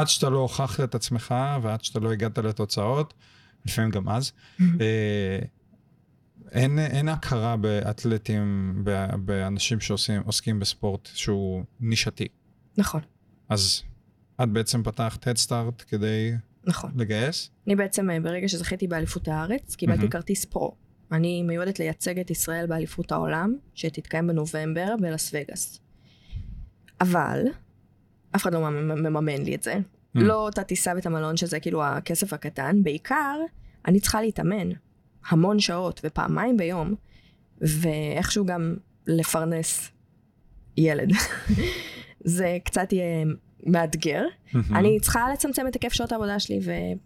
עד 0.00 0.08
שאתה 0.08 0.28
לא 0.28 0.38
הוכחת 0.38 0.84
את 0.84 0.94
עצמך 0.94 1.34
ועד 1.62 1.84
שאתה 1.84 2.00
לא 2.00 2.12
הגעת 2.12 2.38
לתוצאות, 2.38 3.14
לפעמים 3.66 3.90
גם 3.90 4.08
אז, 4.08 4.32
אה, 4.60 5.38
אין, 6.52 6.78
אין 6.78 7.08
הכרה 7.08 7.56
באתלטים, 7.56 8.74
באנשים 9.18 9.80
שעוסקים 9.80 10.60
בספורט 10.60 11.08
שהוא 11.14 11.64
נישתי. 11.80 12.28
נכון, 12.76 13.00
אז 13.48 13.82
את 14.42 14.48
בעצם 14.48 14.82
פתחת 14.82 15.28
Start 15.28 15.84
כדי 15.88 16.32
נכון. 16.64 16.90
לגייס? 16.96 17.50
אני 17.66 17.76
בעצם, 17.76 18.10
אה, 18.10 18.20
ברגע 18.20 18.48
שזכיתי 18.48 18.86
באליפות 18.86 19.28
הארץ, 19.28 19.76
קיבלתי 19.76 19.98
מהמם. 19.98 20.10
כרטיס 20.10 20.44
פרו. 20.44 20.76
אני 21.12 21.42
מיועדת 21.42 21.78
לייצג 21.78 22.18
את 22.18 22.30
ישראל 22.30 22.66
באליפות 22.66 23.12
העולם, 23.12 23.54
שתתקיים 23.74 24.26
בנובמבר 24.26 24.94
בלאס 25.00 25.30
וגאס. 25.34 25.80
אבל, 27.00 27.40
אף 28.36 28.42
אחד 28.42 28.54
לא 28.54 28.60
ממ- 28.60 29.02
מממן 29.02 29.42
לי 29.42 29.54
את 29.54 29.62
זה. 29.62 29.74
Mm. 29.74 29.78
לא 30.14 30.48
את 30.48 30.58
הטיסה 30.58 30.92
ואת 30.96 31.06
המלון, 31.06 31.36
שזה 31.36 31.60
כאילו 31.60 31.84
הכסף 31.84 32.32
הקטן. 32.32 32.82
בעיקר, 32.82 33.40
אני 33.86 34.00
צריכה 34.00 34.20
להתאמן 34.20 34.68
המון 35.28 35.58
שעות 35.60 36.00
ופעמיים 36.04 36.56
ביום, 36.56 36.94
ואיכשהו 37.60 38.46
גם 38.46 38.76
לפרנס 39.06 39.90
ילד. 40.76 41.10
זה 42.24 42.58
קצת 42.64 42.92
יהיה 42.92 43.26
מאתגר. 43.66 44.22
אני 44.72 45.00
צריכה 45.00 45.32
לצמצם 45.32 45.66
את 45.68 45.74
היקף 45.74 45.92
שעות 45.92 46.12
העבודה 46.12 46.38
שלי 46.40 46.60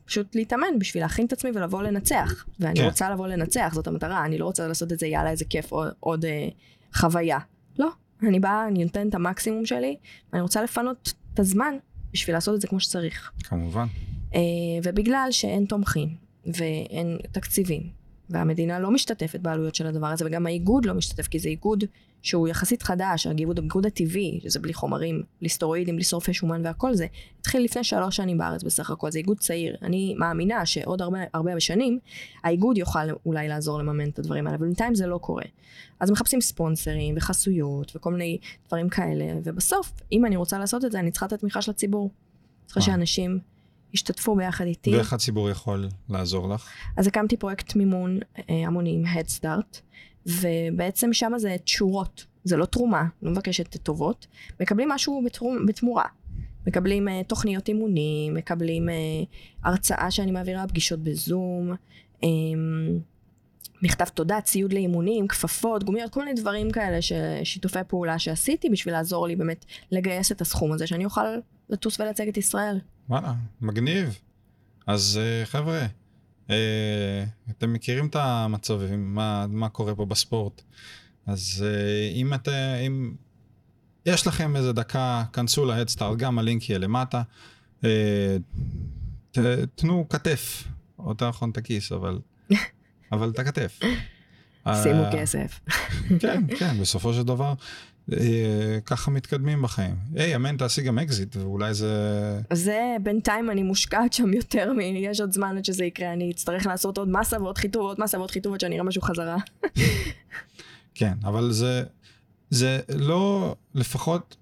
ופשוט 0.05 0.35
להתאמן 0.35 0.79
בשביל 0.79 1.03
להכין 1.03 1.27
את 1.27 1.33
עצמי 1.33 1.51
ולבוא 1.55 1.83
לנצח. 1.83 2.45
ואני 2.61 2.81
כן. 2.81 2.85
רוצה 2.85 3.11
לבוא 3.11 3.27
לנצח, 3.27 3.71
זאת 3.75 3.87
המטרה, 3.87 4.25
אני 4.25 4.39
לא 4.39 4.45
רוצה 4.45 4.69
לעשות 4.69 4.93
את 4.93 4.99
זה, 4.99 5.07
יאללה, 5.07 5.31
איזה 5.31 5.45
כיף, 5.45 5.73
עוד, 5.73 5.93
עוד 6.01 6.25
אה, 6.25 6.49
חוויה. 6.95 7.39
לא, 7.79 7.89
אני 8.23 8.41
באה, 8.41 8.69
אני 8.69 8.85
נותנת 8.85 9.09
את 9.09 9.15
המקסימום 9.15 9.67
שלי, 9.67 9.97
ואני 10.33 10.43
רוצה 10.43 10.63
לפנות 10.63 11.13
הזמן 11.41 11.75
בשביל 12.13 12.37
לעשות 12.37 12.55
את 12.55 12.61
זה 12.61 12.69
כמו 12.69 12.81
שצריך. 12.81 13.33
כמובן. 13.45 13.87
אה, 14.35 14.41
ובגלל 14.83 15.29
שאין 15.31 15.65
תומכים 15.65 16.09
ואין 16.47 17.19
תקציבים, 17.33 17.83
והמדינה 18.31 18.79
לא 18.79 18.91
משתתפת 18.91 19.41
בעלויות 19.41 19.75
של 19.75 19.87
הדבר 19.87 20.07
הזה, 20.07 20.27
וגם 20.27 20.47
האיגוד 20.47 20.85
לא 20.85 20.95
משתתף, 20.95 21.29
כי 21.29 21.39
זה 21.39 21.49
איגוד 21.49 21.85
שהוא 22.23 22.49
יחסית 22.49 22.83
חדש, 22.83 23.27
האיגוד, 23.27 23.59
האיגוד 23.59 23.87
הטבעי, 23.87 24.41
שזה 24.43 24.59
בלי 24.59 24.75
חומרים, 24.75 25.23
בלי 25.41 25.49
סטרואידים, 25.49 25.97
בלי 25.97 26.05
שורפי 26.05 26.35
שומן 26.35 26.67
והכל 26.67 26.95
זה, 26.95 27.07
התחיל 27.41 27.65
לפני 27.65 27.85
שלוש 27.85 28.17
שנים 28.17 28.39
בארץ 28.39 28.63
בסך 28.63 28.91
הכל, 28.91 29.11
זה 29.11 29.19
איגוד 29.19 29.39
צעיר. 29.39 29.77
אני 29.83 30.15
מאמינה 30.19 30.67
שעוד 30.67 31.03
הרבה, 31.03 31.19
הרבה 31.35 31.61
שנים, 31.61 31.99
האיגוד 32.45 32.79
יוכל 32.79 33.11
אולי 33.27 33.49
לעזור 33.49 33.79
לממן 33.79 34.09
את 34.09 34.19
הדברים 34.19 34.47
האלה, 34.47 34.57
אבל 34.57 34.67
בינתיים 34.67 34.95
זה 34.95 35.07
לא 35.07 35.19
קורה. 35.19 35.45
אז 36.01 36.11
מחפשים 36.11 36.41
ספונסרים 36.41 37.15
וחסויות 37.17 37.93
וכל 37.97 38.13
מיני 38.13 38.39
דברים 38.69 38.89
כאלה, 38.89 39.25
ובסוף, 39.45 39.93
אם 40.13 40.27
אני 40.27 40.37
רוצה 40.37 40.59
לעשות 40.59 40.85
את 40.85 40.93
זה, 40.93 40.99
אני 41.01 41.11
צריכה 41.11 41.27
את 41.27 41.33
התמיכה 41.33 41.63
של 41.63 41.71
הציבור. 41.71 42.11
צריכה. 42.67 42.81
שאנשים 42.81 43.39
ישתתפו 43.95 44.37
ביחד 44.37 44.65
איתי. 44.65 44.95
ואיך 44.97 45.13
הציבור 45.13 45.51
יכול 45.51 45.89
לעזור 46.09 46.49
לך? 46.49 46.69
אז 46.97 47.07
הקמתי 47.07 47.37
פרויקט 47.37 47.77
מימון 47.77 48.19
אה, 48.51 48.67
המונים, 48.67 49.05
Head 49.05 49.41
Start, 49.41 49.81
ובעצם 50.27 51.13
שם 51.13 51.33
זה 51.37 51.57
תשורות, 51.65 52.27
זה 52.45 52.57
לא 52.57 52.65
תרומה, 52.65 53.05
לא 53.23 53.31
מבקשת 53.31 53.77
טובות, 53.77 54.27
מקבלים 54.61 54.89
משהו 54.89 55.23
בתרום, 55.27 55.67
בתמורה. 55.67 56.05
מקבלים 56.67 57.09
אה, 57.09 57.21
תוכניות 57.27 57.69
אימונים, 57.69 58.35
מקבלים 58.35 58.89
אה, 58.89 58.95
הרצאה 59.65 60.11
שאני 60.11 60.31
מעבירה, 60.31 60.67
פגישות 60.69 61.01
בזום, 61.01 61.75
אה, 62.25 62.29
מכתב 63.83 64.05
תודה, 64.05 64.41
ציוד 64.41 64.73
לאימונים, 64.73 65.29
כפפות, 65.29 65.85
גומיות, 65.85 66.13
כל 66.13 66.25
מיני 66.25 66.41
דברים 66.41 66.71
כאלה, 66.71 67.03
ש- 67.03 67.13
שיתופי 67.45 67.79
פעולה 67.89 68.19
שעשיתי 68.19 68.71
בשביל 68.71 68.95
לעזור 68.95 69.27
לי 69.27 69.37
באמת 69.37 69.65
לגייס 69.93 70.33
את 70.33 70.41
הסכום 70.41 70.73
הזה, 70.73 70.87
שאני 70.87 71.05
אוכל 71.05 71.27
לטוס 71.71 72.01
ולייצג 72.01 72.29
את 72.29 72.37
ישראל. 72.37 72.79
וואלה, 73.11 73.35
מגניב. 73.61 74.19
אז 74.87 75.21
אה, 75.23 75.47
חבר'ה, 75.47 75.87
אה, 76.51 77.25
אתם 77.51 77.73
מכירים 77.73 78.07
את 78.07 78.17
המצבים, 78.17 79.15
מה, 79.15 79.47
מה 79.49 79.69
קורה 79.69 79.95
פה 79.95 80.07
בספורט. 80.07 80.63
אז 81.27 81.65
אה, 81.67 82.11
אם 82.15 82.35
אתם, 82.35 82.53
אם 82.87 83.15
יש 84.07 84.27
לכם 84.27 84.57
איזה 84.57 84.73
דקה, 84.73 85.25
כנסו 85.33 85.65
להדסטארט, 85.65 86.19
גם 86.19 86.39
הלינק 86.39 86.71
יהיה 86.71 86.79
למטה. 86.79 87.23
ת, 89.31 89.39
תנו 89.75 90.07
כתף, 90.09 90.65
או 90.99 91.09
יותר 91.09 91.29
נכון 91.29 91.51
את 91.51 91.57
הכיס, 91.57 91.93
אבל, 91.93 92.19
אבל 93.13 93.31
את 93.31 93.39
הכתף. 93.39 93.81
שימו 94.83 95.05
כסף. 95.13 95.61
כן, 96.21 96.45
כן, 96.59 96.81
בסופו 96.81 97.15
של 97.15 97.23
דבר, 97.23 97.55
ככה 98.87 99.11
מתקדמים 99.11 99.63
בחיים. 99.63 99.95
היי, 100.15 100.37
אמן, 100.37 100.57
תעשי 100.57 100.83
גם 100.83 100.99
אקזיט, 100.99 101.37
ואולי 101.37 101.75
זה... 101.75 102.41
זה 102.53 102.97
בינתיים 103.03 103.51
אני 103.51 103.63
מושקעת 103.63 104.13
שם 104.13 104.33
יותר 104.33 104.73
מ... 104.73 104.81
יש 104.81 105.21
עוד 105.21 105.33
זמן 105.33 105.57
עד 105.57 105.65
שזה 105.65 105.85
יקרה, 105.85 106.13
אני 106.13 106.31
אצטרך 106.31 106.67
לעשות 106.67 106.99
עוד 106.99 107.09
מסה 107.09 107.43
ועוד 107.43 107.59
חיטוב 107.59 107.83
ועוד 107.83 108.01
מסה 108.01 108.19
ועוד 108.19 108.31
חיטוב 108.31 108.55
עד 108.55 108.61
שאני 108.61 108.75
אראה 108.75 108.85
משהו 108.85 109.03
חזרה. 109.03 109.37
כן, 110.95 111.13
אבל 111.25 111.53
זה, 111.53 111.83
זה 112.51 112.81
לא, 112.95 113.55
לפחות, 113.75 114.37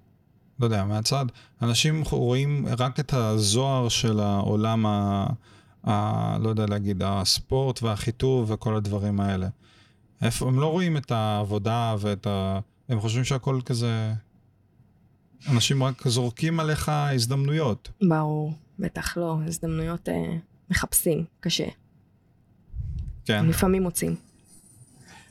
לא 0.61 0.67
יודע, 0.67 0.85
מהצד, 0.85 1.27
אנשים 1.63 2.03
רואים 2.11 2.67
רק 2.79 3.01
את 3.01 3.13
הזוהר 3.13 3.89
של 3.89 4.21
העולם, 4.21 4.87
ה, 4.87 5.27
ה, 5.87 6.39
לא 6.39 6.49
יודע 6.49 6.67
להגיד, 6.67 7.03
הספורט 7.05 7.83
והחיטוב 7.83 8.51
וכל 8.51 8.77
הדברים 8.77 9.21
האלה. 9.21 9.49
הם 10.21 10.61
לא 10.61 10.67
רואים 10.67 10.97
את 10.97 11.11
העבודה 11.11 11.95
ואת 11.99 12.27
ה... 12.27 12.59
הם 12.89 13.01
חושבים 13.01 13.24
שהכל 13.24 13.61
כזה... 13.66 14.12
אנשים 15.51 15.82
רק 15.82 16.09
זורקים 16.09 16.61
עליך 16.61 16.89
הזדמנויות. 16.95 17.91
ברור, 18.03 18.53
בטח 18.78 19.16
לא, 19.16 19.39
הזדמנויות 19.47 20.09
אה, 20.09 20.36
מחפשים, 20.70 21.24
קשה. 21.41 21.66
כן. 23.24 23.47
לפעמים 23.47 23.82
מוצאים. 23.82 24.16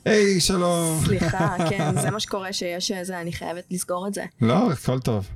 היי, 0.04 0.40
שלום. 0.40 1.00
סליחה, 1.04 1.56
כן, 1.70 2.00
זה 2.00 2.10
מה 2.10 2.20
שקורה 2.20 2.52
שיש 2.52 2.92
זה, 3.02 3.20
אני 3.20 3.32
חייבת 3.32 3.64
לסגור 3.70 4.08
את 4.08 4.14
זה. 4.14 4.24
לא, 4.40 4.72
הכל 4.72 5.00
טוב. 5.00 5.30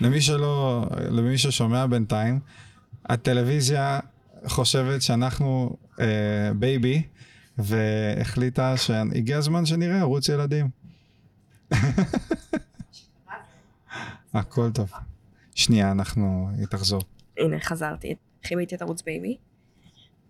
למי 0.00 0.20
שלא, 0.20 0.84
למי 1.10 1.38
ששומע 1.38 1.86
בינתיים, 1.86 2.40
הטלוויזיה 3.06 4.00
חושבת 4.46 5.02
שאנחנו 5.02 5.76
אה, 6.00 6.06
בייבי, 6.56 7.02
והחליטה 7.58 8.76
שהגיע 8.76 9.38
הזמן 9.38 9.66
שנראה 9.66 10.00
ערוץ 10.00 10.28
ילדים. 10.28 10.83
הכל 14.34 14.70
טוב. 14.70 14.92
שנייה, 15.54 15.90
אנחנו, 15.90 16.48
היא 16.58 16.66
תחזור. 16.66 17.02
הנה, 17.38 17.60
חזרתי, 17.60 18.14
כיביתי 18.44 18.74
את 18.74 18.82
ערוץ 18.82 19.02
בייבי. 19.02 19.36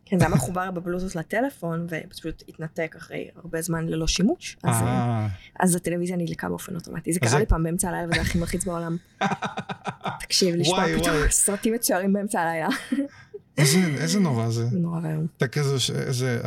כן, 0.07 0.19
זה 0.19 0.27
היה 0.27 0.35
מחובר 0.35 0.71
בבלוטות' 0.71 1.17
לטלפון, 1.17 1.87
ופשוט 1.89 2.43
התנתק 2.49 2.95
אחרי 2.99 3.29
הרבה 3.37 3.63
זמן 3.63 3.89
ללא 3.89 4.07
שימוש. 4.07 4.57
אז, 4.63 4.83
אה, 4.83 4.87
אה, 4.87 5.29
אז 5.61 5.75
הטלוויזיה 5.75 6.17
נדלקה 6.17 6.49
באופן 6.49 6.75
אוטומטי. 6.75 7.13
זה 7.13 7.19
אז 7.23 7.29
קרה 7.29 7.41
לי 7.41 7.47
פעם 7.47 7.63
באמצע 7.63 7.89
הלילה, 7.89 8.09
וזה 8.09 8.21
הכי 8.21 8.39
מלחיץ 8.39 8.65
בעולם. 8.65 8.97
תקשיב, 10.21 10.55
לשמוע 10.55 10.85
פתאום. 10.99 11.17
סרטים 11.31 11.75
מצוירים 11.75 12.13
באמצע 12.13 12.41
הלילה. 12.41 12.69
איזה, 13.59 14.21
נורא 14.21 14.51
זה. 14.51 14.67
נורא 14.73 15.01
ואיום. 15.03 15.27
אתה 15.37 15.49
כזה, 15.49 16.41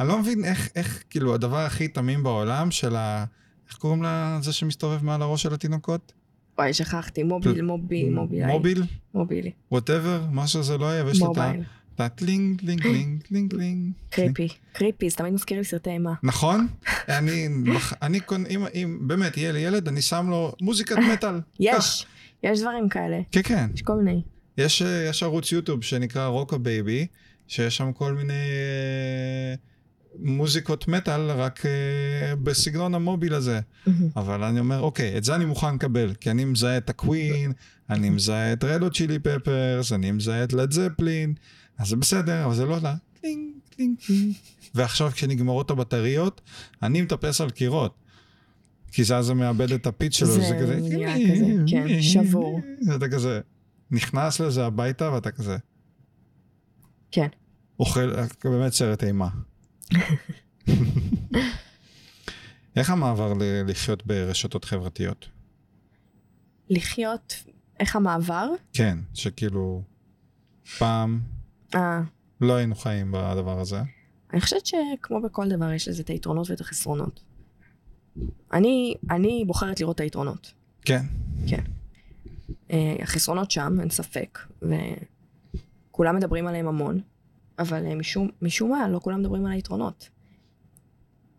אני, 0.00 0.08
לא 0.08 0.18
מבין 0.18 0.44
איך, 0.74 1.02
כאילו, 1.10 1.34
הדבר 1.34 1.58
הכי 1.58 1.88
תמים 1.88 2.22
בעולם 2.22 2.70
של 2.70 2.96
ה... 2.96 3.24
איך 3.74 3.80
קוראים 3.80 4.02
לזה 4.06 4.52
שמסתובב 4.52 5.04
מעל 5.04 5.22
הראש 5.22 5.42
של 5.42 5.54
התינוקות? 5.54 6.12
וואי, 6.58 6.72
שכחתי, 6.74 7.22
mobile, 7.22 7.62
mobile, 7.62 8.14
mobile. 8.14 8.46
mobile? 8.46 8.82
mobile. 9.14 9.50
whatever, 9.72 10.26
מה 10.30 10.46
שזה 10.46 10.78
לא 10.78 10.86
יהיה, 10.86 11.04
ויש 11.04 11.18
את 11.18 11.22
ה- 11.22 11.26
mobile. 11.26 11.60
את 11.94 12.00
הטלינג, 12.00 12.62
לינג, 12.62 12.86
לינג, 12.94 13.22
לינג, 13.30 13.54
לינג. 13.54 13.92
creepy. 14.10 14.48
creepy, 14.72 15.10
זה 15.10 15.16
תמיד 15.16 15.32
מזכיר 15.32 15.58
לי 15.58 15.64
סרטי 15.64 15.90
אימה. 15.90 16.14
נכון? 16.22 16.66
אני, 17.08 17.48
אני, 18.02 18.20
אם, 18.50 18.64
אם 18.74 18.98
באמת 19.00 19.36
יהיה 19.36 19.52
לי 19.52 19.60
ילד, 19.60 19.88
אני 19.88 20.02
שם 20.02 20.26
לו 20.30 20.52
מוזיקת 20.60 20.96
מטאל. 21.12 21.40
יש, 21.60 22.06
יש 22.42 22.60
דברים 22.60 22.88
כאלה. 22.88 23.20
כן, 23.32 23.40
כן. 23.44 23.70
יש 23.74 23.82
כל 23.82 23.94
מיני. 23.96 24.22
יש, 24.58 24.82
אה, 24.82 25.06
יש 25.10 25.22
ערוץ 25.22 25.52
יוטיוב 25.52 25.82
שנקרא 25.84 26.26
Rockabye 26.26 26.58
Baby, 26.58 27.06
שיש 27.48 27.76
שם 27.76 27.92
כל 27.92 28.12
מיני 28.14 28.32
אה, 28.32 29.54
מוזיקות 30.18 30.88
מטאל, 30.88 31.30
רק 31.30 31.66
אה, 31.66 32.36
בסגנון 32.36 32.94
ה 32.94 33.00
mobile 33.00 33.34
הזה. 33.34 33.60
אבל 34.16 34.44
אני 34.44 34.60
אומר, 34.60 34.80
אוקיי, 34.80 35.18
את 35.18 35.24
זה 35.24 35.34
אני 35.34 35.44
מוכן 35.44 35.74
לקבל, 35.74 36.14
כי 36.14 36.30
אני 36.30 36.44
מזהה 36.44 36.76
את 36.76 36.90
ה 36.90 36.99
Queen, 36.99 37.52
אני 37.90 38.10
מזהה 38.10 38.52
את 38.52 38.64
Red 38.64 38.90
Hot 38.90 39.01
Chili 39.01 39.18
Peppers, 39.18 39.92
אני 39.92 40.12
מזהה 40.12 40.44
את 40.44 40.52
Led 40.52 40.72
Zeppelin, 40.72 41.34
אז 41.78 41.88
זה 41.88 41.96
בסדר, 41.96 42.44
אבל 42.44 42.54
זה 42.54 42.64
לא 42.64 42.78
לה. 42.82 42.94
טלינג, 43.20 43.50
טלינג, 43.76 43.98
טלינג. 44.06 44.32
ועכשיו 44.74 45.10
כשנגמרות 45.10 45.70
הבטריות, 45.70 46.40
אני 46.82 47.02
מטפס 47.02 47.40
על 47.40 47.50
קירות. 47.50 47.94
כי 48.92 49.04
זה 49.04 49.16
אז 49.16 49.26
זה 49.26 49.34
מאבד 49.34 49.72
את 49.72 49.86
ה 49.86 49.91
pitch 49.91 50.16
שלו, 50.16 50.28
זה 50.28 50.40
זה 50.40 50.58
כזה... 50.62 50.76
נהיה 50.80 51.34
כזה, 51.34 51.46
כן, 51.66 52.02
שבור. 52.02 52.60
ואתה 52.88 53.08
כזה 53.08 53.40
נכנס 53.90 54.40
לזה 54.40 54.66
הביתה 54.66 55.12
ואתה 55.12 55.30
כזה 55.30 55.56
כן. 57.10 57.28
אוכל, 57.80 58.10
באמת 58.44 58.72
סרט 58.72 59.04
אימה. 59.04 59.28
איך 62.76 62.90
המעבר 62.90 63.32
ל- 63.34 63.70
לחיות 63.70 64.06
ברשתות 64.06 64.64
חברתיות? 64.64 65.28
לחיות, 66.70 67.34
איך 67.80 67.96
המעבר? 67.96 68.48
כן, 68.72 68.98
שכאילו, 69.14 69.82
פעם 70.78 71.20
אה, 71.74 72.00
לא 72.40 72.54
היינו 72.54 72.74
חיים 72.74 73.12
בדבר 73.12 73.60
הזה. 73.60 73.80
אני 74.32 74.40
חושבת 74.40 74.66
שכמו 74.66 75.22
בכל 75.22 75.48
דבר 75.48 75.72
יש 75.72 75.88
לזה 75.88 76.02
את 76.02 76.08
היתרונות 76.08 76.50
ואת 76.50 76.60
החסרונות. 76.60 77.20
אני, 78.52 78.94
אני 79.10 79.44
בוחרת 79.46 79.80
לראות 79.80 79.94
את 79.96 80.00
היתרונות. 80.00 80.52
כן. 80.82 81.02
אה, 82.70 82.96
החסרונות 83.02 83.50
שם, 83.50 83.80
אין 83.80 83.90
ספק, 83.90 84.38
וכולם 85.90 86.16
מדברים 86.16 86.46
עליהם 86.46 86.68
המון, 86.68 87.00
אבל 87.58 87.86
אה, 87.86 87.94
משום, 87.94 88.28
משום 88.42 88.70
מה 88.70 88.88
לא 88.88 88.98
כולם 88.98 89.20
מדברים 89.20 89.46
על 89.46 89.52
היתרונות. 89.52 90.08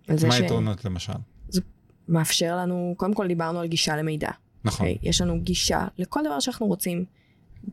על 0.08 0.18
זה 0.18 0.28
מה 0.28 0.36
היתרונות 0.36 0.86
למשל? 0.86 1.14
שמאפשר 1.52 2.58
לנו, 2.58 2.94
קודם 2.98 3.14
כל 3.14 3.28
דיברנו 3.28 3.60
על 3.60 3.68
גישה 3.68 3.96
למידע. 3.96 4.30
נכון. 4.64 4.88
אוקיי? 4.88 5.10
יש 5.10 5.22
לנו 5.22 5.42
גישה 5.42 5.88
לכל 5.98 6.20
דבר 6.26 6.40
שאנחנו 6.40 6.66
רוצים. 6.66 7.06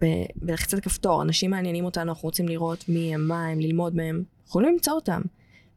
ב- 0.03 0.26
בלחיצת 0.36 0.80
כפתור, 0.80 1.22
אנשים 1.22 1.51
מעניינים 1.51 1.84
אותנו, 1.84 2.11
אנחנו 2.12 2.26
רוצים 2.26 2.49
לראות 2.49 2.88
מי 2.88 3.14
הם, 3.14 3.28
מה 3.28 3.47
הם, 3.47 3.61
ללמוד 3.61 3.97
מהם. 3.97 4.24
יכולים 4.47 4.72
למצוא 4.72 4.93
אותם. 4.93 5.22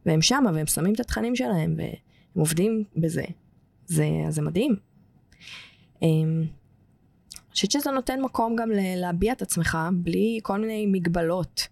והם 0.06 0.22
שמה, 0.22 0.52
והם 0.54 0.68
שמים 0.68 0.94
את 0.94 1.00
התכנים 1.00 1.36
שלהם, 1.36 1.76
והם 1.78 1.94
עובדים 2.34 2.84
בזה. 2.96 3.24
זה, 3.86 4.08
זה 4.30 4.42
מדהים. 4.42 4.76
אמ, 6.02 6.08
אני 7.32 7.52
חושבת 7.52 7.72
שזה 7.72 7.92
נותן 7.92 8.22
מקום 8.22 8.56
גם 8.56 8.70
להביע 8.74 9.34
את 9.34 9.42
עצמך 9.42 9.78
בלי 9.94 10.40
כל 10.44 10.60
מיני 10.60 10.86
מגבלות. 10.86 11.68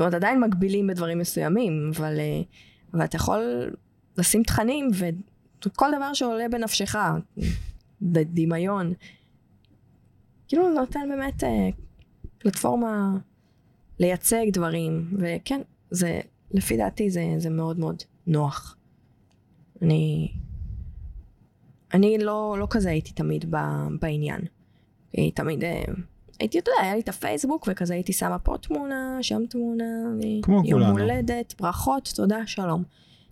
זאת 0.00 0.02
אומרת, 0.02 0.14
עדיין 0.14 0.40
מגבילים 0.40 0.86
בדברים 0.86 1.18
מסוימים, 1.18 1.90
אבל, 1.96 2.18
אה, 2.18 2.42
אבל 2.94 3.04
אתה 3.04 3.16
יכול 3.16 3.70
לשים 4.18 4.42
תכנים, 4.42 4.90
וכל 5.66 5.86
דבר 5.96 6.12
שעולה 6.14 6.48
בנפשך, 6.48 6.96
בדמיון, 8.02 8.92
כאילו 10.48 10.68
נותן 10.68 11.08
באמת 11.08 11.44
אה, 11.44 11.68
פלטפורמה 12.38 13.16
לייצג 13.98 14.46
דברים, 14.52 15.10
וכן, 15.18 15.60
זה, 15.90 16.20
לפי 16.50 16.76
דעתי 16.76 17.10
זה, 17.10 17.24
זה 17.38 17.50
מאוד 17.50 17.78
מאוד 17.78 18.02
נוח. 18.26 18.76
אני, 19.82 20.32
אני 21.94 22.18
לא, 22.18 22.56
לא 22.58 22.66
כזה 22.70 22.90
הייתי 22.90 23.12
תמיד 23.12 23.54
ב, 23.54 23.56
בעניין. 24.00 24.40
הייתי 25.12 25.34
תמיד, 25.34 25.64
אה, 25.64 25.84
הייתי, 26.40 26.58
אתה 26.58 26.70
יודע, 26.70 26.82
היה 26.82 26.94
לי 26.94 27.00
את 27.00 27.08
הפייסבוק, 27.08 27.68
וכזה 27.70 27.94
הייתי 27.94 28.12
שמה 28.12 28.38
פה 28.38 28.56
תמונה, 28.60 29.18
שם 29.22 29.42
תמונה, 29.50 29.84
כמו 30.42 30.62
יום 30.64 30.80
כולנו. 30.80 30.98
הולדת, 30.98 31.54
ברכות, 31.60 32.12
תודה, 32.16 32.38
שלום. 32.46 32.82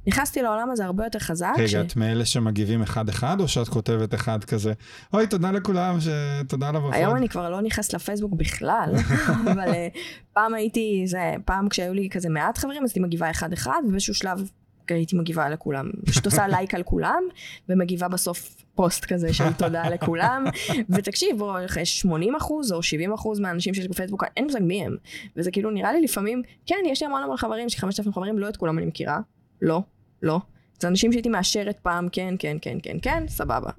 נכנסתי 0.07 0.43
לעולם 0.43 0.71
הזה 0.71 0.85
הרבה 0.85 1.05
יותר 1.05 1.19
חזק. 1.19 1.53
ש- 1.57 1.61
רגע, 1.75 1.81
את 1.81 1.97
מאלה 1.97 2.25
שמגיבים 2.25 2.83
אחד-אחד, 2.83 3.41
או 3.41 3.49
שאת 3.49 3.69
כותבת 3.69 4.15
אחד 4.15 4.45
כזה, 4.45 4.73
אוי, 5.13 5.27
תודה 5.27 5.51
לכולם, 5.51 6.01
ש... 6.01 6.09
תודה 6.49 6.69
על 6.69 6.77
הברכות. 6.77 6.95
היום 6.95 7.17
אני 7.17 7.29
כבר 7.29 7.51
לא 7.51 7.61
נכנסת 7.61 7.95
לפייסבוק 7.95 8.33
בכלל, 8.33 8.95
אבל 9.53 9.69
אה, 9.69 9.89
פעם 10.33 10.55
הייתי, 10.55 11.03
זה, 11.07 11.35
פעם 11.45 11.69
כשהיו 11.69 11.95
לי 11.95 12.09
כזה 12.11 12.29
מעט 12.29 12.59
חברים, 12.59 12.85
אז 12.85 12.91
הייתי 12.91 13.01
מגיבה 13.01 13.31
אחד-אחד, 13.31 13.81
ובאיזשהו 13.89 14.15
שלב 14.15 14.51
הייתי 14.95 15.17
מגיבה 15.17 15.49
לכולם. 15.49 15.91
פשוט 16.07 16.27
עושה 16.27 16.47
לייק 16.47 16.75
על 16.75 16.83
כולם, 16.83 17.23
ומגיבה 17.69 18.09
בסוף 18.09 18.57
פוסט 18.75 19.05
כזה 19.05 19.33
של 19.35 19.53
תודה 19.53 19.89
לכולם. 19.89 20.45
ותקשיב, 20.91 21.41
יש 21.81 22.01
80 22.01 22.35
אחוז 22.35 22.73
או 22.73 22.83
70 22.83 23.13
אחוז 23.13 23.41
מהאנשים 23.41 23.75
שיש 23.75 23.89
בפייסבוק, 23.89 24.25
אין 24.37 24.45
מושג 24.45 24.61
מי 24.63 24.85
הם. 24.85 24.97
וזה 25.37 25.51
כאילו 25.51 25.71
נראה 25.71 25.93
לי 25.93 26.01
לפעמים, 26.01 26.43
כן, 26.67 26.77
יש 26.87 27.03
לי 27.03 27.07
המון 27.07 27.23
המון 27.23 27.37
חברים, 27.37 27.67
יש 27.67 27.75
לי 27.75 27.81
5,000 27.81 28.13
חברים, 28.13 28.39
לא 28.39 28.49
את 28.49 28.57
כולם 28.57 28.79
אני 28.79 28.87
מכירה. 28.87 29.21
לא, 29.63 29.83
לא. 30.23 30.41
זה 30.81 30.89
אנשים 30.89 31.13
שהייתי 31.13 31.29
מאשרת 31.29 31.79
פעם, 31.83 32.09
כן, 32.13 32.35
כן, 32.39 32.57
כן, 32.63 32.79
כן, 32.83 32.97
כן, 33.03 33.25
סבבה. 33.29 33.71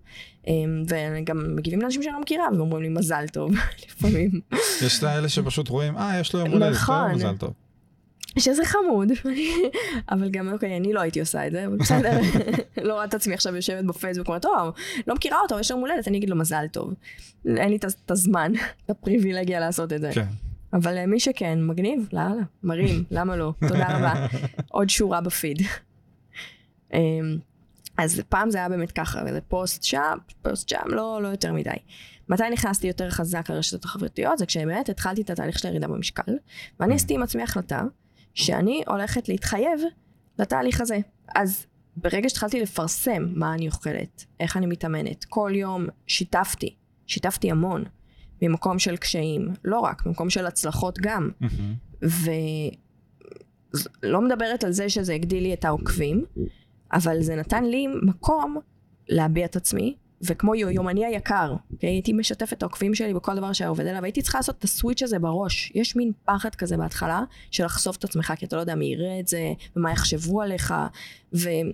אמ, 0.47 0.83
וגם 0.87 1.55
מגיבים 1.55 1.81
לאנשים 1.81 2.03
שאני 2.03 2.13
לא 2.13 2.21
מכירה, 2.21 2.47
ואומרים 2.57 2.83
לי 2.83 2.89
מזל 2.89 3.27
טוב, 3.27 3.51
לפעמים. 3.87 4.31
יש 4.81 4.99
כאלה 4.99 5.29
שפשוט 5.29 5.69
רואים, 5.69 5.97
אה, 5.97 6.19
יש 6.19 6.33
לו 6.33 6.39
יום 6.39 6.49
הולדת, 6.49 6.71
נכון. 6.71 7.07
טוב, 7.07 7.15
מזל 7.15 7.37
טוב. 7.37 7.53
שזה 8.39 8.65
חמוד, 8.65 9.11
אבל 10.11 10.29
גם 10.29 10.53
אוקיי, 10.53 10.77
אני 10.77 10.93
לא 10.93 11.01
הייתי 11.01 11.19
עושה 11.19 11.47
את 11.47 11.51
זה, 11.51 11.65
אבל 11.65 11.77
בסדר, 11.77 12.19
לא 12.87 12.93
רואה 12.93 13.05
את 13.05 13.13
עצמי 13.13 13.33
עכשיו 13.33 13.55
יושבת 13.55 13.85
בפייסבוק, 13.85 14.27
אומרת, 14.27 14.41
טוב, 14.41 14.73
לא 15.07 15.15
מכירה 15.15 15.37
אותו, 15.41 15.59
יש 15.59 15.69
יום 15.69 15.79
הולדת, 15.79 16.07
אני 16.07 16.17
אגיד 16.17 16.29
לו 16.29 16.35
מזל 16.35 16.67
טוב. 16.71 16.93
אין 17.45 17.69
לי 17.69 17.75
את 17.75 18.11
הזמן, 18.11 18.51
את 18.85 18.89
הפריבילגיה 18.89 19.59
לעשות 19.59 19.93
את 19.93 20.01
זה. 20.01 20.11
כן. 20.13 20.25
אבל 20.73 20.97
אה, 20.97 21.05
מי 21.05 21.19
שכן, 21.19 21.59
מגניב, 21.61 22.09
לאללה, 22.13 22.43
מרים, 22.63 23.03
למה 23.11 23.35
לא? 23.35 23.53
תודה 23.67 23.97
רבה. 23.97 24.27
עוד 24.71 24.89
שורה 24.89 25.21
בפיד. 25.21 25.61
אמ, 26.93 27.37
אז 27.97 28.21
פעם 28.29 28.49
זה 28.49 28.57
היה 28.57 28.69
באמת 28.69 28.91
ככה, 28.91 29.21
וזה 29.27 29.41
פוסט 29.41 29.83
שם, 29.83 30.17
פוסט 30.41 30.69
שם, 30.69 30.87
לא, 30.87 31.19
לא 31.23 31.27
יותר 31.27 31.53
מדי. 31.53 31.69
מתי 32.29 32.43
נכנסתי 32.51 32.87
יותר 32.87 33.09
חזק 33.09 33.49
לרשתות 33.49 33.85
החברתיות? 33.85 34.37
זה 34.37 34.45
כשבאמת 34.45 34.89
התחלתי 34.89 35.21
את 35.21 35.29
התהליך 35.29 35.59
של 35.59 35.67
הירידה 35.67 35.87
במשקל, 35.87 36.37
ואני 36.79 36.95
עשיתי 36.95 37.13
עם 37.13 37.23
עצמי 37.23 37.43
החלטה 37.43 37.81
שאני 38.33 38.83
הולכת 38.87 39.29
להתחייב 39.29 39.81
לתהליך 40.39 40.81
הזה. 40.81 40.99
אז 41.35 41.65
ברגע 41.97 42.29
שהתחלתי 42.29 42.61
לפרסם 42.61 43.25
מה 43.35 43.53
אני 43.53 43.67
אוכלת, 43.67 44.25
איך 44.39 44.57
אני 44.57 44.65
מתאמנת, 44.65 45.25
כל 45.25 45.51
יום 45.55 45.87
שיתפתי, 46.07 46.75
שיתפתי 47.07 47.51
המון, 47.51 47.83
ממקום 48.41 48.79
של 48.79 48.97
קשיים, 48.97 49.47
לא 49.63 49.79
רק, 49.79 50.05
ממקום 50.05 50.29
של 50.29 50.45
הצלחות 50.45 50.99
גם. 51.01 51.29
מהמם. 51.39 51.73
ולא 54.03 54.21
מדברת 54.21 54.63
על 54.63 54.71
זה 54.71 54.89
שזה 54.89 55.13
הגדיל 55.13 55.43
לי 55.43 55.53
את 55.53 55.65
העוקבים, 55.65 56.25
אבל 56.93 57.21
זה 57.21 57.35
נתן 57.35 57.63
לי 57.63 57.87
מקום 58.01 58.57
להביע 59.09 59.45
את 59.45 59.55
עצמי, 59.55 59.95
וכמו 60.21 60.55
יו- 60.55 60.69
יומני 60.69 61.05
היקר, 61.05 61.55
okay, 61.73 61.77
הייתי 61.81 62.13
משתפת 62.13 62.53
את 62.53 62.63
העוקבים 62.63 62.95
שלי 62.95 63.13
בכל 63.13 63.35
דבר 63.35 63.53
שהיה 63.53 63.69
עובד 63.69 63.87
עליו, 63.87 64.03
הייתי 64.03 64.21
צריכה 64.21 64.37
לעשות 64.37 64.57
את 64.59 64.63
הסוויץ' 64.63 65.03
הזה 65.03 65.19
בראש. 65.19 65.71
יש 65.75 65.95
מין 65.95 66.11
פחד 66.25 66.55
כזה 66.55 66.77
בהתחלה, 66.77 67.23
של 67.51 67.65
לחשוף 67.65 67.97
את 67.97 68.03
עצמך, 68.03 68.33
כי 68.37 68.45
אתה 68.45 68.55
לא 68.55 68.61
יודע 68.61 68.75
מי 68.75 68.85
יראה 68.85 69.19
את 69.19 69.27
זה, 69.27 69.53
ומה 69.75 69.91
יחשבו 69.91 70.41
עליך, 70.41 70.73
ועם 71.33 71.71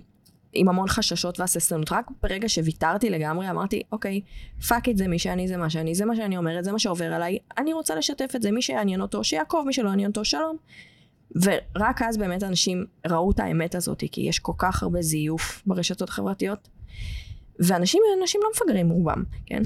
המון 0.68 0.88
חששות 0.88 1.40
והססנות. 1.40 1.92
רק 1.92 2.10
ברגע 2.22 2.48
שוויתרתי 2.48 3.10
לגמרי, 3.10 3.50
אמרתי, 3.50 3.82
אוקיי, 3.92 4.20
fuck 4.68 4.88
את 4.88 4.96
זה, 4.96 5.08
מי 5.08 5.18
שאני 5.18 5.48
זה 5.48 5.56
מה 5.56 5.70
שאני, 5.70 5.94
זה 5.94 6.04
מה 6.04 6.16
שאני 6.16 6.36
אומרת, 6.36 6.64
זה 6.64 6.72
מה 6.72 6.78
שעובר 6.78 7.12
עליי, 7.12 7.38
אני 7.58 7.72
רוצה 7.72 7.94
לשתף 7.94 8.32
את 8.36 8.42
זה, 8.42 8.50
מי 8.50 8.62
שיעניין 8.62 9.00
אותו, 9.00 9.24
שיעקוב, 9.24 9.66
מי 9.66 9.72
שלא 9.72 9.88
יעניין 9.88 10.08
אותו, 10.08 10.24
שלום. 10.24 10.56
ורק 11.42 12.02
אז 12.02 12.16
באמת 12.16 12.42
אנשים 12.42 12.86
ראו 13.06 13.30
את 13.30 13.40
האמת 13.40 13.74
הזאת, 13.74 14.04
כי 14.12 14.20
יש 14.20 14.38
כל 14.38 14.52
כך 14.58 14.82
הרבה 14.82 15.02
זיוף 15.02 15.62
ברשתות 15.66 16.08
החברתיות. 16.08 16.68
ואנשים 17.60 18.02
אנשים 18.22 18.40
לא 18.44 18.48
מפגרים 18.54 18.90
רובם, 18.90 19.24
כן? 19.46 19.62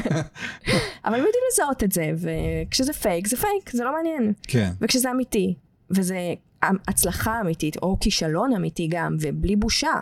אבל 1.04 1.14
הם 1.14 1.24
יודעים 1.24 1.44
לזהות 1.52 1.84
את 1.84 1.92
זה, 1.92 2.12
וכשזה 2.16 2.92
פייק, 2.92 3.26
זה 3.26 3.36
פייק, 3.36 3.70
זה 3.72 3.84
לא 3.84 3.92
מעניין. 3.92 4.32
כן. 4.42 4.72
וכשזה 4.80 5.10
אמיתי, 5.10 5.54
וזה 5.90 6.34
הצלחה 6.62 7.40
אמיתית, 7.40 7.76
או 7.76 7.96
כישלון 8.00 8.52
אמיתי 8.52 8.88
גם, 8.90 9.16
ובלי 9.20 9.56
בושה, 9.56 9.92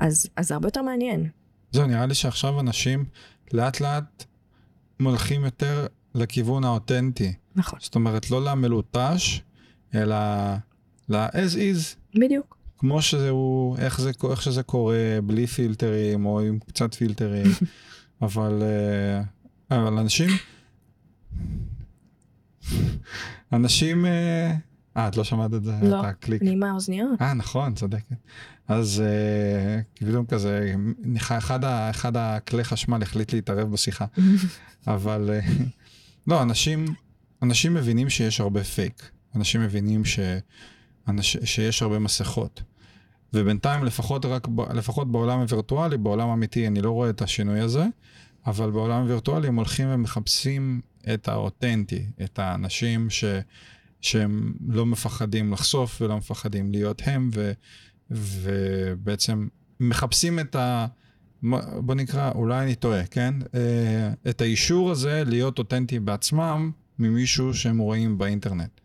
אז, 0.00 0.28
אז 0.36 0.48
זה 0.48 0.54
הרבה 0.54 0.66
יותר 0.66 0.82
מעניין. 0.82 1.28
זהו, 1.72 1.86
נראה 1.86 2.06
לי 2.06 2.14
שעכשיו 2.14 2.60
אנשים 2.60 3.04
לאט 3.52 3.80
לאט 3.80 4.24
מולכים 5.00 5.44
יותר 5.44 5.86
לכיוון 6.14 6.64
האותנטי. 6.64 7.32
נכון. 7.56 7.78
זאת 7.82 7.94
אומרת, 7.94 8.30
לא 8.30 8.44
למלוטש, 8.44 9.40
אלא 9.94 10.16
ל-as 11.08 11.54
is, 11.54 12.18
בדיוק. 12.20 12.56
כמו 12.78 13.02
שהוא, 13.02 13.76
איך, 13.78 14.00
זה, 14.00 14.10
איך 14.30 14.42
שזה 14.42 14.62
קורה, 14.62 15.18
בלי 15.24 15.46
פילטרים 15.46 16.26
או 16.26 16.40
עם 16.40 16.58
קצת 16.58 16.94
פילטרים. 16.94 17.46
אבל, 18.22 18.62
אה, 18.62 19.22
אבל 19.78 19.98
אנשים, 19.98 20.30
אנשים, 23.52 24.06
אה, 24.06 24.54
אה, 24.96 25.08
את 25.08 25.16
לא 25.16 25.24
שמעת 25.24 25.54
את 25.54 25.64
זה? 25.64 25.72
לא. 25.82 26.02
אני 26.40 26.50
עם 26.50 26.62
האוזניות. 26.62 27.22
אה, 27.22 27.34
נכון, 27.34 27.74
צודקת. 27.74 28.16
אז 28.68 29.02
אה, 29.06 29.80
פתאום 29.94 30.26
כזה, 30.26 30.74
אחד, 31.16 31.64
אחד 31.90 32.16
הכלי 32.16 32.64
חשמל 32.64 33.02
החליט 33.02 33.32
להתערב 33.32 33.72
בשיחה. 33.72 34.04
אבל 34.86 35.30
אה, 35.32 35.40
לא, 36.26 36.42
אנשים, 36.42 36.86
אנשים 37.42 37.74
מבינים 37.74 38.10
שיש 38.10 38.40
הרבה 38.40 38.64
פייק. 38.64 39.10
אנשים 39.36 39.60
מבינים 39.60 40.04
ש, 40.04 40.18
שיש 41.22 41.82
הרבה 41.82 41.98
מסכות. 41.98 42.62
ובינתיים, 43.34 43.84
לפחות, 43.84 44.24
רק, 44.24 44.48
לפחות 44.74 45.12
בעולם 45.12 45.40
הווירטואלי, 45.40 45.96
בעולם 45.96 46.28
האמיתי, 46.28 46.66
אני 46.66 46.82
לא 46.82 46.90
רואה 46.90 47.10
את 47.10 47.22
השינוי 47.22 47.60
הזה, 47.60 47.86
אבל 48.46 48.70
בעולם 48.70 49.02
הווירטואלי 49.02 49.48
הם 49.48 49.56
הולכים 49.56 49.88
ומחפשים 49.90 50.80
את 51.14 51.28
האותנטי, 51.28 52.06
את 52.24 52.38
האנשים 52.38 53.10
ש, 53.10 53.24
שהם 54.00 54.54
לא 54.68 54.86
מפחדים 54.86 55.52
לחשוף 55.52 56.02
ולא 56.02 56.16
מפחדים 56.16 56.72
להיות 56.72 57.02
הם, 57.04 57.30
ו, 57.34 57.52
ובעצם 58.10 59.48
מחפשים 59.80 60.38
את 60.38 60.56
ה... 60.56 60.86
בוא 61.76 61.94
נקרא, 61.94 62.32
אולי 62.32 62.64
אני 62.64 62.74
טועה, 62.74 63.06
כן? 63.06 63.34
אה, 63.54 64.30
את 64.30 64.40
האישור 64.40 64.90
הזה 64.90 65.22
להיות 65.26 65.58
אותנטי 65.58 66.00
בעצמם 66.00 66.70
ממישהו 66.98 67.54
שהם 67.54 67.78
רואים 67.78 68.18
באינטרנט. 68.18 68.80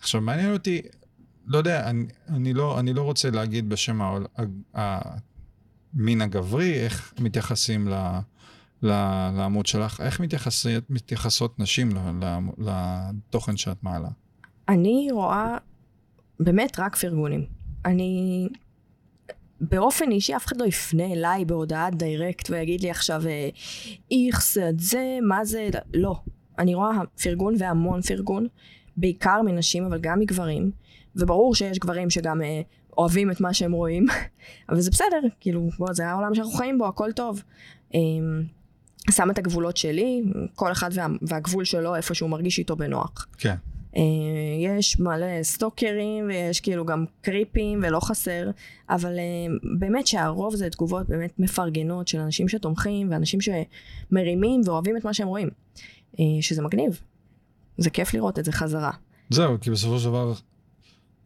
עכשיו, 0.00 0.20
מעניין 0.20 0.52
אותי, 0.52 0.82
לא 1.48 1.58
יודע, 1.58 1.90
אני, 1.90 2.06
אני, 2.28 2.54
לא, 2.54 2.80
אני 2.80 2.94
לא 2.94 3.02
רוצה 3.02 3.30
להגיד 3.30 3.68
בשם 3.68 4.02
העול- 4.02 4.26
המין 4.74 6.20
הגברי, 6.22 6.74
איך 6.74 7.14
מתייחסים 7.20 7.88
ל, 7.88 7.94
ל- 8.82 9.30
לעמוד 9.36 9.66
שלך, 9.66 10.00
איך 10.00 10.20
מתייחסות, 10.20 10.90
מתייחסות 10.90 11.58
נשים 11.58 11.90
ל- 11.96 12.24
ל- 12.24 12.70
לתוכן 13.28 13.56
שאת 13.56 13.82
מעלה? 13.82 14.08
אני 14.68 15.08
רואה 15.12 15.56
באמת 16.40 16.78
רק 16.78 16.96
פרגונים. 16.96 17.44
אני... 17.84 18.48
באופן 19.60 20.10
אישי 20.10 20.36
אף 20.36 20.46
אחד 20.46 20.56
לא 20.56 20.64
יפנה 20.64 21.04
אליי 21.04 21.44
בהודעת 21.44 21.94
דיירקט 21.94 22.50
ויגיד 22.50 22.80
לי 22.80 22.90
עכשיו 22.90 23.26
אה, 23.26 23.48
איכס 24.10 24.58
את 24.58 24.80
זה, 24.80 25.18
מה 25.28 25.44
זה, 25.44 25.68
לא. 25.94 26.20
אני 26.58 26.74
רואה 26.74 26.90
פרגון 27.22 27.54
והמון 27.58 28.02
פרגון, 28.02 28.46
בעיקר 28.96 29.42
מנשים 29.42 29.84
אבל 29.84 29.98
גם 30.00 30.18
מגברים, 30.20 30.70
וברור 31.16 31.54
שיש 31.54 31.78
גברים 31.78 32.10
שגם 32.10 32.42
אה, 32.42 32.60
אוהבים 32.98 33.30
את 33.30 33.40
מה 33.40 33.54
שהם 33.54 33.72
רואים, 33.72 34.06
אבל 34.68 34.80
זה 34.80 34.90
בסדר, 34.90 35.20
כאילו, 35.40 35.68
בוא, 35.78 35.92
זה 35.92 36.08
העולם 36.08 36.34
שאנחנו 36.34 36.52
חיים 36.52 36.78
בו, 36.78 36.86
הכל 36.86 37.12
טוב. 37.12 37.42
אה, 37.94 38.00
שם 39.10 39.30
את 39.30 39.38
הגבולות 39.38 39.76
שלי, 39.76 40.22
כל 40.54 40.72
אחד 40.72 40.90
וה, 40.94 41.06
והגבול 41.22 41.64
שלו 41.64 41.96
איפה 41.96 42.14
שהוא 42.14 42.30
מרגיש 42.30 42.58
איתו 42.58 42.76
בנוח. 42.76 43.26
כן. 43.38 43.54
אה, 43.96 44.02
יש 44.58 45.00
מלא 45.00 45.42
סטוקרים 45.42 46.26
ויש 46.28 46.60
כאילו 46.60 46.84
גם 46.84 47.04
קריפים 47.20 47.80
ולא 47.82 48.00
חסר, 48.00 48.50
אבל 48.90 49.18
אה, 49.18 49.24
באמת 49.78 50.06
שהרוב 50.06 50.56
זה 50.56 50.70
תגובות 50.70 51.08
באמת 51.08 51.38
מפרגנות 51.38 52.08
של 52.08 52.18
אנשים 52.18 52.48
שתומכים 52.48 53.10
ואנשים 53.10 53.40
שמרימים 53.40 54.60
ואוהבים 54.64 54.96
את 54.96 55.04
מה 55.04 55.14
שהם 55.14 55.28
רואים, 55.28 55.48
אה, 56.20 56.24
שזה 56.40 56.62
מגניב. 56.62 57.00
זה 57.78 57.90
כיף 57.90 58.14
לראות 58.14 58.38
את 58.38 58.44
זה 58.44 58.52
חזרה. 58.52 58.90
זהו, 59.30 59.60
כי 59.60 59.70
בסופו 59.70 59.98
של 59.98 60.08
דבר, 60.08 60.32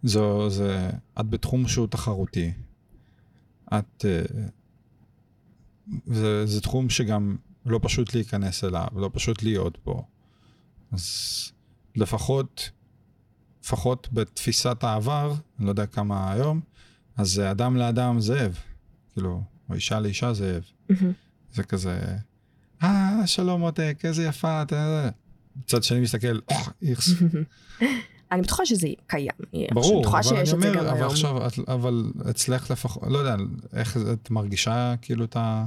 זו, 0.02 0.50
זה, 0.50 0.90
את 1.20 1.26
בתחום 1.30 1.68
שהוא 1.68 1.86
תחרותי. 1.86 2.52
את... 3.74 4.04
אה, 4.04 4.22
זה, 6.06 6.46
זה 6.46 6.60
תחום 6.60 6.90
שגם 6.90 7.36
לא 7.66 7.80
פשוט 7.82 8.14
להיכנס 8.14 8.64
אליו, 8.64 8.86
לא 8.96 9.10
פשוט 9.12 9.42
להיות 9.42 9.78
בו. 9.84 10.06
אז 10.92 11.06
לפחות, 11.96 12.70
לפחות 13.64 14.08
בתפיסת 14.12 14.84
העבר, 14.84 15.34
אני 15.58 15.66
לא 15.66 15.70
יודע 15.70 15.86
כמה 15.86 16.32
היום, 16.32 16.60
אז 17.16 17.40
אדם 17.40 17.76
לאדם 17.76 18.20
זאב. 18.20 18.58
כאילו, 19.12 19.42
או 19.68 19.74
אישה 19.74 20.00
לאישה 20.00 20.32
זאב. 20.32 20.62
זה 21.52 21.62
כזה, 21.62 22.16
אה, 22.82 23.26
שלום 23.26 23.60
מותק, 23.60 23.98
איזה 24.04 24.24
יפה, 24.24 24.62
אתה... 24.62 25.08
מצד 25.56 25.82
שני 25.82 26.00
מסתכל, 26.00 26.38
"אה, 26.50 26.62
איכס. 26.82 27.08
אני 28.32 28.42
בטוחה 28.42 28.66
שזה 28.66 28.88
קיים. 29.06 29.28
ברור, 29.72 30.00
בטוחה 30.00 30.18
אבל 30.18 30.26
שיש 30.28 30.54
את 30.54 30.60
זה 30.60 30.66
גם 30.68 30.78
אומר, 30.78 30.90
אבל 30.90 30.96
היום. 30.98 31.10
עכשיו, 31.10 31.46
את- 31.46 31.68
אבל 31.68 32.04
אצלך 32.30 32.70
לפחות, 32.70 33.02
לא 33.08 33.18
יודע, 33.18 33.36
איך 33.72 33.96
את 34.12 34.30
מרגישה 34.30 34.94
כאילו 35.02 35.24
את 35.24 35.36
ה... 35.36 35.64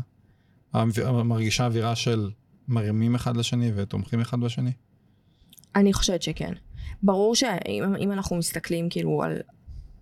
מרגישה 1.23 1.65
אווירה 1.65 1.95
של 1.95 2.29
מרימים 2.67 3.15
אחד 3.15 3.37
לשני 3.37 3.71
ותומכים 3.75 4.21
אחד 4.21 4.39
בשני? 4.39 4.71
אני 5.75 5.93
חושבת 5.93 6.21
שכן. 6.21 6.53
ברור 7.03 7.35
שאם 7.35 7.95
אם 7.99 8.11
אנחנו 8.11 8.35
מסתכלים 8.35 8.89
כאילו 8.89 9.23
על 9.23 9.37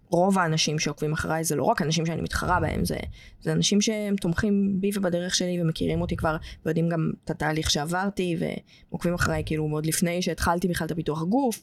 רוב 0.09 0.39
האנשים 0.39 0.79
שעוקבים 0.79 1.13
אחריי, 1.13 1.43
זה 1.43 1.55
לא 1.55 1.63
רק 1.63 1.81
אנשים 1.81 2.05
שאני 2.05 2.21
מתחרה 2.21 2.59
בהם, 2.59 2.85
זה, 2.85 2.97
זה 3.41 3.51
אנשים 3.53 3.81
שהם 3.81 4.15
תומכים 4.15 4.81
בי 4.81 4.89
ובדרך 4.95 5.35
שלי 5.35 5.61
ומכירים 5.61 6.01
אותי 6.01 6.15
כבר, 6.15 6.37
ויודעים 6.65 6.89
גם 6.89 7.11
את 7.25 7.29
התהליך 7.29 7.71
שעברתי, 7.71 8.37
ועוקבים 8.89 9.13
אחריי 9.13 9.43
כאילו 9.45 9.67
מאוד 9.67 9.85
לפני 9.85 10.21
שהתחלתי 10.21 10.67
בכלל 10.67 10.85
את 10.85 10.91
הפיתוח 10.91 11.23
גוף, 11.23 11.61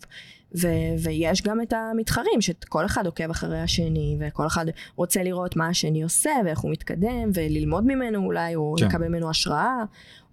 ו, 0.59 0.69
ויש 1.03 1.43
גם 1.43 1.61
את 1.61 1.73
המתחרים, 1.73 2.41
שכל 2.41 2.87
אחד 2.87 3.07
עוקב 3.07 3.31
אחרי 3.31 3.61
השני, 3.61 4.17
וכל 4.21 4.47
אחד 4.47 4.67
רוצה 4.97 5.23
לראות 5.23 5.57
מה 5.57 5.69
השני 5.69 6.03
עושה, 6.03 6.31
ואיך 6.45 6.59
הוא 6.59 6.71
מתקדם, 6.71 7.31
וללמוד 7.35 7.85
ממנו 7.87 8.25
אולי, 8.25 8.55
או 8.55 8.75
כן. 8.79 8.87
לקבל 8.87 9.09
ממנו 9.09 9.31
השראה, 9.31 9.85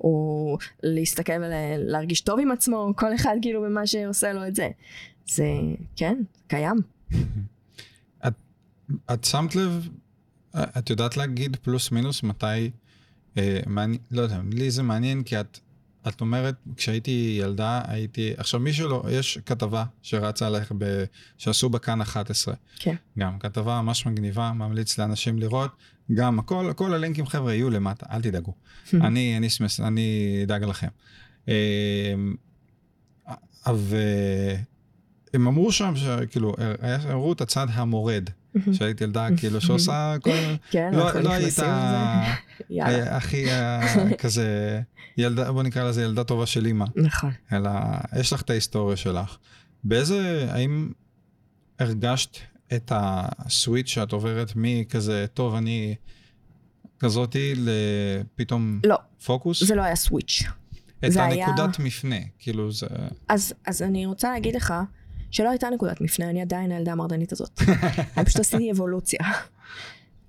או 0.02 0.58
להסתכל 0.84 1.34
ולהרגיש 1.42 2.22
טוב 2.22 2.40
עם 2.40 2.52
עצמו, 2.52 2.94
כל 2.96 3.16
אחד 3.16 3.36
כאילו 3.42 3.62
במה 3.62 3.88
שעושה 3.88 4.34
לו 4.34 4.48
את 4.48 4.56
זה. 4.56 4.70
זה, 5.28 5.46
כן, 5.96 6.18
קיים. 6.48 6.78
את 9.14 9.24
שמת 9.24 9.56
לב, 9.56 9.90
את 10.56 10.90
יודעת 10.90 11.18
להגיד 11.18 11.56
פלוס 11.56 11.92
מינוס 11.92 12.24
מתי, 12.24 12.72
אה, 13.38 13.60
מעני, 13.68 13.98
לא 14.12 14.22
יודע, 14.22 14.40
לי 14.52 14.72
זה 14.72 14.84
מעניין 14.84 15.24
כי 15.24 15.40
את, 15.40 15.60
את 16.08 16.22
אומרת, 16.22 16.56
כשהייתי 16.78 17.38
ילדה 17.42 17.82
הייתי, 17.88 18.34
עכשיו 18.38 18.60
מי 18.60 18.74
שלא, 18.74 19.04
יש 19.12 19.40
כתבה 19.46 19.84
שרצה 20.02 20.48
עליך, 20.48 20.74
ב, 20.78 21.04
שעשו 21.38 21.70
בכאן 21.70 22.02
11. 22.02 22.54
כן. 22.80 22.96
גם 23.20 23.40
כתבה 23.40 23.82
ממש 23.82 24.06
מגניבה, 24.06 24.52
ממליץ 24.52 24.98
לאנשים 24.98 25.40
לראות. 25.40 25.72
גם 26.14 26.40
הכל, 26.40 26.72
כל 26.76 26.94
הלינקים 26.94 27.26
חבר'ה 27.26 27.54
יהיו 27.54 27.70
למטה, 27.70 28.06
אל 28.12 28.22
תדאגו. 28.22 28.54
אני, 28.94 29.38
אני, 29.38 29.50
סמס, 29.50 29.80
אני 29.80 30.10
אדאג 30.44 30.64
לכם. 30.64 30.88
אה, 31.50 32.14
והם 33.76 35.48
אמרו 35.48 35.72
שם, 35.72 35.94
שכאילו, 35.96 36.54
היה- 36.82 37.00
הראו 37.12 37.34
את 37.34 37.42
הצד 37.42 37.68
המורד, 37.72 38.30
שהיית 38.74 39.02
ילדה 39.02 39.28
כאילו 39.38 39.62
שעושה 39.62 40.16
כל... 40.22 40.32
כן, 40.72 40.92
לא, 40.94 41.06
אנחנו 41.08 41.20
לא 41.22 41.34
היית. 41.34 41.60
יאללה. 42.70 43.08
אה, 43.08 43.18
הכי 43.18 43.46
כזה, 44.22 44.82
בוא 45.48 45.64
נקרא 45.64 45.84
לזה 45.90 46.04
ילדה 46.04 46.24
טובה 46.24 46.46
של 46.46 46.66
אימא, 46.66 46.86
נכון. 46.96 47.32
אלא 47.54 47.70
יש 48.20 48.34
לך 48.34 48.42
את 48.42 48.50
ההיסטוריה 48.50 48.98
שלך. 48.98 49.38
באיזה, 49.84 50.48
האם 50.50 50.92
הרגשת 51.80 52.38
את 52.74 52.92
הסוויץ' 52.96 53.88
שאת 53.88 54.12
עוברת 54.12 54.52
מכזה, 54.56 55.26
טוב, 55.34 55.56
אני 55.56 55.96
כזאתי, 57.00 57.54
לפתאום 57.58 58.80
לא, 58.86 58.98
פוקוס? 59.26 59.64
זה 59.64 59.76
לא 59.76 59.82
היה 59.84 59.96
סוויץ'. 59.96 60.44
את 61.06 61.12
זה 61.12 61.24
היה- 61.26 61.46
הנקודת 61.48 61.80
מפנה, 61.80 62.16
כאילו 62.40 62.72
זה... 62.72 62.88
אז, 63.30 63.54
אז 63.66 63.82
אני 63.82 64.06
רוצה 64.06 64.32
להגיד 64.32 64.56
לך 64.56 64.74
שלא 65.32 65.50
הייתה 65.50 65.70
נקודת 65.70 66.02
מפנה, 66.02 66.30
אני 66.30 66.42
עדיין 66.42 66.72
הילדה 66.72 66.92
המרדנית 66.92 67.32
הזאת. 67.32 67.62
אני 68.18 68.26
פשוט 68.26 68.40
עשיתי 68.40 68.72
אבולוציה. 68.72 69.20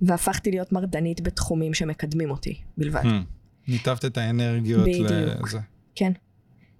והפכתי 0.00 0.50
להיות 0.50 0.72
מרדנית 0.72 1.20
בתחומים 1.20 1.74
שמקדמים 1.74 2.30
אותי 2.30 2.60
בלבד. 2.76 3.02
Hmm. 3.02 3.68
ניתבת 3.68 4.04
את 4.04 4.18
האנרגיות 4.18 4.82
בדיוק. 4.88 5.46
לזה. 5.46 5.58
כן, 5.94 6.12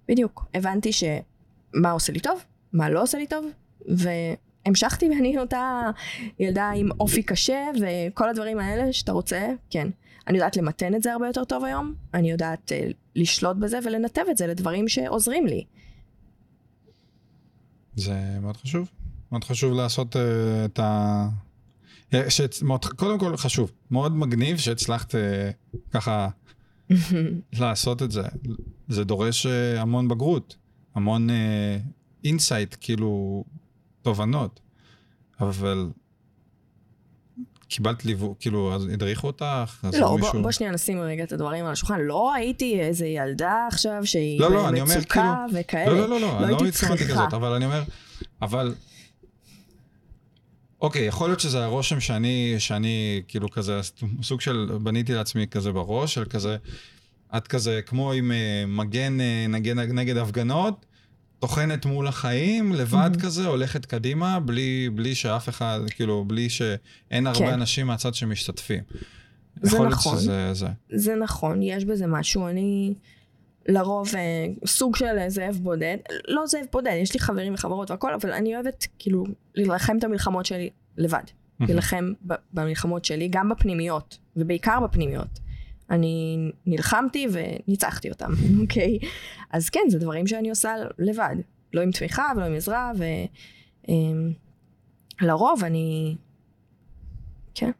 בדיוק. 0.07 0.45
הבנתי 0.53 0.91
שמה 0.93 1.91
עושה 1.91 2.13
לי 2.13 2.19
טוב, 2.19 2.43
מה 2.73 2.89
לא 2.89 3.01
עושה 3.01 3.17
לי 3.17 3.27
טוב, 3.27 3.45
והמשכתי 3.87 5.09
ואני 5.15 5.37
אותה 5.37 5.89
ילדה 6.39 6.71
עם 6.75 6.89
אופי 6.99 7.23
קשה 7.23 7.59
וכל 7.81 8.29
הדברים 8.29 8.59
האלה 8.59 8.93
שאתה 8.93 9.11
רוצה, 9.11 9.47
כן. 9.69 9.87
אני 10.27 10.37
יודעת 10.37 10.57
למתן 10.57 10.95
את 10.95 11.03
זה 11.03 11.13
הרבה 11.13 11.27
יותר 11.27 11.43
טוב 11.43 11.63
היום, 11.63 11.93
אני 12.13 12.31
יודעת 12.31 12.71
uh, 12.71 12.93
לשלוט 13.15 13.57
בזה 13.57 13.79
ולנתב 13.83 14.23
את 14.31 14.37
זה 14.37 14.47
לדברים 14.47 14.87
שעוזרים 14.87 15.47
לי. 15.47 15.63
זה 17.95 18.37
מאוד 18.41 18.57
חשוב. 18.57 18.89
מאוד 19.31 19.43
חשוב 19.43 19.73
לעשות 19.73 20.15
אה, 20.15 20.19
את 20.65 20.79
ה... 20.79 21.29
אה, 22.13 22.29
שאת, 22.29 22.61
מאוד, 22.61 22.85
קודם 22.85 23.19
כל 23.19 23.37
חשוב, 23.37 23.71
מאוד 23.91 24.15
מגניב 24.15 24.57
שהצלחת 24.57 25.15
אה, 25.15 25.17
ככה 25.91 26.29
לעשות 27.59 28.03
את 28.03 28.11
זה. 28.11 28.23
זה 28.87 29.03
דורש 29.03 29.45
אה, 29.45 29.49
המון 29.79 30.07
בגרות, 30.07 30.55
המון 30.95 31.27
insight, 32.23 32.75
כאילו 32.81 33.43
תובנות. 34.01 34.59
אבל 35.39 35.89
קיבלת 37.69 38.05
ליווי, 38.05 38.29
כאילו, 38.39 38.75
אז 38.75 38.85
הדריכו 38.93 39.27
אותך? 39.27 39.79
אז 39.83 39.95
לא, 39.95 40.15
מישהו... 40.15 40.33
בוא, 40.33 40.41
בוא 40.41 40.51
שנייה 40.51 40.71
נשים 40.71 41.01
רגע 41.01 41.23
את 41.23 41.31
הדברים 41.31 41.65
על 41.65 41.71
השולחן. 41.71 41.99
לא 41.99 42.33
הייתי 42.33 42.81
איזה 42.81 43.07
ילדה 43.07 43.67
עכשיו 43.67 44.01
שהיא 44.05 44.39
לא, 44.39 44.51
לא, 44.51 44.69
אני 44.69 44.81
אומר, 44.81 44.95
במצוקה 44.95 45.45
וכאלה. 45.53 45.91
לא, 45.91 45.99
לא, 45.99 46.09
לא, 46.09 46.21
לא, 46.21 46.39
אני 46.39 46.51
לא 46.51 46.57
הייתי 46.57 46.71
צריכה. 46.71 46.97
כזאת, 46.97 47.33
אבל 47.33 47.51
אני 47.51 47.65
אומר, 47.65 47.83
אבל... 48.41 48.75
אוקיי, 50.81 51.05
יכול 51.05 51.29
להיות 51.29 51.39
שזה 51.39 51.63
הרושם 51.63 51.99
שאני, 51.99 52.55
שאני 52.59 53.21
כאילו 53.27 53.49
כזה, 53.49 53.79
סוג 54.23 54.41
של, 54.41 54.69
בניתי 54.81 55.13
לעצמי 55.13 55.47
כזה 55.47 55.71
בראש, 55.71 56.13
של 56.13 56.25
כזה, 56.25 56.57
את 57.37 57.47
כזה 57.47 57.81
כמו 57.85 58.11
עם 58.11 58.31
אה, 58.31 58.63
מגן 58.67 59.21
אה, 59.21 59.45
נגד, 59.49 59.75
נגד 59.75 60.17
הפגנות, 60.17 60.85
טוחנת 61.39 61.85
מול 61.85 62.07
החיים, 62.07 62.73
לבד 62.73 63.09
Mhm. 63.15 63.21
כזה, 63.21 63.47
הולכת 63.47 63.85
קדימה, 63.85 64.39
בלי, 64.39 64.89
בלי 64.95 65.15
שאף 65.15 65.49
אחד, 65.49 65.79
כאילו, 65.95 66.25
בלי 66.27 66.49
שאין 66.49 67.27
הרבה 67.27 67.39
כן. 67.39 67.53
אנשים 67.53 67.87
מהצד 67.87 68.13
שמשתתפים. 68.13 68.83
זה 69.61 69.75
יכול 69.75 69.87
נכון. 69.87 70.11
להיות 70.13 70.21
שזה 70.23 70.53
זה. 70.53 70.67
זה 70.93 71.15
נכון, 71.15 71.61
יש 71.63 71.85
בזה 71.85 72.07
משהו. 72.07 72.47
אני 72.47 72.93
לרוב 73.67 74.09
אה, 74.15 74.21
סוג 74.65 74.95
של 74.95 75.05
זאב 75.27 75.59
בודד. 75.63 75.97
לא 76.27 76.47
זאב 76.47 76.65
בודד, 76.71 76.97
יש 77.01 77.13
לי 77.13 77.19
חברים 77.19 77.53
וחברות 77.53 77.91
והכל, 77.91 78.13
אבל 78.13 78.31
אני 78.31 78.55
אוהבת 78.55 78.87
כאילו 78.99 79.23
להילחם 79.55 79.97
את 79.97 80.03
המלחמות 80.03 80.45
שלי 80.45 80.69
לבד. 80.97 81.23
להילחם 81.59 82.11
ב- 82.27 82.33
במלחמות 82.53 83.05
שלי, 83.05 83.27
גם 83.31 83.49
בפנימיות, 83.49 84.17
ובעיקר 84.35 84.79
בפנימיות. 84.83 85.39
אני 85.89 86.37
נלחמתי 86.65 87.27
וניצחתי 87.31 88.09
אותם, 88.09 88.31
אוקיי? 88.61 88.99
אז 89.49 89.69
כן, 89.69 89.79
זה 89.89 89.99
דברים 89.99 90.27
שאני 90.27 90.49
עושה 90.49 90.75
לבד. 90.99 91.35
לא 91.73 91.81
עם 91.81 91.91
תמיכה 91.91 92.31
ולא 92.35 92.45
עם 92.45 92.53
עזרה, 92.55 92.91
ולרוב 95.21 95.63
אני, 95.63 96.15
כן, 97.55 97.71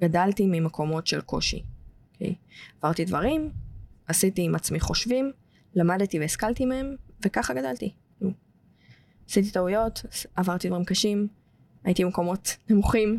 גדלתי 0.00 0.46
ממקומות 0.46 1.06
של 1.06 1.20
קושי, 1.20 1.62
אוקיי? 2.12 2.34
עברתי 2.82 3.04
דברים, 3.04 3.50
עשיתי 4.06 4.42
עם 4.42 4.54
עצמי 4.54 4.80
חושבים, 4.80 5.32
למדתי 5.74 6.18
והשכלתי 6.18 6.64
מהם, 6.64 6.96
וככה 7.24 7.54
גדלתי. 7.54 7.92
עשיתי 9.28 9.50
טעויות, 9.50 10.02
עברתי 10.36 10.68
דברים 10.68 10.84
קשים, 10.84 11.28
הייתי 11.84 12.04
במקומות 12.04 12.56
נמוכים, 12.70 13.18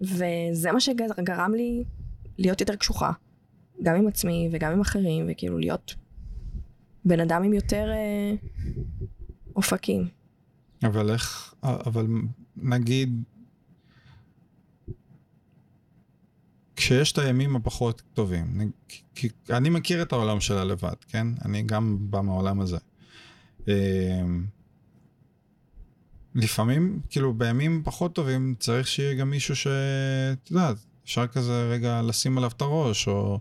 וזה 0.00 0.72
מה 0.72 0.80
שגרם 0.80 1.54
לי 1.54 1.84
להיות 2.38 2.60
יותר 2.60 2.76
קשוחה. 2.76 3.12
גם 3.82 3.96
עם 3.96 4.08
עצמי 4.08 4.48
וגם 4.52 4.72
עם 4.72 4.80
אחרים, 4.80 5.26
וכאילו 5.30 5.58
להיות 5.58 5.94
בן 7.04 7.20
אדם 7.20 7.42
עם 7.42 7.52
יותר 7.52 7.90
אה, 7.90 8.34
אופקים. 9.56 10.08
אבל 10.82 11.10
איך, 11.10 11.54
אבל 11.62 12.06
נגיד, 12.56 13.22
כשיש 16.76 17.12
את 17.12 17.18
הימים 17.18 17.56
הפחות 17.56 18.02
טובים, 18.14 18.70
כי 19.14 19.28
אני 19.50 19.70
מכיר 19.70 20.02
את 20.02 20.12
העולם 20.12 20.40
של 20.40 20.58
הלבד, 20.58 20.94
כן? 21.08 21.26
אני 21.44 21.62
גם 21.62 21.96
בא 22.00 22.20
מהעולם 22.20 22.60
הזה. 22.60 22.78
אמ, 23.68 24.46
לפעמים, 26.34 27.00
כאילו, 27.10 27.34
בימים 27.34 27.82
פחות 27.84 28.14
טובים 28.14 28.54
צריך 28.58 28.88
שיהיה 28.88 29.14
גם 29.14 29.30
מישהו 29.30 29.56
שאת 29.56 30.50
יודעת, 30.50 30.76
אפשר 31.08 31.26
כזה 31.26 31.68
רגע 31.72 32.02
לשים 32.02 32.38
עליו 32.38 32.50
את 32.56 32.60
הראש, 32.60 33.08
או, 33.08 33.40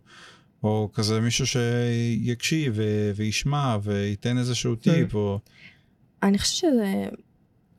או 0.63 0.89
כזה 0.93 1.21
מישהו 1.21 1.45
שיקשיב 1.47 2.73
ו- 2.75 3.11
וישמע 3.15 3.77
וייתן 3.83 4.37
איזשהו 4.37 4.75
כן. 4.81 4.93
טיפ, 4.93 5.15
או... 5.15 5.39
אני 6.23 6.39
חושבת 6.39 6.55
שזה 6.55 7.05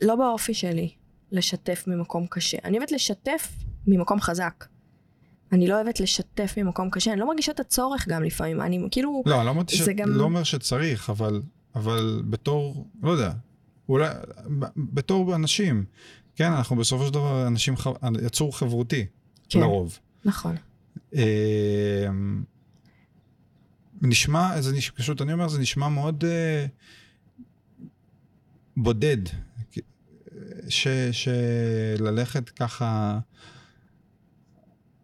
לא 0.01 0.17
באופי 0.17 0.55
שלי 0.55 0.91
לשתף 1.33 1.85
ממקום 1.87 2.27
קשה. 2.27 2.59
אני 2.65 2.79
אוהבת 2.79 2.93
לשתף 2.93 3.53
ממקום 3.87 4.21
חזק. 4.21 4.65
אני 5.53 5.67
לא 5.67 5.75
אוהבת 5.75 6.01
לשתף 6.01 6.55
ממקום 6.57 6.91
קשה, 6.91 7.13
אני 7.13 7.21
לא 7.21 7.29
מרגישה 7.29 7.53
את 7.53 7.61
הצורך 7.61 8.09
גם 8.09 8.23
לפעמים, 8.23 8.61
אני 8.61 8.89
כאילו... 8.91 9.23
לא, 9.27 9.41
אני 9.41 9.47
לא, 9.47 9.63
ש... 9.69 9.89
גם... 9.89 10.09
לא 10.09 10.25
אומר 10.25 10.43
שצריך, 10.43 11.11
אבל, 11.11 11.43
אבל 11.75 12.23
בתור, 12.31 12.87
לא 13.03 13.11
יודע, 13.11 13.33
אולי, 13.89 14.09
בתור 14.77 15.35
אנשים, 15.35 15.85
כן, 16.37 16.53
אנחנו 16.53 16.77
בסופו 16.77 17.07
של 17.07 17.13
דבר 17.13 17.47
אנשים, 17.47 17.77
ח... 17.77 17.87
יצור 18.23 18.59
חברותי, 18.59 19.07
כן, 19.49 19.61
לרוב. 19.61 19.99
נכון. 20.25 20.57
אה, 21.15 22.09
נשמע, 24.03 24.61
זה 24.61 24.73
נשמע, 24.73 24.97
פשוט 24.97 25.23
אני 25.23 25.33
אומר, 25.33 25.49
זה 25.49 25.59
נשמע 25.59 25.89
מאוד 25.89 26.25
אה, 26.25 26.67
בודד, 28.77 29.17
ש, 30.69 30.89
שללכת 31.13 32.49
ככה, 32.49 33.19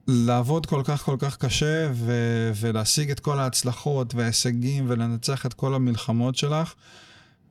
לעבוד 0.07 0.67
כל 0.67 0.83
כך 0.85 1.03
כל 1.03 1.17
כך 1.19 1.37
קשה 1.37 1.91
ו, 1.93 2.13
ולהשיג 2.57 3.11
את 3.11 3.21
כל 3.21 3.39
ההצלחות 3.39 4.15
וההישגים 4.15 4.85
ולנצח 4.89 5.47
את 5.47 5.55
כל 5.55 5.75
המלחמות 5.75 6.37
שלך, 6.37 6.75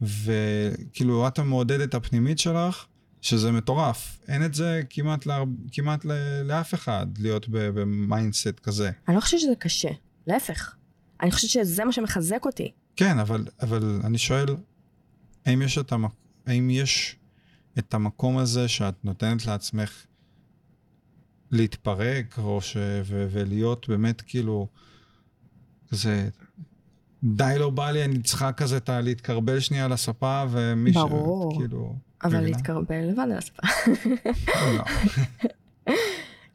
וכאילו 0.02 1.28
את 1.28 1.40
המעודדת 1.40 1.94
הפנימית 1.94 2.40
שלך, 2.40 2.86
שזה 3.24 3.52
מטורף. 3.52 4.20
אין 4.28 4.46
את 4.46 4.54
זה 4.54 4.82
כמעט, 4.90 5.26
לה, 5.26 5.44
כמעט 5.72 6.06
לאף 6.44 6.74
אחד 6.74 7.06
להיות 7.20 7.46
ב 7.50 7.63
mindset 7.64 8.60
כזה. 8.64 8.92
אני 9.08 9.16
לא 9.16 9.22
חושבת 9.22 9.40
שזה 9.40 9.56
קשה, 9.60 9.90
להפך. 10.28 10.76
אני 11.22 11.32
חושבת 11.32 11.50
שזה 11.50 11.86
מה 11.86 11.92
שמחזק 11.92 12.46
אותי. 12.46 12.72
כן, 12.96 13.20
אבל, 13.20 13.46
אבל 13.62 14.02
אני 14.04 14.18
שואל, 14.18 14.46
האם 15.46 15.62
יש, 15.62 15.78
את 15.78 15.92
המק... 15.92 16.12
האם 16.46 16.70
יש 16.70 17.16
את 17.80 17.94
המקום 17.94 18.38
הזה 18.38 18.68
שאת 18.68 19.06
נותנת 19.06 19.46
לעצמך 19.46 20.06
להתפרק, 21.52 22.40
או 22.40 22.62
ש... 22.62 22.78
ו... 23.06 23.28
ולהיות 23.32 23.90
באמת 23.90 24.22
כאילו, 24.22 24.68
כזה, 25.90 26.30
די 27.24 27.56
לא 27.60 27.70
בא 27.70 27.92
לי, 27.92 28.06
אני 28.06 28.22
צריכה 28.22 28.52
כזה. 28.52 28.80
להתקרבל 29.04 29.60
שנייה 29.60 29.86
על 29.86 29.92
הספה, 29.92 30.44
ש... 30.92 30.94
ברור. 30.94 31.60
כאילו... 31.60 31.96
אבל 32.24 32.42
להתקרבל 32.42 33.10
לבד 33.10 33.20
על 33.20 33.38
הספה. 33.38 33.64
לא. 34.78 34.84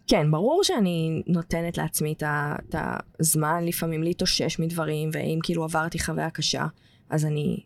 כן, 0.09 0.31
ברור 0.31 0.65
שאני 0.65 1.23
נותנת 1.27 1.79
לעצמי 1.79 2.15
את 2.21 2.75
הזמן 3.21 3.65
לפעמים 3.65 4.03
להתאושש 4.03 4.59
מדברים, 4.59 5.11
ואם 5.13 5.39
כאילו 5.43 5.65
עברתי 5.65 5.99
חוויה 5.99 6.31
קשה, 6.31 6.67
אז 7.11 7.25
אני, 7.25 7.61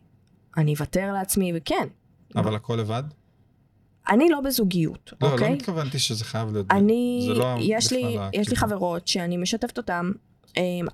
אני 0.57 0.73
אוותר 0.73 1.13
לעצמי, 1.13 1.51
וכן. 1.55 1.87
אבל 2.35 2.55
הכל 2.55 2.75
לבד? 2.75 3.03
אני 4.09 4.29
לא 4.29 4.41
בזוגיות, 4.41 5.13
לא, 5.21 5.27
אוקיי? 5.27 5.47
לא, 5.47 5.53
לא 5.53 5.57
התכוונתי 5.57 5.99
שזה 5.99 6.25
חייב 6.25 6.53
להיות... 6.53 6.71
אני, 6.71 7.29
לא 7.35 7.55
יש 7.59 7.93
לי, 7.93 8.17
יש 8.33 8.49
לי 8.49 8.55
חברות 8.55 9.07
שאני 9.07 9.37
משתפת 9.37 9.77
אותן 9.77 10.11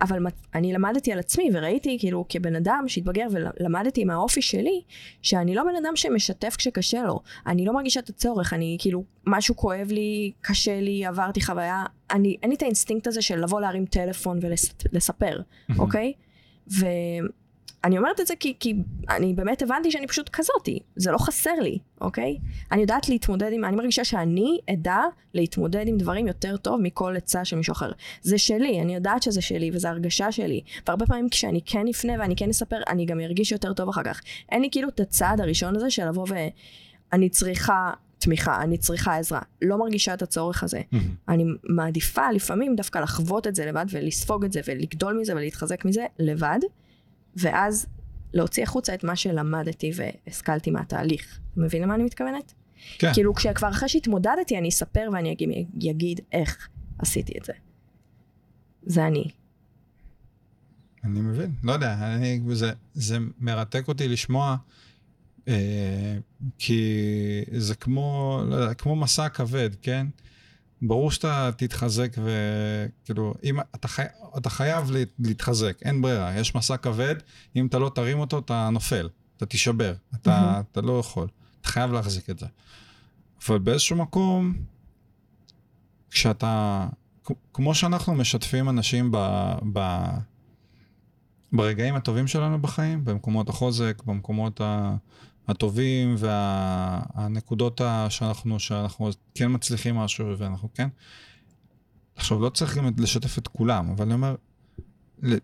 אבל 0.01 0.19
אני 0.55 0.73
למדתי 0.73 1.11
על 1.11 1.19
עצמי 1.19 1.49
וראיתי 1.53 1.97
כאילו 1.99 2.25
כבן 2.29 2.55
אדם 2.55 2.83
שהתבגר 2.87 3.27
ולמדתי 3.31 4.05
מהאופי 4.05 4.41
שלי 4.41 4.81
שאני 5.21 5.55
לא 5.55 5.63
בן 5.63 5.85
אדם 5.85 5.95
שמשתף 5.95 6.55
כשקשה 6.57 7.03
לו. 7.03 7.19
אני 7.47 7.65
לא 7.65 7.73
מרגישה 7.73 7.99
את 7.99 8.09
הצורך 8.09 8.53
אני 8.53 8.77
כאילו 8.79 9.03
משהו 9.27 9.55
כואב 9.55 9.87
לי 9.91 10.31
קשה 10.41 10.81
לי 10.81 11.05
עברתי 11.05 11.41
חוויה. 11.41 11.83
אני 12.11 12.37
אין 12.43 12.49
לי 12.49 12.55
את 12.55 12.61
האינסטינקט 12.61 13.07
הזה 13.07 13.21
של 13.21 13.43
לבוא 13.43 13.61
להרים 13.61 13.85
טלפון 13.85 14.39
ולספר 14.91 15.41
אוקיי? 15.79 16.13
ו... 16.71 16.85
אני 17.83 17.97
אומרת 17.97 18.19
את 18.19 18.27
זה 18.27 18.33
כי, 18.39 18.53
כי 18.59 18.75
אני 19.09 19.33
באמת 19.33 19.61
הבנתי 19.61 19.91
שאני 19.91 20.07
פשוט 20.07 20.29
כזאתי, 20.29 20.79
זה 20.95 21.11
לא 21.11 21.17
חסר 21.17 21.53
לי, 21.61 21.77
אוקיי? 22.01 22.37
אני 22.71 22.81
יודעת 22.81 23.09
להתמודד 23.09 23.49
עם, 23.53 23.65
אני 23.65 23.75
מרגישה 23.75 24.03
שאני 24.03 24.59
אדע 24.73 25.01
להתמודד 25.33 25.87
עם 25.87 25.97
דברים 25.97 26.27
יותר 26.27 26.57
טוב 26.57 26.81
מכל 26.81 27.15
עצה 27.17 27.45
של 27.45 27.55
מישהו 27.55 27.71
אחר. 27.71 27.91
זה 28.21 28.37
שלי, 28.37 28.81
אני 28.81 28.95
יודעת 28.95 29.23
שזה 29.23 29.41
שלי 29.41 29.71
וזו 29.73 29.87
הרגשה 29.87 30.31
שלי. 30.31 30.61
והרבה 30.87 31.05
פעמים 31.05 31.29
כשאני 31.29 31.61
כן 31.65 31.87
אפנה 31.87 32.13
ואני 32.19 32.35
כן 32.35 32.49
אספר, 32.49 32.79
אני 32.89 33.05
גם 33.05 33.19
ארגיש 33.19 33.51
יותר 33.51 33.73
טוב 33.73 33.89
אחר 33.89 34.03
כך. 34.03 34.21
אין 34.51 34.61
לי 34.61 34.69
כאילו 34.71 34.89
את 34.89 34.99
הצעד 34.99 35.41
הראשון 35.41 35.75
הזה 35.75 35.89
של 35.89 36.07
לבוא 36.07 36.25
ואני 37.11 37.29
צריכה 37.29 37.91
תמיכה, 38.19 38.61
אני 38.61 38.77
צריכה 38.77 39.17
עזרה. 39.17 39.41
לא 39.61 39.77
מרגישה 39.77 40.13
את 40.13 40.21
הצורך 40.21 40.63
הזה. 40.63 40.81
Mm-hmm. 40.93 40.97
אני 41.29 41.45
מעדיפה 41.63 42.31
לפעמים 42.31 42.75
דווקא 42.75 42.99
לחוות 42.99 43.47
את 43.47 43.55
זה 43.55 43.65
לבד 43.65 43.85
ולספוג 43.89 44.45
את 44.45 44.51
זה 44.51 44.61
ולגדול 44.67 45.19
מזה 45.21 45.35
ולהתחזק 45.35 45.85
מזה 45.85 46.05
לבד. 46.19 46.59
ואז 47.35 47.87
להוציא 48.33 48.63
החוצה 48.63 48.93
את 48.93 49.03
מה 49.03 49.15
שלמדתי 49.15 49.91
והשכלתי 49.95 50.71
מהתהליך. 50.71 51.39
אתה 51.53 51.61
מבין 51.61 51.81
למה 51.81 51.95
אני 51.95 52.03
מתכוונת? 52.03 52.53
כן. 52.97 53.13
כאילו 53.13 53.35
כשכבר 53.35 53.69
אחרי 53.69 53.89
שהתמודדתי 53.89 54.57
אני 54.57 54.69
אספר 54.69 55.09
ואני 55.13 55.31
אגיד, 55.31 55.49
אגיד 55.89 56.19
איך 56.31 56.67
עשיתי 56.99 57.33
את 57.37 57.45
זה. 57.45 57.53
זה 58.83 59.07
אני. 59.07 59.31
אני 61.03 61.21
מבין, 61.21 61.51
לא 61.63 61.71
יודע, 61.71 61.93
אני, 61.93 62.41
זה, 62.53 62.71
זה 62.93 63.17
מרתק 63.39 63.87
אותי 63.87 64.07
לשמוע, 64.07 64.57
אה, 65.47 66.17
כי 66.57 66.81
זה 67.51 67.75
כמו, 67.75 68.39
לא 68.49 68.55
יודע, 68.55 68.73
כמו 68.73 68.95
מסע 68.95 69.29
כבד, 69.29 69.69
כן? 69.81 70.07
ברור 70.81 71.11
שאתה 71.11 71.49
תתחזק 71.57 72.11
וכאילו, 72.17 73.33
אם 73.43 73.59
אתה, 73.75 73.87
חי... 73.87 74.03
אתה 74.37 74.49
חייב 74.49 74.91
להתחזק, 75.19 75.77
אין 75.81 76.01
ברירה, 76.01 76.35
יש 76.35 76.55
מסע 76.55 76.77
כבד, 76.77 77.15
אם 77.55 77.65
אתה 77.65 77.79
לא 77.79 77.91
תרים 77.95 78.19
אותו 78.19 78.39
אתה 78.39 78.69
נופל, 78.69 79.09
אתה 79.37 79.45
תישבר, 79.45 79.93
אתה, 80.15 80.57
mm-hmm. 80.57 80.61
אתה 80.71 80.81
לא 80.81 80.99
יכול, 80.99 81.27
אתה 81.61 81.69
חייב 81.69 81.91
להחזיק 81.91 82.29
את 82.29 82.39
זה. 82.39 82.45
אבל 83.47 83.59
באיזשהו 83.59 83.95
מקום, 83.95 84.53
כשאתה, 86.11 86.87
כמו 87.53 87.75
שאנחנו 87.75 88.13
משתפים 88.15 88.69
אנשים 88.69 89.11
ב, 89.11 89.17
ב, 89.73 90.03
ברגעים 91.51 91.95
הטובים 91.95 92.27
שלנו 92.27 92.61
בחיים, 92.61 93.05
במקומות 93.05 93.49
החוזק, 93.49 94.01
במקומות 94.05 94.61
ה... 94.61 94.95
הטובים 95.49 96.15
והנקודות 96.17 97.81
וה, 97.81 98.09
שאנחנו, 98.09 98.59
שאנחנו 98.59 99.09
כן 99.35 99.47
מצליחים 99.53 99.95
משהו 99.95 100.37
ואנחנו 100.37 100.69
כן. 100.73 100.87
עכשיו, 102.15 102.39
לא 102.39 102.49
צריך 102.49 102.77
לשתף 102.97 103.37
את 103.37 103.47
כולם, 103.47 103.89
אבל 103.89 104.05
אני 104.05 104.13
אומר, 104.13 104.35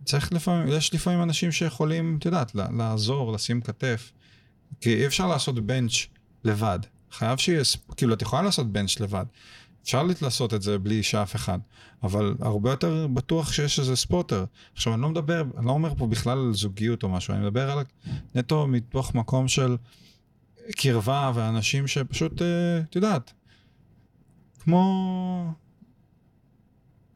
צריך 0.05 0.33
לפעמים, 0.33 0.67
יש 0.67 0.93
לפעמים 0.93 1.21
אנשים 1.21 1.51
שיכולים, 1.51 2.17
את 2.19 2.25
יודעת, 2.25 2.55
לעזור, 2.55 3.33
לשים 3.33 3.61
כתף. 3.61 4.11
כי 4.81 4.95
אי 4.95 5.05
אפשר 5.05 5.27
לעשות 5.27 5.59
בנץ' 5.65 5.93
לבד. 6.43 6.79
חייב 7.11 7.37
שיהיה, 7.37 7.61
כאילו, 7.97 8.13
את 8.13 8.21
יכולה 8.21 8.41
לעשות 8.41 8.71
בנץ' 8.71 8.99
לבד. 8.99 9.25
אפשר 9.85 10.03
לעשות 10.21 10.53
את 10.53 10.61
זה 10.61 10.77
בלי 10.77 11.03
שאף 11.03 11.35
אחד, 11.35 11.59
אבל 12.03 12.35
הרבה 12.39 12.69
יותר 12.69 13.07
בטוח 13.13 13.51
שיש 13.51 13.79
איזה 13.79 13.95
ספוטר. 13.95 14.45
עכשיו, 14.73 14.93
אני 14.93 15.01
לא 15.01 15.09
מדבר, 15.09 15.43
אני 15.57 15.65
לא 15.65 15.71
אומר 15.71 15.95
פה 15.95 16.07
בכלל 16.07 16.37
על 16.37 16.53
זוגיות 16.53 17.03
או 17.03 17.09
משהו, 17.09 17.33
אני 17.33 17.41
מדבר 17.41 17.71
על 17.71 17.83
נטו 18.35 18.67
מתוך 18.67 19.15
מקום 19.15 19.47
של 19.47 19.77
קרבה 20.71 21.31
ואנשים 21.35 21.87
שפשוט, 21.87 22.41
אה, 22.41 22.79
את 22.79 22.95
יודעת, 22.95 23.33
כמו... 24.59 25.53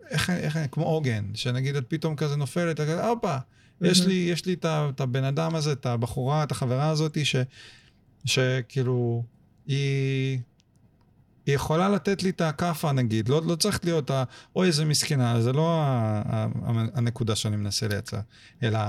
איך, 0.09 0.29
איך, 0.29 0.59
כמו 0.71 0.85
עוגן, 0.85 1.25
שנגיד 1.33 1.75
את 1.75 1.83
פתאום 1.87 2.15
כזה 2.15 2.35
נופלת, 2.35 2.79
הופה. 2.79 3.37
יש 3.81 4.05
לי, 4.05 4.13
יש 4.13 4.45
לי 4.45 4.55
את 4.63 5.01
הבן 5.01 5.23
אדם 5.23 5.55
הזה, 5.55 5.71
את 5.71 5.85
הבחורה, 5.85 6.43
את 6.43 6.51
החברה 6.51 6.89
הזאת, 6.89 7.17
ש, 7.25 7.35
שכאילו, 8.25 9.23
היא 9.67 10.39
היא 11.45 11.55
יכולה 11.55 11.89
לתת 11.89 12.23
לי 12.23 12.29
את 12.29 12.41
הכאפה 12.41 12.91
נגיד, 12.91 13.29
לא, 13.29 13.41
לא 13.45 13.55
צריך 13.55 13.79
להיות 13.83 14.11
ה... 14.11 14.23
אוי, 14.55 14.67
איזה 14.67 14.85
מסכנה, 14.85 15.41
זה 15.41 15.53
לא 15.53 15.81
ה, 15.81 16.21
ה, 16.25 16.47
הנקודה 16.93 17.35
שאני 17.35 17.55
מנסה 17.55 17.87
לייצר, 17.87 18.19
אלא 18.63 18.79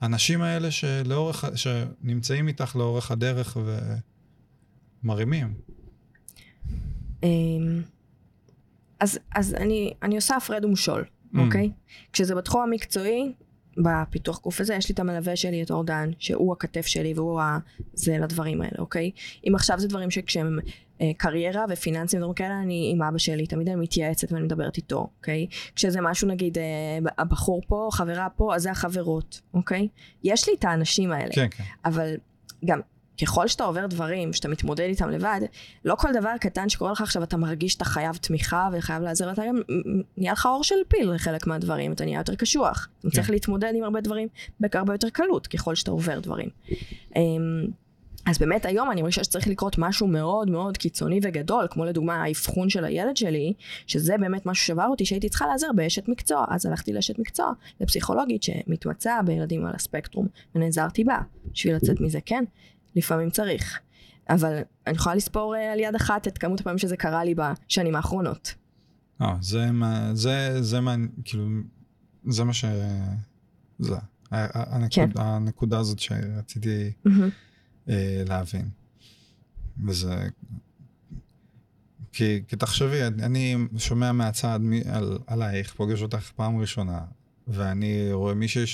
האנשים 0.00 0.42
האלה 0.42 0.70
שלאורך, 0.70 1.44
שנמצאים 1.54 2.48
איתך 2.48 2.76
לאורך 2.76 3.10
הדרך 3.10 3.56
ומרימים. 5.04 5.54
אמ, 7.22 7.82
אז, 9.00 9.18
אז 9.34 9.54
אני, 9.54 9.94
אני 10.02 10.16
עושה 10.16 10.36
הפרד 10.36 10.64
ומשול, 10.64 11.04
Mm. 11.34 11.38
אוקיי? 11.38 11.70
כשזה 12.12 12.34
בתחום 12.34 12.62
המקצועי, 12.62 13.32
בפיתוח 13.76 14.40
גוף 14.42 14.60
הזה, 14.60 14.74
יש 14.74 14.88
לי 14.88 14.92
את 14.92 15.00
המלווה 15.00 15.36
שלי, 15.36 15.62
את 15.62 15.70
אורדן, 15.70 16.10
שהוא 16.18 16.52
הכתף 16.52 16.86
שלי 16.86 17.12
והוא 17.14 17.40
ה... 17.40 17.58
זה 17.92 18.18
לדברים 18.18 18.62
האלה, 18.62 18.76
אוקיי? 18.78 19.10
אם 19.48 19.54
עכשיו 19.54 19.80
זה 19.80 19.88
דברים 19.88 20.10
שכשהם 20.10 20.58
אה, 21.00 21.10
קריירה 21.16 21.64
ופיננסים 21.68 22.18
ודברים 22.18 22.34
כאלה, 22.34 22.60
אני 22.62 22.90
עם 22.94 23.02
אבא 23.02 23.18
שלי, 23.18 23.46
תמיד 23.46 23.68
אני 23.68 23.80
מתייעצת 23.80 24.32
ואני 24.32 24.44
מדברת 24.44 24.76
איתו, 24.76 25.08
אוקיי? 25.18 25.46
כשזה 25.76 26.00
משהו, 26.00 26.28
נגיד, 26.28 26.58
אה, 26.58 26.64
הבחור 27.18 27.62
פה, 27.66 27.88
חברה 27.92 28.28
פה, 28.36 28.54
אז 28.54 28.62
זה 28.62 28.70
החברות, 28.70 29.40
אוקיי? 29.54 29.88
יש 30.24 30.48
לי 30.48 30.54
את 30.58 30.64
האנשים 30.64 31.12
האלה. 31.12 31.32
כן, 31.32 31.46
כן. 31.50 31.64
אבל 31.84 32.14
גם 32.64 32.80
ככל 33.22 33.48
שאתה 33.48 33.64
עובר 33.64 33.86
דברים, 33.86 34.32
שאתה 34.32 34.48
מתמודד 34.48 34.84
איתם 34.84 35.10
לבד, 35.10 35.40
לא 35.84 35.94
כל 35.94 36.08
דבר 36.12 36.32
קטן 36.40 36.68
שקורה 36.68 36.92
לך 36.92 37.00
עכשיו 37.00 37.22
אתה 37.22 37.36
מרגיש 37.36 37.72
שאתה 37.72 37.84
חייב 37.84 38.16
תמיכה 38.16 38.68
וחייב 38.72 39.02
לעזר, 39.02 39.32
אתה 39.32 39.42
גם 39.48 39.60
נהיה 40.16 40.32
לך 40.32 40.46
אור 40.46 40.64
של 40.64 40.74
פיל 40.88 41.10
לחלק 41.10 41.46
מהדברים, 41.46 41.92
אתה 41.92 42.04
נהיה 42.04 42.20
יותר 42.20 42.34
קשוח. 42.34 42.88
אתה 43.00 43.08
כן. 43.08 43.14
צריך 43.14 43.30
להתמודד 43.30 43.72
עם 43.74 43.84
הרבה 43.84 44.00
דברים 44.00 44.28
בהרבה 44.60 44.94
יותר 44.94 45.08
קלות 45.08 45.46
ככל 45.46 45.74
שאתה 45.74 45.90
עובר 45.90 46.20
דברים. 46.20 46.48
אמ, 47.16 47.66
אז 48.26 48.38
באמת 48.38 48.64
היום 48.64 48.90
אני 48.90 49.02
מרגישה 49.02 49.24
שצריך 49.24 49.48
לקרות 49.48 49.78
משהו 49.78 50.06
מאוד 50.06 50.50
מאוד 50.50 50.76
קיצוני 50.76 51.20
וגדול, 51.22 51.66
כמו 51.70 51.84
לדוגמה 51.84 52.22
האבחון 52.22 52.70
של 52.70 52.84
הילד 52.84 53.16
שלי, 53.16 53.52
שזה 53.86 54.16
באמת 54.20 54.46
משהו 54.46 54.66
שבר 54.66 54.86
אותי, 54.86 55.04
שהייתי 55.04 55.28
צריכה 55.28 55.46
לעזר 55.46 55.66
באשת 55.74 56.08
מקצוע. 56.08 56.44
אז 56.48 56.66
הלכתי 56.66 56.92
לאשת 56.92 57.18
מקצוע, 57.18 57.52
לפסיכולוגית 57.80 58.42
שמתמצאה 58.42 59.22
בילדים 59.22 59.66
על 59.66 59.74
הספקטרום, 59.74 60.26
ונעזרתי 60.54 61.04
בה, 61.04 61.18
בשביל 61.52 61.76
לצאת 61.76 62.00
מזה, 62.00 62.18
כן, 62.26 62.44
לפעמים 62.96 63.30
צריך. 63.30 63.80
אבל 64.28 64.60
אני 64.86 64.96
יכולה 64.96 65.14
לספור 65.14 65.56
אה, 65.56 65.72
על 65.72 65.80
יד 65.80 65.94
אחת 65.94 66.28
את 66.28 66.38
כמות 66.38 66.60
הפעמים 66.60 66.78
שזה 66.78 66.96
קרה 66.96 67.24
לי 67.24 67.34
בשנים 67.34 67.96
האחרונות. 67.96 68.54
אה, 69.22 69.36
זה 69.40 69.70
מה, 69.70 70.10
זה, 70.14 70.62
זה 70.62 70.80
מה, 70.80 70.94
כאילו, 71.24 71.48
זה 72.28 72.44
מה 72.44 72.52
ש... 72.52 72.64
זה. 73.78 73.96
הנקוד, 74.30 74.90
כן. 74.92 75.10
הנקודה 75.16 75.78
הזאת 75.78 75.98
שרציתי 75.98 76.92
אה, 77.88 78.22
להבין. 78.28 78.68
וזה... 79.86 80.28
כי, 82.12 82.42
כי 82.48 82.56
תחשבי, 82.56 83.02
אני 83.02 83.56
שומע 83.76 84.12
מהצד 84.12 84.60
מ- 84.62 84.90
על, 84.92 85.18
עלייך, 85.26 85.74
פוגש 85.74 86.02
אותך 86.02 86.30
פעם 86.36 86.60
ראשונה, 86.60 87.00
ואני 87.48 88.12
רואה 88.12 88.34
מישהי 88.34 88.66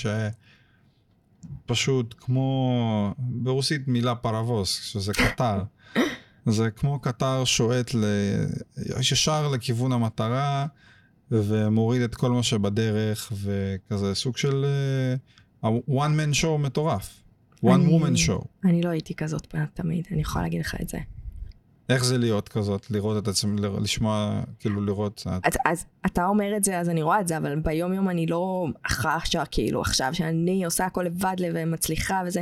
שפשוט 1.65 2.15
כמו, 2.19 2.71
ברוסית 3.19 3.87
מילה 3.87 4.15
פרבוס, 4.15 4.83
שזה 4.83 5.13
קטר. 5.13 5.63
זה 6.45 6.69
כמו 6.71 6.99
קטר 6.99 7.45
שועט 7.45 7.93
ל... 7.93 8.03
ישר 8.99 9.47
לכיוון 9.47 9.91
המטרה, 9.91 10.65
ומוריד 11.31 12.01
את 12.01 12.15
כל 12.15 12.31
מה 12.31 12.43
שבדרך, 12.43 13.31
וכזה 13.43 14.15
סוג 14.15 14.37
של 14.37 14.65
אה, 15.63 15.69
one 15.89 16.11
man 16.19 16.43
show 16.43 16.57
מטורף. 16.59 17.23
one 17.65 17.69
אני- 17.69 17.99
woman 17.99 18.27
show. 18.27 18.45
אני 18.65 18.81
לא 18.81 18.89
הייתי 18.89 19.15
כזאת 19.15 19.55
תמיד, 19.73 20.05
אני 20.11 20.21
יכולה 20.21 20.43
להגיד 20.43 20.61
לך 20.61 20.75
את 20.81 20.89
זה. 20.89 20.97
איך 21.89 22.03
זה 22.05 22.17
להיות 22.17 22.49
כזאת, 22.49 22.91
לראות 22.91 23.23
את 23.23 23.27
עצמי, 23.27 23.61
לשמוע, 23.81 24.41
כאילו 24.59 24.85
לראות, 24.85 25.23
את- 25.27 25.43
אז, 25.47 25.53
אז 25.65 25.85
אתה 26.05 26.25
אומר 26.25 26.57
את 26.57 26.63
זה, 26.63 26.79
אז 26.79 26.89
אני 26.89 27.01
רואה 27.01 27.21
את 27.21 27.27
זה, 27.27 27.37
אבל 27.37 27.55
ביום 27.59 27.93
יום 27.93 28.09
אני 28.09 28.25
לא 28.27 28.65
אחרי 28.83 29.11
עכשיו, 29.11 29.45
כאילו, 29.51 29.81
עכשיו 29.81 30.09
שאני 30.13 30.65
עושה 30.65 30.85
הכל 30.85 31.03
לבד 31.03 31.35
ומצליחה 31.53 32.21
וזה. 32.27 32.41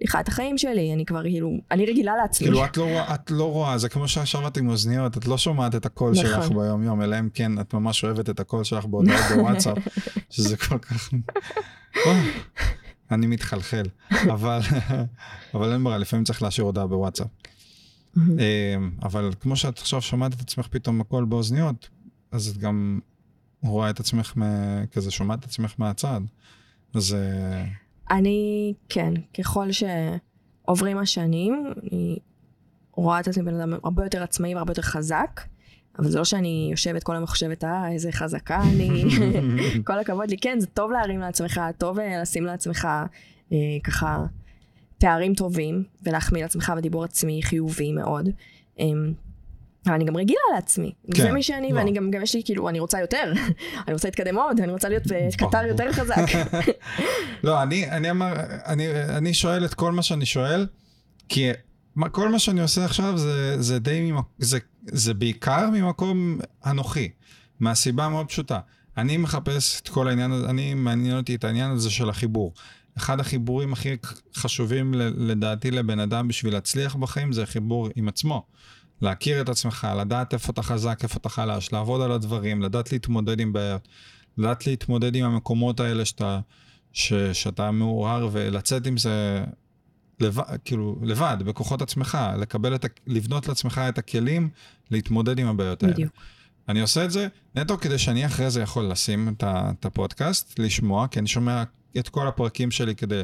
אני 0.00 0.08
חיה 0.08 0.20
את 0.20 0.28
החיים 0.28 0.58
שלי, 0.58 0.92
אני 0.94 1.04
כבר 1.06 1.22
כאילו, 1.22 1.50
אני 1.70 1.86
רגילה 1.86 2.12
לעצמי. 2.16 2.46
כאילו 2.46 2.64
את 2.64 2.76
לא, 2.76 2.86
את 3.14 3.30
לא 3.30 3.52
רואה, 3.52 3.78
זה 3.78 3.88
כמו 3.88 4.08
שעכשיו 4.08 4.46
את 4.48 4.56
עם 4.56 4.68
אוזניות, 4.68 5.16
את 5.16 5.26
לא 5.26 5.38
שומעת 5.38 5.74
את 5.74 5.86
הקול 5.86 6.10
נכון. 6.12 6.24
שלך 6.24 6.48
ביום 6.50 6.82
יום, 6.82 7.02
אלא 7.02 7.18
אם 7.18 7.28
כן 7.34 7.60
את 7.60 7.74
ממש 7.74 8.04
אוהבת 8.04 8.30
את 8.30 8.40
הקול 8.40 8.64
שלך 8.64 8.84
בהודעות 8.84 9.20
בוואטסאפ, 9.34 9.78
שזה 10.30 10.56
כל 10.56 10.78
כך... 10.78 11.10
אני 13.10 13.26
מתחלחל, 13.26 13.82
אבל, 14.10 14.60
אבל 15.54 15.72
אין 15.72 15.84
ברירה, 15.84 15.98
לפעמים 15.98 16.24
צריך 16.24 16.42
להשאיר 16.42 16.66
הודעה 16.66 16.86
בוואטסאפ. 16.86 17.26
אה, 18.38 18.76
אבל 19.02 19.30
כמו 19.40 19.56
שאת 19.56 19.78
עכשיו 19.78 20.02
שומעת 20.02 20.34
את 20.34 20.40
עצמך 20.40 20.66
פתאום 20.70 21.00
הכל 21.00 21.24
באוזניות, 21.24 21.88
אז 22.32 22.48
את 22.48 22.58
גם 22.58 23.00
רואה 23.62 23.90
את 23.90 24.00
עצמך, 24.00 24.36
מ- 24.36 24.86
כזה 24.86 25.10
שומעת 25.10 25.38
את 25.38 25.44
עצמך 25.44 25.74
מהצד. 25.78 26.20
אז 26.94 27.14
אה, 27.14 27.64
אני, 28.10 28.72
כן, 28.88 29.14
ככל 29.38 29.68
שעוברים 29.72 30.98
השנים, 30.98 31.72
אני 31.82 32.18
רואה 32.92 33.20
את 33.20 33.28
עצמי 33.28 33.44
בן 33.44 33.60
אדם 33.60 33.72
הרבה 33.84 34.04
יותר 34.04 34.22
עצמאי 34.22 34.54
והרבה 34.54 34.70
יותר 34.70 34.82
חזק, 34.82 35.40
אבל 35.98 36.10
זה 36.10 36.18
לא 36.18 36.24
שאני 36.24 36.68
יושבת 36.70 37.02
כל 37.02 37.12
היום 37.12 37.24
וחושבת, 37.24 37.64
אה, 37.64 37.92
איזה 37.92 38.12
חזקה 38.12 38.62
אני, 38.62 39.04
כל 39.86 39.98
הכבוד 39.98 40.30
לי. 40.30 40.36
כן, 40.36 40.60
זה 40.60 40.66
טוב 40.66 40.90
להרים 40.90 41.20
לעצמך, 41.20 41.60
טוב 41.78 41.98
אה, 41.98 42.22
לשים 42.22 42.44
לעצמך 42.44 42.88
אה, 43.52 43.56
ככה 43.84 44.26
תארים 44.98 45.34
טובים, 45.34 45.84
ולהחמיא 46.02 46.42
לעצמך 46.42 46.72
בדיבור 46.76 47.04
עצמי 47.04 47.40
חיובי 47.42 47.92
מאוד. 47.92 48.28
אה, 48.80 48.86
אבל 49.86 49.94
אני 49.94 50.04
גם 50.04 50.16
רגילה 50.16 50.40
לעצמי, 50.54 50.92
כן, 51.14 51.22
זה 51.22 51.32
מי 51.32 51.42
שאני, 51.42 51.72
לא. 51.72 51.78
ואני 51.78 51.92
גם, 51.92 52.10
גם 52.10 52.22
יש 52.22 52.34
לי, 52.34 52.42
כאילו, 52.44 52.68
אני 52.68 52.80
רוצה 52.80 53.00
יותר, 53.00 53.32
אני 53.86 53.92
רוצה 53.94 54.08
להתקדם 54.08 54.38
עוד, 54.38 54.60
אני 54.60 54.72
רוצה 54.72 54.88
להיות 54.88 55.02
בקטר 55.06 55.48
ברור. 55.50 55.66
יותר 55.66 55.92
חזק. 55.92 56.16
לא, 57.44 57.62
אני, 57.62 57.90
אני 57.90 58.10
אמר, 58.10 58.32
אני, 58.66 58.86
אני 59.16 59.34
שואל 59.34 59.64
את 59.64 59.74
כל 59.74 59.92
מה 59.92 60.02
שאני 60.02 60.26
שואל, 60.26 60.66
כי 61.28 61.50
מה, 61.96 62.08
כל 62.08 62.28
מה 62.28 62.38
שאני 62.38 62.60
עושה 62.60 62.84
עכשיו 62.84 63.18
זה, 63.18 63.62
זה 63.62 63.78
די, 63.78 64.10
ממק, 64.10 64.24
זה, 64.38 64.58
זה 64.82 65.14
בעיקר 65.14 65.70
ממקום 65.72 66.38
אנוכי, 66.66 67.08
מהסיבה 67.60 68.08
מאוד 68.08 68.26
פשוטה. 68.26 68.58
אני 68.96 69.16
מחפש 69.16 69.80
את 69.80 69.88
כל 69.88 70.08
העניין 70.08 70.32
הזה, 70.32 70.50
אני 70.50 70.74
מעניין 70.74 71.16
אותי 71.16 71.34
את 71.34 71.44
העניין 71.44 71.70
הזה 71.70 71.90
של 71.90 72.08
החיבור. 72.08 72.52
אחד 72.98 73.20
החיבורים 73.20 73.72
הכי 73.72 73.96
חשובים 74.36 74.94
לדעתי 74.94 75.70
לבן 75.70 76.00
אדם 76.00 76.28
בשביל 76.28 76.52
להצליח 76.52 76.96
בחיים 76.96 77.32
זה 77.32 77.42
החיבור 77.42 77.88
עם 77.96 78.08
עצמו. 78.08 78.46
להכיר 79.02 79.40
את 79.40 79.48
עצמך, 79.48 79.88
לדעת 80.00 80.34
איפה 80.34 80.52
אתה 80.52 80.62
חזק, 80.62 81.00
איפה 81.02 81.18
אתה 81.20 81.28
חלש, 81.28 81.72
לעבוד 81.72 82.00
על 82.00 82.12
הדברים, 82.12 82.62
לדעת 82.62 82.92
להתמודד 82.92 83.40
עם 83.40 83.52
בעיות, 83.52 83.88
לדעת 84.38 84.66
להתמודד 84.66 85.14
עם 85.14 85.24
המקומות 85.24 85.80
האלה 85.80 86.04
שאתה, 86.04 86.40
ש, 86.92 87.12
שאתה 87.12 87.70
מעורר 87.70 88.28
ולצאת 88.32 88.86
עם 88.86 88.96
זה 88.96 89.44
לבד, 90.20 90.44
כאילו, 90.64 90.98
לבד, 91.02 91.36
בכוחות 91.44 91.82
עצמך, 91.82 92.18
לקבל 92.38 92.74
את, 92.74 92.84
ה- 92.84 92.88
לבנות 93.06 93.48
לעצמך 93.48 93.80
את 93.88 93.98
הכלים 93.98 94.48
להתמודד 94.90 95.38
עם 95.38 95.46
הבעיות 95.46 95.82
האלה. 95.82 95.94
בדיוק. 95.94 96.12
אני 96.68 96.80
עושה 96.80 97.04
את 97.04 97.10
זה 97.10 97.28
נטו 97.54 97.78
כדי 97.78 97.98
שאני 97.98 98.26
אחרי 98.26 98.50
זה 98.50 98.62
יכול 98.62 98.84
לשים 98.84 99.34
את 99.40 99.86
הפודקאסט, 99.86 100.58
לשמוע, 100.58 101.06
כי 101.08 101.18
אני 101.18 101.28
שומע 101.28 101.62
את 101.98 102.08
כל 102.08 102.28
הפרקים 102.28 102.70
שלי 102.70 102.94
כדי 102.94 103.22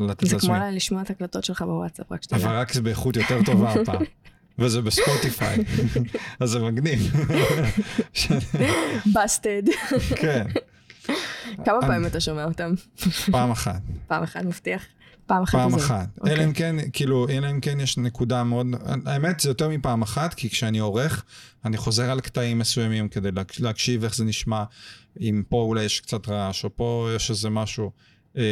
לתת 0.00 0.26
זה 0.26 0.34
לעצמי. 0.34 0.48
כמו 0.50 0.58
לשמוע 0.72 1.02
את 1.02 1.10
הקלטות 1.10 1.44
שלך 1.44 1.62
בוואטסאפ, 1.62 2.12
רק 2.12 2.20
אבל 2.32 2.40
שתדע. 2.40 2.60
רק 2.60 2.72
זה 2.72 2.82
באיכות 2.82 3.16
יותר 3.16 3.38
טובה 3.44 3.72
הפעם. 3.72 4.02
וזה 4.58 4.82
בספוטיפיי, 4.82 5.58
אז 6.40 6.50
זה 6.50 6.58
מגניב. 6.58 7.12
בסטד. 9.14 9.62
כן, 10.16 10.46
כמה 11.64 11.80
פעמים 11.80 12.06
אתה 12.06 12.20
שומע 12.20 12.44
אותם? 12.44 12.74
פעם 13.30 13.50
אחת. 13.50 13.80
פעם 14.06 14.22
אחת 14.22 14.44
מבטיח? 14.44 14.84
פעם 15.30 15.42
אחת 15.42 15.58
פעם. 15.58 15.74
אחת. 15.74 16.08
אוקיי. 16.20 16.34
אלא 16.34 16.44
אם 16.44 16.52
כן, 16.52 16.76
כאילו, 16.92 17.28
אלא 17.28 17.50
אם 17.50 17.60
כן 17.60 17.80
יש 17.80 17.98
נקודה 17.98 18.44
מאוד... 18.44 18.66
האמת, 19.06 19.40
זה 19.40 19.50
יותר 19.50 19.68
מפעם 19.68 20.02
אחת, 20.02 20.34
כי 20.34 20.50
כשאני 20.50 20.78
עורך, 20.78 21.24
אני 21.64 21.76
חוזר 21.76 22.10
על 22.10 22.20
קטעים 22.20 22.58
מסוימים 22.58 23.08
כדי 23.08 23.30
להק- 23.30 23.60
להקשיב 23.60 24.04
איך 24.04 24.14
זה 24.14 24.24
נשמע, 24.24 24.64
אם 25.20 25.42
פה 25.48 25.56
אולי 25.62 25.84
יש 25.84 26.00
קצת 26.00 26.28
רעש, 26.28 26.64
או 26.64 26.76
פה 26.76 27.08
יש 27.16 27.30
איזה 27.30 27.50
משהו. 27.50 27.90
אה, 28.36 28.42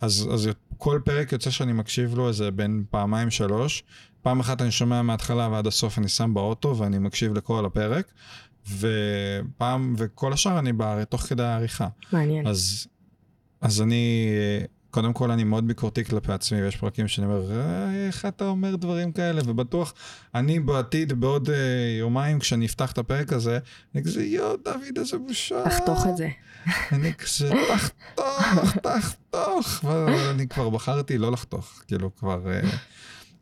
אז, 0.00 0.28
אז 0.34 0.48
כל 0.78 1.00
פרק 1.04 1.32
יוצא 1.32 1.50
שאני 1.50 1.72
מקשיב 1.72 2.14
לו 2.14 2.28
איזה 2.28 2.50
בין 2.50 2.84
פעמיים 2.90 3.30
שלוש. 3.30 3.82
פעם 4.22 4.40
אחת 4.40 4.62
אני 4.62 4.70
שומע 4.70 5.02
מההתחלה 5.02 5.48
ועד 5.48 5.66
הסוף, 5.66 5.98
אני 5.98 6.08
שם 6.08 6.34
באוטו 6.34 6.76
ואני 6.78 6.98
מקשיב 6.98 7.34
לכל 7.34 7.64
הפרק. 7.66 8.12
ופעם, 8.78 9.94
וכל 9.98 10.32
השאר 10.32 10.58
אני 10.58 10.72
בא 10.72 11.04
תוך 11.04 11.20
כדי 11.20 11.42
העריכה. 11.42 11.88
מעניין. 12.12 12.46
אז, 12.46 12.86
אז 13.60 13.82
אני, 13.82 14.26
קודם 14.94 15.12
כל 15.12 15.30
אני 15.30 15.44
מאוד 15.44 15.68
ביקורתי 15.68 16.04
כלפי 16.04 16.32
עצמי, 16.32 16.62
ויש 16.62 16.76
פרקים 16.76 17.08
שאני 17.08 17.26
אומר, 17.26 17.52
"אה, 17.52 18.06
איך 18.06 18.26
אתה 18.26 18.44
אומר 18.44 18.76
דברים 18.76 19.12
כאלה? 19.12 19.40
ובטוח, 19.44 19.94
אני 20.34 20.60
בעתיד, 20.60 21.12
בעוד 21.12 21.50
אה, 21.50 21.56
יומיים, 21.98 22.38
כשאני 22.38 22.66
אפתח 22.66 22.92
את 22.92 22.98
הפרק 22.98 23.32
הזה, 23.32 23.58
אני 23.94 24.04
כזה, 24.04 24.24
יואו, 24.24 24.56
דוד, 24.56 24.98
איזה 24.98 25.18
בושה. 25.18 25.64
תחתוך 25.64 26.06
את 26.06 26.16
זה. 26.16 26.28
אני 26.92 27.14
כזה, 27.14 27.50
תחתוך, 27.68 28.76
תחתוך. 28.82 29.84
אבל 29.84 30.28
אני 30.34 30.48
כבר 30.48 30.70
בחרתי 30.70 31.18
לא 31.18 31.32
לחתוך, 31.32 31.82
כאילו 31.88 32.16
כבר... 32.16 32.52
אה, 32.52 32.60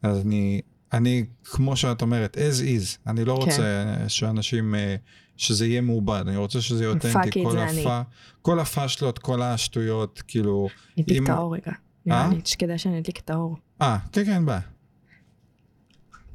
אז 0.03 0.21
אני, 0.21 0.61
אני, 0.93 1.25
כמו 1.45 1.77
שאת 1.77 2.03
אומרת, 2.03 2.37
as 2.37 2.61
is. 2.63 3.11
אני 3.11 3.25
לא 3.25 3.35
כן. 3.35 3.51
רוצה 3.51 3.95
שאנשים, 4.09 4.75
אה, 4.75 4.97
שזה 5.43 5.67
יהיה 5.67 5.81
מעובד, 5.81 6.25
אני 6.29 6.37
רוצה 6.37 6.61
שזה 6.61 6.85
יהיה 6.85 6.95
אותנטי. 6.95 7.45
כל. 7.45 7.59
הפ- 7.59 8.07
כל 8.43 8.61
הפאשלות, 8.61 9.19
כל 9.19 9.43
השטויות, 9.43 10.23
כאילו... 10.29 10.69
נדליק 10.97 11.19
אם- 11.19 11.25
את 11.25 11.29
האור 11.29 11.55
רגע. 11.55 11.73
נראה 12.07 12.25
אה? 12.25 12.29
לי 12.35 12.41
שכדאי 12.45 12.79
שאני 12.79 12.99
אדליק 12.99 13.19
את 13.21 13.31
האור. 13.31 13.57
אה, 13.83 13.99
כן, 14.13 14.25
כן, 14.25 14.47
בעיה. 14.47 14.61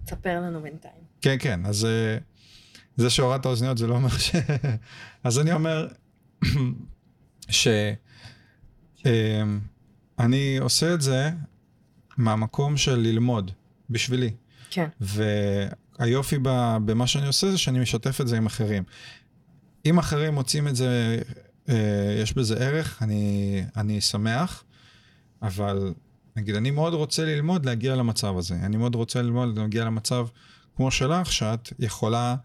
תספר 0.06 0.42
לנו 0.42 0.62
בינתיים. 0.62 0.94
כן, 1.22 1.36
כן, 1.40 1.66
אז 1.66 1.86
אה, 1.86 2.18
זה 2.96 3.10
שהורדת 3.10 3.46
אוזניות 3.46 3.78
זה 3.78 3.88
לא 3.88 3.96
אומר 3.96 4.10
ש... 4.10 4.32
אז 5.24 5.40
אני 5.40 5.54
אומר 5.54 5.88
ש... 7.50 7.68
אה, 9.06 9.44
אני 10.20 10.58
עושה 10.58 10.94
את 10.94 11.02
זה 11.02 11.30
מהמקום 12.18 12.78
של 12.78 12.96
ללמוד, 12.96 13.52
בשבילי. 13.90 14.32
כן. 14.70 14.88
והיופי 15.02 15.76
ב- 16.42 16.78
במה 16.86 17.08
שאני 17.08 17.28
עושה 17.28 17.52
זה 17.52 17.58
שאני 17.58 17.80
משתף 17.80 18.22
את 18.22 18.28
זה 18.28 18.38
עם 18.38 18.46
אחרים. 18.46 18.84
אם 19.86 19.98
אחרים 19.98 20.34
מוצאים 20.34 20.68
את 20.68 20.76
זה, 20.76 21.22
אה, 21.70 22.18
יש 22.22 22.34
בזה 22.34 22.56
ערך, 22.56 23.04
אני, 23.04 23.64
אני 23.76 24.02
שמח, 24.02 24.64
אבל 25.42 25.94
נגיד, 26.36 26.56
אני 26.56 26.72
מאוד 26.72 26.94
רוצה 26.94 27.26
ללמוד 27.26 27.66
להגיע 27.66 27.96
למצב 27.96 28.38
הזה. 28.38 28.56
אני 28.56 28.78
מאוד 28.78 28.96
רוצה 28.96 29.22
ללמוד 29.22 29.60
להגיע 29.60 29.86
למצב 29.86 30.28
כמו 30.76 30.92
שלך, 30.92 31.32
שאת 31.32 31.74
יכולה 31.80 32.36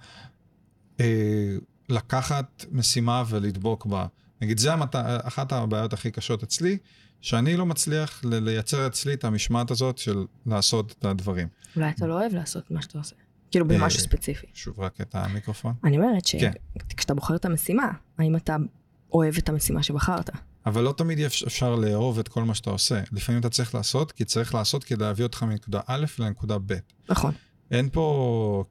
אה, 1.00 1.56
לקחת 1.88 2.64
משימה 2.72 3.24
ולדבוק 3.28 3.86
בה. 3.86 4.06
נגיד, 4.40 4.58
זה 4.58 4.72
המת... 4.72 4.96
אחת 5.22 5.52
הבעיות 5.52 5.92
הכי 5.92 6.10
קשות 6.10 6.42
אצלי, 6.42 6.78
שאני 7.20 7.56
לא 7.56 7.66
מצליח 7.66 8.24
לייצר 8.24 8.86
אצלי 8.86 9.14
את 9.14 9.24
המשמעת 9.24 9.70
הזאת 9.70 9.98
של 9.98 10.24
לעשות 10.46 10.94
את 10.98 11.04
הדברים. 11.04 11.48
אולי 11.76 11.90
אתה 11.90 12.06
לא 12.06 12.14
אוהב 12.14 12.34
לעשות 12.34 12.70
מה 12.70 12.82
שאתה 12.82 12.98
עושה. 12.98 13.14
כאילו 13.52 13.66
אה, 13.70 13.78
במשהו 13.78 14.00
ספציפי. 14.00 14.46
שוב 14.54 14.80
רק 14.80 15.00
את 15.00 15.14
המיקרופון. 15.14 15.74
אני 15.84 15.96
אומרת 15.98 16.22
כן. 16.40 16.52
שכשאתה 16.92 17.14
בוחר 17.14 17.36
את 17.36 17.44
המשימה, 17.44 17.88
האם 18.18 18.36
אתה 18.36 18.56
אוהב 19.12 19.34
את 19.38 19.48
המשימה 19.48 19.82
שבחרת? 19.82 20.30
אבל 20.66 20.82
לא 20.82 20.94
תמיד 20.96 21.18
אפ- 21.20 21.42
אפשר 21.46 21.74
לאהוב 21.74 22.18
את 22.18 22.28
כל 22.28 22.44
מה 22.44 22.54
שאתה 22.54 22.70
עושה. 22.70 23.02
לפעמים 23.12 23.40
אתה 23.40 23.50
צריך 23.50 23.74
לעשות, 23.74 24.12
כי 24.12 24.24
צריך 24.24 24.54
לעשות 24.54 24.84
כדי 24.84 25.04
להביא 25.04 25.24
אותך 25.24 25.42
מנקודה 25.42 25.80
א' 25.86 26.04
לנקודה 26.18 26.58
ב'. 26.66 26.74
נכון. 27.10 27.32
אין 27.70 27.88
פה... 27.92 28.64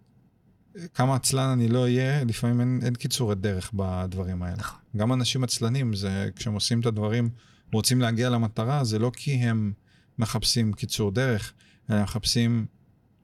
כמה 0.93 1.15
עצלן 1.15 1.49
אני 1.49 1.67
לא 1.67 1.81
אהיה, 1.83 2.23
לפעמים 2.23 2.59
אין, 2.61 2.79
אין 2.83 2.93
קיצורי 2.95 3.35
דרך 3.35 3.71
בדברים 3.73 4.43
האלה. 4.43 4.55
נכון. 4.57 4.79
גם 4.97 5.13
אנשים 5.13 5.43
עצלנים, 5.43 5.93
זה 5.93 6.29
כשהם 6.35 6.53
עושים 6.53 6.79
את 6.79 6.85
הדברים, 6.85 7.29
רוצים 7.73 8.01
להגיע 8.01 8.29
למטרה, 8.29 8.83
זה 8.83 8.99
לא 8.99 9.11
כי 9.15 9.31
הם 9.33 9.73
מחפשים 10.19 10.73
קיצור 10.73 11.11
דרך, 11.11 11.53
אלא 11.89 11.97
הם 11.97 12.03
מחפשים 12.03 12.65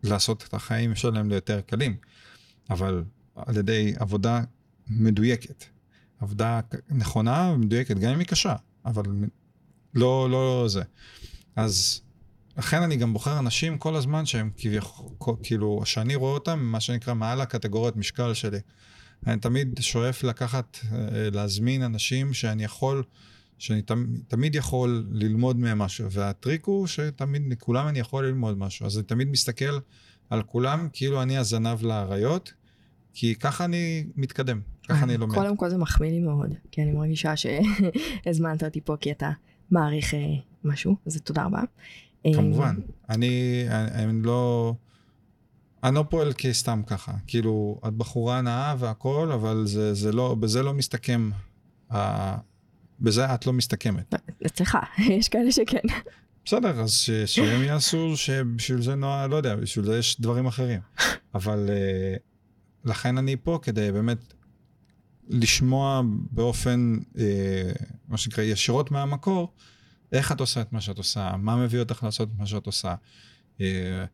לעשות 0.04 0.44
את 0.48 0.54
החיים 0.54 0.96
שלהם 0.96 1.30
ליותר 1.30 1.62
קלים. 1.62 1.98
אבל 2.70 3.04
על 3.36 3.58
ידי 3.58 3.94
עבודה 3.98 4.42
מדויקת. 4.88 5.66
עבודה 6.20 6.60
נכונה 6.90 7.52
ומדויקת, 7.56 7.98
גם 7.98 8.12
אם 8.12 8.20
היא 8.20 8.28
קשה, 8.28 8.56
אבל 8.86 9.04
לא, 9.94 10.30
לא 10.32 10.66
זה. 10.68 10.82
אז 11.56 12.02
לכן 12.58 12.82
אני 12.82 12.96
גם 12.96 13.14
בוחר 13.14 13.40
אנשים 13.40 13.78
כל 13.78 13.96
הזמן 13.96 14.26
שהם 14.26 14.52
כביכול, 14.58 15.36
כאילו, 15.44 15.82
שאני 15.86 16.16
רואה 16.16 16.34
אותם, 16.34 16.60
מה 16.60 16.80
שנקרא, 16.80 17.14
מעל 17.14 17.42
הקטגוריית 17.42 17.96
משקל 17.96 18.34
שלי. 18.34 18.60
אני 19.28 19.40
תמיד 19.40 19.80
שואף 19.82 20.24
לקחת, 20.24 20.78
אה, 20.92 21.30
להזמין 21.32 21.84
אנשים 21.84 22.34
שאני 22.34 22.64
יכול, 22.64 23.04
שאני 23.58 23.82
תמיד, 23.82 24.24
תמיד 24.28 24.56
יכול 24.56 25.08
ללמוד 25.12 25.60
מהם 25.60 25.78
משהו, 25.78 26.12
והטריק 26.12 26.66
הוא 26.66 26.88
שתמיד, 26.88 27.42
מכולם 27.46 27.88
אני 27.88 28.00
יכול 28.00 28.28
ללמוד 28.28 28.58
משהו. 28.58 28.86
אז 28.86 28.98
אני 28.98 29.06
תמיד 29.06 29.28
מסתכל 29.28 29.80
על 30.30 30.44
כולם 30.44 30.88
כאילו 30.94 31.22
אני 31.22 31.38
הזנב 31.38 31.84
לאריות, 31.84 32.54
כי 33.14 33.36
ככה 33.36 33.66
אני 33.66 34.08
מתקדם, 34.16 34.62
ככה 34.88 35.04
אני 35.04 35.18
לומד. 35.18 35.36
קודם 35.36 35.58
כל 35.58 35.70
זה 35.70 35.78
מחמיא 35.78 36.12
לי 36.12 36.20
מאוד, 36.20 36.54
כי 36.72 36.84
אני 36.84 36.92
מרגישה 36.92 37.34
שהזמנת 37.36 38.64
אותי 38.64 38.82
פה 38.82 38.96
כי 39.00 39.12
אתה 39.12 39.32
מעריך 39.72 40.14
אה, 40.14 40.20
משהו, 40.64 40.96
אז 41.06 41.22
תודה 41.22 41.44
רבה. 41.44 41.62
אה, 42.26 42.32
כמובן. 42.34 42.76
אני, 43.10 43.64
אני, 43.70 44.22
לא... 44.22 44.74
אני 45.84 45.96
לא 45.96 46.06
פועל 46.10 46.34
כסתם 46.38 46.82
ככה. 46.88 47.14
כאילו, 47.28 47.80
את 47.88 47.94
בחורה 47.94 48.42
נאה 48.42 48.76
והכול, 48.80 49.32
אבל 49.32 49.64
זה, 49.66 49.94
זה 49.94 50.12
לא, 50.12 50.36
בזה 50.36 50.64
לא 50.64 50.74
מסתכם. 50.74 51.30
בזה 53.00 53.34
את 53.34 53.46
לא 53.46 53.54
מסתכמת. 53.54 54.16
אצלך, 54.46 54.78
יש 55.20 55.30
כאלה 55.30 55.52
שכן. 55.52 55.88
בסדר, 56.46 56.82
אז 56.82 56.94
ש, 56.94 57.10
שהם 57.12 57.64
יעשו, 57.64 58.18
שבשביל 58.18 58.82
זה 58.82 58.96
נועה, 58.96 59.28
לא 59.28 59.36
יודע, 59.36 59.56
בשביל 59.56 59.86
זה 59.86 59.98
יש 59.98 60.22
דברים 60.22 60.46
אחרים. 60.46 60.80
אבל 61.36 61.70
אה, 61.70 62.16
לכן 62.86 63.18
אני 63.18 63.36
פה 63.44 63.60
כדי 63.62 63.92
באמת 63.92 64.34
לשמוע 65.30 66.02
באופן, 66.32 66.98
אה, 67.18 67.72
מה 68.08 68.18
שנקרא, 68.18 68.44
ישירות 68.44 68.92
מהמקור, 68.92 69.54
איך 70.12 70.32
את 70.32 70.40
עושה 70.40 70.62
את 70.62 70.74
מה 70.74 70.82
שאת 70.82 70.98
עושה, 70.98 71.36
מה 71.38 71.56
מביא 71.56 71.80
אותך 71.80 72.04
לעשות 72.04 72.30
את 72.30 72.40
מה 72.40 72.46
שאת 72.46 72.66
עושה. 72.66 72.96
אה, 73.62 74.06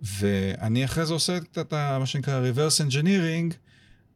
ואני 0.00 0.84
אחרי 0.84 1.06
זה 1.06 1.12
עושה 1.12 1.36
את, 1.36 1.72
מה 1.72 2.06
שנקרא 2.06 2.50
reverse 2.52 2.90
engineering, 2.90 3.54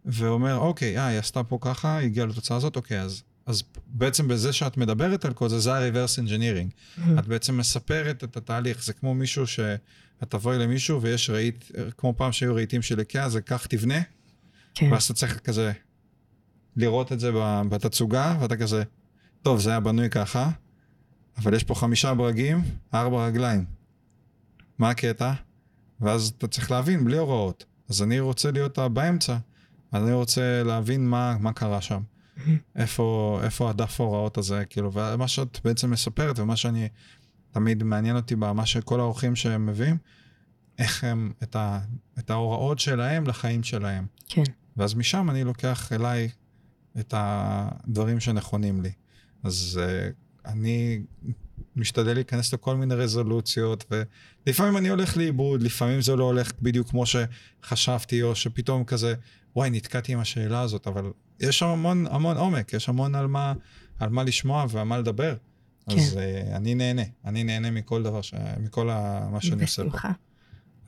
ואומר, 0.05 0.57
אוקיי, 0.57 0.99
אה, 0.99 1.07
היא 1.07 1.19
עשתה 1.19 1.45
פה 1.45 1.59
ככה, 1.61 1.97
היא 1.97 2.07
הגיעה 2.07 2.27
לתוצאה 2.27 2.57
הזאת, 2.57 2.77
אוקיי, 2.77 3.01
אז, 3.01 3.23
אז 3.47 3.62
בעצם 3.86 4.28
בזה 4.28 4.52
שאת 4.52 4.77
מדברת 4.77 5.24
על 5.24 5.32
כל 5.32 5.48
זה, 5.48 5.59
זה 5.59 5.74
ה-reverse 5.74 6.27
engineering. 6.27 7.01
את 7.19 7.27
בעצם 7.27 7.56
מספרת 7.56 8.24
את 8.24 8.36
התהליך, 8.36 8.85
זה 8.85 8.93
כמו 8.93 9.14
מישהו 9.14 9.47
שאת 9.47 9.74
תבואי 10.28 10.59
למישהו 10.59 11.02
ויש 11.02 11.31
רהיט, 11.31 11.64
כמו 11.98 12.14
פעם 12.16 12.32
שהיו 12.32 12.55
רהיטים 12.55 12.82
של 12.82 13.01
איקאה, 13.01 13.28
זה 13.28 13.40
כך 13.40 13.66
תבנה, 13.66 14.01
כן. 14.74 14.93
ואז 14.93 15.05
אתה 15.05 15.14
צריך 15.14 15.39
כזה 15.39 15.73
לראות 16.77 17.12
את 17.12 17.20
זה 17.20 17.31
בתצוגה, 17.69 18.36
ואתה 18.40 18.56
כזה, 18.56 18.82
טוב, 19.43 19.60
זה 19.60 19.70
היה 19.70 19.81
בנוי 19.81 20.10
ככה, 20.10 20.51
אבל 21.36 21.55
יש 21.55 21.64
פה 21.64 21.74
חמישה 21.74 22.14
ברגים, 22.14 22.64
ארבע 22.94 23.27
רגליים. 23.27 23.64
מה 24.78 24.90
הקטע? 24.90 25.32
ואז 26.01 26.32
אתה 26.39 26.48
צריך 26.48 26.70
להבין, 26.70 27.05
בלי 27.05 27.16
הוראות. 27.16 27.64
אז 27.89 28.02
אני 28.02 28.20
רוצה 28.20 28.51
להיות 28.51 28.78
באמצע, 28.78 29.36
אני 29.93 30.12
רוצה 30.12 30.62
להבין 30.62 31.09
מה, 31.09 31.36
מה 31.40 31.52
קרה 31.52 31.81
שם. 31.81 32.02
איפה, 32.77 33.41
איפה 33.45 33.71
הדף 33.71 34.01
ההוראות 34.01 34.39
הזה, 34.39 34.65
כאילו, 34.65 34.93
ומה 34.93 35.29
שאת 35.29 35.61
בעצם 35.65 35.91
מספרת 35.91 36.39
ומה 36.39 36.57
שאני, 36.57 36.89
תמיד 37.51 37.83
מעניין 37.83 38.17
אותי 38.17 38.37
במה 38.37 38.67
שכל 38.67 39.01
האורחים 39.01 39.37
שהם 39.37 39.67
מביאים, 39.67 39.97
איך 40.79 41.05
הם, 41.05 41.33
את, 41.43 41.57
ה, 41.57 41.81
את 42.19 42.31
ההוראות 42.31 42.79
שלהם 42.79 43.27
לחיים 43.27 43.63
שלהם. 43.63 44.07
כן. 44.29 44.43
ואז 44.77 44.95
משם 44.95 45.31
אני 45.31 45.45
לוקח 45.45 45.93
אליי 45.93 46.29
את 47.01 47.15
הדברים 47.17 48.21
שנכונים 48.21 48.83
לי. 48.83 48.93
אז 49.43 49.81
uh, 49.83 50.49
אני 50.49 51.03
משתדל 51.77 52.15
להיכנס 52.15 52.55
לכל 52.55 52.77
מיני 52.77 52.94
רזולוציות, 52.94 53.93
ולפעמים 54.47 54.77
אני 54.77 54.89
הולך 54.89 55.16
לאיבוד, 55.16 55.62
לפעמים 55.62 56.01
זה 56.01 56.16
לא 56.16 56.24
הולך 56.24 56.53
בדיוק 56.62 56.90
כמו 56.90 57.05
שחשבתי, 57.07 58.23
או 58.23 58.35
שפתאום 58.35 58.85
כזה, 58.85 59.15
וואי, 59.57 59.70
נתקעתי 59.70 60.12
עם 60.12 60.19
השאלה 60.19 60.61
הזאת, 60.61 60.86
אבל 60.86 61.05
יש 61.40 61.59
שם 61.59 61.66
המון 61.66 62.07
המון 62.11 62.36
עומק, 62.36 62.73
יש 62.73 62.89
המון 62.89 63.15
על 63.15 63.27
מה, 63.27 63.53
על 63.99 64.09
מה 64.09 64.24
לשמוע 64.24 64.66
ועל 64.69 64.85
מה 64.85 64.99
לדבר. 64.99 65.36
כן. 65.90 65.97
אז 65.97 66.19
uh, 66.19 66.57
אני 66.57 66.74
נהנה, 66.74 67.03
אני 67.24 67.44
נהנה 67.44 67.70
מכל 67.70 68.03
דבר, 68.03 68.23
ש... 68.23 68.35
מכל 68.61 68.90
ה... 68.90 69.28
מה 69.32 69.40
שאני 69.40 69.62
עושה 69.62 69.82
פה. 69.90 69.99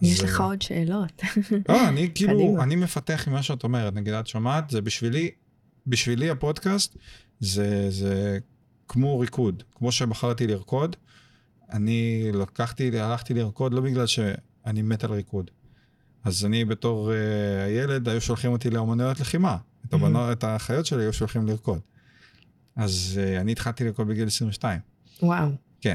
יש 0.02 0.20
זה- 0.20 0.27
לך 0.27 0.40
עוד 0.40 0.62
שאלות. 0.62 1.23
לא, 1.69 1.89
אני 1.89 2.11
כאילו. 2.15 2.62
אני 2.62 2.77
מפתח 2.77 3.28
ממה 3.28 3.43
שאת 3.43 3.65
אומרת, 3.65 3.94
נגיד 3.94 4.12
את 4.15 4.27
שומעת, 4.27 4.70
זה 4.70 4.81
בשבילי, 4.81 5.31
בשבילי 5.86 6.31
הפודקאסט, 6.31 6.97
זה, 7.40 7.90
זה 7.90 8.39
כמו 8.89 9.19
ריקוד. 9.19 9.62
כמו 9.74 9.93
שבחרתי 9.93 10.47
לרקוד, 10.47 10.97
אני 11.73 12.31
לקחתי, 12.35 13.01
הלכתי 13.01 13.35
לרקוד 13.35 13.74
לא 13.74 13.81
בגלל 13.81 14.06
שאני 14.06 14.82
מת 14.82 15.05
על 15.05 15.12
ריקוד. 15.12 15.51
אז 16.24 16.44
אני 16.44 16.65
בתור 16.65 17.11
uh, 17.11 17.15
הילד, 17.66 18.09
היו 18.09 18.20
שולחים 18.20 18.52
אותי 18.52 18.70
לאמנויות 18.70 19.20
לחימה. 19.20 19.56
את, 19.89 19.94
הבנות, 19.94 20.39
את 20.39 20.44
האחיות 20.44 20.86
שלי 20.86 21.02
היו 21.02 21.12
שולחים 21.12 21.47
לרקוד. 21.47 21.81
אז 22.77 23.20
uh, 23.20 23.40
אני 23.40 23.52
התחלתי 23.52 23.85
לרקוד 23.85 24.09
בגיל 24.09 24.27
22. 24.27 24.81
וואו. 25.23 25.48
כן. 25.81 25.94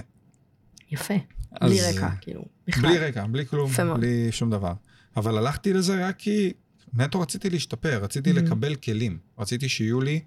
יפה. 0.91 1.13
אז, 1.61 1.71
בלי 1.71 1.81
רקע, 1.81 2.09
כאילו. 2.21 2.45
בכלל. 2.67 2.89
בלי 2.89 2.97
רקע, 2.99 3.25
בלי 3.25 3.45
כלום. 3.45 3.71
בלי 3.95 4.31
שום 4.31 4.49
דבר. 4.49 4.73
אבל 5.17 5.37
הלכתי 5.37 5.73
לזה 5.73 6.07
רק 6.07 6.15
כי 6.17 6.53
נטו 6.93 7.21
רציתי 7.21 7.49
להשתפר, 7.49 8.03
רציתי 8.03 8.31
Mhm. 8.31 8.33
לקבל 8.33 8.75
כלים. 8.75 9.17
רציתי 9.37 9.69
שיהיו 9.69 10.01
לי 10.01 10.19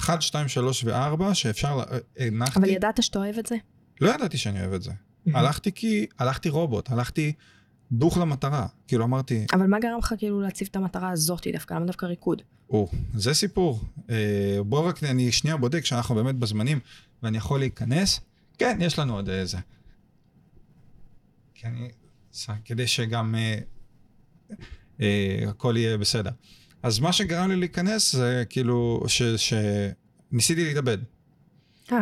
1, 0.00 0.22
2, 0.22 0.48
3 0.48 0.84
ו-4 0.84 1.34
שאפשר, 1.34 1.76
לה- 1.76 1.84
הנחתי, 2.18 2.58
אבל 2.58 2.68
ידעת 2.68 3.02
שאתה 3.02 3.18
אוהב 3.18 3.38
את 3.38 3.46
זה? 3.46 3.56
לא 4.00 4.10
ידעתי 4.14 4.38
שאני 4.38 4.60
אוהב 4.60 4.72
את 4.72 4.82
זה. 4.82 4.90
Mhm. 4.90 5.30
הלכתי 5.34 5.72
כי, 5.72 6.06
הלכתי 6.18 6.48
רובוט, 6.48 6.90
הלכתי 6.90 7.32
דוך 7.92 8.18
למטרה. 8.18 8.66
כאילו 8.88 9.04
אמרתי, 9.04 9.46
אבל 9.52 9.66
מה 9.66 9.80
גרם 9.80 9.98
לך 9.98 10.14
כאילו 10.18 10.40
להציב 10.40 10.68
את 10.70 10.76
המטרה 10.76 11.10
הזאתי 11.10 11.52
דווקא? 11.52 11.74
למה 11.74 11.86
דווקא 11.86 12.06
ריקוד? 12.06 12.42
או, 12.70 12.88
זה 13.14 13.34
סיפור. 13.34 13.80
אה, 14.10 14.16
בוא 14.66 14.88
רק, 14.88 15.04
אני 15.04 15.32
שנייה 15.32 15.56
בודק 15.56 15.84
שאנחנו 15.84 16.14
באמת 16.14 16.34
בזמנים, 16.34 16.80
ואני 17.22 17.36
יכול 17.38 17.58
להיכנס. 17.60 18.20
כן, 18.58 18.78
יש 18.80 18.98
לנו 18.98 19.14
עוד 19.14 19.28
איזה. 19.28 19.58
כי 21.54 21.66
אני 21.66 21.88
כדי 22.64 22.86
שגם 22.86 23.34
אה, 23.34 23.58
אה, 25.00 25.44
הכל 25.48 25.74
יהיה 25.76 25.98
בסדר. 25.98 26.30
אז 26.82 26.98
מה 26.98 27.12
שגרם 27.12 27.50
לי 27.50 27.56
להיכנס 27.56 28.12
זה 28.12 28.44
כאילו, 28.50 29.04
ש, 29.06 29.22
שניסיתי 29.22 30.64
להתאבד. 30.64 30.98
אה, 31.92 31.98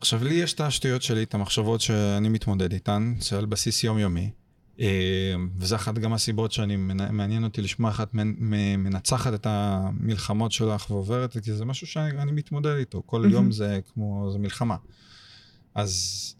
עכשיו, 0.00 0.24
לי 0.24 0.34
יש 0.34 0.54
את 0.54 0.60
השטויות 0.60 1.02
שלי, 1.02 1.22
את 1.22 1.34
המחשבות 1.34 1.80
שאני 1.80 2.28
מתמודד 2.28 2.72
איתן, 2.72 3.14
זה 3.20 3.38
על 3.38 3.46
בסיס 3.46 3.84
יומיומי. 3.84 4.30
אה, 4.80 5.34
וזה 5.56 5.76
אחת 5.76 5.94
גם 5.94 6.12
הסיבות 6.12 6.52
שאני, 6.52 6.76
מעניין 7.10 7.44
אותי 7.44 7.62
לשמוע 7.62 7.90
איך 7.90 8.00
את 8.00 8.08
מנצחת 8.12 9.34
את 9.34 9.46
המלחמות 9.46 10.52
שלך 10.52 10.90
ועוברת, 10.90 11.38
כי 11.38 11.52
זה 11.52 11.64
משהו 11.64 11.86
שאני 11.86 12.22
אני 12.22 12.32
מתמודד 12.32 12.76
איתו. 12.76 13.02
כל 13.06 13.20
מהמם. 13.20 13.32
יום 13.32 13.52
זה 13.52 13.80
כמו, 13.94 14.30
זה 14.32 14.38
מלחמה. 14.38 14.76
אז 15.74 16.34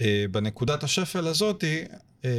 אה, 0.00 0.24
בנקודת 0.30 0.84
השפל 0.84 1.26
הזאתי, 1.26 1.84
אה, 2.24 2.30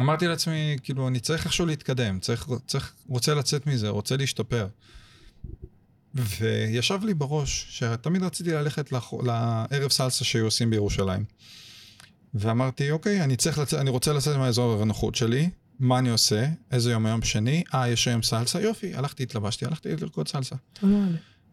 אמרתי 0.00 0.26
לעצמי, 0.26 0.76
כאילו, 0.82 1.08
אני 1.08 1.20
צריך 1.20 1.44
איכשהו 1.44 1.66
להתקדם, 1.66 2.20
צריך, 2.20 2.48
צריך, 2.66 2.94
רוצה 3.08 3.34
לצאת 3.34 3.66
מזה, 3.66 3.88
רוצה 3.88 4.16
להשתפר. 4.16 4.66
וישב 6.14 6.98
לי 7.04 7.14
בראש 7.14 7.66
שתמיד 7.70 8.22
רציתי 8.22 8.50
ללכת. 8.50 8.92
לערב 9.22 9.90
סלסה 9.90 10.24
שהיו 10.24 10.44
עושים 10.44 10.70
בירושלים. 10.70 11.24
ואמרתי, 12.34 12.90
אוקיי, 12.90 13.24
אני, 13.24 13.36
צריך 13.36 13.58
לצאת, 13.58 13.80
אני 13.80 13.90
רוצה 13.90 14.12
לצאת 14.12 14.36
מהאזור 14.36 14.82
הנוחות 14.82 15.14
שלי, 15.14 15.50
מה 15.80 15.98
אני 15.98 16.10
עושה? 16.10 16.46
איזה 16.70 16.90
יום 16.90 17.06
היום 17.06 17.22
שני? 17.22 17.62
אה, 17.74 17.88
יש 17.88 18.08
היום 18.08 18.22
סלסה? 18.22 18.60
יופי, 18.60 18.94
הלכתי, 18.94 19.22
התלבשתי, 19.22 19.66
הלכתי 19.66 19.96
לרקוד 19.96 20.28
סלסה. 20.28 20.56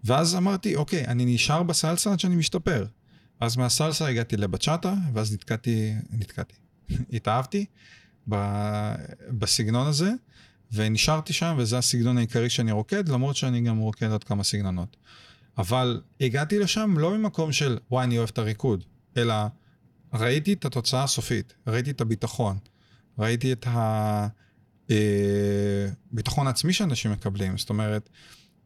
ואז 0.04 0.36
אמרתי, 0.36 0.76
אוקיי, 0.76 1.06
אני 1.06 1.26
נשאר 1.26 1.64
בסלסה 1.64 2.12
עד 2.12 2.20
שאני 2.20 2.36
משתפר. 2.36 2.86
אז 3.40 3.58
מהסלסה 3.58 4.08
הגעתי 4.08 4.38
לבצ'אטה, 4.38 4.94
ואז 5.14 5.34
נתקעתי, 5.34 5.94
נתקעתי, 6.12 6.56
התאהבתי 7.14 7.66
ב- 8.30 8.96
בסגנון 9.30 9.88
הזה, 9.88 10.12
ונשארתי 10.72 11.34
שם, 11.34 11.56
וזה 11.58 11.78
הסגנון 11.78 12.18
העיקרי 12.18 12.50
שאני 12.50 12.72
רוקד, 12.72 13.10
למרות 13.10 13.36
שאני 13.36 13.62
גם 13.62 13.78
רוקד 13.78 14.12
עוד 14.12 14.24
כמה 14.24 14.44
סגנונות. 14.44 14.98
אבל 15.58 16.02
הגעתי 16.22 16.60
לשם 16.60 16.98
לא 16.98 17.18
ממקום 17.18 17.52
של, 17.52 17.78
וואי, 17.92 18.04
אני 18.04 18.18
אוהב 18.18 18.30
את 18.34 18.38
הריקוד, 18.38 18.84
אלא 19.18 19.34
ראיתי 20.14 20.54
את 20.54 20.66
התוצאה 20.66 21.04
הסופית, 21.04 21.54
ראיתי 21.68 21.92
את 21.92 22.02
הביטחון, 22.02 22.58
ראיתי 23.20 23.54
את 23.54 23.68
הביטחון 26.12 26.48
העצמי 26.48 26.74
שאנשים 26.74 27.12
מקבלים, 27.12 27.58
זאת 27.58 27.70
אומרת, 27.70 28.10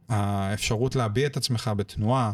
האפשרות 0.09 0.95
להביע 0.95 1.27
את 1.27 1.37
עצמך 1.37 1.71
בתנועה, 1.77 2.31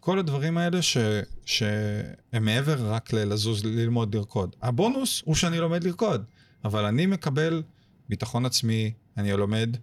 כל 0.00 0.18
הדברים 0.18 0.58
האלה 0.58 0.82
ש, 0.82 0.96
שהם 1.44 2.44
מעבר 2.44 2.92
רק 2.92 3.12
ללזוז, 3.12 3.64
ללמוד 3.64 4.14
לרקוד. 4.14 4.56
הבונוס 4.62 5.22
הוא 5.24 5.34
שאני 5.34 5.58
לומד 5.58 5.84
לרקוד, 5.84 6.24
אבל 6.64 6.84
אני 6.84 7.06
מקבל 7.06 7.62
ביטחון 8.08 8.46
עצמי, 8.46 8.92
אני 9.16 9.32
לומד 9.32 9.76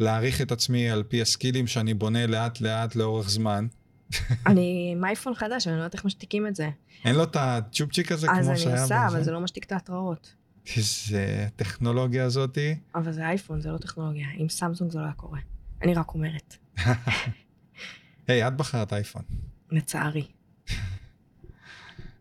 להעריך 0.00 0.40
את 0.40 0.52
עצמי 0.52 0.90
על 0.90 1.02
פי 1.02 1.22
הסקילים 1.22 1.66
שאני 1.66 1.94
בונה 1.94 2.26
לאט 2.26 2.60
לאט 2.60 2.96
לאורך 2.96 3.30
זמן. 3.30 3.66
אני 4.46 4.92
עם 4.96 5.04
אייפון 5.04 5.34
חדש, 5.34 5.66
אני 5.66 5.76
לא 5.76 5.80
יודעת 5.80 5.94
איך 5.94 6.04
משתיקים 6.04 6.46
את 6.46 6.56
זה. 6.56 6.70
אין 7.04 7.14
לו 7.14 7.22
את 7.22 7.36
הצ'ופצ'יק 7.36 8.12
הזה 8.12 8.30
אז 8.30 8.38
כמו 8.38 8.50
אני 8.50 8.58
שהיה 8.58 8.82
עושה, 8.82 9.06
בזה. 9.06 9.16
אבל 9.16 9.24
זה 9.24 9.32
לא 9.32 9.40
משתיק 9.40 9.64
את 9.64 9.72
ההתראות. 9.72 10.34
איזה 10.76 11.48
טכנולוגיה 11.56 12.24
הזאתי. 12.24 12.74
אבל 12.94 13.12
זה 13.12 13.26
אייפון, 13.26 13.60
זה 13.60 13.70
לא 13.70 13.78
טכנולוגיה. 13.78 14.26
עם 14.36 14.48
סמסונג 14.48 14.90
זה 14.90 14.98
לא 14.98 15.04
היה 15.04 15.12
קורה. 15.12 15.40
אני 15.82 15.94
רק 15.94 16.14
אומרת, 16.14 16.56
היי, 18.28 18.48
את 18.48 18.56
בחרת 18.56 18.92
אייפון. 18.92 19.22
לצערי. 19.70 20.26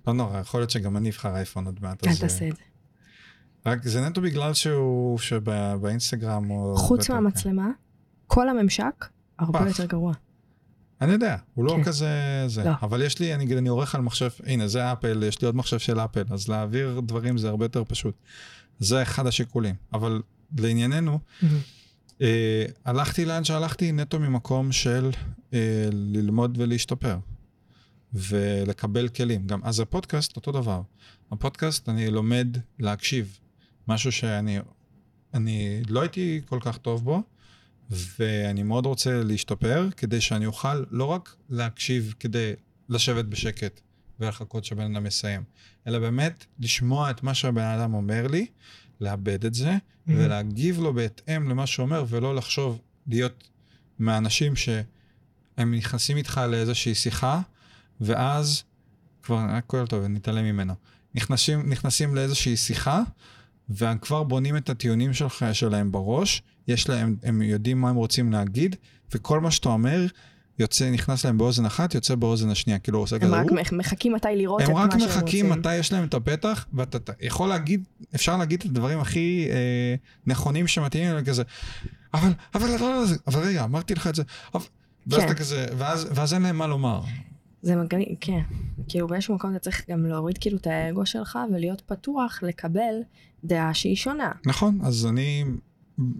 לא 0.08 0.14
נורא, 0.14 0.40
יכול 0.40 0.60
להיות 0.60 0.70
שגם 0.70 0.98
אני 0.98 1.10
אבחר 1.10 1.36
אייפון 1.36 1.66
עוד 1.66 1.80
מעט. 1.82 2.04
אל 2.04 2.10
אז, 2.12 2.20
תעשה 2.20 2.48
את 2.48 2.56
זה. 2.56 2.64
רק 3.66 3.88
זה 3.88 4.02
נטו 4.02 4.22
בגלל 4.22 4.54
שהוא, 4.54 5.20
שבאינסטגרם 5.20 6.46
הוא... 6.46 6.78
חוץ 6.78 7.10
מהמצלמה, 7.10 7.70
כל 8.28 8.50
הממשק 8.50 9.06
הרבה 9.40 9.60
פח. 9.60 9.66
יותר 9.68 9.86
גרוע. 9.86 10.14
אני 11.02 11.12
יודע, 11.12 11.36
הוא 11.54 11.66
לא 11.66 11.74
כן. 11.78 11.84
כזה 11.84 12.44
זה. 12.48 12.64
לא. 12.64 12.72
אבל 12.82 13.02
יש 13.02 13.20
לי, 13.20 13.34
אני, 13.34 13.58
אני 13.58 13.70
עורך 13.70 13.96
על 13.96 14.02
מחשב, 14.02 14.30
הנה 14.46 14.68
זה 14.68 14.94
אפל, 14.94 15.24
יש 15.24 15.42
לי 15.42 15.46
עוד 15.46 15.56
מחשב 15.56 15.80
של 15.80 16.00
אפל, 16.00 16.24
אז 16.30 16.48
להעביר 16.48 17.00
דברים 17.00 17.38
זה 17.38 17.50
הרבה 17.50 17.66
יותר 17.66 17.84
פשוט. 17.88 18.16
זה 18.80 19.02
אחד 19.02 19.28
השיקולים. 19.28 19.76
אבל 19.94 20.22
לענייננו, 20.58 21.20
אה, 22.22 22.66
הלכתי 22.86 23.26
לאן 23.26 23.44
שהלכתי 23.44 23.92
נטו 23.92 24.20
ממקום 24.20 24.72
של 24.72 25.12
אה, 25.54 25.88
ללמוד 25.92 26.58
ולהשתפר. 26.62 27.18
ולקבל 28.14 29.08
כלים. 29.08 29.48
גם 29.48 29.60
אז 29.64 29.80
הפודקאסט, 29.80 30.36
אותו 30.36 30.52
דבר. 30.52 30.82
הפודקאסט, 31.32 31.90
אני 31.90 32.12
לומד 32.12 32.58
להקשיב. 32.80 33.40
משהו 33.88 34.12
שאני 34.12 34.60
אני 35.34 35.82
לא 35.88 36.02
הייתי 36.02 36.42
כל 36.46 36.60
כך 36.62 36.78
טוב 36.78 37.04
בו, 37.04 37.24
ואני 37.90 38.64
מאוד 38.64 38.86
רוצה 38.86 39.24
להשתפר, 39.24 39.88
כדי 39.98 40.22
שאני 40.22 40.46
אוכל 40.46 40.84
לא 40.92 41.06
רק 41.06 41.36
להקשיב 41.50 42.14
כדי 42.20 42.54
לשבת 42.90 43.26
בשקט 43.26 43.82
ולחכות 44.20 44.66
שהבן 44.66 44.96
אדם 44.96 45.06
יסיים, 45.06 45.44
אלא 45.88 46.00
באמת 46.00 46.46
לשמוע 46.60 47.12
את 47.12 47.24
מה 47.24 47.34
שהבן 47.34 47.64
אדם 47.64 47.94
אומר 47.94 48.28
לי, 48.28 48.46
לאבד 49.02 49.46
את 49.46 49.54
זה, 49.54 49.78
ולהגיב 50.08 50.80
לו 50.80 50.94
בהתאם 50.94 51.50
למה 51.50 51.68
שהוא 51.68 51.84
אומר, 51.84 52.06
ולא 52.10 52.36
לחשוב 52.36 52.82
להיות 53.08 53.50
מהאנשים 54.00 54.56
שהם 54.56 55.76
נכנסים 55.76 56.18
איתך 56.18 56.42
לאיזושהי 56.50 56.96
שיחה, 56.96 57.42
ואז 58.02 58.64
כבר, 59.24 59.38
הכל 59.38 59.88
טוב, 59.88 60.04
נתעלם 60.04 60.46
ממנו. 60.46 60.74
נכנסים, 61.16 61.70
נכנסים 61.70 62.16
לאיזושהי 62.16 62.58
שיחה, 62.58 63.02
והם 63.70 63.98
כבר 63.98 64.24
בונים 64.24 64.58
את 64.58 64.70
הטיעונים 64.70 65.14
שלך, 65.14 65.46
שלהם 65.54 65.92
בראש, 65.92 66.42
יש 66.68 66.90
להם, 66.90 67.16
הם 67.24 67.42
יודעים 67.42 67.82
מה 67.82 67.90
הם 67.90 67.96
רוצים 67.96 68.32
להגיד, 68.32 68.76
וכל 69.16 69.40
מה 69.40 69.52
שאתה 69.52 69.70
אומר, 69.70 70.06
יוצא, 70.60 70.92
נכנס 70.92 71.26
להם 71.26 71.38
באוזן 71.38 71.66
אחת, 71.66 71.96
יוצא 71.96 72.16
באוזן 72.16 72.50
השנייה, 72.50 72.80
כאילו 72.80 72.98
הוא 72.98 73.04
עושה 73.04 73.16
הם 73.16 73.22
כזה, 73.22 73.36
רק 73.36 73.50
"או". 73.50 73.56
מח- 73.56 73.74
מחכים 73.74 74.14
מתי 74.14 74.28
לראות 74.36 74.62
את 74.62 74.68
הם 74.68 74.74
מה 74.74 74.84
רק 74.84 74.92
שהם 74.92 75.00
רוצים. 75.02 75.18
מחכים 75.20 75.50
מתי 75.50 75.76
יש 75.76 75.94
להם 75.94 76.04
את 76.04 76.14
הפתח, 76.14 76.66
ואתה 76.74 76.98
אתה 76.98 77.12
יכול 77.22 77.50
להגיד, 77.50 77.84
אפשר 78.16 78.38
להגיד 78.38 78.60
את 78.60 78.66
הדברים 78.66 79.00
הכי 79.00 79.48
אה, 79.52 79.96
נכונים 80.28 80.68
שמתאימים 80.68 81.14
להם 81.14 81.26
כזה, 81.26 81.44
אבל, 82.14 82.30
אבל, 82.56 82.66
אבל, 82.66 82.76
אבל, 82.76 83.04
אבל 83.28 83.42
רגע, 83.42 83.64
אמרתי 83.64 83.96
לך 83.96 84.08
את 84.08 84.16
זה, 84.16 84.24
אבל, 84.54 84.64
ואז 85.08 85.20
כן. 85.22 85.26
אתה 85.28 85.36
כזה, 85.36 85.66
ואז, 85.78 86.08
ואז 86.16 86.34
אין 86.34 86.42
להם 86.42 86.58
מה 86.58 86.68
לומר. 86.68 87.02
זה 87.62 87.76
מגניב, 87.76 88.08
כן. 88.22 88.40
כאילו 88.88 89.08
באיזשהו 89.08 89.36
מקום 89.36 89.52
אתה 89.52 89.60
צריך 89.60 89.90
גם 89.90 90.06
להוריד 90.06 90.38
כאילו 90.38 90.58
את 90.58 90.68
האגו 90.68 91.06
שלך 91.06 91.40
ולהיות 91.54 91.82
פתוח 91.82 92.40
לקבל 92.44 92.94
דעה 93.44 93.74
שהיא 93.74 93.96
שונה. 93.96 94.32
נכון, 94.46 94.80
אז 94.84 95.06
אני, 95.06 95.44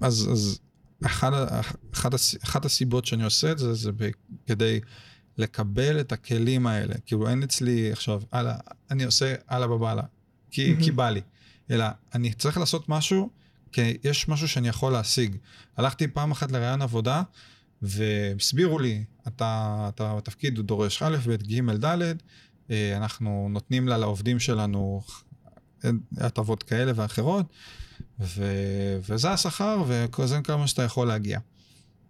אז, 0.02 0.30
אז 0.32 0.60
אחד, 1.06 1.32
אחד, 1.94 2.10
אחת 2.44 2.66
הסיבות 2.66 3.06
שאני 3.06 3.24
עושה 3.24 3.52
את 3.52 3.58
זה, 3.58 3.74
זה 3.74 3.92
כדי 4.48 4.80
לקבל 5.38 6.00
את 6.00 6.12
הכלים 6.12 6.68
האלה. 6.68 6.96
כאילו 7.06 7.30
אין 7.30 7.44
אצלי 7.44 7.92
עכשיו, 7.92 8.22
הלאה, 8.32 8.56
אני 8.92 9.04
עושה 9.04 9.36
הלאה 9.48 9.68
בבאללה, 9.68 10.04
כי, 10.52 10.70
מהמם. 10.70 10.84
כי 10.84 10.92
בא 10.92 11.10
לי. 11.10 11.22
אלא 11.72 11.86
אני 12.16 12.34
צריך 12.34 12.58
לעשות 12.58 12.90
משהו, 12.90 13.30
כי 13.72 13.98
יש 14.04 14.28
משהו 14.30 14.48
שאני 14.48 14.68
יכול 14.68 14.94
להשיג. 14.94 15.36
הלכתי 15.78 16.08
פעם 16.08 16.32
אחת 16.32 16.52
לראיון 16.52 16.82
עבודה, 16.82 17.24
והסבירו 17.82 18.80
לי, 18.80 19.04
אתה, 19.28 19.86
אתה 19.96 20.16
בתפקיד 20.16 20.60
דורש 20.60 21.02
א', 21.04 21.18
ב', 21.28 21.36
ג', 21.36 21.86
ד', 21.86 22.02
אה, 22.72 22.98
אנחנו 22.98 23.48
נותנים 23.50 23.88
לה, 23.88 23.98
לעובדים 23.98 24.40
שלנו 24.40 25.02
הטבות 26.18 26.64
כאלה 26.64 26.92
ואחרות, 26.96 27.46
ו... 28.20 28.46
וזה 29.10 29.32
השכר, 29.32 29.84
וזה 30.20 30.40
כמה 30.44 30.68
שאתה 30.68 30.84
יכול 30.84 31.08
להגיע. 31.08 31.40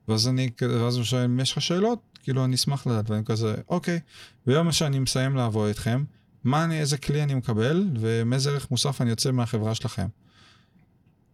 ואז 0.08 0.28
אני, 0.28 0.50
ואז 0.62 0.95
הוא 0.95 1.04
שואל, 1.04 1.24
אם 1.24 1.40
יש 1.40 1.52
לך 1.52 1.62
שאלות? 1.62 2.00
כאילו, 2.24 2.45
אני 2.45 2.56
אשמח 2.56 2.88
לדעת, 2.88 3.10
ואני 3.10 3.26
כזה, 3.26 3.56
אוקיי, 3.70 4.00
ביום 4.48 4.72
שאני 4.72 5.00
מסיים 5.00 5.36
לעבוד 5.36 5.68
איתכם, 5.68 6.04
מה 6.44 6.64
אני, 6.64 6.80
איזה 6.80 6.98
כלי 6.98 7.24
אני 7.24 7.34
מקבל, 7.34 7.88
ומאיזה 8.00 8.50
ערך 8.52 8.72
מוסף 8.72 9.02
אני 9.02 9.10
יוצא 9.10 9.32
מהחברה 9.32 9.76
שלכם. 9.76 10.08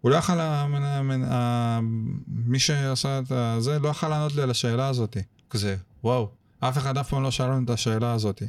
הוא 0.01 0.11
לא 0.11 0.15
יכל, 0.15 0.39
ה- 0.39 1.79
מי 2.27 2.59
שעשה 2.59 3.19
את 3.19 3.25
זה, 3.59 3.79
לא 3.79 3.89
יכל 3.89 4.07
לענות 4.09 4.35
לי 4.35 4.41
על 4.41 4.51
השאלה 4.51 4.87
הזאת. 4.87 5.17
כזה, 5.49 5.75
וואו, 6.03 6.29
אף 6.59 6.77
אחד 6.77 6.97
אף 6.97 7.09
פעם 7.09 7.23
לא 7.23 7.31
שאל 7.31 7.47
לנו 7.47 7.63
את 7.63 7.69
השאלה 7.69 8.13
הזאת. 8.13 8.39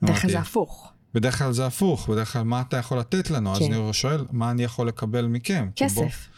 כלל 0.00 0.10
אמרתי, 0.10 0.28
זה 0.28 0.38
הפוך. 0.40 0.91
בדרך 1.14 1.38
כלל 1.38 1.52
זה 1.52 1.66
הפוך, 1.66 2.08
בדרך 2.08 2.32
כלל 2.32 2.42
מה 2.42 2.60
אתה 2.60 2.76
יכול 2.76 2.98
לתת 2.98 3.30
לנו? 3.30 3.52
אז 3.52 3.58
כן. 3.58 3.72
אני 3.72 3.92
שואל, 3.92 4.24
מה 4.32 4.50
אני 4.50 4.64
יכול 4.64 4.88
לקבל 4.88 5.26
מכם? 5.26 5.68
כסף. 5.76 6.28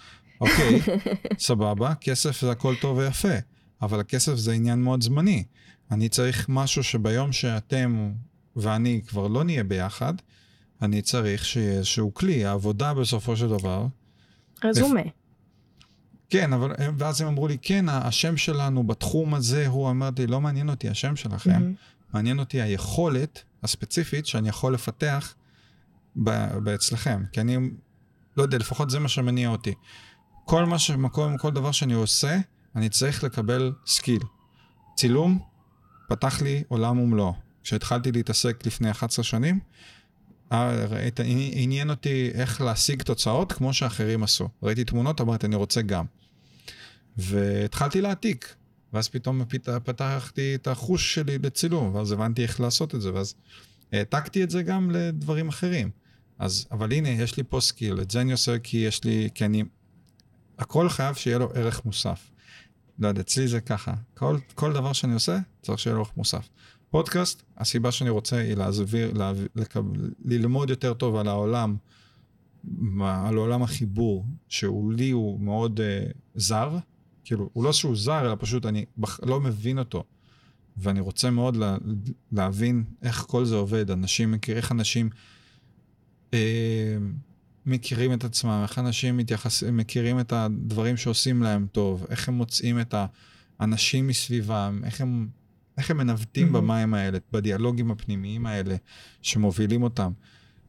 אוקיי, 0.40 0.80
סבבה, 1.38 1.94
כסף 1.94 2.40
זה 2.40 2.50
הכל 2.50 2.74
טוב 2.80 2.98
ויפה, 2.98 3.34
אבל 3.82 4.00
הכסף 4.00 4.34
זה 4.34 4.52
עניין 4.52 4.82
מאוד 4.82 5.02
זמני. 5.02 5.44
אני 5.90 6.08
צריך 6.08 6.46
משהו 6.48 6.82
שביום 6.84 7.32
שאתם 7.32 8.12
ואני 8.56 9.00
כבר 9.06 9.28
לא 9.28 9.44
נהיה 9.44 9.64
ביחד, 9.64 10.14
אני 10.82 11.02
צריך 11.02 11.44
שיהיה 11.44 11.72
איזשהו 11.72 12.14
כלי, 12.14 12.44
העבודה 12.44 12.94
בסופו 12.94 13.36
של 13.36 13.48
דבר. 13.48 13.86
רזומה. 14.64 15.00
כן, 16.30 16.52
אבל 16.52 16.72
ואז 16.98 17.20
הם 17.20 17.28
אמרו 17.28 17.48
לי, 17.48 17.56
כן, 17.62 17.88
השם 17.88 18.36
שלנו 18.36 18.84
בתחום 18.84 19.34
הזה, 19.34 19.66
הוא 19.66 19.90
אמרתי, 19.90 20.26
לא 20.26 20.40
מעניין 20.40 20.70
אותי 20.70 20.88
השם 20.88 21.16
שלכם, 21.16 21.50
מהמם. 21.50 21.74
מעניין 22.14 22.38
אותי 22.38 22.60
היכולת 22.60 23.42
הספציפית 23.64 24.26
שאני 24.26 24.48
יכול 24.48 24.74
לפתח 24.74 25.34
אצלכם, 26.74 27.22
כי 27.32 27.40
אני, 27.40 27.56
לא 28.36 28.42
יודע, 28.42 28.58
לפחות 28.58 28.90
זה 28.90 28.98
מה 28.98 29.08
שמניע 29.08 29.48
אותי. 29.48 29.74
כל 30.44 30.64
מה 30.64 30.78
שמקום, 30.78 31.38
כל 31.38 31.50
דבר 31.50 31.72
שאני 31.72 31.94
עושה, 31.94 32.38
אני 32.76 32.88
צריך 32.88 33.24
לקבל 33.24 33.72
skill. 33.86 34.22
צילום 34.96 35.38
פתח 36.08 36.42
לי 36.42 36.64
עולם 36.68 36.98
ומלואו. 36.98 37.34
כשהתחלתי 37.62 38.12
להתעסק 38.12 38.66
לפני 38.66 38.90
11 38.90 39.24
שנים, 39.24 39.60
אה, 40.52 40.86
עניין 41.52 41.90
אותי 41.90 42.30
איך 42.34 42.60
להשיג 42.60 43.02
תוצאות 43.02 43.52
כמו 43.52 43.72
שאחרים 43.72 44.22
עשו. 44.22 44.48
ראיתי 44.62 44.84
תמונות, 44.84 45.20
אמרתי, 45.20 45.46
אני 45.46 45.56
רוצה 45.56 45.82
גם. 45.82 46.04
והתחלתי 47.16 48.00
להעתיק, 48.00 48.54
ואז 48.94 49.08
פתאום 49.08 49.42
פתחתי 49.84 50.54
את 50.54 50.66
החוש 50.66 51.14
שלי 51.14 51.38
לצילום, 51.38 51.94
ואז 51.94 52.12
הבנתי 52.12 52.42
איך 52.42 52.60
לעשות 52.60 52.94
את 52.94 53.00
זה, 53.00 53.14
ואז 53.14 53.34
העתקתי 53.92 54.44
את 54.44 54.50
זה 54.50 54.62
גם 54.62 54.90
לדברים 54.90 55.48
אחרים. 55.48 55.90
אז, 56.38 56.66
אבל 56.70 56.92
הנה, 56.92 57.08
יש 57.08 57.36
לי 57.36 57.42
פה 57.48 57.60
skill, 57.60 58.00
את 58.00 58.10
זה 58.10 58.20
אני 58.20 58.32
עושה 58.32 58.58
כי 58.58 58.76
יש 58.76 59.04
לי, 59.04 59.28
כי 59.34 59.44
אני, 59.44 59.62
הכל 60.58 60.88
חייב 60.88 61.14
שיהיה 61.14 61.38
לו 61.38 61.50
ערך 61.54 61.84
מוסף. 61.84 62.30
לא 62.98 63.08
יודע, 63.08 63.20
אצלי 63.20 63.48
זה 63.48 63.60
ככה, 63.60 63.94
כל, 64.14 64.38
כל 64.54 64.72
דבר 64.72 64.92
שאני 64.92 65.14
עושה, 65.14 65.38
צריך 65.62 65.78
שיהיה 65.78 65.94
לו 65.94 66.00
ערך 66.00 66.16
מוסף. 66.16 66.48
פודקאסט, 66.90 67.42
הסיבה 67.56 67.92
שאני 67.92 68.10
רוצה 68.10 68.36
היא 68.36 68.54
להסביר, 68.54 69.12
להב... 69.12 69.36
לקבל, 69.56 70.10
ללמוד 70.24 70.70
יותר 70.70 70.94
טוב 70.94 71.16
על 71.16 71.28
העולם, 71.28 71.76
על 73.02 73.36
עולם 73.36 73.62
החיבור, 73.62 74.26
שהוא 74.48 74.92
לי 74.92 75.10
הוא 75.10 75.40
מאוד 75.40 75.80
uh, 75.80 76.12
זר, 76.34 76.78
כאילו, 77.24 77.50
הוא 77.52 77.64
לא 77.64 77.72
שהוא 77.72 77.96
זר, 77.96 78.26
אלא 78.26 78.36
פשוט 78.40 78.66
אני 78.66 78.84
בח... 78.98 79.20
לא 79.22 79.40
מבין 79.40 79.78
אותו. 79.78 80.04
ואני 80.76 81.00
רוצה 81.00 81.30
מאוד 81.30 81.56
לה... 81.56 81.76
להבין 82.32 82.84
איך 83.02 83.24
כל 83.28 83.44
זה 83.44 83.54
עובד, 83.54 83.90
אנשים 83.90 84.34
איך 84.48 84.72
אנשים 84.72 85.10
אה, 86.34 86.96
מכירים 87.66 88.12
את 88.12 88.24
עצמם, 88.24 88.60
איך 88.62 88.78
אנשים 88.78 89.16
מתייחס... 89.16 89.62
מכירים 89.62 90.20
את 90.20 90.32
הדברים 90.32 90.96
שעושים 90.96 91.42
להם 91.42 91.66
טוב, 91.72 92.06
איך 92.10 92.28
הם 92.28 92.34
מוצאים 92.34 92.80
את 92.80 92.94
האנשים 93.58 94.06
מסביבם, 94.06 94.80
איך 94.84 95.00
הם 95.00 95.28
איך 95.78 95.90
הם 95.90 95.96
מנווטים 95.96 96.48
mm-hmm. 96.48 96.58
במים 96.60 96.94
האלה, 96.94 97.18
בדיאלוגים 97.32 97.90
הפנימיים 97.90 98.46
האלה 98.46 98.76
שמובילים 99.22 99.82
אותם. 99.82 100.12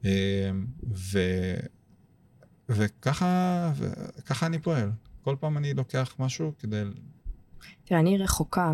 אה, 0.05 0.51
ו... 0.93 1.19
וככה, 2.69 3.71
וככה 4.17 4.45
אני 4.45 4.59
פועל. 4.59 4.91
כל 5.25 5.35
פעם 5.39 5.57
אני 5.57 5.73
לוקח 5.73 6.15
משהו 6.19 6.51
כדי... 6.59 6.81
תראה, 7.85 7.99
אני 7.99 8.17
רחוקה 8.17 8.71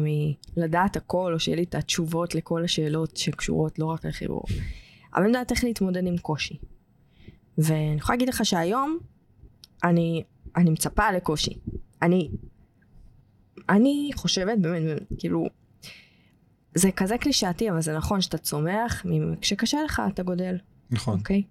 מלדעת 0.57 0.95
הכל, 0.95 1.32
או 1.34 1.40
שיהיה 1.40 1.56
לי 1.56 1.64
את 1.64 1.76
התשובות 1.76 2.36
לכל 2.36 2.64
השאלות 2.64 3.18
שקשורות 3.18 3.80
לא 3.80 3.86
רק 3.86 4.06
לחיבור. 4.06 4.44
אבל 5.14 5.23
אני 5.23 5.28
יודעת 5.28 5.52
איך 5.52 5.64
להתמודד 5.64 6.07
עם 6.07 6.18
קושי. 6.18 6.57
ואני 7.57 7.95
יכולה 7.98 8.15
להגיד 8.15 8.30
לך 8.30 8.45
שהיום 8.45 8.98
אני, 9.84 10.23
אני 10.56 10.69
מצפה 10.69 11.11
לקושי. 11.11 11.53
אני, 12.02 12.32
אני 13.69 14.10
חושבת, 14.15 14.57
באמת, 14.60 14.84
באמת, 14.84 15.02
כאילו, 15.18 15.45
זה 16.76 16.91
כזה 16.91 17.18
קלישאתי, 17.18 17.69
אבל 17.69 17.82
זה 17.82 17.98
נכון 17.98 18.22
שאתה 18.22 18.38
צומח, 18.38 19.06
כשקשה 19.41 19.84
לך 19.84 20.02
אתה 20.14 20.23
גודל. 20.23 20.57
נכון. 20.91 21.19
אוקיי? 21.19 21.44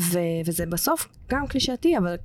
ו- 0.00 0.40
וזה 0.46 0.66
בסוף 0.66 1.08
גם 1.28 1.46
קלישאתי, 1.46 1.98
אבל 1.98 2.16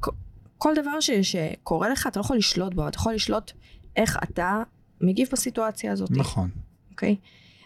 כל 0.61 0.73
דבר 0.75 0.99
ש- 0.99 1.11
שקורה 1.11 1.89
לך, 1.89 2.07
אתה 2.07 2.19
לא 2.19 2.25
יכול 2.25 2.37
לשלוט 2.37 2.73
בו, 2.73 2.87
אתה 2.87 2.97
יכול 2.97 3.13
לשלוט 3.13 3.51
איך 3.95 4.17
אתה 4.23 4.63
מגיב 5.01 5.29
בסיטואציה 5.31 5.91
הזאת. 5.91 6.11
נכון. 6.11 6.49
אוקיי? 6.91 7.15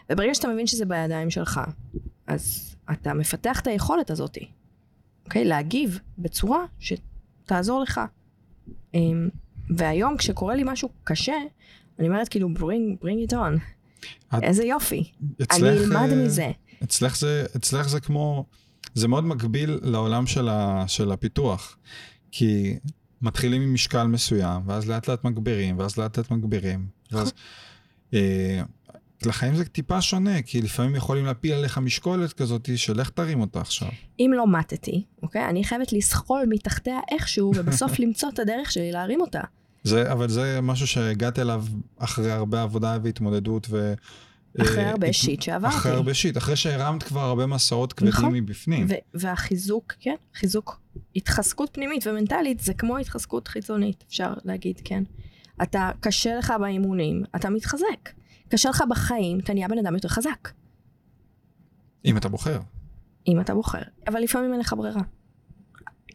וברגע 0.09 0.35
שאתה 0.35 0.47
מבין 0.47 0.67
שזה 0.67 0.85
בידיים 0.85 1.29
שלך, 1.29 1.61
אז 2.27 2.75
אתה 2.91 3.13
מפתח 3.13 3.59
את 3.59 3.67
היכולת 3.67 4.11
הזאת, 4.11 4.37
אוקיי? 5.25 5.45
להגיב 5.45 5.99
בצורה 6.17 6.65
שתעזור 6.79 7.81
לך. 7.81 8.01
אמ, 8.93 9.29
והיום 9.77 10.17
כשקורה 10.17 10.55
לי 10.55 10.63
משהו 10.65 10.89
קשה, 11.03 11.35
אני 11.99 12.07
אומרת 12.07 12.27
כאילו, 12.27 12.49
bring, 12.57 13.03
bring 13.03 13.29
it 13.29 13.33
on. 13.33 13.59
את... 14.37 14.43
איזה 14.43 14.63
יופי. 14.63 15.11
אצלך, 15.41 15.59
אני 15.63 15.69
אלמד 15.69 16.09
uh, 16.11 16.15
מזה. 16.15 16.51
אצלך 16.83 17.17
זה, 17.17 17.45
אצלך 17.55 17.89
זה 17.89 17.99
כמו, 17.99 18.45
זה 18.93 19.07
מאוד 19.07 19.23
מקביל 19.25 19.79
לעולם 19.81 20.27
של, 20.27 20.49
ה, 20.49 20.83
של 20.87 21.11
הפיתוח. 21.11 21.77
כי 22.37 22.79
מתחילים 23.21 23.61
עם 23.61 23.73
משקל 23.73 24.03
מסוים, 24.03 24.61
ואז 24.65 24.89
לאט 24.89 25.09
לאט 25.09 25.23
מגבירים, 25.23 25.79
ואז 25.79 25.97
לאט 25.97 26.17
לאט 26.17 26.31
מגבירים. 26.31 26.87
ואז... 27.11 27.33
אה, 28.13 28.61
לחיים 29.25 29.55
זה 29.55 29.65
טיפה 29.65 30.01
שונה, 30.01 30.41
כי 30.41 30.61
לפעמים 30.61 30.95
יכולים 30.95 31.25
להפיל 31.25 31.53
עליך 31.53 31.77
משקולת 31.77 32.33
כזאת 32.33 32.69
של 32.75 32.99
איך 32.99 33.09
תרים 33.09 33.41
אותה 33.41 33.61
עכשיו. 33.61 33.89
אם 34.19 34.31
לא 34.35 34.47
מתתי, 34.47 35.03
אוקיי? 35.23 35.49
אני 35.49 35.63
חייבת 35.63 35.93
לסחול 35.93 36.45
מתחתיה 36.49 36.99
איכשהו, 37.11 37.51
ובסוף 37.55 37.91
למצוא 37.99 38.29
את 38.29 38.39
הדרך 38.39 38.71
שלי 38.71 38.91
להרים 38.91 39.21
אותה. 39.21 39.41
זה, 39.83 40.11
אבל 40.11 40.29
זה 40.29 40.59
משהו 40.61 40.87
שהגעת 40.87 41.39
אליו 41.39 41.65
אחרי 41.97 42.31
הרבה 42.31 42.61
עבודה 42.61 42.97
והתמודדות 43.03 43.67
ו... 43.69 43.93
אחרי 44.61 44.83
אה, 44.83 44.89
הרבה 44.89 45.13
שיט 45.13 45.41
שעברתי. 45.41 45.75
אחרי 45.75 45.91
הרבה 45.91 46.13
שיט, 46.13 46.37
אחרי 46.37 46.55
שהרמת 46.55 47.03
כבר 47.03 47.21
הרבה 47.21 47.45
מסעות 47.45 47.93
כבדים 47.93 48.09
נכון. 48.09 48.33
מבפנים. 48.33 48.87
והחיזוק, 49.13 49.93
כן, 49.99 50.15
חיזוק, 50.35 50.79
התחזקות 51.15 51.69
פנימית 51.73 52.07
ומנטלית 52.07 52.59
זה 52.59 52.73
כמו 52.73 52.97
התחזקות 52.97 53.47
חיצונית, 53.47 54.03
אפשר 54.07 54.33
להגיד, 54.45 54.81
כן. 54.83 55.03
אתה, 55.63 55.91
קשה 55.99 56.35
לך 56.35 56.53
באימונים, 56.59 57.23
אתה 57.35 57.49
מתחזק. 57.49 58.09
קשה 58.49 58.69
לך 58.69 58.83
בחיים, 58.89 59.39
אתה 59.39 59.53
נהיה 59.53 59.67
בן 59.67 59.77
אדם 59.77 59.93
יותר 59.93 60.07
חזק. 60.07 60.49
אם 62.05 62.17
אתה 62.17 62.29
בוחר. 62.29 62.59
אם 63.27 63.39
אתה 63.39 63.53
בוחר, 63.53 63.81
אבל 64.07 64.19
לפעמים 64.19 64.51
אין 64.51 64.59
לך 64.59 64.73
ברירה. 64.77 65.01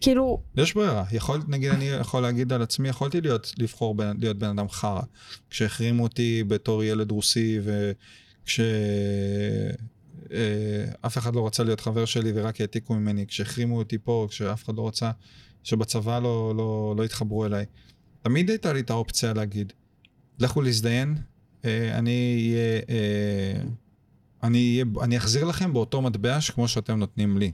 כאילו... 0.00 0.42
יש 0.56 0.74
ברירה. 0.74 1.04
יכול, 1.12 1.40
נגיד, 1.48 1.70
אני 1.70 1.84
יכול 1.84 2.22
להגיד 2.22 2.52
על 2.52 2.62
עצמי, 2.62 2.88
יכולתי 2.88 3.20
להיות, 3.20 3.52
לבחור 3.58 3.94
בין, 3.94 4.16
להיות 4.18 4.36
בן 4.36 4.48
אדם 4.48 4.68
חרא. 4.68 5.02
כשהחרימו 5.50 6.02
אותי 6.02 6.44
בתור 6.44 6.84
ילד 6.84 7.10
רוסי, 7.10 7.58
וכש... 7.62 8.60
אה, 10.32 10.84
אף 11.06 11.18
אחד 11.18 11.34
לא 11.34 11.46
רצה 11.46 11.62
להיות 11.62 11.80
חבר 11.80 12.04
שלי 12.04 12.32
ורק 12.34 12.60
העתיקו 12.60 12.94
ממני, 12.94 13.26
כשהחרימו 13.26 13.78
אותי 13.78 13.98
פה, 13.98 14.26
כשאף 14.30 14.64
אחד 14.64 14.76
לא 14.76 14.88
רצה, 14.88 15.10
שבצבא 15.62 16.18
לא, 16.18 16.54
לא, 16.56 16.94
לא 16.96 17.04
התחברו 17.04 17.46
אליי. 17.46 17.64
תמיד 18.22 18.50
הייתה 18.50 18.72
לי 18.72 18.80
את 18.80 18.90
האופציה 18.90 19.32
להגיד, 19.32 19.72
לכו 20.38 20.62
להזדיין, 20.62 21.16
אה, 21.64 21.98
אני 21.98 22.36
אהיה, 22.36 22.80
אה, 22.88 23.62
אני, 24.42 24.82
אני 25.02 25.16
אחזיר 25.16 25.44
לכם 25.44 25.72
באותו 25.72 26.02
מטבע 26.02 26.38
כמו 26.54 26.68
שאתם 26.68 26.98
נותנים 26.98 27.38
לי. 27.38 27.52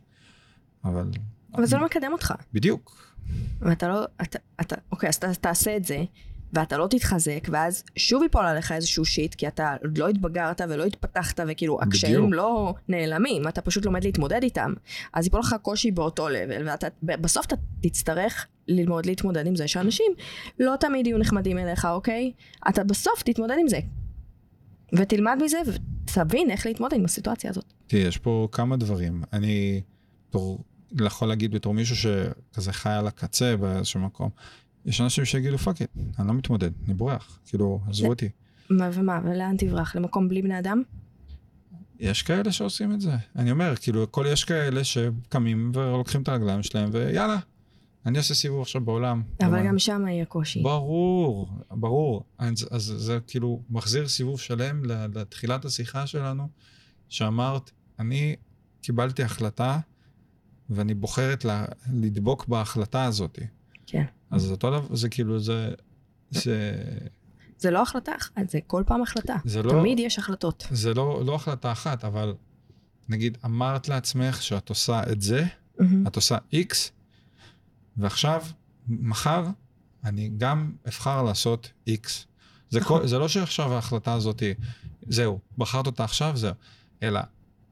אבל 0.85 1.11
אבל 1.55 1.67
זה 1.67 1.77
לא 1.77 1.85
מקדם 1.85 2.13
אותך. 2.13 2.35
בדיוק. 2.53 3.15
ואתה 3.61 3.89
לא, 3.89 4.05
אתה, 4.23 4.39
אתה, 4.61 4.77
אוקיי, 4.93 5.09
אז 5.09 5.15
אתה 5.15 5.35
תעשה 5.35 5.77
את 5.77 5.85
זה, 5.85 6.05
ואתה 6.53 6.79
לא 6.79 6.87
תתחזק, 6.91 7.49
ואז 7.51 7.83
שוב 7.97 8.23
ייפול 8.23 8.47
עליך 8.47 8.73
איזשהו 8.73 9.05
שיט, 9.05 9.35
כי 9.35 9.49
אתה 9.49 9.77
עוד 9.83 9.99
לא 9.99 10.09
התבגרת 10.09 10.61
ולא 10.69 10.85
התפתחת, 10.85 11.41
וכאילו 11.49 11.79
הקשיים 11.83 12.33
לא 12.33 12.75
נעלמים, 12.89 13.49
אתה 13.49 13.61
פשוט 13.61 13.85
לומד 13.85 14.05
להתמודד 14.05 14.43
איתם. 14.43 14.73
אז 15.13 15.25
ייפול 15.25 15.41
לך 15.41 15.57
קושי 15.63 15.91
באותו 15.91 16.29
לבל, 16.29 16.69
ובסוף 17.03 17.47
אתה 17.47 17.57
תצטרך 17.83 18.47
ללמוד 18.69 19.07
להתמודד 19.07 19.47
עם 19.47 19.57
זה 19.57 19.69
שאנשים 19.69 20.13
לא 20.61 20.75
תמיד 20.81 21.07
יהיו 21.07 21.19
נחמדים 21.19 21.59
אליך, 21.59 21.85
אוקיי? 21.85 22.33
אתה 22.69 22.85
בסוף 22.85 23.23
תתמודד 23.23 23.57
עם 23.61 23.69
זה. 23.69 23.79
ותלמד 24.93 25.39
מזה 25.45 25.59
ותבין 25.67 26.51
איך 26.51 26.67
להתמודד 26.67 26.97
עם 26.97 27.05
הסיטואציה 27.05 27.51
הזאת. 27.51 27.65
תראי, 27.87 28.03
יש 28.03 28.19
פה 28.19 28.49
כמה 28.53 28.77
דברים. 28.77 29.23
אני, 29.33 29.81
בתור 30.29 30.59
יכול 31.07 31.29
להגיד 31.29 31.51
בתור 31.55 31.75
מישהו 31.75 31.97
שכזה 31.97 32.73
חי 32.73 32.91
על 32.91 33.07
הקצה 33.07 33.57
באיזשהו 33.57 34.01
מקום, 34.01 34.31
יש 34.87 35.01
אנשים 35.01 35.25
שיגידו 35.25 35.59
fuck 35.59 35.81
it, 35.81 35.91
אני 36.19 36.29
לא 36.29 36.35
מתמודד, 36.35 36.71
אני 36.87 36.95
בורח, 36.95 37.39
כאילו, 37.47 37.81
עזבו 37.89 38.09
אותי. 38.09 38.29
מה 38.71 38.91
ומה, 38.93 39.21
ולאן 39.25 39.57
תברח? 39.57 39.97
למקום 39.97 40.29
בלי 40.29 40.43
בני 40.43 40.59
אדם? 40.59 40.83
יש 42.01 42.23
כאלה 42.23 42.53
שעושים 42.53 42.93
את 42.93 43.01
זה. 43.01 43.13
אני 43.37 43.51
אומר, 43.51 43.77
כאילו, 43.77 44.13
כל 44.13 44.27
יש 44.29 44.45
כאלה 44.45 44.85
שקמים 44.85 45.73
ולוקחים 45.75 46.23
את 46.23 46.29
הרגליים 46.29 46.63
שלהם, 46.63 46.89
ויאללה, 46.93 47.39
אני 48.07 48.19
עושה 48.19 48.35
סיבוב 48.35 48.61
עכשיו 48.63 48.81
בעולם. 48.81 49.23
אבל 49.41 49.67
גם 49.67 49.79
שם 49.79 50.07
יהיה 50.09 50.25
קושי. 50.25 50.63
ברור, 50.63 51.49
ברור. 51.71 52.25
אז, 52.39 52.69
אז 52.71 52.83
זה 52.83 53.19
כאילו 53.27 53.63
מחזיר 53.71 54.09
סיבוב 54.09 54.41
שלם 54.41 54.85
לתחילת 55.15 55.65
השיחה 55.65 56.07
שלנו, 56.07 56.49
שאמרת, 57.09 57.71
אני 57.99 58.37
קיבלתי 58.83 59.23
החלטה 59.23 59.79
ואני 60.71 60.95
בוחרת 60.95 61.45
לה, 61.45 61.65
לדבוק 61.93 62.49
בהחלטה 62.49 63.05
הזאת. 63.05 63.39
כן. 63.87 64.05
אז 64.31 64.43
זה 64.43 64.53
אותו 64.53 64.71
דבר, 64.71 64.97
זה 64.97 65.09
כאילו, 65.09 65.41
זה... 65.41 65.71
זה... 66.31 66.73
זה 67.59 67.71
לא 67.71 67.83
החלטה 67.83 68.13
אחת, 68.17 68.51
זה 68.51 68.59
כל 68.67 68.83
פעם 68.87 69.03
החלטה. 69.03 69.37
זה 69.45 69.63
לא... 69.63 69.71
תמיד 69.71 69.99
יש 69.99 70.19
החלטות. 70.19 70.67
זה 70.71 70.95
לא, 70.95 71.23
לא 71.27 71.35
החלטה 71.35 71.73
אחת, 71.73 72.05
אבל 72.05 72.35
נגיד, 73.09 73.39
אמרת 73.45 73.89
לעצמך 73.89 74.43
שאת 74.43 74.69
עושה 74.69 75.03
את 75.13 75.23
זה, 75.23 75.45
mm-hmm. 75.45 75.85
את 76.07 76.17
עושה 76.17 76.37
X, 76.53 76.75
ועכשיו, 77.97 78.45
מחר, 78.89 79.45
אני 80.05 80.31
גם 80.39 80.73
אבחר 80.89 81.23
לעשות 81.23 81.73
X. 81.89 82.09
זה, 82.71 82.81
כל, 82.81 83.07
זה 83.07 83.19
לא 83.19 83.29
שעכשיו 83.29 83.75
ההחלטה 83.75 84.13
הזאת, 84.13 84.43
זהו, 85.09 85.39
בחרת 85.59 85.87
אותה 85.87 86.05
עכשיו, 86.05 86.37
זהו. 86.37 86.53
אלא 87.03 87.21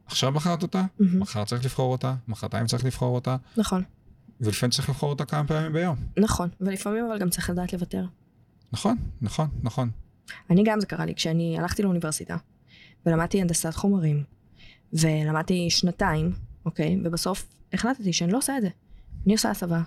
עכשיו 0.07 0.33
בחרת 0.33 0.63
אותה, 0.63 0.85
מהמם. 0.99 1.21
מחר 1.21 1.45
צריך 1.45 1.65
לבחור 1.65 1.93
אותה, 1.93 2.15
מחרתיים 2.29 2.67
צריך 2.67 2.85
לבחור 2.85 3.15
אותה, 3.15 3.37
נכון, 3.57 3.83
ולפעמים 4.41 4.71
צריך 4.71 4.89
לבחור 4.89 5.11
אותה 5.11 5.25
כמה 5.25 5.49
פעמים 5.49 5.73
ביום. 5.73 5.97
נכון, 6.19 6.49
ולפעמים 6.61 7.05
אבל 7.07 7.19
גם 7.19 7.31
צריך 7.31 7.51
לדעת 7.51 7.73
לוותר. 7.73 8.05
נכון, 8.73 8.97
נכון, 9.23 9.49
נכון. 9.63 9.91
אני 10.51 10.63
גם 10.65 10.81
זה 10.81 10.87
קרה 10.87 11.05
לי 11.05 11.15
כשאני 11.15 11.59
הלכתי 11.59 11.83
לאוניברסיטה 11.83 12.37
ולמדתי 13.07 13.41
הנדסת 13.41 13.75
חומרים 13.75 14.25
ולמדתי 14.93 15.71
שנתיים, 15.71 16.33
אוקיי? 16.65 17.01
ובסוף 17.05 17.49
החלטתי 17.73 18.13
שאני 18.13 18.33
לא 18.33 18.39
עושה 18.39 18.57
את 18.57 18.63
זה. 18.63 18.69
אני 19.25 19.33
עושה 19.33 19.51
הסבה 19.51 19.83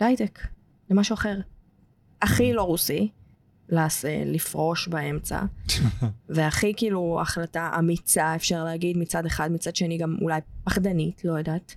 להייטק, 0.00 0.40
למשהו 0.90 1.14
אחר. 1.14 1.40
הכי 2.22 2.52
לא 2.52 2.62
רוסי, 2.62 3.10
לס, 3.68 4.04
לפרוש 4.26 4.88
באמצע, 4.88 5.42
והכי 6.34 6.72
כאילו 6.76 7.18
החלטה 7.22 7.70
אמיצה, 7.78 8.34
אפשר 8.34 8.64
להגיד, 8.64 8.96
מצד 8.96 9.26
אחד, 9.26 9.52
מצד 9.52 9.76
שני 9.76 9.98
גם 9.98 10.16
אולי 10.20 10.40
פחדנית, 10.64 11.24
לא 11.24 11.38
יודעת. 11.38 11.74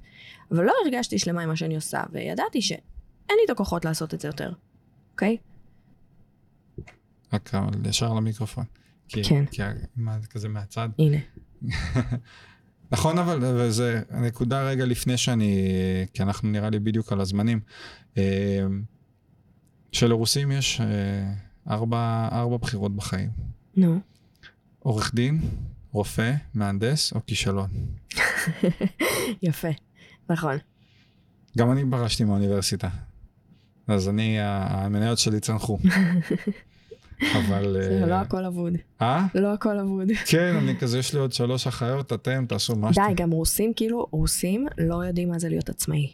אבל 0.52 0.64
לא 0.64 0.74
הרגשתי 0.86 1.20
שלמה 1.20 1.42
עם 1.42 1.50
מה 1.50 1.56
שאני 1.56 1.76
עושה, 1.76 2.04
וידעתי 2.12 2.62
שאין 2.62 2.80
לי 3.30 3.46
את 3.46 3.50
הכוחות 3.50 3.86
לעשות 3.86 4.14
את 4.14 4.22
זה 4.22 4.28
יותר, 4.28 4.52
אוקיי? 5.12 5.38
רק 7.34 7.54
אבל 7.54 7.90
ישר 7.90 8.14
למיקרופון. 8.14 8.66
כי, 9.08 9.24
כן. 9.24 9.46
כי 9.46 9.62
מה, 9.96 10.20
זה 10.20 10.28
כזה 10.28 10.50
מהצד. 10.50 10.90
הנה. 11.00 11.18
נכון, 12.92 13.18
אבל 13.18 13.40
וזה 13.44 14.02
הנקודה 14.10 14.64
רגע 14.64 14.86
לפני 14.86 15.18
שאני, 15.18 15.68
כי 16.14 16.24
אנחנו 16.24 16.50
נראה 16.50 16.70
לי 16.70 16.80
בדיוק 16.80 17.12
על 17.12 17.22
הזמנים. 17.22 17.60
אה, 18.18 18.66
שלרוסים 19.92 20.52
יש 20.52 20.82
אה, 20.82 21.34
ארבע, 21.70 22.30
ארבע 22.32 22.58
בחירות 22.58 22.96
בחיים. 22.96 23.30
נו. 23.76 24.00
עורך 24.80 25.16
דין, 25.16 25.42
רופא, 25.92 26.34
מהנדס 26.54 27.14
או 27.14 27.20
כישלון. 27.28 27.70
יפה, 29.42 29.68
נכון. 30.30 30.58
גם 31.58 31.72
אני 31.72 31.84
פרשתי 31.92 32.24
מהאוניברסיטה. 32.24 32.90
אז 33.88 34.10
אני, 34.10 34.38
המניות 34.40 35.18
שלי 35.18 35.40
צנחו. 35.40 35.80
אבל... 37.38 37.78
זה 37.82 38.02
אה, 38.04 38.08
לא 38.08 38.14
הכל 38.14 38.46
אבוד. 38.46 38.74
אה? 39.02 39.26
לא 39.36 39.54
הכל 39.54 39.80
אבוד. 39.80 40.08
כן, 40.32 40.56
אני 40.56 40.78
כזה, 40.78 41.00
יש 41.00 41.14
לי 41.14 41.20
עוד 41.20 41.34
שלוש 41.34 41.68
אחיות, 41.68 42.14
אתם 42.14 42.46
תעשו 42.46 42.76
מה 42.76 42.94
שאתם... 42.94 43.08
די, 43.08 43.14
גם 43.14 43.32
רוסים, 43.32 43.74
כאילו, 43.76 44.08
רוסים 44.12 44.68
לא 44.78 45.06
יודעים 45.06 45.30
מה 45.30 45.40
זה 45.40 45.50
להיות 45.50 45.70
עצמאי. 45.70 46.14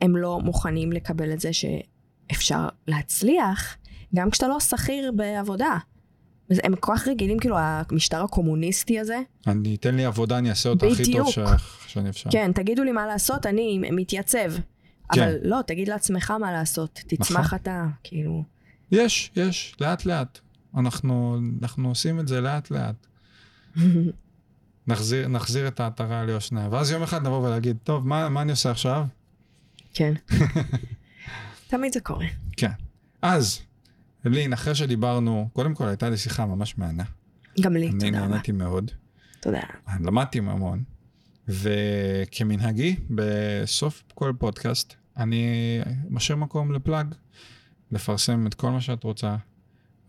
הם 0.00 0.16
לא 0.16 0.40
מוכנים 0.40 0.92
לקבל 0.92 1.32
את 1.32 1.40
זה 1.40 1.50
שאפשר 1.52 2.68
להצליח, 2.86 3.76
גם 4.14 4.30
כשאתה 4.30 4.48
לא 4.48 4.60
שכיר 4.60 5.12
בעבודה. 5.12 5.78
הם 6.50 6.76
כל 6.76 6.92
כך 6.96 7.08
רגילים, 7.08 7.38
כאילו, 7.38 7.56
המשטר 7.58 8.24
הקומוניסטי 8.24 9.00
הזה. 9.00 9.18
אני, 9.46 9.76
תן 9.76 9.94
לי 9.94 10.04
עבודה, 10.04 10.38
אני 10.38 10.50
אעשה 10.50 10.68
אותה 10.68 10.86
הכי 10.86 11.12
טוב. 11.12 11.30
ש... 11.30 11.38
שאני 11.86 12.10
אפשר. 12.10 12.30
כן, 12.30 12.52
תגידו 12.52 12.84
לי 12.84 12.92
מה 12.92 13.06
לעשות, 13.06 13.46
אני 13.46 13.78
מתייצב. 13.92 14.52
אבל 15.10 15.36
לא, 15.42 15.60
תגיד 15.66 15.88
לעצמך 15.88 16.30
מה 16.30 16.52
לעשות, 16.52 17.00
תצמח 17.06 17.40
נכון. 17.40 17.58
אתה, 17.62 17.86
כאילו. 18.04 18.44
יש, 18.92 19.30
יש, 19.36 19.76
לאט 19.80 20.04
לאט. 20.04 20.38
אנחנו, 20.76 21.38
אנחנו 21.62 21.88
עושים 21.88 22.20
את 22.20 22.28
זה 22.28 22.40
לאט 22.40 22.70
לאט. 22.70 23.06
נחזיר, 24.86 25.28
נחזיר 25.28 25.68
את 25.68 25.80
העטרה 25.80 26.24
ליושנה. 26.24 26.68
ואז 26.70 26.90
יום 26.90 27.02
אחד 27.02 27.26
נבוא 27.26 27.46
ולהגיד, 27.46 27.76
טוב, 27.84 28.08
מה, 28.08 28.28
מה 28.28 28.42
אני 28.42 28.50
עושה 28.50 28.70
עכשיו? 28.70 29.06
כן. 29.94 30.12
תמיד 31.70 31.92
זה 31.92 32.00
קורה. 32.00 32.26
כן. 32.56 32.70
אז, 33.22 33.60
לין, 34.24 34.52
אחרי 34.52 34.74
שדיברנו, 34.74 35.48
קודם 35.52 35.74
כל 35.74 35.88
הייתה 35.88 36.10
לי 36.10 36.16
שיחה 36.16 36.46
ממש 36.46 36.78
מהנה. 36.78 37.04
גם 37.60 37.76
לי, 37.76 37.88
אני 37.88 37.98
תודה 37.98 38.18
רבה. 38.18 38.28
נהניתי 38.28 38.52
מאוד. 38.52 38.90
תודה. 39.40 39.60
למדתי 40.00 40.38
המון, 40.38 40.82
וכמנהגי, 41.48 42.96
בסוף 43.10 44.02
כל 44.14 44.32
פודקאסט, 44.38 44.94
אני 45.16 45.46
משאיר 46.10 46.38
מקום 46.38 46.72
לפלאג, 46.72 47.14
לפרסם 47.90 48.46
את 48.46 48.54
כל 48.54 48.70
מה 48.70 48.80
שאת 48.80 49.04
רוצה, 49.04 49.36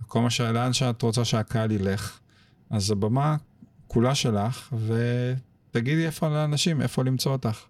כל 0.08 0.22
מה 0.22 0.30
ש... 0.30 0.42
לאן 0.42 0.74
שאת 0.74 1.02
רוצה 1.02 1.26
שהקהל 1.26 1.72
ילך. 1.72 2.20
אז 2.70 2.92
הבמה 2.92 3.36
כולה 3.88 4.16
שלך, 4.16 4.74
ותגידי 4.88 6.06
איפה 6.06 6.30
לאנשים, 6.30 6.82
איפה 6.82 7.04
למצוא 7.04 7.32
אותך. 7.32 7.64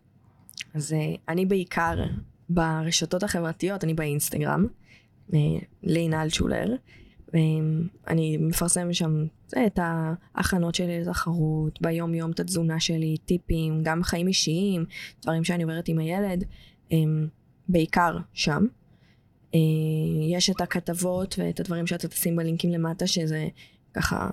אז 0.74 0.94
אה, 0.94 1.15
אני 1.30 1.45
בעיקר 1.45 2.03
ברשתות 2.49 3.24
החברתיות, 3.24 3.84
אני 3.84 3.94
באינסטגרם, 3.94 4.65
אה, 5.34 5.40
לינה 5.84 6.24
אלטשולר. 6.24 6.76
אה, 7.36 7.40
אני 8.08 8.38
מפרסם 8.38 8.94
שם 8.94 9.26
זה, 9.48 9.66
את 9.66 9.80
ההכנות 9.82 10.76
שלי 10.76 11.02
לתחרות, 11.02 11.82
ביום 11.82 12.14
יום 12.14 12.32
את 12.32 12.40
התזונה 12.40 12.80
שלי, 12.80 13.18
טיפים, 13.26 13.82
גם 13.84 14.04
חיים 14.04 14.28
אישיים, 14.28 14.86
דברים 15.22 15.44
שאני 15.44 15.64
עוברת 15.64 15.88
עם 15.88 16.00
הילד, 16.00 16.44
אה, 16.91 16.98
בעיקר 17.70 18.18
שם. 18.34 18.66
אה, 19.56 19.60
יש 20.32 20.50
את 20.50 20.62
הכתבות 20.62 21.36
ואת 21.40 21.60
הדברים 21.60 21.88
שאתה 21.88 22.08
תשים 22.08 22.36
בלינקים 22.36 22.72
למטה, 22.72 23.08
שזה 23.08 23.48
ככה 23.94 24.30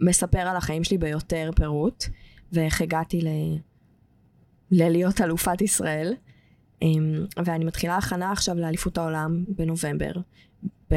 מספר 0.00 0.38
על 0.38 0.56
החיים 0.56 0.84
שלי 0.84 0.98
ביותר 0.98 1.50
פירוט, 1.56 2.04
ואיך 2.52 2.80
הגעתי 2.80 3.20
ל... 3.20 3.28
ללהיות 4.70 5.20
אלופת 5.20 5.60
ישראל. 5.60 6.14
אמ, 6.82 7.26
ואני 7.44 7.64
מתחילה 7.64 7.96
הכנה 7.96 8.32
עכשיו 8.32 8.56
לאליפות 8.56 8.98
העולם 8.98 9.44
בנובמבר, 9.48 10.12
ב- 10.92 10.96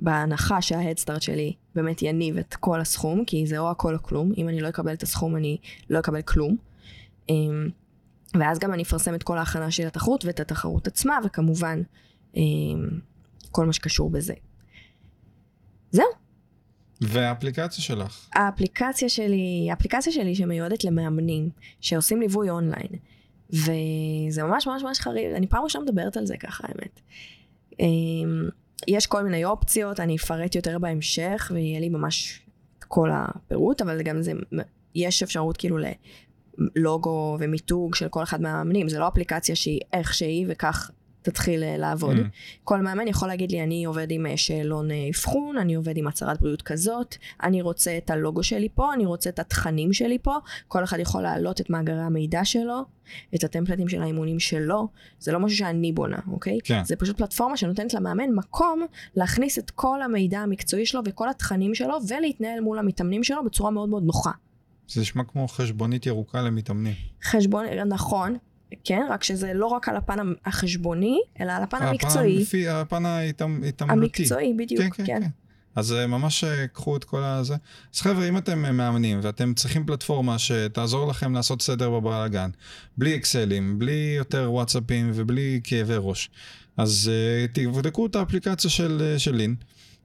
בהנחה 0.00 0.62
שההדסטארט 0.62 1.22
שלי 1.22 1.52
באמת 1.74 2.02
יניב 2.02 2.36
את 2.38 2.54
כל 2.54 2.80
הסכום, 2.80 3.24
כי 3.24 3.46
זה 3.46 3.58
או 3.58 3.70
הכל 3.70 3.94
או 3.94 4.02
כלום, 4.02 4.32
אם 4.36 4.48
אני 4.48 4.60
לא 4.60 4.68
אקבל 4.68 4.92
את 4.92 5.02
הסכום 5.02 5.36
אני 5.36 5.56
לא 5.90 5.98
אקבל 5.98 6.22
כלום. 6.22 6.56
אמ, 7.28 7.68
ואז 8.38 8.58
גם 8.58 8.72
אני 8.72 8.82
אפרסם 8.82 9.14
את 9.14 9.22
כל 9.22 9.38
ההכנה 9.38 9.70
של 9.70 9.86
התחרות 9.86 10.24
ואת 10.24 10.40
התחרות 10.40 10.86
עצמה, 10.86 11.18
וכמובן 11.24 11.82
אמ, 12.36 12.88
כל 13.50 13.66
מה 13.66 13.72
שקשור 13.72 14.10
בזה. 14.10 14.34
זהו, 15.90 16.06
והאפליקציה 17.00 17.84
שלך. 17.84 18.28
האפליקציה 18.32 19.08
שלי, 19.08 19.68
האפליקציה 19.70 20.12
שלי 20.12 20.34
שמיועדת 20.34 20.84
למאמנים, 20.84 21.50
שעושים 21.80 22.20
ליווי 22.20 22.50
אונליין. 22.50 22.90
וזה 23.52 24.42
ממש 24.42 24.66
ממש 24.66 24.82
ממש 24.82 25.00
חריף, 25.00 25.34
אני 25.36 25.46
פעם 25.46 25.64
ראשונה 25.64 25.84
מדברת 25.84 26.16
על 26.16 26.26
זה 26.26 26.36
ככה, 26.36 26.64
האמת. 26.68 27.00
אמ, 27.80 28.48
יש 28.88 29.06
כל 29.06 29.22
מיני 29.22 29.44
אופציות, 29.44 30.00
אני 30.00 30.16
אפרט 30.16 30.54
יותר 30.54 30.78
בהמשך, 30.78 31.50
ויהיה 31.54 31.80
לי 31.80 31.88
ממש 31.88 32.42
את 32.78 32.84
כל 32.84 33.10
הפירוט, 33.12 33.82
אבל 33.82 34.02
גם 34.02 34.22
זה, 34.22 34.32
יש 34.94 35.22
אפשרות 35.22 35.56
כאילו 35.56 35.78
ללוגו 36.76 37.36
ומיתוג 37.40 37.94
של 37.94 38.08
כל 38.08 38.22
אחד 38.22 38.40
מהמאמנים, 38.42 38.88
זה 38.88 38.98
לא 38.98 39.08
אפליקציה 39.08 39.56
שהיא 39.56 39.80
איך 39.92 40.14
שהיא 40.14 40.46
וכך 40.48 40.90
תתחיל 41.22 41.64
אה, 41.64 41.76
לעבוד. 41.76 42.16
Mm. 42.16 42.20
כל 42.64 42.80
מאמן 42.80 43.08
יכול 43.08 43.28
להגיד 43.28 43.52
לי, 43.52 43.62
אני 43.62 43.84
עובד 43.84 44.06
עם 44.10 44.26
אה, 44.26 44.36
שאלון 44.36 44.90
אה, 44.90 45.08
אבחון, 45.08 45.58
אני 45.58 45.74
עובד 45.74 45.96
עם 45.96 46.06
הצהרת 46.06 46.40
בריאות 46.40 46.62
כזאת, 46.62 47.16
אני 47.42 47.62
רוצה 47.62 47.98
את 47.98 48.10
הלוגו 48.10 48.42
שלי 48.42 48.68
פה, 48.74 48.94
אני 48.94 49.06
רוצה 49.06 49.30
את 49.30 49.38
התכנים 49.38 49.92
שלי 49.92 50.18
פה, 50.22 50.36
כל 50.68 50.84
אחד 50.84 50.98
יכול 50.98 51.22
להעלות 51.22 51.60
את 51.60 51.70
מאגרי 51.70 52.00
המידע 52.00 52.44
שלו, 52.44 52.84
את 53.34 53.44
הטמפלטים 53.44 53.88
של 53.88 54.02
האימונים 54.02 54.38
שלו, 54.38 54.88
זה 55.18 55.32
לא 55.32 55.40
משהו 55.40 55.58
שאני 55.58 55.92
בונה, 55.92 56.18
אוקיי? 56.30 56.58
כן. 56.64 56.84
זה 56.84 56.96
פשוט 56.96 57.16
פלטפורמה 57.16 57.56
שנותנת 57.56 57.94
למאמן 57.94 58.30
מקום 58.34 58.86
להכניס 59.16 59.58
את 59.58 59.70
כל 59.70 60.02
המידע 60.02 60.38
המקצועי 60.38 60.86
שלו 60.86 61.00
וכל 61.04 61.28
התכנים 61.28 61.74
שלו, 61.74 61.96
ולהתנהל 62.08 62.60
מול 62.60 62.78
המתאמנים 62.78 63.24
שלו 63.24 63.44
בצורה 63.44 63.70
מאוד 63.70 63.88
מאוד 63.88 64.02
נוחה. 64.02 64.30
זה 64.88 65.00
נשמע 65.00 65.24
כמו 65.24 65.48
חשבונית 65.48 66.06
ירוקה 66.06 66.42
למתאמנים. 66.42 66.94
חשבון, 67.24 67.64
נכון, 67.86 68.36
כן, 68.84 69.02
רק 69.10 69.24
שזה 69.24 69.52
לא 69.54 69.66
רק 69.66 69.88
על 69.88 69.96
הפן 69.96 70.16
החשבוני, 70.46 71.18
אלא 71.40 71.52
על 71.52 71.62
הפן 71.62 71.76
הפן 71.76 71.86
המקצועי. 71.86 72.38
המפי- 72.38 72.68
הפן 72.68 73.02
ההתעמ- 73.06 73.64
ההתעמלותי. 73.64 74.22
המקצועי, 74.22 74.54
בדיוק, 74.58 74.82
כן, 74.96 75.04
כן, 75.04 75.20
כן. 75.20 75.28
אז 75.76 75.92
אה, 75.92 76.06
ממש 76.06 76.44
אה, 76.44 76.66
קחו 76.66 76.96
את 76.96 77.04
כל 77.04 77.22
הזה. 77.22 77.54
אז 77.94 78.00
חבר'ה, 78.00 78.28
אם 78.28 78.36
אתם 78.36 78.64
אה, 78.64 78.72
מאמנים 78.72 79.20
ואתם 79.22 79.54
צריכים 79.54 79.86
פלטפורמה 79.86 80.38
שתעזור 80.38 81.08
לכם 81.10 81.34
לעשות 81.34 81.62
סדר 81.62 81.90
בבלאגן, 81.90 82.50
בלי 82.98 83.16
אקסלים, 83.16 83.78
בלי 83.78 84.14
יותר 84.18 84.48
וואטסאפים 84.52 85.10
ובלי 85.14 85.60
כאבי 85.64 85.94
ראש, 85.98 86.30
אז 86.76 87.10
אה, 87.12 87.46
תבדקו 87.52 88.06
את 88.06 88.16
האפליקציה 88.16 88.70
של, 88.70 89.02
אה, 89.12 89.18
של 89.18 89.34
לין, 89.34 89.54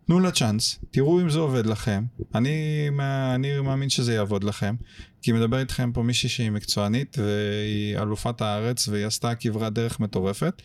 תנו 0.08 0.20
לה 0.20 0.32
צ'אנס, 0.32 0.80
תראו 0.92 1.22
אם 1.22 1.30
זה 1.30 1.40
עובד 1.40 1.66
לכם. 1.66 2.04
אני, 2.36 2.88
אני 3.36 3.60
מאמין 3.60 3.90
שזה 3.90 4.14
יעבוד 4.14 4.44
לכם, 4.44 4.76
כי 5.22 5.32
מדבר 5.32 5.60
איתכם 5.60 5.92
פה 5.94 6.04
מישהי 6.04 6.30
שהיא 6.30 6.52
מקצוענית 6.52 7.18
והיא 7.20 7.98
אלופת 7.98 8.42
הארץ 8.42 8.88
והיא 8.88 9.06
עשתה 9.06 9.36
כברת 9.36 9.74
דרך 9.74 10.00
מטורפת. 10.00 10.62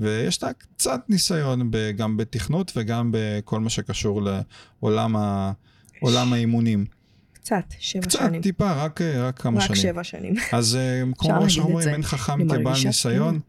ויש 0.00 0.42
לה 0.42 0.52
קצת 0.52 1.00
ניסיון 1.08 1.70
ב, 1.70 1.90
גם 1.96 2.16
בתכנות 2.16 2.72
וגם 2.76 3.10
בכל 3.14 3.60
מה 3.60 3.70
שקשור 3.70 4.22
לעולם 4.22 5.16
ה, 5.16 5.52
עולם 6.00 6.32
האימונים. 6.32 6.84
קצת, 7.32 7.64
שבע 7.78 8.02
קצת, 8.02 8.18
שנים. 8.18 8.42
טיפה, 8.42 8.72
רק, 8.72 9.00
רק 9.02 9.38
כמה 9.38 9.60
רק 9.60 9.66
שנים. 9.66 9.82
שבע 9.82 10.04
שנים. 10.04 10.34
אז 10.52 10.76
אה, 10.76 11.02
כמו 11.18 11.50
שאומרים. 11.50 11.88
אין 11.88 12.02
חכם 12.02 12.48
כבעל 12.48 12.76
ניסיון, 12.84 13.40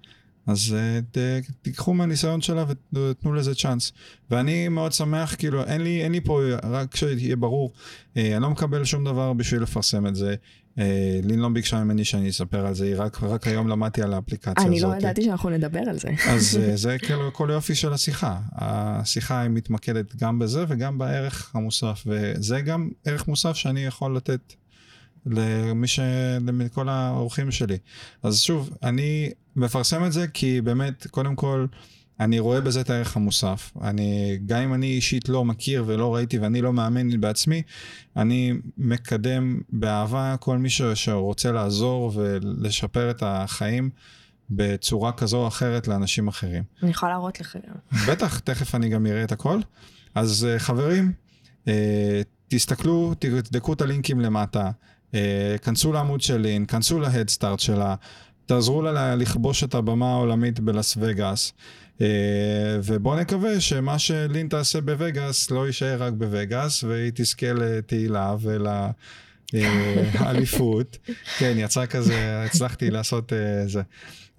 אז 0.47 0.75
אה, 0.77 0.99
ת, 1.11 1.17
תיקחו 1.61 1.93
מהניסיון 1.93 2.41
שלה 2.41 2.65
ותנו 2.93 3.33
לזה 3.33 3.55
צ'אנס. 3.55 3.91
ואני 4.31 4.67
מאוד 4.67 4.91
שמח, 4.91 5.35
כאילו, 5.35 5.63
אין 5.63 5.81
לי, 5.81 6.03
אין 6.03 6.11
לי 6.11 6.21
פה, 6.21 6.41
רק 6.63 6.95
שיהיה 6.95 7.35
ברור, 7.35 7.73
אה, 8.17 8.33
אני 8.35 8.43
לא 8.43 8.49
מקבל 8.49 8.85
שום 8.85 9.05
דבר 9.05 9.33
בשביל 9.33 9.61
לפרסם 9.61 10.07
את 10.07 10.15
זה. 10.15 10.35
אה, 10.79 11.19
לין 11.23 11.39
לא 11.39 11.49
ביקשה 11.49 11.83
ממני 11.83 12.05
שאני 12.05 12.29
אספר 12.29 12.65
על 12.65 12.73
זה, 12.73 12.85
היא 12.85 12.95
רק, 12.97 13.23
רק 13.23 13.47
היום 13.47 13.67
למדתי 13.67 14.01
על 14.01 14.13
האפליקציה 14.13 14.53
הזאת. 14.57 14.67
אני 14.67 14.79
לא 14.79 14.95
ידעתי 14.97 15.23
שאנחנו 15.23 15.49
נדבר 15.49 15.79
על 15.89 15.99
זה. 15.99 16.09
אז 16.29 16.59
אה, 16.61 16.75
זה 16.83 16.97
כאילו 16.99 17.33
כל 17.33 17.49
יופי 17.53 17.75
של 17.75 17.93
השיחה. 17.93 18.39
השיחה 18.51 19.41
היא 19.41 19.49
מתמקדת 19.49 20.15
גם 20.15 20.39
בזה 20.39 20.65
וגם 20.67 20.97
בערך 20.97 21.51
המוסף, 21.55 22.03
וזה 22.05 22.61
גם 22.61 22.89
ערך 23.05 23.27
מוסף 23.27 23.53
שאני 23.53 23.85
יכול 23.85 24.15
לתת 24.15 24.53
למי 25.25 25.87
ש... 25.87 25.99
לכל 26.47 26.89
האורחים 26.89 27.51
שלי. 27.51 27.77
אז 28.23 28.39
שוב, 28.39 28.69
אני 28.83 29.31
מפרסם 29.55 30.05
את 30.05 30.11
זה 30.11 30.27
כי 30.27 30.61
באמת, 30.61 31.07
קודם 31.07 31.35
כל, 31.35 31.65
אני 32.19 32.39
רואה 32.39 32.61
בזה 32.61 32.81
את 32.81 32.89
הערך 32.89 33.15
המוסף. 33.15 33.71
אני, 33.81 34.39
גם 34.45 34.61
אם 34.61 34.73
אני 34.73 34.87
אישית 34.87 35.29
לא 35.29 35.45
מכיר 35.45 35.83
ולא 35.87 36.15
ראיתי 36.15 36.37
ואני 36.37 36.61
לא 36.61 36.73
מאמין 36.73 37.21
בעצמי, 37.21 37.61
אני 38.17 38.53
מקדם 38.77 39.61
באהבה 39.69 40.35
כל 40.39 40.57
מי 40.57 40.69
ש, 40.69 40.81
שרוצה 40.81 41.51
לעזור 41.51 42.11
ולשפר 42.15 43.11
את 43.11 43.23
החיים 43.25 43.89
בצורה 44.49 45.11
כזו 45.11 45.37
או 45.37 45.47
אחרת 45.47 45.87
לאנשים 45.87 46.27
אחרים. 46.27 46.63
אני 46.83 46.91
יכולה 46.91 47.11
להראות 47.11 47.39
לך 47.39 47.57
גם. 47.67 48.01
בטח, 48.07 48.39
תכף 48.39 48.75
אני 48.75 48.89
גם 48.89 49.05
אראה 49.05 49.23
את 49.23 49.31
הכל. 49.31 49.59
אז 50.15 50.47
אה, 50.49 50.59
חברים, 50.59 51.11
אה, 51.67 52.21
תסתכלו, 52.47 53.13
תבדקו 53.19 53.73
את 53.73 53.81
הלינקים 53.81 54.19
למטה, 54.19 54.71
כנסו 55.61 55.93
לעמוד 55.93 56.21
של 56.21 56.37
לין, 56.37 56.65
כנסו 56.65 56.99
להדסטארט 56.99 57.59
שלה, 57.59 57.95
תעזרו 58.45 58.81
לה 58.81 59.15
לכבוש 59.15 59.63
את 59.63 59.75
הבמה 59.75 60.11
העולמית 60.11 60.59
בלאס 60.59 60.97
וגאס. 60.99 61.53
אה, 62.01 62.07
ובואו 62.83 63.19
נקווה 63.19 63.59
שמה 63.59 63.99
שלין 63.99 64.47
תעשה 64.47 64.81
בווגאס 64.81 65.51
לא 65.51 65.67
יישאר 65.67 66.03
רק 66.03 66.13
בווגאס, 66.13 66.83
והיא 66.83 67.11
תזכה 67.15 67.53
לתהילה 67.53 68.35
ולאליפות. 69.53 70.97
כן, 71.39 71.53
יצא 71.57 71.85
כזה, 71.85 72.43
הצלחתי 72.45 72.91
לעשות 72.91 73.33
אה, 73.33 73.67
זה. 73.67 73.81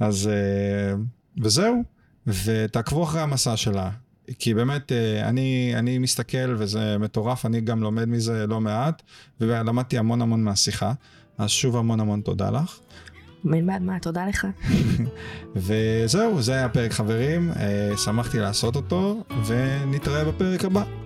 אז, 0.01 0.31
אה, 0.33 0.95
וזהו, 1.43 1.83
ותעקבו 2.27 3.05
אחרי 3.05 3.21
המסע 3.21 3.57
שלה. 3.57 3.91
כי 4.39 4.55
באמת, 4.55 4.93
אני, 5.23 5.73
אני 5.77 5.99
מסתכל 5.99 6.55
וזה 6.59 6.99
מטורף, 6.99 7.47
אני 7.47 7.61
גם 7.61 7.83
לומד 7.83 8.09
מזה 8.09 8.47
לא 8.47 8.61
מעט, 8.61 9.03
ולמדתי 9.41 9.99
המון 9.99 10.23
המון 10.23 10.45
מהשיחה. 10.45 10.93
אז 11.39 11.51
שוב 11.51 11.77
המון 11.77 12.01
המון 12.01 12.21
תודה 12.21 12.51
לך. 12.51 12.79
מן 13.45 13.67
בעד 13.67 13.83
מה, 13.83 13.99
תודה 13.99 14.27
לך. 14.27 14.47
וזהו, 15.57 16.43
זה 16.43 16.53
היה 16.53 16.65
הפרק 16.65 16.93
חברים, 16.93 17.51
שמחתי 18.05 18.39
לעשות 18.39 18.77
אותו, 18.77 19.25
ונתראה 19.47 20.25
בפרק 20.25 20.65
הבא. 20.65 21.02